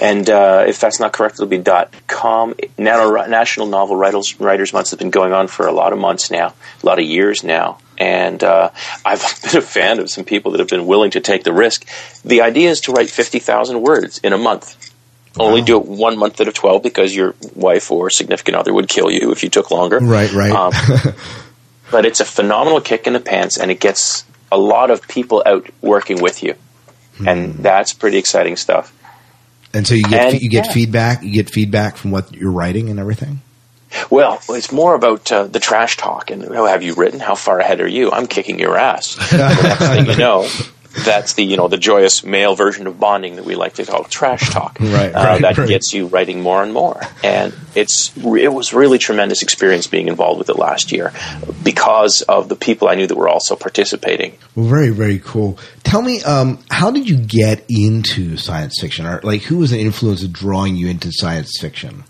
And 0.00 0.28
uh, 0.28 0.64
if 0.66 0.80
that's 0.80 1.00
not 1.00 1.12
correct, 1.12 1.36
it'll 1.36 1.46
be 1.46 1.58
dot 1.58 1.94
com. 2.06 2.54
Nano, 2.76 3.26
National 3.26 3.66
Novel 3.66 3.96
Writers, 3.96 4.38
Writers 4.40 4.72
Month 4.72 4.90
has 4.90 4.98
been 4.98 5.10
going 5.10 5.32
on 5.32 5.48
for 5.48 5.66
a 5.66 5.72
lot 5.72 5.92
of 5.92 5.98
months 5.98 6.30
now, 6.30 6.54
a 6.82 6.86
lot 6.86 6.98
of 6.98 7.04
years 7.04 7.44
now. 7.44 7.78
And 7.98 8.42
uh, 8.42 8.70
I've 9.04 9.20
been 9.42 9.58
a 9.58 9.62
fan 9.62 10.00
of 10.00 10.10
some 10.10 10.24
people 10.24 10.52
that 10.52 10.60
have 10.60 10.68
been 10.68 10.86
willing 10.86 11.12
to 11.12 11.20
take 11.20 11.44
the 11.44 11.52
risk. 11.52 11.86
The 12.24 12.42
idea 12.42 12.70
is 12.70 12.82
to 12.82 12.92
write 12.92 13.10
50,000 13.10 13.80
words 13.80 14.18
in 14.18 14.32
a 14.32 14.38
month. 14.38 14.92
Only 15.38 15.60
do 15.60 15.76
it 15.76 15.84
one 15.84 16.18
month 16.18 16.40
out 16.40 16.48
of 16.48 16.54
12 16.54 16.82
because 16.82 17.14
your 17.14 17.34
wife 17.54 17.92
or 17.92 18.08
significant 18.08 18.56
other 18.56 18.72
would 18.72 18.88
kill 18.88 19.10
you 19.10 19.32
if 19.32 19.42
you 19.42 19.50
took 19.50 19.70
longer. 19.70 19.98
Right, 19.98 20.32
right. 20.32 20.50
Um, 20.50 20.72
but 21.90 22.04
it's 22.04 22.20
a 22.20 22.24
phenomenal 22.24 22.80
kick 22.80 23.06
in 23.06 23.12
the 23.12 23.20
pants 23.20 23.58
and 23.58 23.70
it 23.70 23.80
gets 23.80 24.24
a 24.50 24.58
lot 24.58 24.90
of 24.90 25.06
people 25.08 25.42
out 25.46 25.68
working 25.80 26.20
with 26.20 26.42
you. 26.42 26.54
And 27.26 27.54
that's 27.54 27.94
pretty 27.94 28.18
exciting 28.18 28.56
stuff. 28.56 28.92
and 29.72 29.86
so 29.86 29.94
you 29.94 30.02
get 30.02 30.34
and, 30.34 30.42
you 30.42 30.50
get 30.50 30.66
yeah. 30.66 30.72
feedback. 30.72 31.22
You 31.22 31.32
get 31.32 31.48
feedback 31.50 31.96
from 31.96 32.10
what 32.10 32.32
you're 32.34 32.52
writing 32.52 32.90
and 32.90 33.00
everything. 33.00 33.40
Well, 34.10 34.42
it's 34.50 34.72
more 34.72 34.94
about 34.94 35.30
uh, 35.32 35.46
the 35.46 35.60
trash 35.60 35.96
talk 35.96 36.30
and 36.30 36.44
oh, 36.44 36.66
have 36.66 36.82
you 36.82 36.94
written? 36.94 37.20
How 37.20 37.34
far 37.34 37.60
ahead 37.60 37.80
are 37.80 37.88
you? 37.88 38.10
I'm 38.10 38.26
kicking 38.26 38.58
your 38.58 38.76
ass. 38.76 39.14
the 39.30 39.38
next 39.38 39.88
thing 39.88 40.06
you 40.06 40.16
know, 40.16 40.48
that's 41.04 41.34
the 41.34 41.44
you 41.44 41.56
know 41.56 41.68
the 41.68 41.78
joyous 41.78 42.24
male 42.24 42.54
version 42.54 42.86
of 42.86 42.98
bonding 42.98 43.36
that 43.36 43.44
we 43.44 43.54
like 43.54 43.74
to 43.74 43.84
call 43.84 44.04
trash 44.04 44.50
talk. 44.50 44.78
Right, 44.80 45.10
uh, 45.10 45.24
right, 45.24 45.42
that 45.42 45.58
right. 45.58 45.68
gets 45.68 45.92
you 45.92 46.06
writing 46.06 46.40
more 46.40 46.62
and 46.62 46.72
more, 46.72 47.00
and 47.22 47.54
it's 47.74 48.16
it 48.16 48.52
was 48.52 48.72
really 48.72 48.98
tremendous 48.98 49.42
experience 49.42 49.86
being 49.86 50.08
involved 50.08 50.38
with 50.38 50.48
it 50.48 50.56
last 50.56 50.92
year 50.92 51.12
because 51.62 52.22
of 52.22 52.48
the 52.48 52.56
people 52.56 52.88
I 52.88 52.94
knew 52.94 53.06
that 53.06 53.16
were 53.16 53.28
also 53.28 53.56
participating. 53.56 54.36
Well, 54.54 54.66
very, 54.66 54.90
very 54.90 55.18
cool. 55.18 55.58
Tell 55.84 56.02
me, 56.02 56.22
um, 56.22 56.58
how 56.70 56.90
did 56.90 57.08
you 57.08 57.16
get 57.16 57.64
into 57.68 58.36
science 58.36 58.80
fiction? 58.80 59.06
Or 59.06 59.20
like, 59.22 59.42
who 59.42 59.58
was 59.58 59.72
an 59.72 59.78
influence 59.78 60.22
of 60.22 60.32
drawing 60.32 60.76
you 60.76 60.88
into 60.88 61.10
science 61.12 61.58
fiction? 61.60 62.04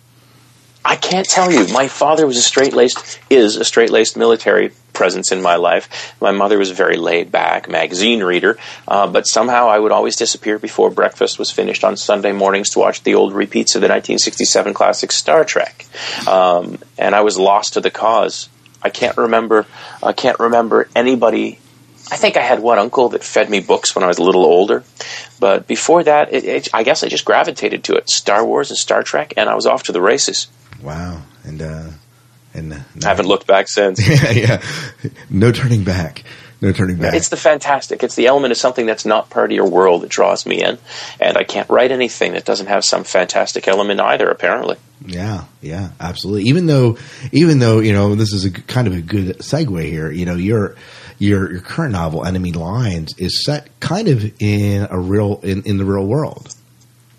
I 0.86 0.94
can't 0.94 1.28
tell 1.28 1.50
you. 1.50 1.66
My 1.72 1.88
father 1.88 2.28
was 2.28 2.36
a 2.36 2.42
straight 2.42 2.72
laced, 2.72 3.18
is 3.28 3.56
a 3.56 3.64
straight 3.64 3.90
laced 3.90 4.16
military 4.16 4.70
presence 4.92 5.32
in 5.32 5.42
my 5.42 5.56
life. 5.56 6.14
My 6.20 6.30
mother 6.30 6.58
was 6.58 6.70
a 6.70 6.74
very 6.74 6.96
laid 6.96 7.32
back 7.32 7.68
magazine 7.68 8.22
reader, 8.22 8.56
uh, 8.86 9.08
but 9.08 9.26
somehow 9.26 9.68
I 9.68 9.80
would 9.80 9.90
always 9.90 10.14
disappear 10.14 10.60
before 10.60 10.90
breakfast 10.90 11.40
was 11.40 11.50
finished 11.50 11.82
on 11.82 11.96
Sunday 11.96 12.30
mornings 12.30 12.70
to 12.70 12.78
watch 12.78 13.02
the 13.02 13.16
old 13.16 13.34
repeats 13.34 13.74
of 13.74 13.80
the 13.80 13.88
1967 13.88 14.74
classic 14.74 15.10
Star 15.10 15.44
Trek. 15.44 15.86
Um, 16.28 16.78
and 16.96 17.16
I 17.16 17.22
was 17.22 17.36
lost 17.36 17.74
to 17.74 17.80
the 17.80 17.90
cause. 17.90 18.48
I 18.80 18.90
can't 18.90 19.16
remember. 19.16 19.66
I 20.04 20.12
can't 20.12 20.38
remember 20.38 20.88
anybody. 20.94 21.58
I 22.12 22.16
think 22.16 22.36
I 22.36 22.42
had 22.42 22.60
one 22.60 22.78
uncle 22.78 23.08
that 23.08 23.24
fed 23.24 23.50
me 23.50 23.58
books 23.58 23.96
when 23.96 24.04
I 24.04 24.06
was 24.06 24.18
a 24.18 24.22
little 24.22 24.44
older, 24.44 24.84
but 25.40 25.66
before 25.66 26.04
that, 26.04 26.32
it, 26.32 26.44
it, 26.44 26.68
I 26.72 26.84
guess 26.84 27.02
I 27.02 27.08
just 27.08 27.24
gravitated 27.24 27.82
to 27.84 27.96
it. 27.96 28.08
Star 28.08 28.46
Wars 28.46 28.70
and 28.70 28.78
Star 28.78 29.02
Trek, 29.02 29.34
and 29.36 29.50
I 29.50 29.56
was 29.56 29.66
off 29.66 29.82
to 29.84 29.92
the 29.92 30.00
races. 30.00 30.46
Wow, 30.82 31.22
and 31.44 31.62
uh, 31.62 31.90
and 32.54 32.72
uh, 32.72 32.78
I 33.04 33.08
haven't 33.08 33.26
looked 33.26 33.46
back 33.46 33.68
since. 33.68 34.06
yeah, 34.24 34.30
yeah, 34.30 34.62
no 35.30 35.52
turning 35.52 35.84
back, 35.84 36.24
no 36.60 36.72
turning 36.72 36.96
back. 36.96 37.14
It's 37.14 37.28
the 37.28 37.36
fantastic. 37.36 38.02
It's 38.02 38.14
the 38.14 38.26
element 38.26 38.52
of 38.52 38.58
something 38.58 38.86
that's 38.86 39.04
not 39.04 39.30
part 39.30 39.50
of 39.50 39.56
your 39.56 39.68
world 39.68 40.02
that 40.02 40.08
draws 40.08 40.46
me 40.46 40.62
in, 40.62 40.78
and 41.20 41.36
I 41.36 41.44
can't 41.44 41.68
write 41.68 41.92
anything 41.92 42.32
that 42.32 42.44
doesn't 42.44 42.66
have 42.66 42.84
some 42.84 43.04
fantastic 43.04 43.68
element 43.68 44.00
either. 44.00 44.28
Apparently, 44.30 44.76
Yeah, 45.04 45.44
yeah, 45.60 45.90
absolutely. 46.00 46.48
Even 46.48 46.66
though, 46.66 46.98
even 47.32 47.58
though 47.58 47.80
you 47.80 47.92
know, 47.92 48.14
this 48.14 48.32
is 48.32 48.44
a 48.44 48.50
kind 48.50 48.86
of 48.86 48.94
a 48.94 49.00
good 49.00 49.38
segue 49.38 49.84
here. 49.84 50.10
You 50.10 50.26
know, 50.26 50.36
your 50.36 50.76
your 51.18 51.52
your 51.52 51.60
current 51.60 51.92
novel, 51.92 52.24
Enemy 52.24 52.52
Lines, 52.52 53.14
is 53.18 53.44
set 53.44 53.80
kind 53.80 54.08
of 54.08 54.24
in 54.40 54.86
a 54.90 54.98
real 54.98 55.40
in, 55.42 55.62
in 55.64 55.76
the 55.76 55.84
real 55.84 56.06
world. 56.06 56.54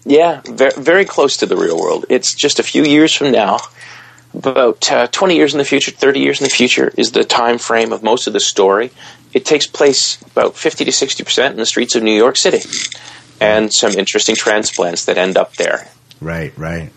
Yeah, 0.08 0.42
very, 0.46 0.72
very 0.78 1.06
close 1.06 1.38
to 1.38 1.46
the 1.46 1.56
real 1.58 1.78
world. 1.80 2.06
It's 2.10 2.34
just 2.34 2.60
a 2.60 2.64
few 2.64 2.84
years 2.84 3.14
from 3.14 3.32
now. 3.32 3.60
About 4.34 4.92
uh, 4.92 5.08
twenty 5.08 5.36
years 5.36 5.54
in 5.54 5.58
the 5.58 5.66
future, 5.66 5.90
thirty 5.92 6.20
years 6.20 6.40
in 6.42 6.44
the 6.44 6.50
future 6.50 6.92
is 6.98 7.12
the 7.12 7.24
time 7.24 7.58
frame 7.58 7.92
of 7.94 8.04
most 8.04 8.28
of 8.28 8.34
the 8.34 8.40
story. 8.40 8.92
It 9.34 9.46
takes 9.46 9.66
place 9.66 10.22
about 10.24 10.56
fifty 10.56 10.84
to 10.86 10.92
sixty 10.92 11.24
percent 11.24 11.54
in 11.54 11.60
the 11.60 11.66
streets 11.66 11.96
of 11.96 12.04
New 12.04 12.16
York 12.16 12.36
City, 12.38 12.60
and 13.40 13.74
some 13.74 13.94
interesting 13.94 14.36
transplants 14.36 15.06
that 15.06 15.18
end 15.18 15.38
up 15.38 15.56
there. 15.56 15.88
Right, 16.22 16.56
right. 16.58 16.92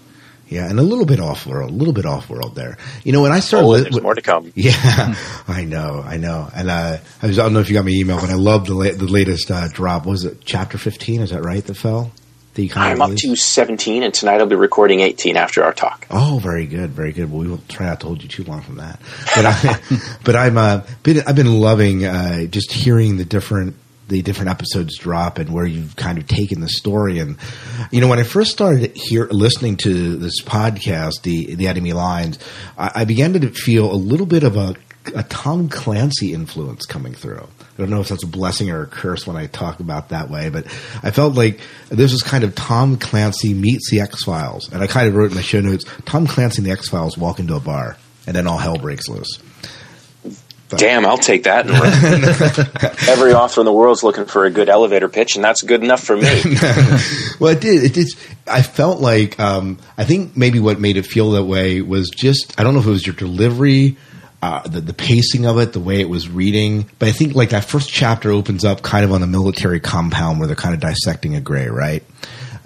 Yeah, 0.49 0.69
and 0.69 0.81
a 0.81 0.83
little 0.83 1.07
bit 1.07 1.21
off 1.21 1.47
world, 1.47 1.71
a 1.71 1.73
little 1.73 1.95
bit 1.95 2.05
off 2.05 2.29
world 2.29 2.57
there. 2.57 2.77
You 3.05 3.13
know, 3.13 3.23
when 3.23 3.31
I 3.31 3.39
started, 3.39 3.67
Oh, 3.67 3.71
li- 3.71 3.83
there's 3.83 4.03
more 4.03 4.17
to 4.17 4.23
come. 4.23 4.53
Yeah, 4.57 5.15
I 5.47 5.65
know, 5.65 6.03
I 6.05 6.17
know. 6.17 6.49
And 6.53 6.69
uh, 6.69 6.99
I, 7.23 7.27
was, 7.27 7.39
I 7.39 7.45
don't 7.45 7.53
know 7.55 7.61
if 7.61 7.69
you 7.71 7.75
got 7.75 7.85
my 7.85 7.93
email, 7.93 8.21
but 8.21 8.31
I 8.31 8.35
love 8.35 8.67
the 8.67 8.75
la- 8.75 8.91
the 8.93 9.07
latest 9.07 9.51
uh, 9.53 9.69
drop. 9.69 10.05
Was 10.05 10.25
it 10.25 10.39
chapter 10.45 10.77
fifteen? 10.79 11.21
Is 11.21 11.31
that 11.31 11.43
right? 11.43 11.65
That 11.65 11.75
fell. 11.77 12.11
Kind 12.55 12.77
I'm 12.77 13.01
up 13.01 13.17
to 13.17 13.37
seventeen, 13.37 14.03
and 14.03 14.13
tonight 14.13 14.41
I'll 14.41 14.47
be 14.47 14.57
recording 14.57 15.01
eighteen 15.01 15.37
after 15.37 15.63
our 15.63 15.73
talk. 15.73 16.07
Oh, 16.11 16.41
very 16.43 16.67
good, 16.67 16.91
very 16.91 17.13
good. 17.13 17.31
Well, 17.31 17.41
we 17.41 17.49
won't 17.49 17.69
try 17.69 17.87
not 17.87 18.01
to 18.01 18.07
hold 18.07 18.23
you 18.23 18.29
too 18.29 18.45
long 18.45 18.61
from 18.61 18.77
that. 18.77 19.01
But 19.35 19.47
I, 19.47 19.81
but 20.25 20.37
I'm 20.37 20.59
uh, 20.59 20.83
been 21.03 21.23
I've 21.27 21.37
been 21.37 21.61
loving 21.61 22.05
uh, 22.05 22.47
just 22.47 22.73
hearing 22.73 23.17
the 23.17 23.25
different 23.25 23.77
the 24.09 24.21
different 24.23 24.51
episodes 24.51 24.99
drop 24.99 25.39
and 25.39 25.51
where 25.51 25.65
you've 25.65 25.97
kind 25.97 26.19
of 26.19 26.27
taken 26.27 26.61
the 26.61 26.69
story. 26.69 27.21
And 27.21 27.39
you 27.91 28.01
know, 28.01 28.09
when 28.09 28.19
I 28.19 28.25
first 28.25 28.51
started 28.51 28.93
here 28.97 29.29
listening 29.31 29.77
to 29.79 30.17
this 30.17 30.43
podcast, 30.43 31.23
the 31.23 31.55
the 31.55 31.69
Enemy 31.69 31.93
Lines, 31.93 32.39
I, 32.77 32.91
I 32.97 33.05
began 33.05 33.33
to 33.35 33.49
feel 33.51 33.91
a 33.91 33.95
little 33.95 34.27
bit 34.27 34.43
of 34.43 34.57
a 34.57 34.75
a 35.15 35.23
Tom 35.23 35.69
Clancy 35.69 36.35
influence 36.35 36.85
coming 36.85 37.15
through. 37.15 37.49
I 37.81 37.85
don't 37.85 37.91
know 37.91 38.03
if 38.03 38.09
that's 38.09 38.25
a 38.25 38.27
blessing 38.27 38.69
or 38.69 38.83
a 38.83 38.87
curse 38.87 39.27
when 39.27 39.37
I 39.37 39.47
talk 39.47 39.81
about 39.81 40.11
that 40.11 40.29
way, 40.29 40.51
but 40.51 40.67
I 41.03 41.11
felt 41.13 41.35
like 41.35 41.61
this 41.89 42.13
was 42.13 42.23
kind 42.23 42.45
of 42.45 42.55
Tom 42.55 42.99
Clancy 42.99 43.55
meets 43.55 43.91
the 43.91 44.01
X 44.01 44.23
Files, 44.23 44.71
and 44.71 44.83
I 44.83 44.87
kind 44.87 45.09
of 45.09 45.15
wrote 45.15 45.31
in 45.31 45.37
my 45.37 45.41
show 45.41 45.63
notes: 45.63 45.87
Tom 46.05 46.27
Clancy 46.27 46.59
and 46.59 46.67
the 46.67 46.73
X 46.73 46.91
Files 46.91 47.17
walk 47.17 47.41
into 47.41 47.55
a 47.55 47.61
bar, 47.61 47.97
and 48.27 48.37
then 48.37 48.47
all 48.47 48.59
hell 48.59 48.77
breaks 48.77 49.09
loose. 49.09 49.39
Damn, 50.69 51.07
I'll 51.07 51.17
take 51.17 51.45
that. 51.45 51.67
Every 53.09 53.33
author 53.33 53.63
in 53.63 53.65
the 53.65 53.73
world's 53.73 54.03
looking 54.03 54.27
for 54.27 54.45
a 54.45 54.51
good 54.51 54.69
elevator 54.69 55.09
pitch, 55.09 55.37
and 55.37 55.43
that's 55.43 55.63
good 55.63 55.83
enough 55.83 56.05
for 56.05 56.17
me. 56.17 56.23
well, 57.41 57.53
it 57.53 57.63
did. 57.63 57.83
It 57.83 57.95
did. 57.95 58.09
I 58.47 58.61
felt 58.61 59.01
like 59.01 59.41
um, 59.41 59.79
I 59.97 60.05
think 60.05 60.37
maybe 60.37 60.61
what 60.61 60.79
made 60.79 60.99
it 60.99 61.07
feel 61.07 61.31
that 61.31 61.45
way 61.45 61.81
was 61.81 62.11
just 62.11 62.61
I 62.61 62.63
don't 62.63 62.75
know 62.75 62.81
if 62.81 62.87
it 62.87 62.91
was 62.91 63.07
your 63.07 63.17
delivery, 63.17 63.97
uh, 64.43 64.67
the 64.67 64.81
the 64.81 64.95
pacing 64.95 65.47
of 65.47 65.59
it, 65.59 65.73
the 65.73 65.81
way 65.81 66.01
it 66.01 66.09
was 66.09 66.29
reading. 66.29 66.89
But 66.99 67.09
I 67.09 67.13
think 67.13 67.35
like 67.35 67.51
that 67.51 67.65
first 67.65 67.91
chapter 67.91 68.31
opens 68.31 68.65
up 68.65 68.83
kind 68.83 69.05
of 69.05 69.13
on 69.13 69.23
a 69.23 69.27
military 69.27 69.81
compound 69.81 70.39
where 70.39 70.47
they're 70.47 70.57
kind 70.57 70.75
of 70.75 70.81
dissecting 70.81 71.35
a 71.37 71.41
gray, 71.41 71.69
right? 71.69 72.03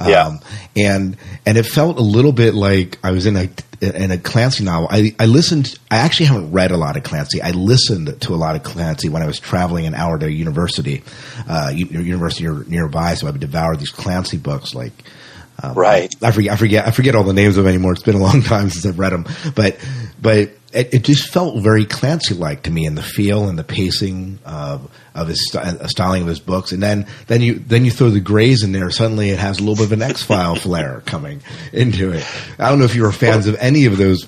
Yeah. 0.04 0.26
Um, 0.26 0.40
and 0.76 1.16
and 1.46 1.56
it 1.58 1.64
felt 1.64 1.98
a 1.98 2.02
little 2.02 2.32
bit 2.32 2.54
like 2.54 2.98
I 3.04 3.12
was 3.12 3.26
in 3.26 3.36
a 3.36 3.48
in 3.80 4.10
a 4.10 4.18
Clancy 4.18 4.64
novel. 4.64 4.88
I, 4.90 5.14
I 5.20 5.26
listened. 5.26 5.78
I 5.90 5.98
actually 5.98 6.26
haven't 6.26 6.52
read 6.52 6.70
a 6.72 6.76
lot 6.76 6.96
of 6.96 7.02
Clancy. 7.04 7.40
I 7.42 7.50
listened 7.50 8.20
to 8.22 8.34
a 8.34 8.36
lot 8.36 8.56
of 8.56 8.62
Clancy 8.64 9.08
when 9.08 9.22
I 9.22 9.26
was 9.26 9.38
traveling 9.38 9.86
an 9.86 9.94
hour 9.94 10.18
to 10.18 10.30
university, 10.30 11.02
uh, 11.48 11.70
university 11.74 12.44
near- 12.44 12.64
nearby. 12.64 13.14
So 13.14 13.28
I 13.28 13.30
would 13.30 13.40
devour 13.40 13.76
these 13.76 13.90
Clancy 13.90 14.36
books. 14.36 14.74
Like, 14.74 14.92
um, 15.62 15.74
Right. 15.74 16.12
I 16.22 16.32
forget. 16.32 16.52
I 16.52 16.56
forget. 16.56 16.86
I 16.88 16.90
forget 16.90 17.14
all 17.14 17.24
the 17.24 17.32
names 17.32 17.56
of 17.56 17.64
them 17.64 17.72
anymore. 17.72 17.92
It's 17.92 18.02
been 18.02 18.16
a 18.16 18.18
long 18.18 18.42
time 18.54 18.70
since 18.70 18.86
I've 18.86 18.98
read 18.98 19.12
them. 19.12 19.26
But 19.54 19.78
but 20.20 20.50
it, 20.74 20.94
it 20.94 21.04
just 21.04 21.32
felt 21.32 21.62
very 21.62 21.84
Clancy 21.84 22.34
like 22.34 22.64
to 22.64 22.70
me 22.70 22.84
in 22.84 22.94
the 22.94 23.02
feel 23.02 23.48
and 23.48 23.58
the 23.58 23.64
pacing 23.64 24.38
of 24.44 24.90
of 25.14 25.28
his 25.28 25.48
st- 25.48 25.64
uh, 25.64 25.86
styling 25.86 26.22
of 26.22 26.28
his 26.28 26.40
books. 26.40 26.72
And 26.72 26.82
then 26.82 27.06
then 27.26 27.40
you 27.40 27.54
then 27.54 27.84
you 27.84 27.90
throw 27.90 28.10
the 28.10 28.20
Greys 28.20 28.62
in 28.62 28.72
there. 28.72 28.90
Suddenly 28.90 29.30
it 29.30 29.38
has 29.38 29.58
a 29.58 29.62
little 29.62 29.76
bit 29.76 29.86
of 29.86 29.92
an 29.92 30.02
X 30.02 30.22
file 30.22 30.56
flair 30.56 31.02
coming 31.06 31.40
into 31.72 32.12
it. 32.12 32.26
I 32.58 32.68
don't 32.68 32.78
know 32.78 32.84
if 32.84 32.94
you 32.94 33.02
were 33.02 33.12
fans 33.12 33.46
of 33.46 33.56
any 33.60 33.86
of 33.86 33.96
those, 33.96 34.24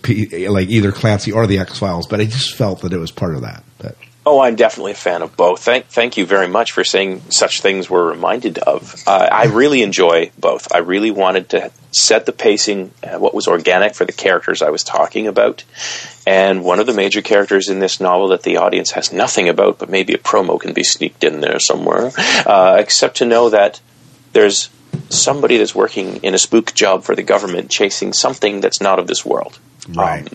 like 0.49 0.69
either 0.69 0.93
Clancy 0.93 1.33
or 1.33 1.47
the 1.47 1.59
X 1.59 1.79
Files, 1.79 2.07
but 2.07 2.21
I 2.21 2.25
just 2.25 2.55
felt 2.55 2.83
that 2.83 2.93
it 2.93 2.99
was 2.99 3.11
part 3.11 3.35
of 3.35 3.43
that. 3.43 3.65
But 3.79 3.97
Oh, 4.29 4.41
I'm 4.41 4.57
definitely 4.57 4.91
a 4.91 4.97
fan 4.97 5.23
of 5.23 5.37
both. 5.37 5.63
Thank, 5.63 5.87
thank 5.87 6.17
you 6.17 6.27
very 6.27 6.49
much 6.49 6.73
for 6.73 6.83
saying 6.83 7.23
such 7.31 7.61
things 7.61 7.89
we're 7.89 8.11
reminded 8.11 8.59
of. 8.59 8.97
Uh, 9.07 9.29
I 9.31 9.45
really 9.45 9.83
enjoy 9.83 10.33
both. 10.37 10.67
I 10.75 10.79
really 10.79 11.13
wanted 11.13 11.51
to 11.51 11.71
set 11.93 12.27
the 12.27 12.33
pacing, 12.33 12.91
uh, 13.05 13.21
what 13.21 13.35
was 13.35 13.47
organic 13.47 13.95
for 13.95 14.05
the 14.05 14.13
characters 14.13 14.63
I 14.63 14.71
was 14.71 14.83
talking 14.83 15.29
about. 15.29 15.63
And 16.27 16.65
one 16.65 16.81
of 16.81 16.87
the 16.87 16.93
major 16.93 17.23
characters 17.23 17.69
in 17.69 17.79
this 17.79 18.01
novel 18.01 18.29
that 18.29 18.43
the 18.43 18.57
audience 18.57 18.91
has 18.91 19.13
nothing 19.13 19.49
about, 19.49 19.79
but 19.79 19.89
maybe 19.91 20.13
a 20.15 20.19
promo 20.19 20.59
can 20.59 20.73
be 20.73 20.83
sneaked 20.83 21.23
in 21.23 21.41
there 21.41 21.61
somewhere, 21.61 22.11
uh, 22.45 22.79
except 22.81 23.19
to 23.19 23.27
know 23.27 23.51
that 23.51 23.81
there's 24.33 24.71
somebody 25.09 25.57
that's 25.57 25.73
working 25.75 26.17
in 26.25 26.35
a 26.35 26.39
spook 26.39 26.75
job 26.75 27.05
for 27.05 27.15
the 27.15 27.23
government 27.23 27.71
chasing 27.71 28.13
something 28.13 28.61
that's 28.61 28.81
not 28.81 28.99
of 28.99 29.07
this 29.07 29.25
world. 29.25 29.57
right, 29.95 30.29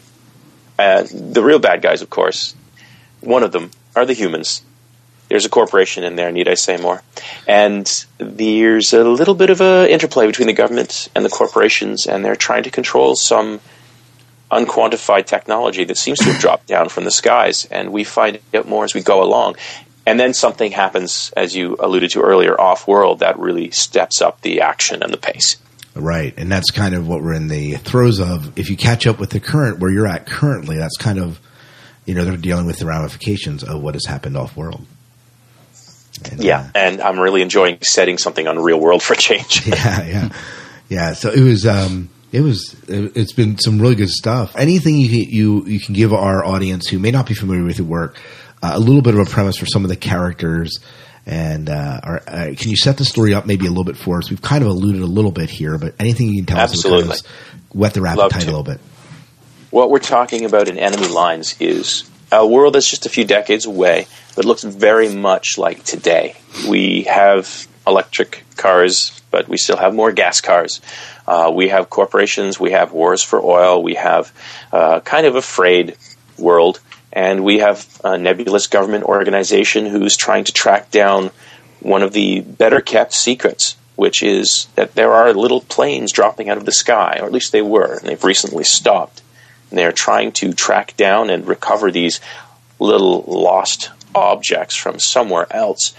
Uh, 0.80 1.04
the 1.12 1.44
real 1.44 1.60
bad 1.60 1.82
guys, 1.82 2.02
of 2.02 2.10
course, 2.10 2.56
one 3.20 3.44
of 3.44 3.52
them 3.52 3.70
are 3.96 4.06
the 4.06 4.14
humans. 4.14 4.64
There's 5.30 5.46
a 5.46 5.50
corporation 5.50 6.04
in 6.04 6.18
there, 6.18 6.32
need 6.32 6.50
I 6.50 6.56
say 6.56 6.76
more? 6.76 7.02
And 7.48 7.90
there's 8.18 8.92
a 8.92 9.04
little 9.04 9.36
bit 9.36 9.50
of 9.50 9.62
a 9.62 9.90
interplay 9.90 10.28
between 10.28 10.48
the 10.48 10.54
government 10.54 11.08
and 11.16 11.24
the 11.24 11.30
corporations, 11.30 12.06
and 12.06 12.24
they're 12.24 12.36
trying 12.36 12.64
to 12.64 12.70
control 12.70 13.16
some 13.16 13.62
unquantified 14.52 15.28
technology 15.28 15.86
that 15.86 15.98
seems 15.98 16.20
to 16.20 16.26
have 16.26 16.42
dropped 16.42 16.68
down 16.68 16.90
from 16.90 17.06
the 17.06 17.12
skies, 17.12 17.66
and 17.66 17.94
we 17.94 18.04
find 18.04 18.40
out 18.54 18.68
more 18.68 18.84
as 18.84 18.94
we 18.94 19.02
go 19.02 19.24
along. 19.24 19.56
And 20.06 20.20
then 20.20 20.34
something 20.34 20.72
happens, 20.72 21.32
as 21.38 21.56
you 21.56 21.78
alluded 21.80 22.12
to 22.12 22.22
earlier, 22.22 22.60
off 22.60 22.88
world 22.88 23.20
that 23.20 23.40
really 23.40 23.72
steps 23.72 24.22
up 24.22 24.42
the 24.42 24.62
action 24.62 25.02
and 25.02 25.14
the 25.14 25.18
pace. 25.18 25.56
Right, 25.96 26.34
and 26.38 26.52
that's 26.52 26.72
kind 26.72 26.96
of 26.96 27.08
what 27.08 27.22
we're 27.22 27.34
in 27.34 27.48
the 27.48 27.76
throes 27.76 28.20
of. 28.20 28.58
If 28.58 28.70
you 28.70 28.76
catch 28.76 29.08
up 29.08 29.20
with 29.20 29.30
the 29.30 29.40
current 29.40 29.80
where 29.80 29.92
you're 29.92 30.08
at 30.08 30.26
currently, 30.26 30.78
that's 30.78 30.98
kind 30.98 31.20
of 31.20 31.40
you 32.06 32.16
know 32.16 32.26
they're 32.26 32.38
dealing 32.38 32.66
with 32.66 32.78
the 32.80 32.86
ramifications 32.86 33.64
of 33.64 33.82
what 33.82 33.96
has 33.96 34.06
happened 34.06 34.38
off 34.38 34.56
world. 34.58 34.86
Yeah, 36.38 36.70
and 36.76 37.02
I'm 37.02 37.20
really 37.20 37.42
enjoying 37.42 37.80
setting 37.82 38.18
something 38.18 38.48
on 38.48 38.60
real 38.60 38.80
world 38.80 39.02
for 39.02 39.16
change. 39.16 39.66
yeah, 39.68 40.04
yeah, 40.06 40.30
yeah. 40.90 41.14
So 41.14 41.32
it 41.32 41.42
was, 41.42 41.66
um, 41.66 42.10
it 42.32 42.42
was, 42.42 42.76
it- 42.88 43.16
it's 43.16 43.34
been 43.34 43.58
some 43.58 43.82
really 43.82 43.96
good 43.96 44.10
stuff. 44.10 44.56
Anything 44.56 44.98
you 44.98 45.10
can, 45.10 45.34
you 45.34 45.66
you 45.66 45.80
can 45.80 45.96
give 45.96 46.14
our 46.14 46.46
audience 46.46 46.88
who 46.88 47.00
may 47.00 47.12
not 47.12 47.28
be 47.28 47.34
familiar 47.34 47.64
with 47.64 47.80
your 47.80 47.88
work 47.88 48.18
uh, 48.62 48.72
a 48.74 48.80
little 48.80 49.02
bit 49.02 49.16
of 49.16 49.20
a 49.26 49.26
premise 49.30 49.58
for 49.58 49.66
some 49.66 49.84
of 49.84 49.90
the 49.90 49.96
characters, 49.96 50.80
and 51.26 51.70
uh, 51.70 52.00
are, 52.04 52.22
uh, 52.28 52.54
can 52.58 52.70
you 52.70 52.78
set 52.78 52.98
the 52.98 53.06
story 53.06 53.34
up 53.34 53.46
maybe 53.48 53.66
a 53.66 53.70
little 53.70 53.86
bit 53.86 53.98
for 53.98 54.18
us? 54.20 54.30
We've 54.30 54.42
kind 54.42 54.64
of 54.64 54.70
alluded 54.70 55.02
a 55.02 55.06
little 55.08 55.32
bit 55.32 55.50
here, 55.50 55.78
but 55.80 55.96
anything 56.00 56.28
you 56.28 56.44
can 56.44 56.56
tell 56.56 56.60
us, 56.60 56.72
to 56.74 56.90
kind 56.90 57.02
Absolutely. 57.04 57.30
of 57.72 57.76
whet 57.76 57.94
their 57.96 58.04
Love 58.04 58.20
appetite 58.20 58.44
a 58.44 58.46
little 58.48 58.64
bit. 58.64 58.80
What 59.72 59.90
we're 59.90 60.00
talking 60.00 60.44
about 60.44 60.68
in 60.68 60.78
Enemy 60.78 61.08
Lines 61.08 61.56
is 61.62 62.04
a 62.30 62.46
world 62.46 62.76
that's 62.76 62.90
just 62.90 63.06
a 63.06 63.10
few 63.10 63.24
decades 63.24 63.66
away, 63.66 64.06
but 64.36 64.44
looks 64.44 64.64
very 64.64 65.08
much 65.08 65.58
like 65.58 65.86
today. 65.86 66.36
We 66.68 67.04
have 67.04 67.70
electric 67.88 68.44
cars, 68.58 69.22
but 69.32 69.48
we 69.48 69.56
still 69.56 69.78
have 69.78 69.96
more 69.96 70.12
gas 70.12 70.42
cars. 70.42 70.82
Uh, 71.26 71.54
we 71.56 71.70
have 71.70 71.90
corporations, 71.90 72.60
we 72.60 72.72
have 72.72 72.92
wars 72.92 73.24
for 73.24 73.42
oil, 73.42 73.82
we 73.82 73.94
have 73.94 74.34
uh, 74.74 75.00
kind 75.00 75.26
of 75.26 75.38
a 75.38 75.42
frayed 75.42 75.96
world, 76.38 76.82
and 77.14 77.42
we 77.46 77.60
have 77.60 77.88
a 78.04 78.18
nebulous 78.18 78.68
government 78.68 79.06
organization 79.06 79.86
who's 79.86 80.18
trying 80.18 80.44
to 80.44 80.52
track 80.52 80.92
down 80.92 81.32
one 81.80 82.02
of 82.02 82.12
the 82.12 82.42
better 82.42 82.82
kept 82.82 83.14
secrets, 83.14 83.78
which 83.96 84.22
is 84.22 84.68
that 84.76 84.96
there 84.96 85.14
are 85.14 85.34
little 85.34 85.62
planes 85.62 86.12
dropping 86.12 86.50
out 86.50 86.58
of 86.58 86.66
the 86.66 86.74
sky, 86.74 87.20
or 87.22 87.26
at 87.26 87.32
least 87.32 87.54
they 87.54 87.62
were, 87.62 88.00
and 88.00 88.10
they've 88.10 88.26
recently 88.26 88.66
stopped. 88.66 89.22
They're 89.72 89.92
trying 89.92 90.34
to 90.34 90.54
track 90.54 90.96
down 90.98 91.30
and 91.30 91.48
recover 91.48 91.92
these 91.92 92.20
little 92.80 93.24
lost 93.28 93.90
objects 94.14 94.76
from 94.76 95.00
somewhere 95.00 95.48
else. 95.52 95.96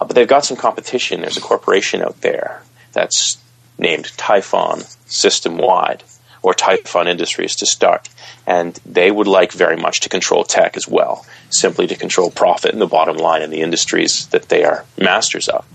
Uh, 0.00 0.04
but 0.04 0.14
they've 0.14 0.28
got 0.28 0.44
some 0.44 0.56
competition. 0.56 1.20
There's 1.20 1.36
a 1.36 1.40
corporation 1.40 2.02
out 2.02 2.20
there 2.20 2.62
that's 2.92 3.38
named 3.78 4.16
Typhon 4.16 4.80
system 5.06 5.58
wide, 5.58 6.02
or 6.42 6.54
Typhon 6.54 7.08
Industries 7.08 7.56
to 7.56 7.66
start. 7.66 8.08
And 8.46 8.78
they 8.86 9.10
would 9.10 9.26
like 9.26 9.52
very 9.52 9.76
much 9.76 10.00
to 10.00 10.08
control 10.08 10.44
tech 10.44 10.76
as 10.76 10.86
well, 10.86 11.26
simply 11.50 11.86
to 11.88 11.96
control 11.96 12.30
profit 12.30 12.72
and 12.72 12.80
the 12.80 12.86
bottom 12.86 13.16
line 13.16 13.42
in 13.42 13.50
the 13.50 13.62
industries 13.62 14.28
that 14.28 14.48
they 14.48 14.64
are 14.64 14.84
masters 14.96 15.48
of. 15.48 15.66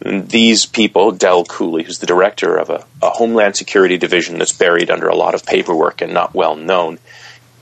These 0.00 0.66
people, 0.66 1.12
Del 1.12 1.44
Cooley, 1.44 1.84
who's 1.84 1.98
the 1.98 2.06
director 2.06 2.56
of 2.56 2.70
a, 2.70 2.84
a 3.02 3.10
Homeland 3.10 3.56
Security 3.56 3.96
division 3.96 4.38
that's 4.38 4.52
buried 4.52 4.90
under 4.90 5.08
a 5.08 5.16
lot 5.16 5.34
of 5.34 5.46
paperwork 5.46 6.00
and 6.00 6.12
not 6.12 6.34
well 6.34 6.56
known, 6.56 6.98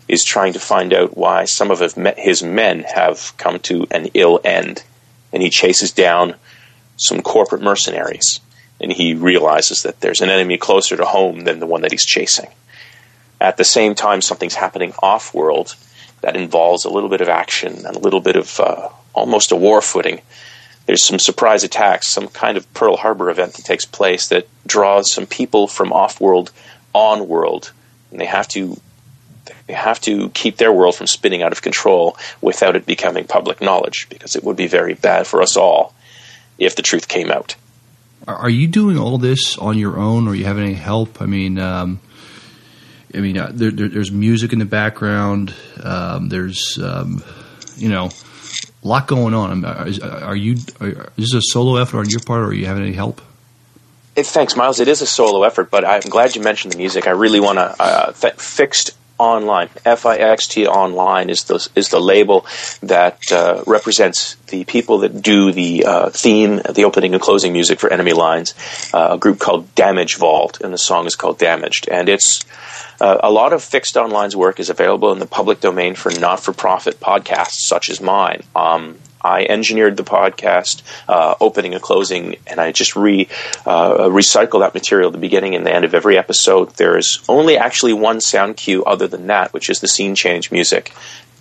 is 0.09 0.25
trying 0.25 0.53
to 0.55 0.61
find 0.61 0.93
out 0.93 1.17
why 1.17 1.45
some 1.45 1.71
of 1.71 1.81
his 1.81 2.43
men 2.43 2.81
have 2.81 3.37
come 3.37 3.59
to 3.61 3.87
an 3.91 4.09
ill 4.15 4.41
end. 4.45 4.83
And 5.33 5.43
he 5.43 5.51
chases 5.51 5.93
down 5.93 6.35
some 6.97 7.23
corporate 7.23 7.63
mercenaries 7.63 8.41
and 8.83 8.93
he 8.93 9.15
realizes 9.15 9.85
that 9.85 10.01
there's 10.01 10.21
an 10.21 10.29
enemy 10.29 10.59
closer 10.59 10.97
to 10.97 11.05
home 11.05 11.45
than 11.45 11.61
the 11.61 11.67
one 11.67 11.83
that 11.83 11.93
he's 11.93 12.05
chasing. 12.05 12.49
At 13.41 13.57
the 13.57 13.65
same 13.65 13.95
time, 13.95 14.21
something's 14.21 14.57
happening 14.57 14.93
off 15.01 15.33
world 15.33 15.77
that 16.21 16.37
involves 16.37 16.85
a 16.85 16.91
little 16.91 17.09
bit 17.09 17.21
of 17.21 17.29
action 17.29 17.87
and 17.87 17.97
a 17.97 18.01
little 18.01 18.21
bit 18.21 18.37
of 18.37 18.61
uh, 18.61 18.89
almost 19.15 19.53
a 19.53 19.57
war 19.57 19.81
footing. 19.81 20.21
There's 20.87 21.05
some 21.05 21.19
surprise 21.19 21.65
attacks, 21.65 22.09
some 22.09 22.29
kind 22.29 22.57
of 22.57 22.73
Pearl 22.75 22.97
Harbor 22.97 23.31
event 23.31 23.55
that 23.55 23.65
takes 23.65 23.85
place 23.85 24.29
that 24.29 24.49
draws 24.67 25.13
some 25.13 25.27
people 25.27 25.69
from 25.69 25.93
off 25.93 26.21
world 26.21 26.51
on 26.93 27.29
world, 27.29 27.73
and 28.11 28.21
they 28.21 28.27
have 28.27 28.49
to 28.49 28.81
they 29.67 29.75
have 29.75 30.01
to 30.03 30.29
keep 30.31 30.57
their 30.57 30.73
world 30.73 30.95
from 30.97 31.07
spinning 31.07 31.43
out 31.43 31.53
of 31.53 31.63
control 31.63 32.17
without 32.41 32.77
it 32.77 32.85
becoming 32.87 33.27
public 33.27 33.61
knowledge, 33.61 34.09
because 34.09 34.37
it 34.37 34.45
would 34.45 34.57
be 34.57 34.67
very 34.67 34.95
bad 34.95 35.27
for 35.27 35.41
us 35.43 35.57
all 35.57 35.95
if 36.59 36.77
the 36.77 36.83
truth 36.83 37.09
came 37.09 37.31
out. 37.31 37.55
Are 38.27 38.51
you 38.51 38.69
doing 38.69 38.99
all 38.99 39.19
this 39.19 39.59
on 39.59 39.79
your 39.79 39.99
own, 39.99 40.29
or 40.29 40.35
you 40.35 40.45
have 40.45 40.59
any 40.59 40.75
help? 40.75 41.21
I 41.21 41.27
mean, 41.27 41.59
um, 41.59 42.01
I 43.15 43.19
mean, 43.19 43.37
uh, 43.37 43.51
there, 43.53 43.71
there, 43.71 43.89
there's 43.89 44.13
music 44.13 44.53
in 44.53 44.59
the 44.59 44.65
background. 44.65 45.53
Um, 45.83 46.29
there's, 46.29 46.79
um, 46.79 47.23
you 47.77 47.89
know, 47.89 48.11
a 48.83 48.89
lot 48.89 49.07
going 49.07 49.35
on. 49.35 49.65
Are, 49.65 49.89
are 50.25 50.37
you? 50.37 50.57
Are, 50.81 51.13
is 51.17 51.31
this 51.33 51.35
a 51.35 51.43
solo 51.43 51.77
effort 51.77 51.99
on 51.99 52.11
your 52.11 52.21
part, 52.21 52.41
or 52.41 52.47
are 52.47 52.53
you 52.53 52.67
having 52.67 52.85
any 52.85 52.95
help? 52.95 53.21
It, 54.15 54.27
thanks, 54.27 54.57
Miles. 54.57 54.81
It 54.81 54.89
is 54.89 55.01
a 55.01 55.07
solo 55.07 55.43
effort, 55.45 55.71
but 55.71 55.85
I'm 55.85 56.03
glad 56.03 56.37
you 56.37 56.43
mentioned 56.43 56.75
the 56.75 56.79
music. 56.79 57.07
I 57.07 57.13
really 57.13 57.41
want 57.41 57.59
to. 57.59 57.75
Uh, 57.81 58.13
th- 58.13 58.35
FIXT 58.35 58.91
Online. 59.19 59.69
FIXT 59.69 60.67
Online 60.67 61.31
is 61.31 61.45
the 61.45 61.69
is 61.77 61.91
the 61.91 62.01
label 62.01 62.45
that 62.83 63.31
uh, 63.31 63.63
represents 63.67 64.35
the 64.49 64.65
people 64.65 64.99
that 64.99 65.23
do 65.23 65.53
the 65.53 65.85
uh, 65.87 66.11
theme, 66.11 66.61
the 66.69 66.85
opening 66.85 67.15
and 67.15 67.23
closing 67.23 67.53
music 67.53 67.79
for 67.79 67.93
Enemy 67.93 68.15
Lines. 68.15 68.55
Uh, 68.93 69.11
a 69.13 69.19
group 69.19 69.39
called 69.39 69.73
Damage 69.77 70.17
Vault, 70.17 70.61
and 70.61 70.75
the 70.75 70.79
song 70.79 71.07
is 71.07 71.15
called 71.15 71.39
Damaged. 71.39 71.89
And 71.89 72.09
it's 72.09 72.45
uh, 73.03 73.19
a 73.25 73.31
lot 73.33 73.53
of 73.53 73.61
FIXT 73.63 74.01
Online's 74.01 74.37
work 74.37 74.61
is 74.61 74.71
available 74.71 75.13
in 75.13 75.19
the 75.19 75.27
public 75.27 75.59
domain 75.61 75.97
for 75.97 76.13
not-for-profit 76.13 77.01
podcasts 77.01 77.67
such 77.67 77.91
as 77.91 78.01
mine. 78.01 78.45
Um, 78.55 78.97
I 79.21 79.45
engineered 79.45 79.97
the 79.97 80.05
podcast 80.05 80.83
uh, 81.09 81.35
opening 81.41 81.75
and 81.75 81.83
closing, 81.83 82.37
and 82.47 82.61
I 82.61 82.71
just 82.71 82.95
re 82.95 83.29
uh, 83.67 84.09
recycle 84.09 84.61
that 84.61 84.75
material 84.75 85.09
at 85.09 85.13
the 85.15 85.19
beginning 85.19 85.57
and 85.57 85.67
the 85.67 85.75
end 85.75 85.85
of 85.85 85.95
every 85.95 86.17
episode. 86.17 86.71
There's 86.77 87.21
only 87.29 87.57
actually 87.57 87.93
one 87.93 88.21
sound 88.21 88.57
cue 88.57 88.85
other 88.85 89.09
than 89.09 89.27
that, 89.27 89.53
which 89.53 89.69
is 89.69 89.81
the 89.81 89.89
scene 89.89 90.15
change 90.15 90.53
music. 90.53 90.93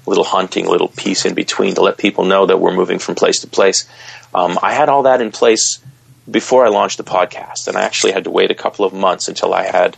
A 0.07 0.09
little 0.09 0.24
hunting, 0.24 0.66
a 0.66 0.72
little 0.72 0.88
piece 0.88 1.26
in 1.26 1.36
between 1.36 1.76
to 1.76 1.82
let 1.82 1.99
people 1.99 2.26
know 2.26 2.47
that 2.47 2.59
we're 2.59 2.74
moving 2.74 2.97
from 2.97 3.14
place 3.14 3.41
to 3.41 3.47
place. 3.47 3.88
Um, 4.34 4.57
I 4.64 4.74
had 4.74 4.89
all 4.89 5.03
that 5.03 5.22
in 5.22 5.32
place 5.32 5.80
before 6.30 6.66
I 6.66 6.70
launched 6.70 6.97
the 6.97 7.03
podcast, 7.03 7.68
and 7.68 7.78
I 7.78 7.84
actually 7.84 8.14
had 8.14 8.24
to 8.24 8.32
wait 8.32 8.49
a 8.49 8.55
couple 8.55 8.84
of 8.84 8.93
months 8.93 9.28
until 9.28 9.53
I 9.53 9.66
had 9.66 9.95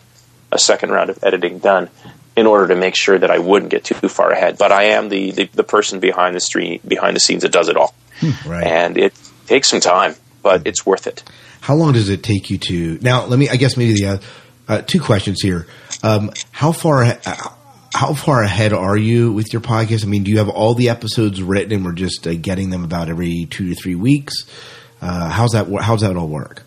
a 0.53 0.59
second 0.59 0.91
round 0.91 1.09
of 1.09 1.23
editing 1.23 1.59
done 1.59 1.89
in 2.35 2.47
order 2.47 2.69
to 2.69 2.75
make 2.75 2.95
sure 2.95 3.17
that 3.17 3.29
I 3.29 3.39
wouldn't 3.39 3.71
get 3.71 3.83
too 3.83 3.95
far 4.07 4.31
ahead. 4.31 4.57
But 4.57 4.71
I 4.71 4.85
am 4.85 5.09
the, 5.09 5.31
the, 5.31 5.49
the 5.53 5.63
person 5.63 5.99
behind 5.99 6.35
the 6.35 6.39
stream, 6.39 6.79
behind 6.87 7.15
the 7.15 7.19
scenes 7.19 7.43
that 7.43 7.51
does 7.51 7.69
it 7.69 7.77
all. 7.77 7.93
Hmm. 8.19 8.51
And 8.51 8.97
it 8.97 9.13
takes 9.47 9.69
some 9.69 9.79
time, 9.79 10.15
but 10.41 10.65
it's 10.65 10.85
worth 10.85 11.07
it. 11.07 11.23
How 11.61 11.75
long 11.75 11.93
does 11.93 12.09
it 12.09 12.23
take 12.23 12.49
you 12.49 12.57
to 12.57 12.99
now? 13.01 13.25
Let 13.25 13.37
me, 13.39 13.49
I 13.49 13.55
guess 13.55 13.77
maybe 13.77 13.93
the, 13.93 14.07
uh, 14.07 14.17
uh, 14.67 14.81
two 14.81 14.99
questions 14.99 15.41
here. 15.41 15.67
Um, 16.01 16.31
how 16.51 16.71
far, 16.71 17.03
uh, 17.03 17.15
how 17.93 18.13
far 18.13 18.43
ahead 18.43 18.73
are 18.73 18.97
you 18.97 19.31
with 19.31 19.53
your 19.53 19.61
podcast? 19.61 20.03
I 20.03 20.07
mean, 20.07 20.23
do 20.23 20.31
you 20.31 20.39
have 20.39 20.49
all 20.49 20.73
the 20.73 20.89
episodes 20.89 21.41
written 21.41 21.73
and 21.73 21.85
we're 21.85 21.93
just 21.93 22.25
uh, 22.25 22.33
getting 22.33 22.69
them 22.69 22.83
about 22.83 23.09
every 23.09 23.47
two 23.49 23.69
to 23.69 23.75
three 23.75 23.95
weeks? 23.95 24.33
Uh, 25.01 25.29
how's 25.29 25.51
that, 25.51 25.67
how's 25.81 26.01
that 26.01 26.15
all 26.15 26.27
work? 26.27 26.63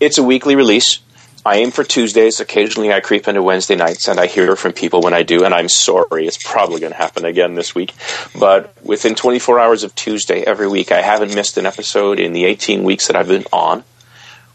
It's 0.00 0.18
a 0.18 0.22
weekly 0.22 0.54
release. 0.54 1.00
I 1.48 1.56
aim 1.56 1.70
for 1.70 1.82
Tuesdays. 1.82 2.40
Occasionally, 2.40 2.92
I 2.92 3.00
creep 3.00 3.26
into 3.26 3.42
Wednesday 3.42 3.74
nights, 3.74 4.06
and 4.06 4.20
I 4.20 4.26
hear 4.26 4.54
from 4.54 4.74
people 4.74 5.00
when 5.00 5.14
I 5.14 5.22
do. 5.22 5.44
And 5.44 5.54
I'm 5.54 5.70
sorry, 5.70 6.26
it's 6.26 6.36
probably 6.36 6.78
going 6.78 6.92
to 6.92 6.98
happen 6.98 7.24
again 7.24 7.54
this 7.54 7.74
week. 7.74 7.94
But 8.38 8.74
within 8.84 9.14
24 9.14 9.58
hours 9.58 9.82
of 9.82 9.94
Tuesday 9.94 10.42
every 10.42 10.68
week, 10.68 10.92
I 10.92 11.00
haven't 11.00 11.34
missed 11.34 11.56
an 11.56 11.64
episode 11.64 12.20
in 12.20 12.34
the 12.34 12.44
18 12.44 12.84
weeks 12.84 13.06
that 13.06 13.16
I've 13.16 13.28
been 13.28 13.46
on. 13.50 13.82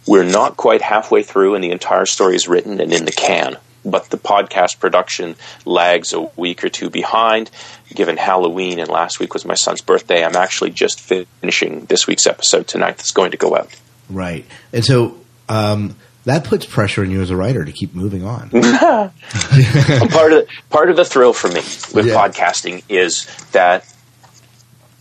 We're 0.05 0.23
not 0.23 0.55
quite 0.55 0.83
halfway 0.83 1.23
through, 1.23 1.55
and 1.55 1.63
the 1.63 1.71
entire 1.71 2.05
story 2.05 2.35
is 2.35 2.47
written 2.47 2.79
and 2.79 2.93
in 2.93 3.05
the 3.05 3.11
can. 3.11 3.57
But 3.83 4.11
the 4.11 4.17
podcast 4.17 4.79
production 4.79 5.35
lags 5.65 6.13
a 6.13 6.21
week 6.35 6.63
or 6.63 6.69
two 6.69 6.91
behind. 6.91 7.49
Given 7.89 8.17
Halloween 8.17 8.79
and 8.79 8.87
last 8.87 9.19
week 9.19 9.33
was 9.33 9.45
my 9.45 9.55
son's 9.55 9.81
birthday, 9.81 10.23
I'm 10.23 10.35
actually 10.35 10.69
just 10.69 10.99
finishing 10.99 11.85
this 11.85 12.05
week's 12.05 12.27
episode 12.27 12.67
tonight 12.67 12.97
that's 12.97 13.11
going 13.11 13.31
to 13.31 13.37
go 13.37 13.55
out. 13.57 13.75
Right. 14.11 14.45
And 14.71 14.85
so, 14.85 15.17
um, 15.49 15.95
that 16.25 16.45
puts 16.45 16.65
pressure 16.65 17.01
on 17.01 17.11
you 17.11 17.21
as 17.21 17.29
a 17.29 17.35
writer 17.35 17.65
to 17.65 17.71
keep 17.71 17.93
moving 17.93 18.23
on. 18.23 18.49
part 18.49 20.33
of 20.33 20.47
part 20.69 20.89
of 20.89 20.95
the 20.95 21.05
thrill 21.05 21.33
for 21.33 21.49
me 21.49 21.55
with 21.93 22.07
yeah. 22.07 22.13
podcasting 22.13 22.83
is 22.89 23.25
that 23.51 23.85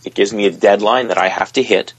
it 0.03 0.13
gives 0.13 0.33
me 0.33 0.47
a 0.47 0.51
deadline 0.51 1.07
that 1.07 1.17
I 1.17 1.29
have 1.29 1.53
to 1.53 1.63
hit, 1.63 1.93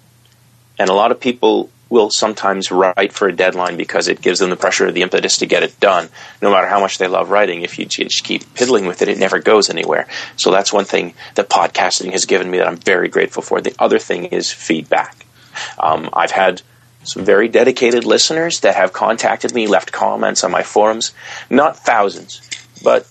and 0.79 0.91
a 0.91 0.95
lot 0.95 1.11
of 1.11 1.21
people 1.21 1.71
will 1.89 2.11
sometimes 2.11 2.71
write 2.71 3.13
for 3.13 3.29
a 3.29 3.33
deadline 3.33 3.77
because 3.77 4.09
it 4.09 4.21
gives 4.21 4.41
them 4.41 4.51
the 4.51 4.57
pressure 4.57 4.89
or 4.89 4.93
the 4.93 5.03
impetus 5.03 5.39
to 5.39 5.47
get 5.47 5.63
it 5.63 5.79
done. 5.81 6.09
No 6.43 6.51
matter 6.51 6.67
how 6.67 6.81
much 6.81 6.99
they 6.99 7.07
love 7.07 7.31
writing, 7.31 7.63
if 7.63 7.79
you 7.79 7.85
just 7.85 8.25
keep 8.25 8.55
piddling 8.55 8.87
with 8.87 9.01
it, 9.01 9.09
it 9.09 9.19
never 9.19 9.39
goes 9.39 9.71
anywhere. 9.71 10.09
So 10.37 10.51
that's 10.51 10.73
one 10.73 10.87
thing 10.87 11.15
that 11.37 11.49
podcasting 11.49 12.11
has 12.13 12.25
given 12.25 12.51
me 12.51 12.59
that 12.59 12.67
I'm 12.67 12.79
very 12.79 13.09
grateful 13.09 13.43
for. 13.43 13.61
The 13.61 13.75
other 13.79 13.99
thing 13.99 14.27
is 14.27 14.51
feedback. 14.53 15.25
Um, 15.79 16.11
I've 16.13 16.33
had 16.33 16.63
some 17.05 17.25
very 17.25 17.49
dedicated 17.49 18.05
listeners 18.05 18.61
that 18.61 18.75
have 18.75 18.93
contacted 18.93 19.55
me, 19.55 19.67
left 19.67 19.93
comments 19.93 20.43
on 20.43 20.51
my 20.51 20.63
forums. 20.63 21.13
Not 21.49 21.77
thousands, 21.77 22.41
but 22.83 23.07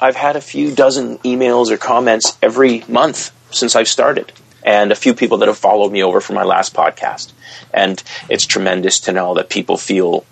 I've 0.00 0.16
had 0.16 0.36
a 0.36 0.40
few 0.40 0.74
dozen 0.74 1.18
emails 1.18 1.70
or 1.70 1.76
comments 1.76 2.36
every 2.42 2.84
month 2.88 3.32
since 3.54 3.76
I've 3.76 3.88
started, 3.88 4.32
and 4.62 4.90
a 4.90 4.96
few 4.96 5.14
people 5.14 5.38
that 5.38 5.48
have 5.48 5.58
followed 5.58 5.92
me 5.92 6.02
over 6.02 6.20
from 6.20 6.36
my 6.36 6.44
last 6.44 6.74
podcast. 6.74 7.32
And 7.72 8.02
it's 8.28 8.46
tremendous 8.46 9.00
to 9.00 9.12
know 9.12 9.34
that 9.34 9.50
people 9.50 9.76
feel, 9.76 10.24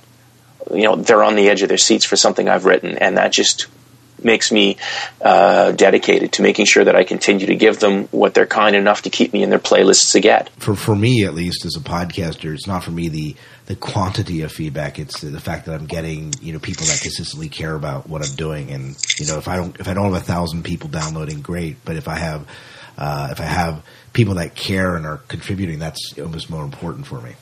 you 0.73 0.85
know, 0.85 0.97
they're 0.97 1.23
on 1.23 1.37
the 1.37 1.49
edge 1.49 1.63
of 1.63 1.69
their 1.69 1.79
seats 1.79 2.05
for 2.05 2.17
something 2.17 2.49
I've 2.49 2.65
written, 2.65 2.99
and 2.99 3.17
that 3.17 3.33
just 3.33 3.67
makes 4.23 4.51
me 4.51 4.77
uh, 5.21 5.73
dedicated 5.73 6.33
to 6.33 6.43
making 6.43 6.67
sure 6.67 6.85
that 6.85 6.97
I 6.97 7.05
continue 7.05 7.47
to 7.47 7.55
give 7.55 7.79
them 7.79 8.05
what 8.09 8.35
they're 8.35 8.47
kind 8.47 8.77
enough 8.77 9.03
to 9.03 9.11
keep 9.11 9.33
me 9.33 9.43
in 9.43 9.51
their 9.51 9.59
playlists 9.59 10.13
to 10.13 10.21
get. 10.21 10.49
For 10.59 10.75
for 10.75 10.95
me, 10.95 11.25
at 11.25 11.35
least 11.35 11.65
as 11.65 11.77
a 11.77 11.81
podcaster, 11.81 12.55
it's 12.55 12.67
not 12.67 12.85
for 12.85 12.91
me 12.91 13.09
the 13.09 13.37
the 13.67 13.77
quantity 13.77 14.43
of 14.43 14.53
feedback. 14.53 14.99
It's 14.99 15.21
the 15.21 15.41
fact 15.41 15.67
that 15.67 15.75
I'm 15.75 15.87
getting 15.87 16.33
you 16.41 16.53
know 16.53 16.59
people 16.59 16.87
that 16.87 17.01
consistently 17.01 17.49
care 17.49 17.75
about 17.75 18.09
what 18.09 18.27
I'm 18.27 18.35
doing, 18.35 18.71
and 18.71 18.97
you 19.19 19.27
know 19.27 19.39
if 19.39 19.49
I 19.49 19.57
don't 19.57 19.79
if 19.79 19.89
I 19.89 19.95
don't 19.95 20.13
have 20.13 20.23
a 20.23 20.25
thousand 20.25 20.65
people 20.65 20.89
downloading, 20.89 21.41
great. 21.41 21.85
But 21.85 21.97
if 21.97 22.09
I 22.09 22.17
have 22.17 22.49
uh, 22.99 23.29
if 23.31 23.41
I 23.41 23.45
have 23.45 23.85
people 24.13 24.35
that 24.35 24.55
care 24.55 24.97
and 24.97 25.05
are 25.05 25.19
contributing, 25.29 25.79
that's 25.79 26.19
almost 26.19 26.49
more 26.49 26.65
important 26.65 27.07
for 27.07 27.21
me. 27.21 27.33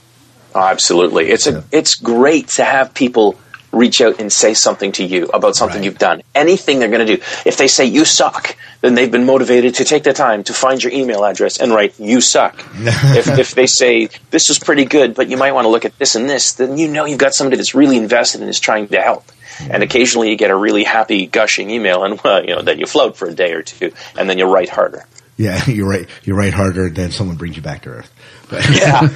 Oh, 0.54 0.60
absolutely, 0.60 1.30
it's 1.30 1.46
yeah. 1.46 1.58
a 1.58 1.62
it's 1.72 1.94
great 1.94 2.48
to 2.48 2.64
have 2.64 2.94
people 2.94 3.38
reach 3.74 4.00
out 4.00 4.20
and 4.20 4.32
say 4.32 4.54
something 4.54 4.92
to 4.92 5.04
you 5.04 5.26
about 5.26 5.56
something 5.56 5.82
you've 5.82 5.98
done. 5.98 6.22
Anything 6.34 6.78
they're 6.78 6.88
going 6.88 7.06
to 7.06 7.16
do. 7.16 7.22
If 7.44 7.56
they 7.56 7.68
say 7.68 7.84
you 7.84 8.04
suck, 8.04 8.56
then 8.80 8.94
they've 8.94 9.10
been 9.10 9.26
motivated 9.26 9.76
to 9.76 9.84
take 9.84 10.04
the 10.04 10.12
time 10.12 10.44
to 10.44 10.52
find 10.52 10.82
your 10.82 10.92
email 10.92 11.24
address 11.24 11.58
and 11.58 11.72
write 11.72 11.98
you 11.98 12.20
suck. 12.20 12.64
if, 12.74 13.38
if 13.38 13.54
they 13.54 13.66
say 13.66 14.08
this 14.30 14.48
was 14.48 14.58
pretty 14.58 14.84
good, 14.84 15.14
but 15.14 15.28
you 15.28 15.36
might 15.36 15.52
want 15.52 15.64
to 15.64 15.68
look 15.68 15.84
at 15.84 15.98
this 15.98 16.14
and 16.14 16.28
this, 16.28 16.54
then 16.54 16.78
you 16.78 16.88
know 16.88 17.04
you've 17.04 17.18
got 17.18 17.34
somebody 17.34 17.56
that's 17.56 17.74
really 17.74 17.96
invested 17.96 18.40
and 18.40 18.50
is 18.50 18.60
trying 18.60 18.88
to 18.88 19.00
help. 19.00 19.24
And 19.60 19.76
hmm. 19.76 19.82
occasionally 19.82 20.30
you 20.30 20.36
get 20.36 20.50
a 20.50 20.56
really 20.56 20.84
happy, 20.84 21.26
gushing 21.26 21.70
email, 21.70 22.04
and 22.04 22.20
well, 22.24 22.44
you 22.44 22.54
know, 22.54 22.62
then 22.62 22.78
you 22.78 22.86
float 22.86 23.16
for 23.16 23.28
a 23.28 23.34
day 23.34 23.52
or 23.52 23.62
two, 23.62 23.92
and 24.16 24.28
then 24.28 24.38
you 24.38 24.46
write 24.46 24.68
harder. 24.68 25.06
Yeah, 25.36 25.64
you're 25.68 25.88
right. 25.88 26.08
You 26.22 26.34
write 26.34 26.54
harder, 26.54 26.86
and 26.86 26.96
then 26.96 27.10
someone 27.10 27.36
brings 27.36 27.56
you 27.56 27.62
back 27.62 27.82
to 27.82 27.90
earth. 27.90 28.12
But 28.48 28.68
Yeah. 28.70 29.08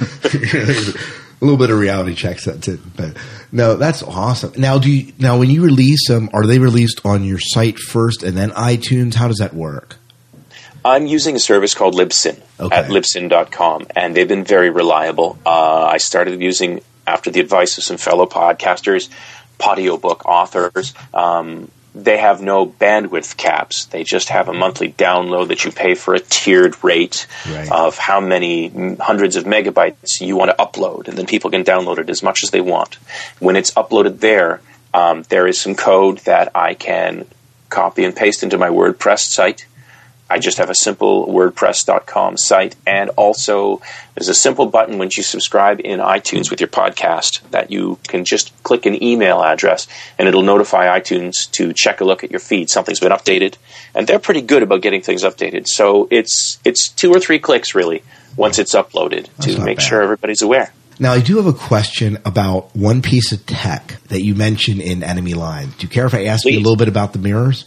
A 1.41 1.45
little 1.45 1.57
bit 1.57 1.69
of 1.69 1.79
reality 1.79 2.15
checks. 2.15 2.45
That's 2.45 2.67
it. 2.67 2.79
But 2.95 3.17
no, 3.51 3.75
that's 3.75 4.03
awesome. 4.03 4.53
Now, 4.57 4.77
do 4.77 4.91
you 4.91 5.13
now 5.19 5.37
when 5.39 5.49
you 5.49 5.63
release 5.63 6.07
them, 6.07 6.29
are 6.33 6.45
they 6.45 6.59
released 6.59 7.01
on 7.05 7.23
your 7.23 7.39
site 7.39 7.79
first 7.79 8.23
and 8.23 8.37
then 8.37 8.51
iTunes? 8.51 9.15
How 9.15 9.27
does 9.27 9.37
that 9.37 9.53
work? 9.53 9.97
I'm 10.83 11.05
using 11.05 11.35
a 11.35 11.39
service 11.39 11.73
called 11.75 11.95
Libsyn 11.95 12.39
at 12.59 12.85
libsyn.com, 12.89 13.87
and 13.95 14.15
they've 14.15 14.27
been 14.27 14.45
very 14.45 14.69
reliable. 14.69 15.37
Uh, 15.45 15.85
I 15.85 15.97
started 15.97 16.41
using, 16.41 16.81
after 17.05 17.29
the 17.29 17.41
advice 17.41 17.77
of 17.77 17.83
some 17.83 17.97
fellow 17.97 18.25
podcasters, 18.25 19.09
Podiobook 19.59 20.25
authors. 20.25 20.93
Um, 21.13 21.69
they 21.95 22.17
have 22.17 22.41
no 22.41 22.65
bandwidth 22.67 23.35
caps. 23.35 23.85
They 23.85 24.03
just 24.03 24.29
have 24.29 24.47
a 24.47 24.53
monthly 24.53 24.91
download 24.91 25.47
that 25.47 25.65
you 25.65 25.71
pay 25.71 25.95
for 25.95 26.13
a 26.13 26.19
tiered 26.19 26.83
rate 26.83 27.27
of 27.71 27.97
how 27.97 28.19
many 28.19 28.69
hundreds 28.99 29.35
of 29.35 29.45
megabytes 29.45 30.21
you 30.21 30.35
want 30.35 30.51
to 30.51 30.57
upload, 30.57 31.07
and 31.07 31.17
then 31.17 31.25
people 31.25 31.49
can 31.49 31.63
download 31.63 31.97
it 31.97 32.09
as 32.09 32.21
much 32.21 32.43
as 32.43 32.51
they 32.51 32.61
want. 32.61 32.95
When 33.39 33.55
it's 33.55 33.71
uploaded 33.71 34.19
there, 34.19 34.61
um, 34.93 35.23
there 35.29 35.47
is 35.47 35.59
some 35.59 35.75
code 35.75 36.19
that 36.19 36.51
I 36.55 36.73
can 36.73 37.25
copy 37.69 38.03
and 38.03 38.15
paste 38.15 38.43
into 38.43 38.57
my 38.57 38.69
WordPress 38.69 39.19
site. 39.19 39.65
I 40.29 40.39
just 40.39 40.59
have 40.59 40.69
a 40.69 40.75
simple 40.75 41.27
WordPress.com 41.27 42.37
site, 42.37 42.75
and 42.85 43.09
also 43.11 43.81
there's 44.15 44.29
a 44.29 44.35
simple 44.35 44.67
button 44.67 44.99
once 44.99 45.17
you 45.17 45.23
subscribe 45.23 45.81
in 45.83 45.99
iTunes 45.99 46.51
with 46.51 46.59
your 46.59 46.67
podcast 46.67 47.41
that 47.49 47.71
you 47.71 47.97
can 48.07 48.25
just 48.25 48.51
click 48.63 48.85
an 48.85 49.01
email 49.03 49.41
address, 49.41 49.87
and 50.17 50.27
it'll 50.27 50.43
notify 50.43 50.99
iTunes 50.99 51.49
to 51.51 51.73
check 51.73 52.01
a 52.01 52.05
look 52.05 52.23
at 52.23 52.29
your 52.29 52.39
feed. 52.39 52.69
Something's 52.69 52.99
been 52.99 53.11
updated, 53.11 53.55
and 53.95 54.05
they're 54.05 54.19
pretty 54.19 54.41
good 54.41 54.61
about 54.61 54.81
getting 54.81 55.01
things 55.01 55.23
updated. 55.23 55.67
So 55.67 56.07
it's 56.11 56.59
it's 56.63 56.89
two 56.89 57.11
or 57.11 57.19
three 57.19 57.39
clicks 57.39 57.73
really 57.73 58.03
once 58.35 58.59
it's 58.59 58.75
uploaded 58.75 59.27
to 59.41 59.59
make 59.63 59.77
bad. 59.77 59.83
sure 59.83 60.01
everybody's 60.01 60.41
aware. 60.41 60.71
Now, 61.01 61.13
I 61.13 61.21
do 61.21 61.37
have 61.37 61.45
a 61.45 61.53
question 61.53 62.17
about 62.25 62.75
one 62.75 63.01
piece 63.01 63.31
of 63.31 63.45
tech 63.45 63.95
that 64.09 64.21
you 64.21 64.35
mentioned 64.35 64.81
in 64.81 65.01
Enemy 65.01 65.33
Lines. 65.33 65.75
Do 65.77 65.83
you 65.83 65.89
care 65.89 66.05
if 66.05 66.13
I 66.13 66.25
ask 66.25 66.45
you 66.45 66.57
a 66.57 66.59
little 66.59 66.75
bit 66.75 66.89
about 66.89 67.13
the 67.13 67.19
mirrors? 67.19 67.63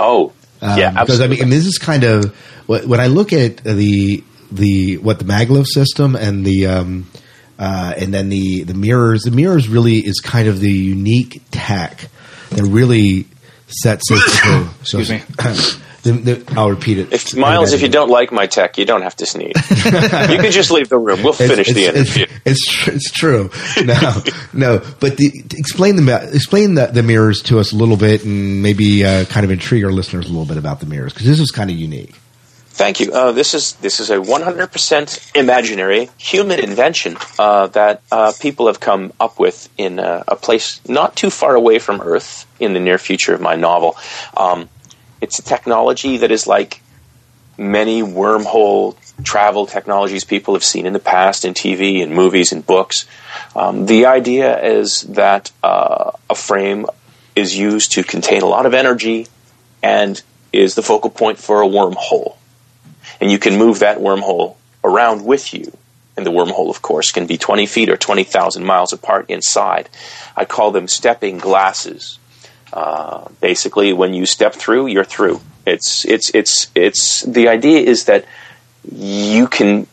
Oh, 0.00 0.32
yeah, 0.62 0.88
Um, 0.88 0.94
because 0.94 1.20
I 1.20 1.26
mean, 1.26 1.42
and 1.42 1.52
this 1.52 1.66
is 1.66 1.78
kind 1.78 2.04
of 2.04 2.34
when 2.66 3.00
I 3.00 3.06
look 3.06 3.32
at 3.32 3.58
the 3.58 4.22
the 4.50 4.96
what 4.98 5.18
the 5.18 5.24
maglev 5.24 5.66
system 5.66 6.16
and 6.16 6.44
the 6.44 6.66
um, 6.66 7.06
uh, 7.58 7.94
and 7.96 8.14
then 8.14 8.28
the 8.28 8.62
the 8.64 8.74
mirrors. 8.74 9.22
The 9.22 9.30
mirrors 9.30 9.68
really 9.68 9.98
is 9.98 10.20
kind 10.20 10.48
of 10.48 10.60
the 10.60 10.70
unique 10.70 11.42
tech 11.50 12.08
that 12.50 12.64
really 12.64 13.26
sets 13.66 14.04
it. 14.10 14.70
Excuse 14.80 15.10
me. 15.10 15.22
The, 16.08 16.34
the, 16.34 16.54
I'll 16.58 16.70
repeat 16.70 16.98
it. 16.98 17.12
If 17.12 17.36
Miles, 17.36 17.72
if 17.72 17.82
you 17.82 17.88
don't 17.88 18.08
like 18.10 18.32
my 18.32 18.46
tech, 18.46 18.78
you 18.78 18.84
don't 18.84 19.02
have 19.02 19.14
to 19.16 19.26
sneeze. 19.26 19.52
you 19.84 19.90
can 20.38 20.50
just 20.52 20.70
leave 20.70 20.88
the 20.88 20.98
room. 20.98 21.22
We'll 21.22 21.34
It's- 21.34 21.48
finish 21.50 21.68
the 21.72 21.84
it's- 21.84 22.16
interview. 22.16 22.24
It's 22.44 22.66
it's, 22.66 22.66
tr- 22.72 22.90
it's 22.92 23.10
true. 23.12 23.50
No, 23.84 24.22
no. 24.52 24.82
But 25.00 25.16
the, 25.16 25.30
explain 25.52 25.96
the 25.96 26.30
explain 26.32 26.74
the, 26.74 26.86
the 26.86 27.02
mirrors 27.02 27.42
to 27.42 27.58
us 27.58 27.72
a 27.72 27.76
little 27.76 27.96
bit, 27.96 28.24
and 28.24 28.62
maybe 28.62 29.04
uh, 29.04 29.24
kind 29.26 29.44
of 29.44 29.50
intrigue 29.50 29.84
our 29.84 29.92
listeners 29.92 30.26
a 30.26 30.28
little 30.28 30.46
bit 30.46 30.56
about 30.56 30.80
the 30.80 30.86
mirrors 30.86 31.12
because 31.12 31.26
this 31.26 31.40
is 31.40 31.50
kind 31.50 31.70
of 31.70 31.76
unique. 31.76 32.14
Thank 32.70 33.00
you. 33.00 33.12
Uh, 33.12 33.32
this 33.32 33.54
is 33.54 33.72
this 33.74 33.98
is 33.98 34.08
a 34.10 34.18
100% 34.18 35.36
imaginary 35.36 36.08
human 36.16 36.60
invention 36.60 37.16
uh, 37.38 37.66
that 37.68 38.02
uh, 38.12 38.32
people 38.40 38.68
have 38.68 38.78
come 38.80 39.12
up 39.18 39.38
with 39.40 39.68
in 39.76 39.98
a, 39.98 40.22
a 40.28 40.36
place 40.36 40.80
not 40.88 41.16
too 41.16 41.28
far 41.30 41.54
away 41.56 41.80
from 41.80 42.00
Earth 42.00 42.46
in 42.60 42.74
the 42.74 42.80
near 42.80 42.98
future 42.98 43.34
of 43.34 43.40
my 43.40 43.56
novel. 43.56 43.96
Um, 44.36 44.68
it's 45.20 45.38
a 45.38 45.42
technology 45.42 46.18
that 46.18 46.30
is 46.30 46.46
like 46.46 46.80
many 47.56 48.02
wormhole 48.02 48.96
travel 49.24 49.66
technologies 49.66 50.24
people 50.24 50.54
have 50.54 50.64
seen 50.64 50.86
in 50.86 50.92
the 50.92 51.00
past 51.00 51.44
in 51.44 51.54
TV 51.54 52.02
and 52.02 52.12
movies 52.12 52.52
and 52.52 52.64
books. 52.64 53.06
Um, 53.56 53.86
the 53.86 54.06
idea 54.06 54.62
is 54.62 55.02
that 55.02 55.50
uh, 55.62 56.12
a 56.30 56.34
frame 56.34 56.86
is 57.34 57.56
used 57.56 57.92
to 57.92 58.02
contain 58.02 58.42
a 58.42 58.46
lot 58.46 58.66
of 58.66 58.74
energy 58.74 59.26
and 59.82 60.22
is 60.52 60.74
the 60.74 60.82
focal 60.82 61.10
point 61.10 61.38
for 61.38 61.62
a 61.62 61.66
wormhole. 61.66 62.36
And 63.20 63.30
you 63.30 63.38
can 63.38 63.58
move 63.58 63.80
that 63.80 63.98
wormhole 63.98 64.56
around 64.84 65.24
with 65.24 65.52
you. 65.52 65.76
And 66.16 66.26
the 66.26 66.30
wormhole, 66.30 66.70
of 66.70 66.82
course, 66.82 67.12
can 67.12 67.26
be 67.26 67.38
20 67.38 67.66
feet 67.66 67.88
or 67.88 67.96
20,000 67.96 68.64
miles 68.64 68.92
apart 68.92 69.26
inside. 69.30 69.88
I 70.36 70.44
call 70.44 70.72
them 70.72 70.88
stepping 70.88 71.38
glasses. 71.38 72.18
Uh, 72.72 73.28
basically, 73.40 73.92
when 73.92 74.14
you 74.14 74.26
step 74.26 74.54
through, 74.54 74.86
you're 74.86 75.04
through. 75.04 75.40
It's 75.66 76.04
it's 76.04 76.34
it's 76.34 76.70
it's 76.74 77.22
the 77.22 77.48
idea 77.48 77.80
is 77.80 78.04
that 78.04 78.24
you 78.90 79.48
can 79.48 79.86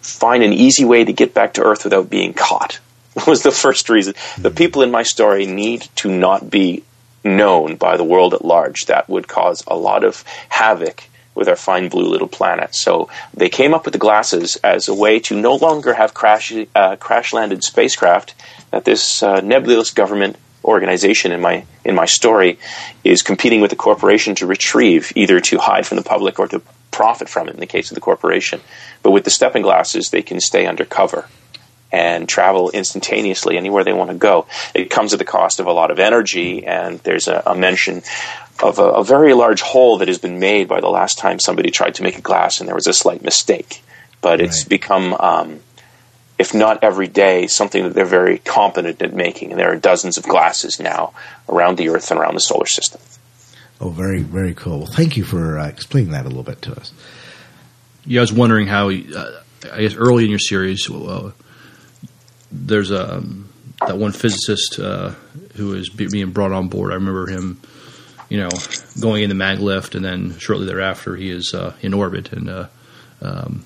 find 0.00 0.42
an 0.42 0.52
easy 0.52 0.84
way 0.84 1.04
to 1.04 1.12
get 1.12 1.34
back 1.34 1.54
to 1.54 1.62
Earth 1.62 1.84
without 1.84 2.10
being 2.10 2.32
caught. 2.34 2.80
Was 3.26 3.42
the 3.42 3.50
first 3.50 3.88
reason. 3.88 4.14
The 4.38 4.50
people 4.50 4.82
in 4.82 4.90
my 4.90 5.02
story 5.02 5.46
need 5.46 5.82
to 5.96 6.10
not 6.10 6.50
be 6.50 6.82
known 7.24 7.76
by 7.76 7.96
the 7.96 8.04
world 8.04 8.34
at 8.34 8.44
large. 8.44 8.86
That 8.86 9.08
would 9.08 9.28
cause 9.28 9.62
a 9.66 9.76
lot 9.76 10.04
of 10.04 10.24
havoc 10.48 11.08
with 11.34 11.48
our 11.48 11.56
fine 11.56 11.88
blue 11.88 12.08
little 12.08 12.28
planet. 12.28 12.74
So 12.74 13.08
they 13.34 13.48
came 13.48 13.74
up 13.74 13.84
with 13.84 13.92
the 13.92 13.98
glasses 13.98 14.56
as 14.56 14.88
a 14.88 14.94
way 14.94 15.20
to 15.20 15.40
no 15.40 15.54
longer 15.54 15.94
have 15.94 16.14
crash 16.14 16.52
uh, 16.74 16.96
crash 16.96 17.32
landed 17.32 17.64
spacecraft 17.64 18.34
that 18.70 18.84
this 18.84 19.22
uh, 19.22 19.40
nebulous 19.40 19.92
government 19.92 20.36
organization 20.64 21.32
in 21.32 21.40
my 21.40 21.64
in 21.84 21.94
my 21.94 22.06
story 22.06 22.58
is 23.04 23.22
competing 23.22 23.60
with 23.60 23.70
the 23.70 23.76
corporation 23.76 24.34
to 24.36 24.46
retrieve, 24.46 25.12
either 25.16 25.40
to 25.40 25.58
hide 25.58 25.86
from 25.86 25.96
the 25.96 26.02
public 26.04 26.38
or 26.38 26.48
to 26.48 26.62
profit 26.90 27.28
from 27.28 27.48
it 27.48 27.54
in 27.54 27.60
the 27.60 27.66
case 27.66 27.90
of 27.90 27.94
the 27.94 28.00
corporation. 28.00 28.60
But 29.02 29.10
with 29.10 29.24
the 29.24 29.30
stepping 29.30 29.62
glasses, 29.62 30.10
they 30.10 30.22
can 30.22 30.40
stay 30.40 30.66
undercover 30.66 31.26
and 31.92 32.26
travel 32.26 32.70
instantaneously 32.70 33.58
anywhere 33.58 33.84
they 33.84 33.92
want 33.92 34.10
to 34.10 34.16
go. 34.16 34.46
It 34.74 34.90
comes 34.90 35.12
at 35.12 35.18
the 35.18 35.26
cost 35.26 35.60
of 35.60 35.66
a 35.66 35.72
lot 35.72 35.90
of 35.90 35.98
energy, 35.98 36.66
and 36.66 36.98
there's 37.00 37.28
a, 37.28 37.42
a 37.46 37.54
mention 37.54 38.02
of 38.62 38.78
a, 38.78 38.84
a 38.84 39.04
very 39.04 39.34
large 39.34 39.60
hole 39.60 39.98
that 39.98 40.08
has 40.08 40.18
been 40.18 40.38
made 40.38 40.68
by 40.68 40.80
the 40.80 40.88
last 40.88 41.18
time 41.18 41.38
somebody 41.38 41.70
tried 41.70 41.96
to 41.96 42.02
make 42.02 42.16
a 42.16 42.22
glass, 42.22 42.60
and 42.60 42.68
there 42.68 42.74
was 42.74 42.86
a 42.86 42.94
slight 42.94 43.22
mistake. 43.22 43.82
But 44.22 44.40
it's 44.40 44.64
become, 44.64 45.14
um, 45.14 45.60
if 46.38 46.54
not 46.54 46.82
every 46.82 47.08
day, 47.08 47.46
something 47.46 47.84
that 47.84 47.94
they're 47.94 48.04
very 48.04 48.38
competent 48.38 49.02
at 49.02 49.14
making, 49.14 49.50
and 49.50 49.60
there 49.60 49.72
are 49.72 49.76
dozens 49.76 50.18
of 50.18 50.24
glasses 50.24 50.80
now 50.80 51.12
around 51.48 51.78
the 51.78 51.88
Earth 51.90 52.10
and 52.10 52.18
around 52.18 52.34
the 52.34 52.40
solar 52.40 52.66
system. 52.66 53.00
Oh, 53.80 53.90
very 53.90 54.22
very 54.22 54.54
cool. 54.54 54.78
Well, 54.78 54.92
thank 54.92 55.16
you 55.16 55.24
for 55.24 55.58
uh, 55.58 55.66
explaining 55.66 56.12
that 56.12 56.24
a 56.24 56.28
little 56.28 56.42
bit 56.42 56.62
to 56.62 56.72
us. 56.72 56.92
Yeah, 58.04 58.20
I 58.20 58.22
was 58.22 58.32
wondering 58.32 58.66
how. 58.66 58.90
Uh, 58.90 59.42
I 59.70 59.82
guess 59.82 59.94
early 59.94 60.24
in 60.24 60.30
your 60.30 60.38
series, 60.38 60.90
uh, 60.90 61.30
there's 62.50 62.90
a 62.90 63.18
um, 63.18 63.48
that 63.86 63.98
one 63.98 64.12
physicist 64.12 64.78
uh, 64.78 65.10
who 65.54 65.74
is 65.74 65.88
be- 65.88 66.08
being 66.08 66.30
brought 66.30 66.52
on 66.52 66.68
board. 66.68 66.92
I 66.92 66.94
remember 66.94 67.26
him, 67.26 67.60
you 68.28 68.38
know, 68.38 68.50
going 69.00 69.22
in 69.22 69.28
the 69.28 69.34
maglev, 69.34 69.94
and 69.94 70.04
then 70.04 70.38
shortly 70.38 70.66
thereafter, 70.66 71.16
he 71.16 71.30
is 71.30 71.54
uh, 71.54 71.74
in 71.80 71.94
orbit, 71.94 72.32
and 72.32 72.48
uh, 72.48 72.66
um, 73.20 73.64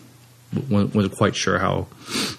wasn't 0.68 1.16
quite 1.16 1.36
sure 1.36 1.58
how, 1.58 1.86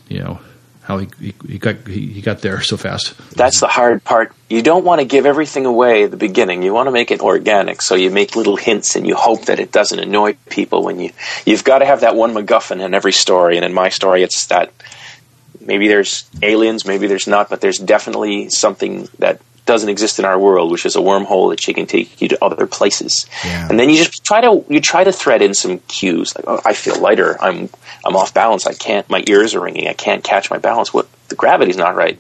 you 0.09 0.19
know, 0.19 0.39
how 0.87 0.99
he 0.99 1.07
he, 1.19 1.35
he 1.47 1.57
got 1.57 1.85
he, 1.85 2.07
he 2.07 2.21
got 2.21 2.41
there 2.41 2.61
so 2.61 2.77
fast. 2.77 3.13
That's 3.31 3.59
the 3.59 3.67
hard 3.67 4.03
part. 4.03 4.33
You 4.49 4.61
don't 4.61 4.85
want 4.85 5.01
to 5.01 5.05
give 5.05 5.25
everything 5.25 5.65
away 5.65 6.03
at 6.03 6.11
the 6.11 6.17
beginning. 6.17 6.63
You 6.63 6.73
want 6.73 6.87
to 6.87 6.91
make 6.91 7.11
it 7.11 7.19
organic, 7.19 7.81
so 7.81 7.95
you 7.95 8.09
make 8.09 8.35
little 8.37 8.55
hints 8.55 8.95
and 8.95 9.05
you 9.05 9.15
hope 9.15 9.45
that 9.45 9.59
it 9.59 9.71
doesn't 9.71 9.99
annoy 9.99 10.37
people 10.49 10.83
when 10.83 10.99
you 10.99 11.11
you've 11.45 11.65
got 11.65 11.79
to 11.79 11.85
have 11.85 12.01
that 12.01 12.15
one 12.15 12.33
MacGuffin 12.33 12.79
in 12.83 12.93
every 12.93 13.11
story. 13.11 13.57
And 13.57 13.65
in 13.65 13.73
my 13.73 13.89
story, 13.89 14.23
it's 14.23 14.45
that 14.47 14.71
maybe 15.59 15.89
there's 15.89 16.29
aliens, 16.41 16.85
maybe 16.85 17.07
there's 17.07 17.27
not, 17.27 17.49
but 17.49 17.59
there's 17.59 17.77
definitely 17.77 18.49
something 18.49 19.09
that 19.19 19.41
doesn't 19.67 19.89
exist 19.89 20.17
in 20.17 20.25
our 20.25 20.39
world, 20.39 20.71
which 20.71 20.85
is 20.85 20.95
a 20.95 20.99
wormhole 20.99 21.51
that 21.51 21.61
she 21.61 21.73
can 21.73 21.85
take 21.85 22.19
you 22.19 22.29
to 22.29 22.43
other 22.43 22.65
places. 22.65 23.27
And 23.69 23.79
then 23.79 23.89
you 23.89 23.97
just 23.97 24.23
try 24.23 24.41
to 24.41 24.65
you 24.67 24.81
try 24.81 25.03
to 25.03 25.11
thread 25.11 25.43
in 25.43 25.53
some 25.53 25.79
cues 25.79 26.35
like 26.35 26.45
oh, 26.47 26.59
I 26.65 26.73
feel 26.73 26.99
lighter, 26.99 27.37
I'm 27.39 27.69
I'm 28.03 28.15
off 28.15 28.33
balance, 28.33 28.65
I 28.65 28.73
can't 28.73 29.07
my 29.09 29.23
ears 29.27 29.53
are 29.53 29.61
ringing, 29.61 29.87
I 29.87 29.93
can't 29.93 30.23
catch 30.23 30.49
my 30.49 30.57
balance. 30.57 30.93
What 30.93 31.07
the 31.27 31.35
gravity's 31.35 31.77
not 31.77 31.95
right. 31.95 32.19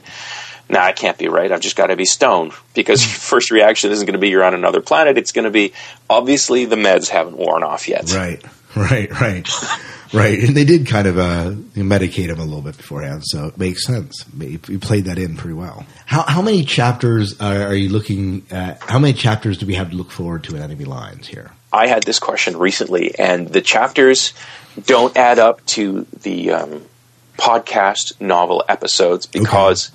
Nah, 0.69 0.81
I 0.81 0.91
can't 0.91 1.17
be 1.17 1.29
right. 1.29 1.49
I've 1.49 1.61
just 1.61 1.77
got 1.77 1.87
to 1.87 1.95
be 1.95 2.03
stoned 2.03 2.51
because 2.73 3.01
your 3.05 3.15
first 3.15 3.51
reaction 3.51 3.91
isn't 3.91 4.05
going 4.05 4.13
to 4.13 4.19
be 4.19 4.29
you're 4.29 4.43
on 4.43 4.53
another 4.53 4.81
planet. 4.81 5.17
It's 5.17 5.31
going 5.31 5.45
to 5.45 5.51
be 5.51 5.73
obviously 6.09 6.65
the 6.65 6.75
meds 6.75 7.07
haven't 7.09 7.37
worn 7.37 7.63
off 7.63 7.87
yet. 7.87 8.11
Right, 8.13 8.43
Right, 8.75 9.09
right, 9.19 9.49
right. 10.13 10.39
And 10.39 10.55
they 10.55 10.65
did 10.65 10.85
kind 10.87 11.07
of 11.07 11.17
uh, 11.17 11.51
medicate 11.75 12.27
him 12.27 12.39
a 12.39 12.43
little 12.43 12.61
bit 12.61 12.77
beforehand, 12.77 13.23
so 13.25 13.47
it 13.47 13.57
makes 13.57 13.85
sense. 13.85 14.23
You 14.37 14.59
you 14.67 14.77
played 14.77 15.05
that 15.05 15.17
in 15.17 15.35
pretty 15.35 15.55
well. 15.55 15.85
How 16.05 16.23
how 16.23 16.41
many 16.41 16.63
chapters 16.63 17.39
are, 17.39 17.63
are 17.67 17.73
you 17.73 17.89
looking 17.89 18.45
at? 18.51 18.81
How 18.83 18.99
many 18.99 19.13
chapters 19.13 19.57
do 19.57 19.65
we 19.65 19.75
have 19.75 19.89
to 19.91 19.95
look 19.95 20.11
forward 20.11 20.43
to 20.43 20.55
in 20.55 20.61
Enemy 20.61 20.85
Lines 20.85 21.27
here? 21.27 21.51
I 21.71 21.87
had 21.87 22.03
this 22.03 22.19
question 22.19 22.57
recently, 22.57 23.17
and 23.17 23.47
the 23.47 23.61
chapters 23.61 24.33
don't 24.85 25.15
add 25.17 25.39
up 25.39 25.65
to 25.67 26.05
the 26.21 26.51
um, 26.51 26.85
podcast 27.37 28.19
novel 28.21 28.63
episodes 28.67 29.25
because 29.25 29.91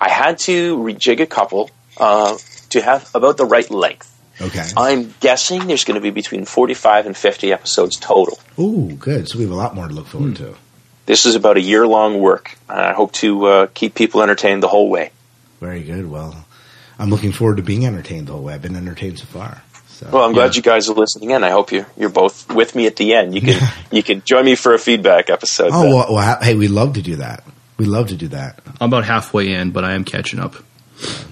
I 0.00 0.10
had 0.10 0.38
to 0.40 0.76
rejig 0.78 1.20
a 1.20 1.26
couple 1.26 1.70
uh, 1.96 2.36
to 2.70 2.82
have 2.82 3.10
about 3.14 3.36
the 3.36 3.44
right 3.44 3.70
length. 3.70 4.12
Okay. 4.40 4.64
I'm 4.76 5.14
guessing 5.20 5.66
there's 5.66 5.84
going 5.84 5.94
to 5.94 6.00
be 6.00 6.10
between 6.10 6.44
45 6.44 7.06
and 7.06 7.16
50 7.16 7.52
episodes 7.52 7.96
total. 7.96 8.38
Ooh, 8.58 8.92
good. 8.98 9.28
So 9.28 9.38
we 9.38 9.44
have 9.44 9.52
a 9.52 9.56
lot 9.56 9.74
more 9.74 9.88
to 9.88 9.94
look 9.94 10.06
forward 10.06 10.36
to. 10.36 10.54
This 11.06 11.24
is 11.24 11.36
about 11.36 11.56
a 11.56 11.60
year 11.60 11.86
long 11.86 12.18
work, 12.18 12.58
I 12.68 12.92
hope 12.92 13.12
to 13.14 13.46
uh, 13.46 13.66
keep 13.72 13.94
people 13.94 14.22
entertained 14.22 14.62
the 14.62 14.68
whole 14.68 14.90
way. 14.90 15.12
Very 15.60 15.82
good. 15.82 16.10
Well, 16.10 16.44
I'm 16.98 17.10
looking 17.10 17.32
forward 17.32 17.58
to 17.58 17.62
being 17.62 17.86
entertained 17.86 18.26
the 18.26 18.32
whole 18.32 18.42
way. 18.42 18.54
I've 18.54 18.62
been 18.62 18.76
entertained 18.76 19.18
so 19.20 19.26
far. 19.26 19.62
So, 19.88 20.08
Well, 20.12 20.24
I'm 20.24 20.34
glad 20.34 20.56
you 20.56 20.62
guys 20.62 20.90
are 20.90 20.94
listening 20.94 21.30
in. 21.30 21.42
I 21.42 21.50
hope 21.50 21.72
you 21.72 21.86
you're 21.96 22.10
both 22.10 22.52
with 22.52 22.74
me 22.74 22.86
at 22.86 22.96
the 22.96 23.14
end. 23.14 23.34
You 23.34 23.40
can 23.40 23.72
you 23.90 24.02
can 24.02 24.20
join 24.22 24.44
me 24.44 24.54
for 24.54 24.74
a 24.74 24.78
feedback 24.78 25.30
episode. 25.30 25.70
Oh 25.72 25.94
well, 25.94 26.06
well, 26.12 26.38
hey, 26.42 26.54
we 26.54 26.68
love 26.68 26.94
to 26.94 27.02
do 27.02 27.16
that. 27.16 27.44
We 27.78 27.86
love 27.86 28.08
to 28.08 28.16
do 28.16 28.28
that. 28.28 28.60
I'm 28.80 28.90
about 28.90 29.04
halfway 29.04 29.52
in, 29.54 29.70
but 29.70 29.84
I 29.84 29.94
am 29.94 30.04
catching 30.04 30.38
up. 30.38 30.56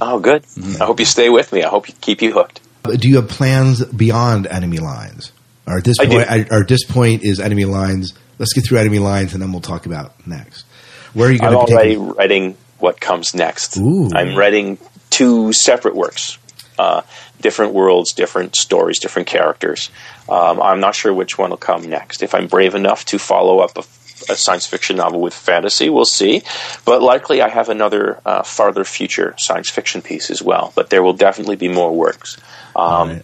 Oh, 0.01 0.18
good. 0.20 0.44
I 0.81 0.85
hope 0.85 1.01
you 1.01 1.06
stay 1.06 1.31
with 1.31 1.52
me. 1.52 1.62
I 1.62 1.68
hope 1.68 1.89
you 1.89 1.94
keep 2.01 2.22
you 2.22 2.32
hooked. 2.32 2.60
Do 2.85 3.09
you 3.09 3.16
have 3.16 3.28
plans 3.28 3.85
beyond 3.85 4.47
enemy 4.47 4.78
lines? 4.78 5.32
Or 5.66 5.78
at 5.78 5.85
this 5.85 5.97
I 5.98 6.06
point, 6.06 6.31
I, 6.31 6.47
or 6.51 6.61
at 6.62 6.69
this 6.69 6.85
point 6.85 7.24
is 7.24 7.40
enemy 7.40 7.65
lines. 7.65 8.12
Let's 8.39 8.52
get 8.52 8.66
through 8.66 8.78
enemy 8.78 8.98
lines, 8.98 9.32
and 9.32 9.43
then 9.43 9.52
we'll 9.52 9.62
talk 9.62 9.86
about 9.86 10.27
next. 10.27 10.66
Where 11.15 11.28
are 11.28 11.32
you 11.32 11.39
going 11.39 11.55
I'm 11.55 11.61
to 11.61 11.66
be 11.66 11.73
already 11.73 11.90
taking? 11.90 12.09
writing 12.09 12.56
what 12.78 13.01
comes 13.01 13.35
next. 13.35 13.78
Ooh. 13.78 14.11
I'm 14.15 14.36
writing 14.36 14.78
two 15.11 15.52
separate 15.52 15.94
works, 15.94 16.39
uh, 16.78 17.02
different 17.40 17.73
worlds, 17.73 18.12
different 18.12 18.56
stories, 18.56 18.98
different 18.98 19.28
characters. 19.28 19.90
Um, 20.28 20.61
I'm 20.61 20.81
not 20.81 20.94
sure 20.94 21.15
which 21.15 21.39
one 21.39 21.51
will 21.51 21.56
come 21.56 21.89
next. 21.89 22.23
If 22.23 22.35
I'm 22.35 22.48
brave 22.48 22.74
enough 22.74 23.05
to 23.06 23.19
follow 23.19 23.61
up 23.61 23.78
a, 23.78 23.85
a 24.28 24.36
science 24.36 24.66
fiction 24.66 24.96
novel 24.96 25.20
with 25.20 25.34
fantasy, 25.34 25.90
we'll 25.90 26.05
see. 26.05 26.42
But 26.84 27.02
likely, 27.02 27.42
I 27.42 27.48
have 27.48 27.68
another 27.68 28.20
uh, 28.24 28.42
farther 28.42 28.84
future 28.84 29.34
science 29.38 29.70
fiction 29.70 30.02
piece 30.02 30.30
as 30.30 30.42
well. 30.42 30.72
But 30.74 30.90
there 30.90 31.02
will 31.02 31.12
definitely 31.12 31.56
be 31.56 31.68
more 31.68 31.94
works. 31.94 32.36
Um, 32.76 33.22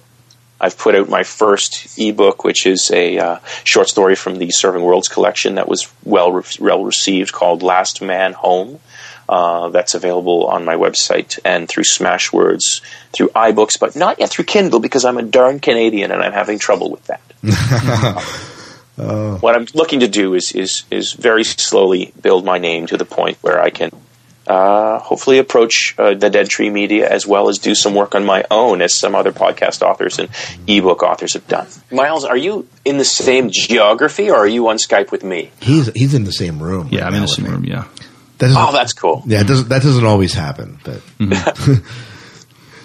I've 0.60 0.76
put 0.76 0.94
out 0.94 1.08
my 1.08 1.22
first 1.22 1.98
ebook, 1.98 2.44
which 2.44 2.66
is 2.66 2.90
a 2.90 3.18
uh, 3.18 3.38
short 3.64 3.88
story 3.88 4.14
from 4.14 4.36
the 4.36 4.50
Serving 4.50 4.82
Worlds 4.82 5.08
collection 5.08 5.54
that 5.54 5.66
was 5.66 5.90
well 6.04 6.32
re- 6.32 6.44
well 6.60 6.84
received, 6.84 7.32
called 7.32 7.62
"Last 7.62 8.02
Man 8.02 8.34
Home." 8.34 8.78
Uh, 9.26 9.68
that's 9.68 9.94
available 9.94 10.46
on 10.46 10.64
my 10.64 10.74
website 10.74 11.38
and 11.44 11.68
through 11.68 11.84
Smashwords, 11.84 12.80
through 13.12 13.28
iBooks, 13.28 13.78
but 13.78 13.94
not 13.94 14.18
yet 14.18 14.28
through 14.28 14.44
Kindle 14.44 14.80
because 14.80 15.04
I'm 15.04 15.18
a 15.18 15.22
darn 15.22 15.60
Canadian 15.60 16.10
and 16.10 16.20
I'm 16.20 16.32
having 16.32 16.58
trouble 16.58 16.90
with 16.90 17.06
that. 17.06 17.22
Oh. 19.00 19.38
What 19.38 19.56
I'm 19.56 19.66
looking 19.74 20.00
to 20.00 20.08
do 20.08 20.34
is 20.34 20.52
is 20.52 20.84
is 20.90 21.12
very 21.12 21.44
slowly 21.44 22.12
build 22.20 22.44
my 22.44 22.58
name 22.58 22.86
to 22.88 22.96
the 22.96 23.04
point 23.04 23.38
where 23.40 23.60
I 23.60 23.70
can 23.70 23.90
uh, 24.46 24.98
hopefully 24.98 25.38
approach 25.38 25.94
uh, 25.96 26.14
the 26.14 26.28
Dead 26.28 26.48
Tree 26.48 26.70
Media 26.70 27.08
as 27.08 27.26
well 27.26 27.48
as 27.48 27.58
do 27.58 27.74
some 27.74 27.94
work 27.94 28.14
on 28.14 28.24
my 28.24 28.44
own, 28.50 28.82
as 28.82 28.94
some 28.94 29.14
other 29.14 29.32
podcast 29.32 29.80
authors 29.82 30.18
and 30.18 30.28
ebook 30.66 31.02
authors 31.02 31.34
have 31.34 31.46
done. 31.46 31.68
Miles, 31.90 32.24
are 32.24 32.36
you 32.36 32.66
in 32.84 32.98
the 32.98 33.04
same 33.04 33.50
geography, 33.50 34.30
or 34.30 34.36
are 34.36 34.48
you 34.48 34.68
on 34.68 34.76
Skype 34.76 35.12
with 35.12 35.22
me? 35.22 35.50
He's 35.60 35.86
he's 35.94 36.14
in 36.14 36.24
the 36.24 36.32
same 36.32 36.62
room. 36.62 36.88
Yeah, 36.90 37.06
I'm 37.06 37.14
in 37.14 37.22
the 37.22 37.28
same 37.28 37.46
room. 37.46 37.64
Yeah. 37.64 37.84
That 38.38 38.54
Oh, 38.56 38.72
that's 38.72 38.94
cool. 38.94 39.22
Yeah, 39.26 39.42
it 39.42 39.46
doesn't, 39.46 39.68
that 39.68 39.82
doesn't 39.82 40.04
always 40.04 40.32
happen. 40.32 40.78
But 40.82 41.02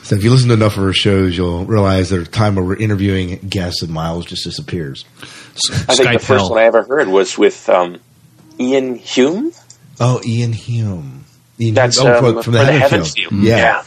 so 0.04 0.16
if 0.16 0.24
you 0.24 0.30
listen 0.30 0.50
to 0.50 0.54
enough 0.54 0.78
of 0.78 0.84
our 0.84 0.94
shows, 0.94 1.36
you'll 1.36 1.66
realize 1.66 2.10
there's 2.10 2.28
a 2.28 2.32
time 2.32 2.56
where 2.56 2.66
we're 2.66 2.76
interviewing 2.76 3.38
guests 3.48 3.82
and 3.82 3.92
Miles 3.92 4.26
just 4.26 4.44
disappears. 4.44 5.06
I 5.88 5.95
think 5.95 6.14
the 6.14 6.19
first 6.19 6.49
one 6.49 6.60
I 6.60 6.64
ever 6.64 6.84
heard 6.84 7.07
was 7.07 7.38
with 7.38 7.68
um, 7.69 7.98
Ian 8.60 8.95
Hume. 8.95 9.52
Oh, 9.99 10.22
Ian 10.26 10.53
Hume. 10.53 11.26
Ian 11.60 11.73
That's 11.73 11.98
Hume. 11.98 12.07
Oh, 12.07 12.18
um, 12.18 12.34
from, 12.34 12.44
from 12.44 12.53
the 12.53 12.60
the 12.60 12.65
Heaven 12.65 12.82
Heaven 12.82 13.06
Field. 13.06 13.30
Field. 13.30 13.44
Yeah. 13.44 13.84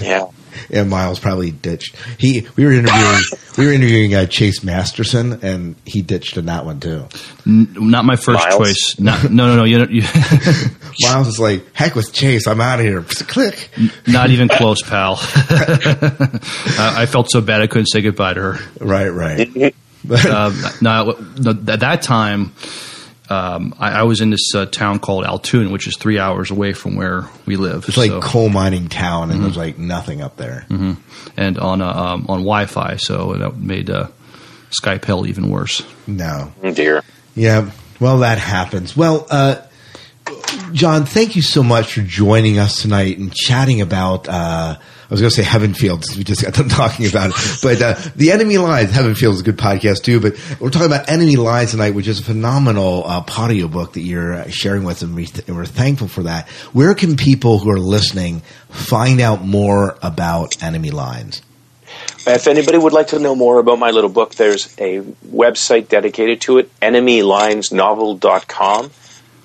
yeah. 0.00 0.26
Yeah, 0.70 0.84
Miles 0.84 1.18
probably 1.18 1.50
ditched. 1.50 1.96
He 2.18 2.46
we 2.56 2.64
were 2.64 2.72
interviewing 2.72 3.20
we 3.56 3.66
were 3.66 3.72
interviewing 3.72 4.14
uh, 4.14 4.26
Chase 4.26 4.62
Masterson, 4.62 5.40
and 5.42 5.76
he 5.86 6.02
ditched 6.02 6.36
in 6.36 6.46
that 6.46 6.64
one 6.64 6.80
too. 6.80 7.06
N- 7.46 7.74
not 7.78 8.04
my 8.04 8.16
first 8.16 8.44
Miles? 8.48 8.56
choice. 8.56 8.96
Not, 8.98 9.30
no, 9.30 9.46
no, 9.46 9.56
no. 9.56 9.64
You, 9.64 9.86
you 9.88 10.02
Miles 11.02 11.28
is 11.28 11.38
like, 11.38 11.64
heck 11.74 11.94
with 11.94 12.12
Chase, 12.12 12.46
I'm 12.46 12.60
out 12.60 12.80
of 12.80 12.84
here. 12.84 13.02
Click. 13.02 13.70
not 14.06 14.30
even 14.30 14.48
close, 14.48 14.82
pal. 14.82 15.16
I, 15.20 16.94
I 16.96 17.06
felt 17.06 17.30
so 17.30 17.40
bad 17.40 17.62
I 17.62 17.66
couldn't 17.66 17.86
say 17.86 18.02
goodbye 18.02 18.34
to 18.34 18.40
her. 18.40 18.58
Right, 18.80 19.08
right. 19.08 19.74
Um, 20.10 20.60
no, 20.80 21.16
no, 21.38 21.50
at 21.50 21.80
that 21.80 22.02
time, 22.02 22.52
um, 23.30 23.74
I, 23.78 23.90
I 24.00 24.02
was 24.04 24.20
in 24.20 24.30
this 24.30 24.54
uh, 24.54 24.66
town 24.66 24.98
called 25.00 25.24
Altoona, 25.24 25.70
which 25.70 25.86
is 25.86 25.96
three 25.98 26.18
hours 26.18 26.50
away 26.50 26.72
from 26.72 26.96
where 26.96 27.28
we 27.46 27.56
live. 27.56 27.84
It's 27.88 27.96
like 27.98 28.10
so- 28.10 28.20
coal 28.20 28.48
mining 28.48 28.88
town, 28.88 29.30
and 29.30 29.40
Mhm. 29.40 29.42
there's 29.44 29.56
like 29.56 29.78
nothing 29.78 30.20
up 30.22 30.36
there. 30.36 30.64
hmm 30.68 30.92
and 31.36 31.58
on 31.58 31.80
uh, 31.82 31.86
um, 31.92 32.22
on 32.28 32.38
Wi-Fi, 32.40 32.96
so 32.96 33.34
that 33.34 33.56
made 33.56 33.90
uh, 33.90 34.08
Skype 34.70 35.04
hell 35.04 35.26
even 35.26 35.50
worse. 35.50 35.82
No. 36.06 36.52
Oh, 36.62 36.70
dear. 36.72 37.02
Yeah. 37.34 37.70
Well, 38.00 38.18
that 38.18 38.38
happens. 38.38 38.96
Well, 38.96 39.26
uh, 39.30 39.56
John, 40.72 41.04
thank 41.06 41.36
you 41.36 41.42
so 41.42 41.62
much 41.62 41.94
for 41.94 42.00
joining 42.02 42.58
us 42.58 42.82
tonight 42.82 43.18
and 43.18 43.32
chatting 43.32 43.80
about. 43.80 44.28
I 45.10 45.14
was 45.14 45.22
going 45.22 45.30
to 45.30 45.36
say 45.36 45.42
Heaven 45.42 45.72
Field 45.72 46.04
since 46.04 46.18
we 46.18 46.24
just 46.24 46.42
got 46.42 46.52
done 46.52 46.68
talking 46.82 47.06
about 47.06 47.30
it, 47.30 47.36
but 47.62 47.80
uh, 47.80 47.94
the 48.14 48.30
Enemy 48.30 48.58
Lines. 48.58 48.90
Heaven 48.90 49.14
Field 49.14 49.36
is 49.36 49.40
a 49.40 49.44
good 49.44 49.56
podcast 49.56 50.02
too, 50.02 50.20
but 50.20 50.34
we're 50.60 50.68
talking 50.68 50.86
about 50.86 51.08
Enemy 51.08 51.36
Lines 51.36 51.70
tonight, 51.70 51.94
which 51.94 52.08
is 52.08 52.20
a 52.20 52.22
phenomenal 52.22 53.04
uh, 53.06 53.24
audio 53.38 53.68
book 53.68 53.94
that 53.94 54.02
you're 54.02 54.34
uh, 54.34 54.48
sharing 54.48 54.84
with 54.84 54.96
us, 54.96 55.02
and 55.02 55.14
we 55.14 55.24
th- 55.24 55.48
we're 55.48 55.64
thankful 55.64 56.08
for 56.08 56.24
that. 56.24 56.46
Where 56.74 56.94
can 56.94 57.16
people 57.16 57.58
who 57.58 57.70
are 57.70 57.78
listening 57.78 58.40
find 58.68 59.18
out 59.20 59.42
more 59.42 59.96
about 60.02 60.62
Enemy 60.62 60.90
Lines? 60.90 61.40
If 62.26 62.46
anybody 62.46 62.76
would 62.76 62.92
like 62.92 63.06
to 63.08 63.18
know 63.18 63.34
more 63.34 63.58
about 63.58 63.78
my 63.78 63.90
little 63.90 64.10
book, 64.10 64.34
there's 64.34 64.74
a 64.78 65.00
website 65.26 65.88
dedicated 65.88 66.42
to 66.42 66.58
it, 66.58 66.70
enemylinesnovel.com, 66.80 68.90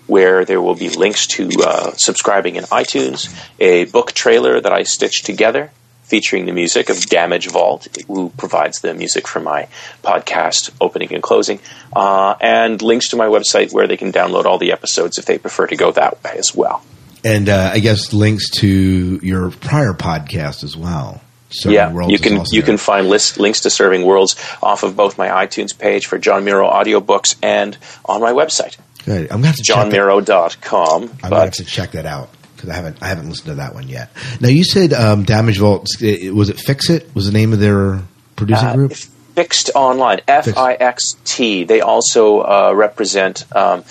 where 0.07 0.45
there 0.45 0.61
will 0.61 0.75
be 0.75 0.89
links 0.89 1.27
to 1.27 1.49
uh, 1.63 1.91
subscribing 1.95 2.55
in 2.55 2.63
iTunes, 2.65 3.33
a 3.59 3.85
book 3.85 4.11
trailer 4.13 4.59
that 4.59 4.73
I 4.73 4.83
stitched 4.83 5.25
together 5.25 5.71
featuring 6.03 6.45
the 6.45 6.51
music 6.51 6.89
of 6.89 7.05
Damage 7.07 7.49
Vault, 7.49 7.87
who 8.07 8.29
provides 8.37 8.81
the 8.81 8.93
music 8.93 9.27
for 9.27 9.39
my 9.39 9.67
podcast 10.03 10.71
opening 10.79 11.13
and 11.13 11.23
closing, 11.23 11.59
uh, 11.95 12.35
and 12.41 12.81
links 12.81 13.09
to 13.09 13.15
my 13.15 13.27
website 13.27 13.73
where 13.73 13.87
they 13.87 13.97
can 13.97 14.11
download 14.11 14.45
all 14.45 14.57
the 14.57 14.71
episodes 14.71 15.17
if 15.17 15.25
they 15.25 15.37
prefer 15.37 15.65
to 15.67 15.75
go 15.75 15.91
that 15.91 16.23
way 16.23 16.35
as 16.37 16.53
well. 16.53 16.83
And 17.25 17.47
uh, 17.47 17.71
I 17.73 17.79
guess 17.79 18.13
links 18.13 18.49
to 18.59 19.19
your 19.23 19.49
prior 19.51 19.93
podcast 19.93 20.63
as 20.63 20.75
well. 20.75 21.21
Serving 21.49 21.75
yeah, 21.75 21.91
Worlds 21.93 22.11
you 22.11 22.17
can 22.17 22.33
you 22.51 22.61
there. 22.61 22.61
can 22.63 22.77
find 22.77 23.09
list, 23.09 23.39
links 23.39 23.61
to 23.61 23.69
Serving 23.69 24.03
Worlds 24.03 24.35
off 24.61 24.81
of 24.83 24.95
both 24.95 25.19
my 25.19 25.27
iTunes 25.27 25.77
page 25.77 26.07
for 26.07 26.17
John 26.17 26.43
Mierau 26.43 26.71
audiobooks 26.71 27.35
and 27.43 27.77
on 28.05 28.21
my 28.21 28.31
website, 28.31 28.77
Good. 29.05 29.23
I'm 29.31 29.41
going 29.41 29.43
to 29.43 29.47
have 29.47 29.55
to 29.57 29.63
johnmierau.com. 29.63 31.01
I'm 31.03 31.07
going 31.07 31.31
to 31.31 31.35
have 31.39 31.53
to 31.53 31.65
check 31.65 31.91
that 31.91 32.05
out 32.05 32.29
because 32.55 32.69
I 32.69 32.75
haven't 32.75 33.01
I 33.01 33.07
haven't 33.07 33.29
listened 33.29 33.47
to 33.47 33.55
that 33.55 33.73
one 33.73 33.87
yet. 33.89 34.09
Now 34.39 34.49
you 34.49 34.63
said 34.63 34.93
um, 34.93 35.23
Damage 35.23 35.57
Vault 35.59 35.87
it- 36.01 36.33
was 36.33 36.49
it 36.49 36.57
Fix 36.59 36.89
It 36.89 37.13
was 37.13 37.25
the 37.25 37.31
name 37.33 37.53
of 37.53 37.59
their 37.59 38.01
producing 38.35 38.67
uh, 38.67 38.75
group. 38.75 38.91
FIXT 39.35 39.71
Online, 39.73 40.21
F 40.27 40.55
I 40.57 40.73
X 40.75 41.15
T. 41.25 41.63
They 41.63 41.81
also 41.81 42.39
uh, 42.41 42.71
represent 42.75 43.45
um, 43.55 43.83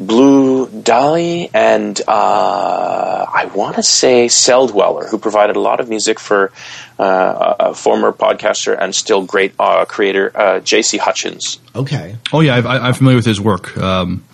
Blue 0.00 0.66
Stahli 0.66 1.50
and 1.52 2.00
uh, 2.08 3.26
I 3.32 3.44
want 3.54 3.76
to 3.76 3.82
say 3.82 4.26
Celldweller, 4.26 5.08
who 5.08 5.18
provided 5.18 5.56
a 5.56 5.60
lot 5.60 5.78
of 5.78 5.88
music 5.90 6.18
for 6.18 6.52
uh, 6.98 7.54
a 7.60 7.74
former 7.74 8.10
podcaster 8.10 8.76
and 8.80 8.94
still 8.94 9.22
great 9.24 9.52
uh, 9.58 9.84
creator 9.84 10.32
uh, 10.34 10.60
J.C. 10.60 10.96
Hutchins. 10.96 11.58
Okay. 11.76 12.16
Oh 12.32 12.40
yeah, 12.40 12.56
I've, 12.56 12.66
I- 12.66 12.78
I'm 12.78 12.94
familiar 12.94 13.16
with 13.16 13.26
his 13.26 13.40
work. 13.40 13.76
Um, 13.76 14.24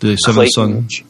the 0.00 0.16
Seven 0.16 0.34
Clayton. 0.48 0.88
Sun, 0.90 1.06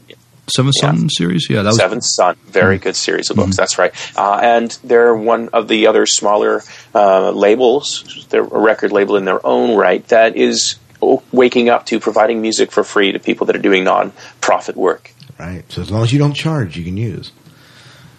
Seventh 0.47 0.75
Son 0.79 1.09
series. 1.09 1.47
Yeah, 1.49 1.63
that 1.63 1.71
was 1.71 1.79
Seventh 1.79 2.05
Son, 2.05 2.37
very 2.45 2.77
good 2.79 2.97
series 2.97 3.31
of 3.31 3.37
books. 3.37 3.57
That's 3.57 3.79
right, 3.79 3.93
uh, 4.19 4.39
and 4.43 4.71
they're 4.85 5.15
one 5.17 5.49
of 5.55 5.69
the 5.69 5.87
other 5.87 6.05
smaller 6.05 6.63
uh, 6.95 7.31
labels. 7.31 8.27
They're 8.29 8.43
a 8.43 8.61
record 8.61 8.93
label 8.93 9.17
in 9.17 9.25
their 9.25 9.45
own 9.45 9.75
right 9.79 10.07
that 10.09 10.37
is 10.37 10.77
waking 11.33 11.69
up 11.69 11.87
to 11.87 12.01
providing 12.01 12.41
music 12.41 12.73
for 12.73 12.85
free 12.85 13.13
to 13.13 13.19
people 13.19 13.47
that 13.47 13.57
are 13.57 13.63
doing 13.63 13.85
non-profit 13.85 14.77
work. 14.77 15.13
Right. 15.39 15.65
So 15.71 15.83
as 15.83 15.91
long 15.91 16.03
as 16.03 16.13
you 16.13 16.19
don't 16.19 16.35
charge, 16.35 16.77
you 16.77 16.85
can 16.85 16.97
use. 16.97 17.33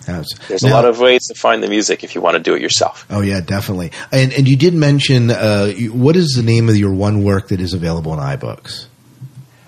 There's 0.06 0.64
a 0.64 0.70
lot 0.70 0.86
of 0.86 1.00
ways 1.00 1.28
to 1.28 1.34
find 1.34 1.64
the 1.64 1.68
music 1.68 2.04
if 2.04 2.16
you 2.16 2.22
want 2.22 2.38
to 2.38 2.44
do 2.44 2.54
it 2.56 2.62
yourself. 2.62 3.06
Oh 3.10 3.22
yeah, 3.22 3.42
definitely. 3.42 3.92
And 4.12 4.34
and 4.34 4.48
you 4.48 4.56
did 4.56 4.74
mention 4.74 5.32
uh, 5.32 5.72
what 5.92 6.16
is 6.16 6.34
the 6.36 6.44
name 6.44 6.70
of 6.70 6.78
your 6.78 6.94
one 6.94 7.24
work 7.24 7.48
that 7.50 7.60
is 7.60 7.74
available 7.74 8.14
in 8.14 8.20
iBooks? 8.20 8.86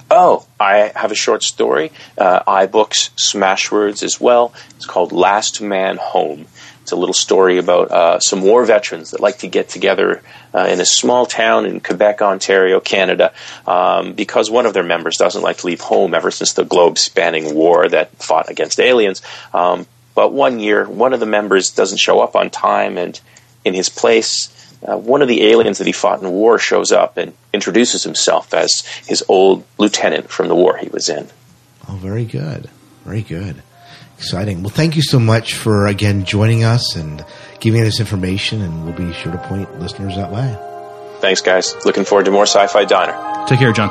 Oh, 0.10 0.46
I 0.60 0.92
have 0.96 1.12
a 1.12 1.16
short 1.16 1.44
story, 1.44 1.92
uh, 2.18 2.40
iBooks, 2.44 3.10
Smashwords 3.16 4.04
as 4.04 4.22
well. 4.22 4.54
It's 4.76 4.86
called 4.86 5.12
Last 5.12 5.60
Man 5.62 5.98
Home. 5.98 6.46
It's 6.88 6.94
a 6.94 6.96
little 6.96 7.12
story 7.12 7.58
about 7.58 7.92
uh, 7.92 8.20
some 8.22 8.42
war 8.42 8.64
veterans 8.64 9.12
that 9.12 9.20
like 9.20 9.40
to 9.40 9.50
get 9.50 9.68
together 9.68 10.22
uh, 10.54 10.70
in 10.72 10.80
a 10.80 10.86
small 10.86 11.26
town 11.26 11.66
in 11.66 11.82
Quebec, 11.82 12.22
Ontario, 12.22 12.80
Canada, 12.80 13.34
um, 13.68 14.14
because 14.14 14.50
one 14.50 14.66
of 14.66 14.74
their 14.74 14.84
members 14.84 15.18
doesn't 15.18 15.42
like 15.42 15.58
to 15.58 15.68
leave 15.68 15.82
home 15.82 16.14
ever 16.14 16.32
since 16.32 16.54
the 16.54 16.64
globe 16.64 16.98
spanning 16.98 17.54
war 17.54 17.90
that 17.90 18.12
fought 18.24 18.50
against 18.50 18.80
aliens. 18.80 19.22
Um, 19.54 19.86
but 20.16 20.32
one 20.32 20.62
year, 20.62 20.88
one 20.88 21.12
of 21.12 21.20
the 21.20 21.26
members 21.26 21.72
doesn't 21.72 21.98
show 21.98 22.22
up 22.22 22.38
on 22.38 22.50
time, 22.50 22.98
and 22.98 23.20
in 23.66 23.74
his 23.74 23.90
place, 23.90 24.48
uh, 24.82 24.98
one 24.98 25.22
of 25.22 25.28
the 25.28 25.44
aliens 25.44 25.80
that 25.80 25.88
he 25.88 25.94
fought 25.94 26.22
in 26.22 26.30
war 26.30 26.58
shows 26.58 26.94
up 26.94 27.18
and 27.18 27.34
introduces 27.52 28.04
himself 28.04 28.54
as 28.54 28.86
his 29.06 29.26
old 29.28 29.66
lieutenant 29.78 30.30
from 30.30 30.48
the 30.48 30.56
war 30.56 30.78
he 30.78 30.88
was 30.88 31.10
in. 31.10 31.28
Oh, 31.90 31.96
very 31.96 32.24
good, 32.24 32.70
very 33.04 33.24
good, 33.24 33.62
exciting. 34.18 34.62
Well, 34.64 34.70
thank 34.70 34.96
you 34.96 35.02
so 35.02 35.20
much 35.20 35.54
for 35.54 35.88
again 35.88 36.26
joining 36.26 36.64
us 36.64 36.96
and 36.96 37.24
giving 37.60 37.82
us 37.84 38.00
information, 38.00 38.62
and 38.62 38.84
we'll 38.84 38.94
be 38.96 39.14
sure 39.14 39.32
to 39.32 39.38
point 39.38 39.80
listeners 39.80 40.16
that 40.16 40.32
way. 40.32 40.58
Thanks, 41.22 41.42
guys. 41.42 41.76
Looking 41.86 42.04
forward 42.06 42.26
to 42.26 42.32
more 42.32 42.46
Sci 42.46 42.68
Fi 42.68 42.86
Diner. 42.86 43.46
Take 43.48 43.60
care, 43.60 43.72
John. 43.72 43.90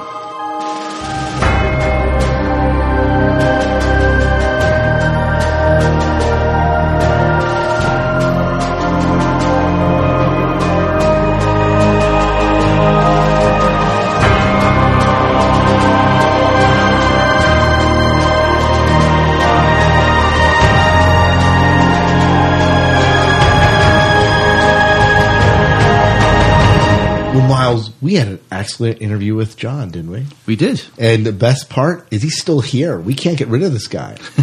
Miles, 27.71 27.91
we 28.01 28.15
had 28.15 28.29
an 28.29 28.41
excellent 28.51 29.01
interview 29.03 29.35
with 29.35 29.57
John, 29.57 29.91
didn't 29.91 30.11
we? 30.11 30.27
We 30.47 30.57
did. 30.57 30.83
And 30.99 31.25
the 31.27 31.33
best 31.33 31.69
part 31.69 32.07
is 32.11 32.23
he's 32.23 32.41
still 32.41 32.61
here. 32.61 32.99
We 32.99 33.15
can't 33.15 33.39
get 33.39 33.49
rid 33.49 33.63
of 33.63 33.73
this 33.73 33.89
guy. 33.89 34.17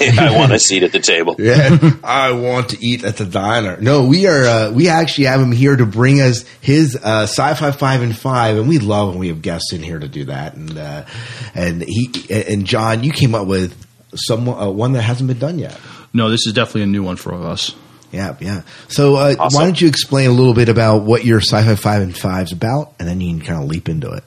I 0.00 0.36
want 0.36 0.52
a 0.52 0.58
seat 0.58 0.82
at 0.82 0.92
the 0.92 1.00
table. 1.00 1.36
Yeah, 1.44 1.78
I 2.02 2.32
want 2.32 2.70
to 2.70 2.78
eat 2.84 3.04
at 3.04 3.18
the 3.18 3.26
diner. 3.26 3.76
No, 3.78 4.06
we 4.06 4.26
are. 4.26 4.44
Uh, 4.44 4.70
we 4.72 4.88
actually 4.88 5.24
have 5.24 5.40
him 5.40 5.52
here 5.52 5.76
to 5.76 5.84
bring 5.84 6.20
us 6.20 6.44
his 6.60 6.96
uh, 6.96 7.24
sci-fi 7.24 7.70
five 7.72 8.00
and 8.00 8.16
five, 8.16 8.56
and 8.56 8.66
we 8.68 8.78
love 8.78 9.10
when 9.10 9.18
we 9.18 9.28
have 9.28 9.42
guests 9.42 9.72
in 9.72 9.82
here 9.82 9.98
to 9.98 10.08
do 10.08 10.24
that. 10.26 10.54
And 10.54 10.78
uh, 10.78 11.04
and 11.54 11.82
he 11.82 12.10
and 12.30 12.64
John, 12.64 13.04
you 13.04 13.12
came 13.12 13.34
up 13.34 13.46
with 13.46 13.76
some 14.14 14.48
uh, 14.48 14.70
one 14.70 14.92
that 14.92 15.02
hasn't 15.02 15.28
been 15.28 15.38
done 15.38 15.58
yet. 15.58 15.78
No, 16.14 16.30
this 16.30 16.46
is 16.46 16.52
definitely 16.52 16.82
a 16.82 16.86
new 16.86 17.02
one 17.02 17.16
for 17.16 17.34
us. 17.34 17.74
Yeah, 18.12 18.36
yeah. 18.40 18.62
So 18.88 19.16
uh, 19.16 19.34
Awesome. 19.38 19.58
why 19.58 19.64
don't 19.64 19.80
you 19.80 19.88
explain 19.88 20.28
a 20.30 20.32
little 20.32 20.54
bit 20.54 20.68
about 20.68 21.02
what 21.02 21.24
your 21.24 21.40
sci-fi 21.40 21.74
five 21.74 22.02
and 22.02 22.16
five 22.16 22.46
is 22.46 22.52
about, 22.52 22.94
and 22.98 23.08
then 23.08 23.20
you 23.20 23.36
can 23.36 23.44
kind 23.44 23.62
of 23.62 23.68
leap 23.68 23.88
into 23.88 24.10
it. 24.12 24.24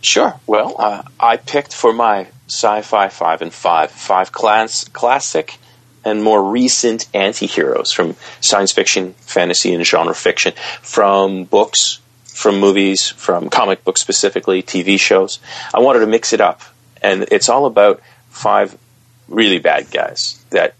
Sure. 0.00 0.38
Well, 0.46 0.76
uh, 0.78 1.02
I 1.20 1.36
picked 1.36 1.74
for 1.74 1.92
my 1.92 2.28
sci-fi 2.46 3.08
five 3.08 3.42
and 3.42 3.52
five 3.52 3.90
five 3.90 4.32
class 4.32 4.84
classic 4.84 5.58
and 6.04 6.22
more 6.22 6.42
recent 6.42 7.06
anti-heroes 7.12 7.92
from 7.92 8.16
science 8.40 8.72
fiction, 8.72 9.12
fantasy, 9.14 9.74
and 9.74 9.84
genre 9.84 10.14
fiction, 10.14 10.54
from 10.80 11.44
books, 11.44 11.98
from 12.24 12.60
movies, 12.60 13.08
from 13.08 13.50
comic 13.50 13.84
books 13.84 14.00
specifically, 14.00 14.62
TV 14.62 14.98
shows. 14.98 15.40
I 15.74 15.80
wanted 15.80 15.98
to 16.00 16.06
mix 16.06 16.32
it 16.32 16.40
up, 16.40 16.62
and 17.02 17.26
it's 17.30 17.48
all 17.48 17.66
about 17.66 18.00
five 18.30 18.78
really 19.26 19.58
bad 19.58 19.90
guys 19.90 20.42
that 20.50 20.74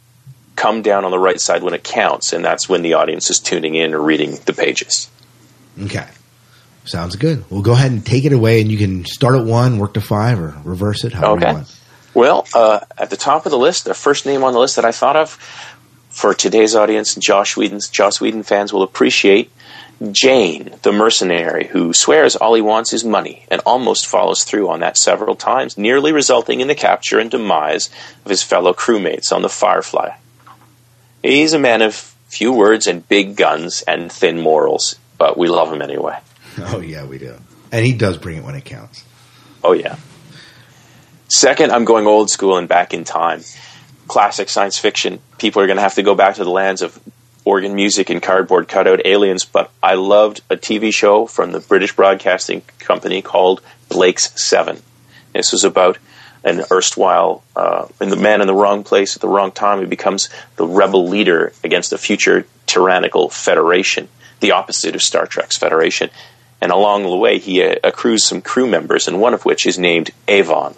come 0.59 0.83
down 0.83 1.05
on 1.05 1.11
the 1.11 1.19
right 1.19 1.41
side 1.41 1.63
when 1.63 1.73
it 1.73 1.85
counts, 1.85 2.33
and 2.33 2.45
that's 2.45 2.69
when 2.69 2.83
the 2.83 2.95
audience 2.95 3.31
is 3.31 3.39
tuning 3.39 3.75
in 3.77 3.95
or 3.95 4.03
reading 4.03 4.39
the 4.45 4.53
pages. 4.53 5.09
Okay, 5.81 6.07
sounds 6.85 7.15
good. 7.17 7.45
We'll 7.49 7.63
go 7.63 7.73
ahead 7.73 7.93
and 7.93 8.05
take 8.05 8.25
it 8.25 8.33
away, 8.33 8.61
and 8.61 8.71
you 8.71 8.77
can 8.77 9.05
start 9.05 9.37
at 9.37 9.45
one, 9.45 9.79
work 9.79 9.95
to 9.95 10.01
five, 10.01 10.41
or 10.41 10.57
reverse 10.65 11.05
it. 11.05 11.13
However 11.13 11.37
Okay. 11.37 11.49
you 11.49 11.55
want. 11.55 11.81
Well, 12.15 12.47
uh, 12.55 12.81
at 12.99 13.11
the 13.11 13.17
top 13.17 13.47
of 13.47 13.53
the 13.53 13.59
list, 13.59 13.85
the 13.85 13.95
first 13.95 14.27
name 14.27 14.43
on 14.43 14.53
the 14.53 14.59
list 14.59 14.75
that 14.77 14.85
I 14.85 14.91
thought 14.93 15.15
of 15.15 15.39
for 16.11 16.35
today's 16.35 16.75
audience, 16.75 17.15
Joss 17.15 17.57
Whedon's 17.57 17.89
Joss 17.89 18.21
Whedon 18.21 18.43
fans 18.43 18.73
will 18.73 18.83
appreciate 18.83 19.53
Jayne, 20.13 20.75
the 20.83 20.93
mercenary 20.93 21.67
who 21.67 21.93
swears 21.93 22.35
all 22.37 22.55
he 22.55 22.63
wants 22.63 22.93
is 22.93 23.05
money 23.05 23.45
and 23.51 23.61
almost 23.67 24.07
follows 24.07 24.45
through 24.45 24.69
on 24.69 24.81
that 24.81 24.97
several 24.97 25.35
times, 25.37 25.77
nearly 25.77 26.13
resulting 26.13 26.61
in 26.61 26.69
the 26.69 26.75
capture 26.75 27.19
and 27.19 27.31
demise 27.31 27.91
of 28.25 28.31
his 28.31 28.43
fellow 28.43 28.73
crewmates 28.73 29.33
on 29.33 29.43
the 29.43 29.49
Firefly. 29.49 30.11
He's 31.23 31.53
a 31.53 31.59
man 31.59 31.83
of 31.83 31.95
few 32.29 32.53
words 32.53 32.87
and 32.87 33.07
big 33.09 33.37
guns 33.37 33.83
and 33.83 34.13
thin 34.13 34.41
morals, 34.41 34.97
but 35.17 35.37
we 35.37 35.49
love 35.49 35.73
him 35.73 35.83
anyway. 35.83 36.19
Oh 36.61 36.81
yeah, 36.81 37.05
we 37.05 37.19
do. 37.19 37.37
And 37.71 37.87
he 37.87 37.93
does 37.93 38.17
bring 38.17 38.39
it 38.39 38.45
when 38.45 38.57
it 38.57 38.65
counts. 38.65 39.05
Oh, 39.63 39.73
yeah. 39.75 39.97
Second, 41.29 41.71
I'm 41.71 41.85
going 41.85 42.07
old 42.07 42.31
school 42.31 42.57
and 42.57 42.67
back 42.69 42.93
in 42.95 43.05
time. 43.05 43.43
Classic 44.09 44.49
science 44.49 44.77
fiction. 44.77 45.21
People 45.39 45.63
are 45.63 45.67
going 45.67 45.77
to 45.77 45.83
have 45.83 45.95
to 45.95 46.03
go 46.03 46.17
back 46.17 46.37
to 46.37 46.45
the 46.45 46.51
lands 46.51 46.83
of 46.83 46.99
organ 47.45 47.75
music 47.75 48.11
and 48.11 48.23
cardboard 48.23 48.67
cutout 48.67 49.07
aliens, 49.07 49.45
but 49.45 49.71
I 49.83 49.95
loved 49.95 50.41
a 50.51 50.57
TV 50.57 50.93
show 50.93 51.27
from 51.27 51.53
the 51.53 51.61
British 51.61 51.95
Broadcasting 51.95 52.63
Company 52.79 53.23
called 53.23 53.61
Blake's 53.89 54.33
Seven. 54.43 54.83
This 55.33 55.53
was 55.53 55.65
about 55.65 55.99
an 56.45 56.65
erstwhile 56.71 57.43
uh, 57.57 57.87
in 58.01 58.11
the 58.11 58.17
man 58.17 58.41
in 58.41 58.47
the 58.47 58.55
wrong 58.55 58.85
place 58.85 59.17
at 59.17 59.23
the 59.23 59.29
wrong 59.29 59.51
time. 59.51 59.81
He 59.81 59.87
becomes 59.87 60.29
the 60.57 60.67
rebel 60.67 61.09
leader 61.09 61.53
against 61.65 61.93
a 61.93 61.99
future 61.99 62.47
tyrannical 62.67 63.29
federation, 63.29 64.09
the 64.41 64.53
opposite 64.53 64.95
of 64.95 65.03
Star 65.03 65.27
Trek's 65.27 65.57
Federation. 65.57 66.11
And 66.61 66.73
along 66.73 67.05
the 67.05 67.17
way, 67.17 67.39
he 67.39 67.63
uh, 67.63 67.77
accrues 67.85 68.25
some 68.25 68.43
crew 68.43 68.69
members, 68.69 69.09
and 69.09 69.21
one 69.21 69.35
of 69.35 69.45
which 69.45 69.67
is 69.67 69.79
named 69.79 70.11
Avon. 70.27 70.75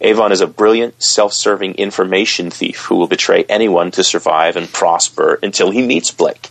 Avon 0.00 0.32
is 0.32 0.40
a 0.40 0.46
brilliant, 0.46 1.00
self 1.02 1.32
serving 1.32 1.74
information 1.74 2.50
thief 2.50 2.86
who 2.86 2.96
will 2.96 3.06
betray 3.06 3.44
anyone 3.48 3.90
to 3.92 4.02
survive 4.02 4.56
and 4.56 4.72
prosper 4.72 5.38
until 5.42 5.70
he 5.70 5.86
meets 5.86 6.10
Blake. 6.10 6.50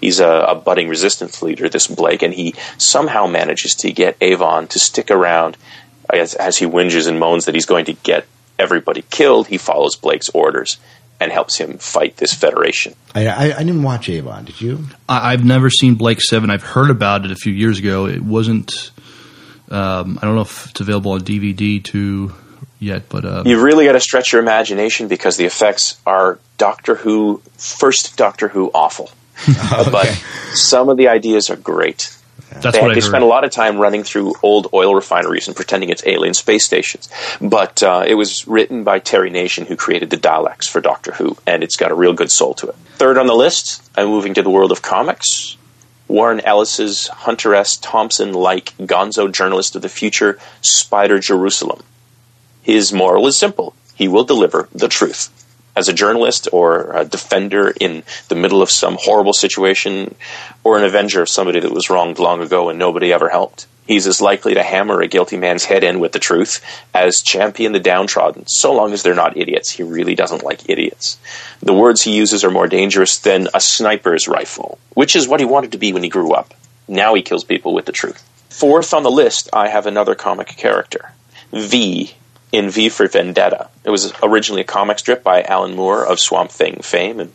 He's 0.00 0.20
a, 0.20 0.28
a 0.28 0.54
budding 0.56 0.88
resistance 0.88 1.40
leader, 1.42 1.68
this 1.68 1.86
Blake, 1.86 2.22
and 2.22 2.34
he 2.34 2.54
somehow 2.76 3.26
manages 3.26 3.76
to 3.76 3.92
get 3.92 4.16
Avon 4.20 4.66
to 4.68 4.78
stick 4.78 5.10
around 5.10 5.56
as, 6.10 6.34
as 6.34 6.56
he 6.58 6.66
whinges 6.66 7.08
and 7.08 7.18
moans 7.18 7.46
that 7.46 7.54
he's 7.54 7.66
going 7.66 7.86
to 7.86 7.92
get 7.92 8.26
everybody 8.58 9.02
killed. 9.10 9.48
He 9.48 9.58
follows 9.58 9.96
Blake's 9.96 10.28
orders 10.30 10.78
and 11.20 11.30
helps 11.30 11.56
him 11.56 11.78
fight 11.78 12.16
this 12.16 12.34
Federation. 12.34 12.94
I, 13.14 13.26
I, 13.26 13.44
I 13.58 13.58
didn't 13.58 13.82
watch 13.82 14.08
Avon. 14.08 14.44
Did 14.44 14.60
you? 14.60 14.86
I, 15.08 15.32
I've 15.32 15.44
never 15.44 15.70
seen 15.70 15.94
Blake 15.94 16.20
Seven. 16.20 16.50
I've 16.50 16.62
heard 16.62 16.90
about 16.90 17.24
it 17.24 17.30
a 17.30 17.36
few 17.36 17.52
years 17.52 17.78
ago. 17.78 18.06
It 18.06 18.22
wasn't. 18.22 18.90
Um, 19.70 20.18
I 20.20 20.26
don't 20.26 20.34
know 20.34 20.42
if 20.42 20.70
it's 20.70 20.80
available 20.80 21.12
on 21.12 21.20
DVD 21.20 21.82
too 21.82 22.34
yet, 22.78 23.08
but 23.08 23.24
uh, 23.24 23.42
You've 23.46 23.62
really 23.62 23.86
got 23.86 23.92
to 23.92 24.00
stretch 24.00 24.32
your 24.32 24.42
imagination 24.42 25.08
because 25.08 25.36
the 25.36 25.44
effects 25.44 25.98
are 26.04 26.38
Doctor 26.58 26.94
Who, 26.94 27.40
first 27.56 28.16
Doctor 28.16 28.48
Who 28.48 28.70
awful. 28.74 29.10
But 29.90 30.06
some 30.52 30.88
of 30.88 30.96
the 30.96 31.08
ideas 31.08 31.50
are 31.50 31.56
great. 31.56 32.14
That's 32.60 32.76
they, 32.76 32.82
what 32.82 32.90
I 32.90 32.94
they 32.94 33.00
heard. 33.00 33.08
spent 33.08 33.24
a 33.24 33.26
lot 33.26 33.44
of 33.44 33.50
time 33.50 33.78
running 33.78 34.04
through 34.04 34.34
old 34.42 34.68
oil 34.72 34.94
refineries 34.94 35.46
and 35.48 35.56
pretending 35.56 35.90
it's 35.90 36.06
alien 36.06 36.34
space 36.34 36.64
stations. 36.64 37.08
But 37.40 37.82
uh, 37.82 38.04
it 38.06 38.14
was 38.14 38.46
written 38.46 38.84
by 38.84 38.98
Terry 38.98 39.30
Nation, 39.30 39.66
who 39.66 39.76
created 39.76 40.10
the 40.10 40.16
Daleks 40.16 40.68
for 40.68 40.80
Doctor 40.80 41.12
Who, 41.12 41.36
and 41.46 41.62
it's 41.62 41.76
got 41.76 41.90
a 41.90 41.94
real 41.94 42.12
good 42.12 42.30
soul 42.30 42.54
to 42.54 42.68
it. 42.68 42.74
Third 42.96 43.18
on 43.18 43.26
the 43.26 43.34
list, 43.34 43.82
I'm 43.96 44.08
moving 44.08 44.34
to 44.34 44.42
the 44.42 44.50
world 44.50 44.72
of 44.72 44.82
comics. 44.82 45.56
Warren 46.08 46.40
Ellis's 46.40 47.08
Hunter 47.08 47.54
S. 47.54 47.76
Thompson 47.76 48.32
like 48.34 48.76
gonzo 48.78 49.32
journalist 49.32 49.76
of 49.76 49.82
the 49.82 49.88
future, 49.88 50.38
Spider 50.60 51.18
Jerusalem. 51.18 51.82
His 52.62 52.92
moral 52.92 53.26
is 53.26 53.38
simple 53.38 53.74
he 53.94 54.08
will 54.08 54.24
deliver 54.24 54.68
the 54.74 54.88
truth. 54.88 55.30
As 55.74 55.88
a 55.88 55.94
journalist 55.94 56.48
or 56.52 56.92
a 56.94 57.04
defender 57.04 57.72
in 57.80 58.02
the 58.28 58.34
middle 58.34 58.60
of 58.60 58.70
some 58.70 58.98
horrible 59.00 59.32
situation, 59.32 60.14
or 60.64 60.78
an 60.78 60.84
avenger 60.84 61.22
of 61.22 61.28
somebody 61.28 61.60
that 61.60 61.72
was 61.72 61.88
wronged 61.88 62.18
long 62.18 62.42
ago 62.42 62.68
and 62.68 62.78
nobody 62.78 63.12
ever 63.12 63.30
helped, 63.30 63.66
he's 63.86 64.06
as 64.06 64.20
likely 64.20 64.54
to 64.54 64.62
hammer 64.62 65.00
a 65.00 65.08
guilty 65.08 65.36
man's 65.36 65.64
head 65.64 65.82
in 65.82 65.98
with 65.98 66.12
the 66.12 66.18
truth 66.18 66.62
as 66.92 67.22
champion 67.22 67.72
the 67.72 67.80
downtrodden, 67.80 68.46
so 68.46 68.74
long 68.74 68.92
as 68.92 69.02
they're 69.02 69.14
not 69.14 69.36
idiots. 69.36 69.70
He 69.70 69.82
really 69.82 70.14
doesn't 70.14 70.44
like 70.44 70.68
idiots. 70.68 71.18
The 71.60 71.72
words 71.72 72.02
he 72.02 72.14
uses 72.14 72.44
are 72.44 72.50
more 72.50 72.68
dangerous 72.68 73.18
than 73.18 73.48
a 73.54 73.60
sniper's 73.60 74.28
rifle, 74.28 74.78
which 74.94 75.16
is 75.16 75.26
what 75.26 75.40
he 75.40 75.46
wanted 75.46 75.72
to 75.72 75.78
be 75.78 75.92
when 75.92 76.02
he 76.02 76.08
grew 76.10 76.32
up. 76.32 76.54
Now 76.86 77.14
he 77.14 77.22
kills 77.22 77.44
people 77.44 77.72
with 77.72 77.86
the 77.86 77.92
truth. 77.92 78.22
Fourth 78.50 78.92
on 78.92 79.02
the 79.02 79.10
list, 79.10 79.48
I 79.52 79.68
have 79.68 79.86
another 79.86 80.14
comic 80.14 80.48
character. 80.48 81.12
V 81.52 82.14
in 82.52 82.70
V 82.70 82.90
for 82.90 83.08
Vendetta. 83.08 83.68
It 83.82 83.90
was 83.90 84.12
originally 84.22 84.60
a 84.60 84.64
comic 84.64 84.98
strip 84.98 85.24
by 85.24 85.42
Alan 85.42 85.74
Moore 85.74 86.06
of 86.06 86.20
Swamp 86.20 86.50
Thing 86.50 86.80
fame, 86.82 87.18
and 87.18 87.32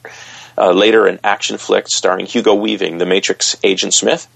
uh, 0.58 0.72
later 0.72 1.08
an 1.08 1.20
action 1.24 1.58
flick 1.58 1.88
starring 1.88 2.28
Hugo 2.28 2.54
Weaving, 2.54 3.00
the 3.00 3.06
Matrix 3.06 3.58
Agent 3.64 3.94
Smith. 3.94 4.28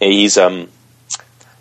He's 0.00 0.36
um, 0.36 0.68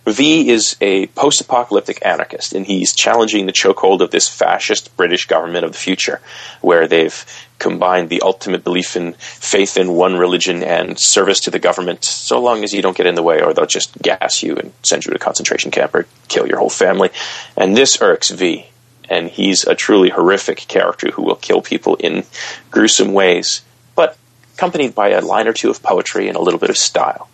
V 0.05 0.49
is 0.49 0.77
a 0.81 1.07
post-apocalyptic 1.07 2.05
anarchist, 2.05 2.53
and 2.53 2.65
he's 2.65 2.93
challenging 2.93 3.45
the 3.45 3.51
chokehold 3.51 4.01
of 4.01 4.11
this 4.11 4.27
fascist 4.27 4.95
British 4.95 5.25
government 5.25 5.65
of 5.65 5.71
the 5.71 5.77
future, 5.77 6.21
where 6.61 6.87
they've 6.87 7.25
combined 7.57 8.09
the 8.09 8.21
ultimate 8.21 8.63
belief 8.63 8.95
in 8.95 9.13
faith 9.13 9.77
in 9.77 9.93
one 9.93 10.15
religion 10.15 10.61
and 10.61 10.99
service 10.99 11.39
to 11.41 11.51
the 11.51 11.59
government, 11.59 12.03
so 12.03 12.39
long 12.39 12.63
as 12.63 12.71
you 12.71 12.83
don't 12.83 12.95
get 12.95 13.07
in 13.07 13.15
the 13.15 13.23
way, 13.23 13.41
or 13.41 13.53
they'll 13.53 13.65
just 13.65 13.97
gas 13.99 14.43
you 14.43 14.55
and 14.55 14.71
send 14.83 15.05
you 15.05 15.09
to 15.09 15.15
a 15.15 15.19
concentration 15.19 15.71
camp 15.71 15.95
or 15.95 16.05
kill 16.27 16.47
your 16.47 16.59
whole 16.59 16.69
family. 16.69 17.09
And 17.57 17.75
this 17.75 17.99
irks 17.99 18.29
V, 18.29 18.67
and 19.09 19.27
he's 19.27 19.65
a 19.65 19.73
truly 19.73 20.09
horrific 20.09 20.57
character 20.57 21.09
who 21.09 21.23
will 21.23 21.35
kill 21.35 21.61
people 21.61 21.95
in 21.95 22.25
gruesome 22.69 23.13
ways, 23.13 23.61
but 23.95 24.17
accompanied 24.53 24.93
by 24.93 25.09
a 25.09 25.21
line 25.21 25.47
or 25.47 25.53
two 25.53 25.71
of 25.71 25.81
poetry 25.81 26.27
and 26.27 26.37
a 26.37 26.41
little 26.41 26.59
bit 26.59 26.69
of 26.69 26.77
style. 26.77 27.27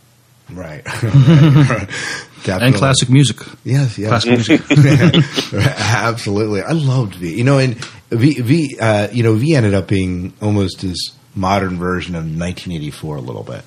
Right. 0.50 0.84
and 2.48 2.76
classic 2.76 3.10
music. 3.10 3.38
Yes, 3.64 3.98
yes. 3.98 4.10
Classic 4.10 4.32
music. 4.32 4.62
Absolutely. 5.54 6.62
I 6.62 6.72
loved 6.72 7.16
V. 7.16 7.36
You 7.36 7.44
know, 7.44 7.58
and 7.58 7.76
V, 8.10 8.42
v 8.42 8.78
uh, 8.80 9.08
you 9.12 9.24
know, 9.24 9.36
V 9.36 9.56
ended 9.56 9.74
up 9.74 9.88
being 9.88 10.34
almost 10.42 10.82
his 10.82 11.14
modern 11.36 11.78
version 11.78 12.16
of 12.16 12.24
1984 12.24 13.16
a 13.16 13.22
little 13.22 13.44
bit. 13.44 13.64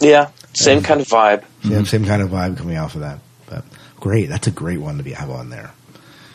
Yeah, 0.00 0.30
same 0.54 0.82
kind 0.82 1.00
of 1.00 1.08
vibe. 1.08 1.44
Yeah, 1.64 1.82
same 1.84 2.04
kind 2.04 2.22
of 2.22 2.30
vibe 2.30 2.56
coming 2.56 2.76
off 2.76 2.94
of 2.94 3.00
that. 3.00 3.18
But 3.46 3.64
great. 3.96 4.28
That's 4.28 4.46
a 4.46 4.52
great 4.52 4.78
one 4.78 4.98
to 4.98 5.02
be 5.02 5.12
have 5.12 5.30
on 5.30 5.50
there. 5.50 5.72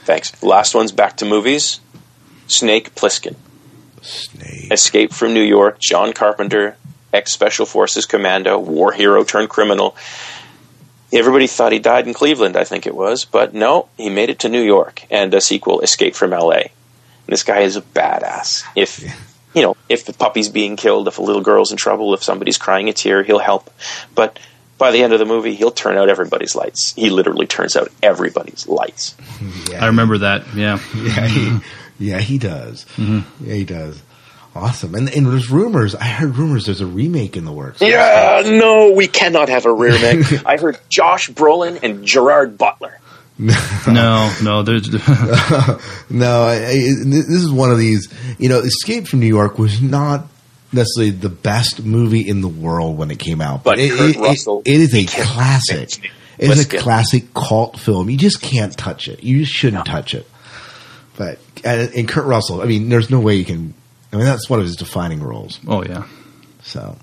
Thanks. 0.06 0.44
Last 0.44 0.76
one's 0.76 0.92
back 0.92 1.18
to 1.18 1.26
movies. 1.26 1.80
Snake 2.48 2.94
Plissken. 2.96 3.36
Snake. 4.02 4.72
Escape 4.72 5.14
from 5.14 5.34
New 5.34 5.44
York. 5.44 5.80
John 5.80 6.12
Carpenter, 6.12 6.76
ex 7.14 7.32
Special 7.32 7.66
Forces 7.66 8.06
commando, 8.06 8.60
war 8.60 8.92
hero 8.92 9.24
turned 9.24 9.50
criminal. 9.50 9.96
Everybody 11.14 11.48
thought 11.48 11.72
he 11.72 11.80
died 11.80 12.08
in 12.08 12.14
Cleveland, 12.14 12.58
I 12.58 12.64
think 12.64 12.88
it 12.88 12.96
was, 12.96 13.24
but 13.26 13.54
no, 13.54 13.88
he 13.98 14.10
made 14.10 14.30
it 14.30 14.40
to 14.40 14.50
New 14.50 14.64
York 14.64 15.06
and 15.12 15.34
a 15.34 15.42
sequel, 15.42 15.82
Escape 15.82 16.16
from 16.16 16.34
L.A. 16.34 16.72
this 17.28 17.44
guy 17.44 17.60
is 17.60 17.76
a 17.78 17.82
badass. 17.82 18.64
If 18.76 19.04
you 19.54 19.62
know, 19.62 19.78
if 19.88 20.06
the 20.06 20.14
puppy's 20.14 20.50
being 20.50 20.76
killed, 20.76 21.08
if 21.08 21.20
a 21.20 21.22
little 21.22 21.42
girl's 21.44 21.72
in 21.72 21.78
trouble, 21.78 22.14
if 22.14 22.24
somebody's 22.24 22.58
crying 22.58 22.90
a 22.90 22.94
tear, 22.94 23.24
he'll 23.24 23.40
help. 23.40 23.70
But 24.16 24.40
by 24.78 24.92
the 24.92 25.04
end 25.04 25.14
of 25.14 25.20
the 25.20 25.26
movie, 25.26 25.54
he'll 25.54 25.72
turn 25.72 25.98
out 25.98 26.10
everybody's 26.10 26.56
lights. 26.56 26.94
He 26.96 27.10
literally 27.10 27.46
turns 27.46 27.76
out 27.76 27.90
everybody's 28.02 28.68
lights. 28.68 29.16
I 29.72 29.88
remember 29.88 30.18
that. 30.20 30.44
Yeah. 30.56 30.80
Yeah, 30.96 31.28
he, 31.28 31.60
yeah, 32.00 32.20
he 32.20 32.38
does. 32.40 32.86
Mm-hmm. 32.98 33.46
Yeah, 33.46 33.54
he 33.54 33.66
does. 33.66 34.02
Awesome. 34.56 34.94
And, 34.94 35.10
and 35.10 35.26
there's 35.26 35.50
rumors. 35.50 35.96
I 35.96 36.06
heard 36.06 36.36
rumors 36.36 36.66
there's 36.66 36.82
a 36.82 36.86
remake 36.86 37.36
in 37.36 37.46
the 37.46 37.52
works. 37.52 37.82
Yeah, 37.82 38.44
no, 38.46 38.92
we 38.92 39.08
cannot 39.08 39.50
have 39.50 39.66
a 39.66 39.74
remake. 39.74 40.46
I 40.46 40.58
heard 40.58 40.80
Josh 40.90 41.30
Brolin 41.32 41.82
and 41.82 42.06
Gerard 42.06 42.58
Butler. 42.58 43.00
no, 43.40 44.36
no, 44.44 44.62
there's 44.62 44.92
no. 46.10 46.44
I, 46.44 46.54
I, 46.54 46.74
this 47.04 47.30
is 47.30 47.52
one 47.52 47.72
of 47.72 47.80
these. 47.80 48.14
You 48.38 48.50
know, 48.50 48.60
Escape 48.60 49.08
from 49.08 49.22
New 49.22 49.28
York 49.28 49.58
was 49.58 49.82
not 49.82 50.28
necessarily 50.72 51.12
the 51.12 51.30
best 51.30 51.84
movie 51.84 52.28
in 52.28 52.42
the 52.42 52.48
world 52.48 52.98
when 52.98 53.10
it 53.10 53.18
came 53.18 53.42
out, 53.42 53.64
but, 53.64 53.80
it, 53.80 53.92
Kurt 53.92 54.16
it, 54.16 54.20
Russell, 54.20 54.62
it 54.66 54.80
is 54.80 54.94
a 54.94 55.06
classic. 55.06 56.12
It's 56.38 56.62
a 56.62 56.78
classic 56.78 57.34
cult 57.34 57.80
film. 57.80 58.10
You 58.10 58.18
just 58.18 58.42
can't 58.42 58.76
touch 58.76 59.08
it. 59.08 59.24
You 59.24 59.42
just 59.42 59.54
shouldn't 59.54 59.86
no. 59.88 59.92
touch 59.92 60.14
it. 60.14 60.28
But 61.16 61.40
and, 61.64 61.94
and 61.94 62.08
Kurt 62.08 62.26
Russell, 62.26 62.62
I 62.62 62.66
mean, 62.66 62.90
there's 62.90 63.10
no 63.10 63.20
way 63.20 63.36
you 63.36 63.46
can. 63.46 63.74
I 64.14 64.18
mean, 64.18 64.26
that's 64.26 64.50
one 64.50 64.60
of 64.60 64.66
his 64.66 64.76
defining 64.76 65.22
roles. 65.22 65.60
Oh 65.68 65.84
yeah. 65.84 66.08
So 66.62 66.98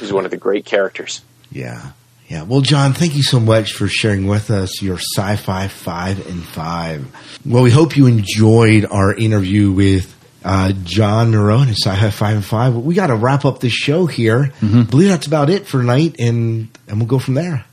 he's 0.00 0.12
one 0.12 0.24
of 0.24 0.30
the 0.30 0.36
great 0.36 0.64
characters. 0.64 1.22
Yeah. 1.50 1.92
Yeah. 2.28 2.42
Well, 2.42 2.60
John, 2.60 2.92
thank 2.92 3.14
you 3.16 3.22
so 3.22 3.40
much 3.40 3.72
for 3.72 3.88
sharing 3.88 4.26
with 4.26 4.50
us 4.50 4.82
your 4.82 4.98
sci 4.98 5.36
fi 5.36 5.68
five 5.68 6.26
and 6.28 6.42
five. 6.42 7.06
Well, 7.46 7.62
we 7.62 7.70
hope 7.70 7.96
you 7.96 8.06
enjoyed 8.06 8.84
our 8.84 9.14
interview 9.14 9.72
with 9.72 10.14
uh, 10.44 10.72
John 10.84 11.32
Mierau 11.32 11.62
and 11.62 11.70
sci 11.70 11.94
fi 11.94 12.10
five 12.10 12.36
and 12.36 12.44
five. 12.44 12.74
We 12.74 12.94
got 12.94 13.06
to 13.06 13.16
wrap 13.16 13.44
up 13.44 13.60
this 13.60 13.72
show 13.72 14.06
here. 14.06 14.52
Mm-hmm. 14.60 14.80
I 14.80 14.82
believe 14.84 15.08
that's 15.08 15.26
about 15.26 15.48
it 15.48 15.66
for 15.66 15.78
tonight, 15.78 16.16
and, 16.18 16.68
and 16.86 16.98
we'll 16.98 17.06
go 17.06 17.18
from 17.18 17.34
there. 17.34 17.64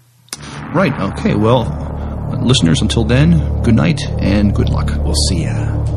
Right. 0.73 0.93
Okay. 0.93 1.35
Well, 1.35 1.65
listeners, 2.41 2.81
until 2.81 3.03
then, 3.03 3.61
good 3.63 3.75
night 3.75 4.01
and 4.19 4.53
good 4.55 4.69
luck. 4.69 4.91
We'll 5.03 5.15
see 5.29 5.43
ya. 5.43 5.94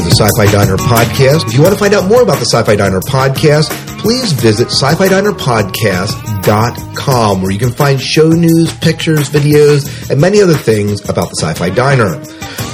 To 0.00 0.08
the 0.08 0.14
Sci-Fi 0.14 0.50
Diner 0.50 0.76
podcast. 0.76 1.48
If 1.48 1.54
you 1.54 1.62
want 1.62 1.74
to 1.74 1.78
find 1.78 1.94
out 1.94 2.08
more 2.08 2.22
about 2.22 2.38
the 2.38 2.46
Sci-Fi 2.46 2.76
Diner 2.76 3.00
podcast, 3.00 3.70
please 3.98 4.32
visit 4.32 4.68
sci-fi 4.68 5.08
diner 5.08 5.32
podcast.com 5.32 7.42
where 7.42 7.50
you 7.50 7.58
can 7.58 7.70
find 7.70 8.00
show 8.00 8.30
news, 8.30 8.74
pictures, 8.78 9.28
videos, 9.28 10.10
and 10.10 10.20
many 10.20 10.40
other 10.40 10.54
things 10.54 11.06
about 11.08 11.28
the 11.28 11.36
Sci-Fi 11.36 11.70
Diner. 11.70 12.20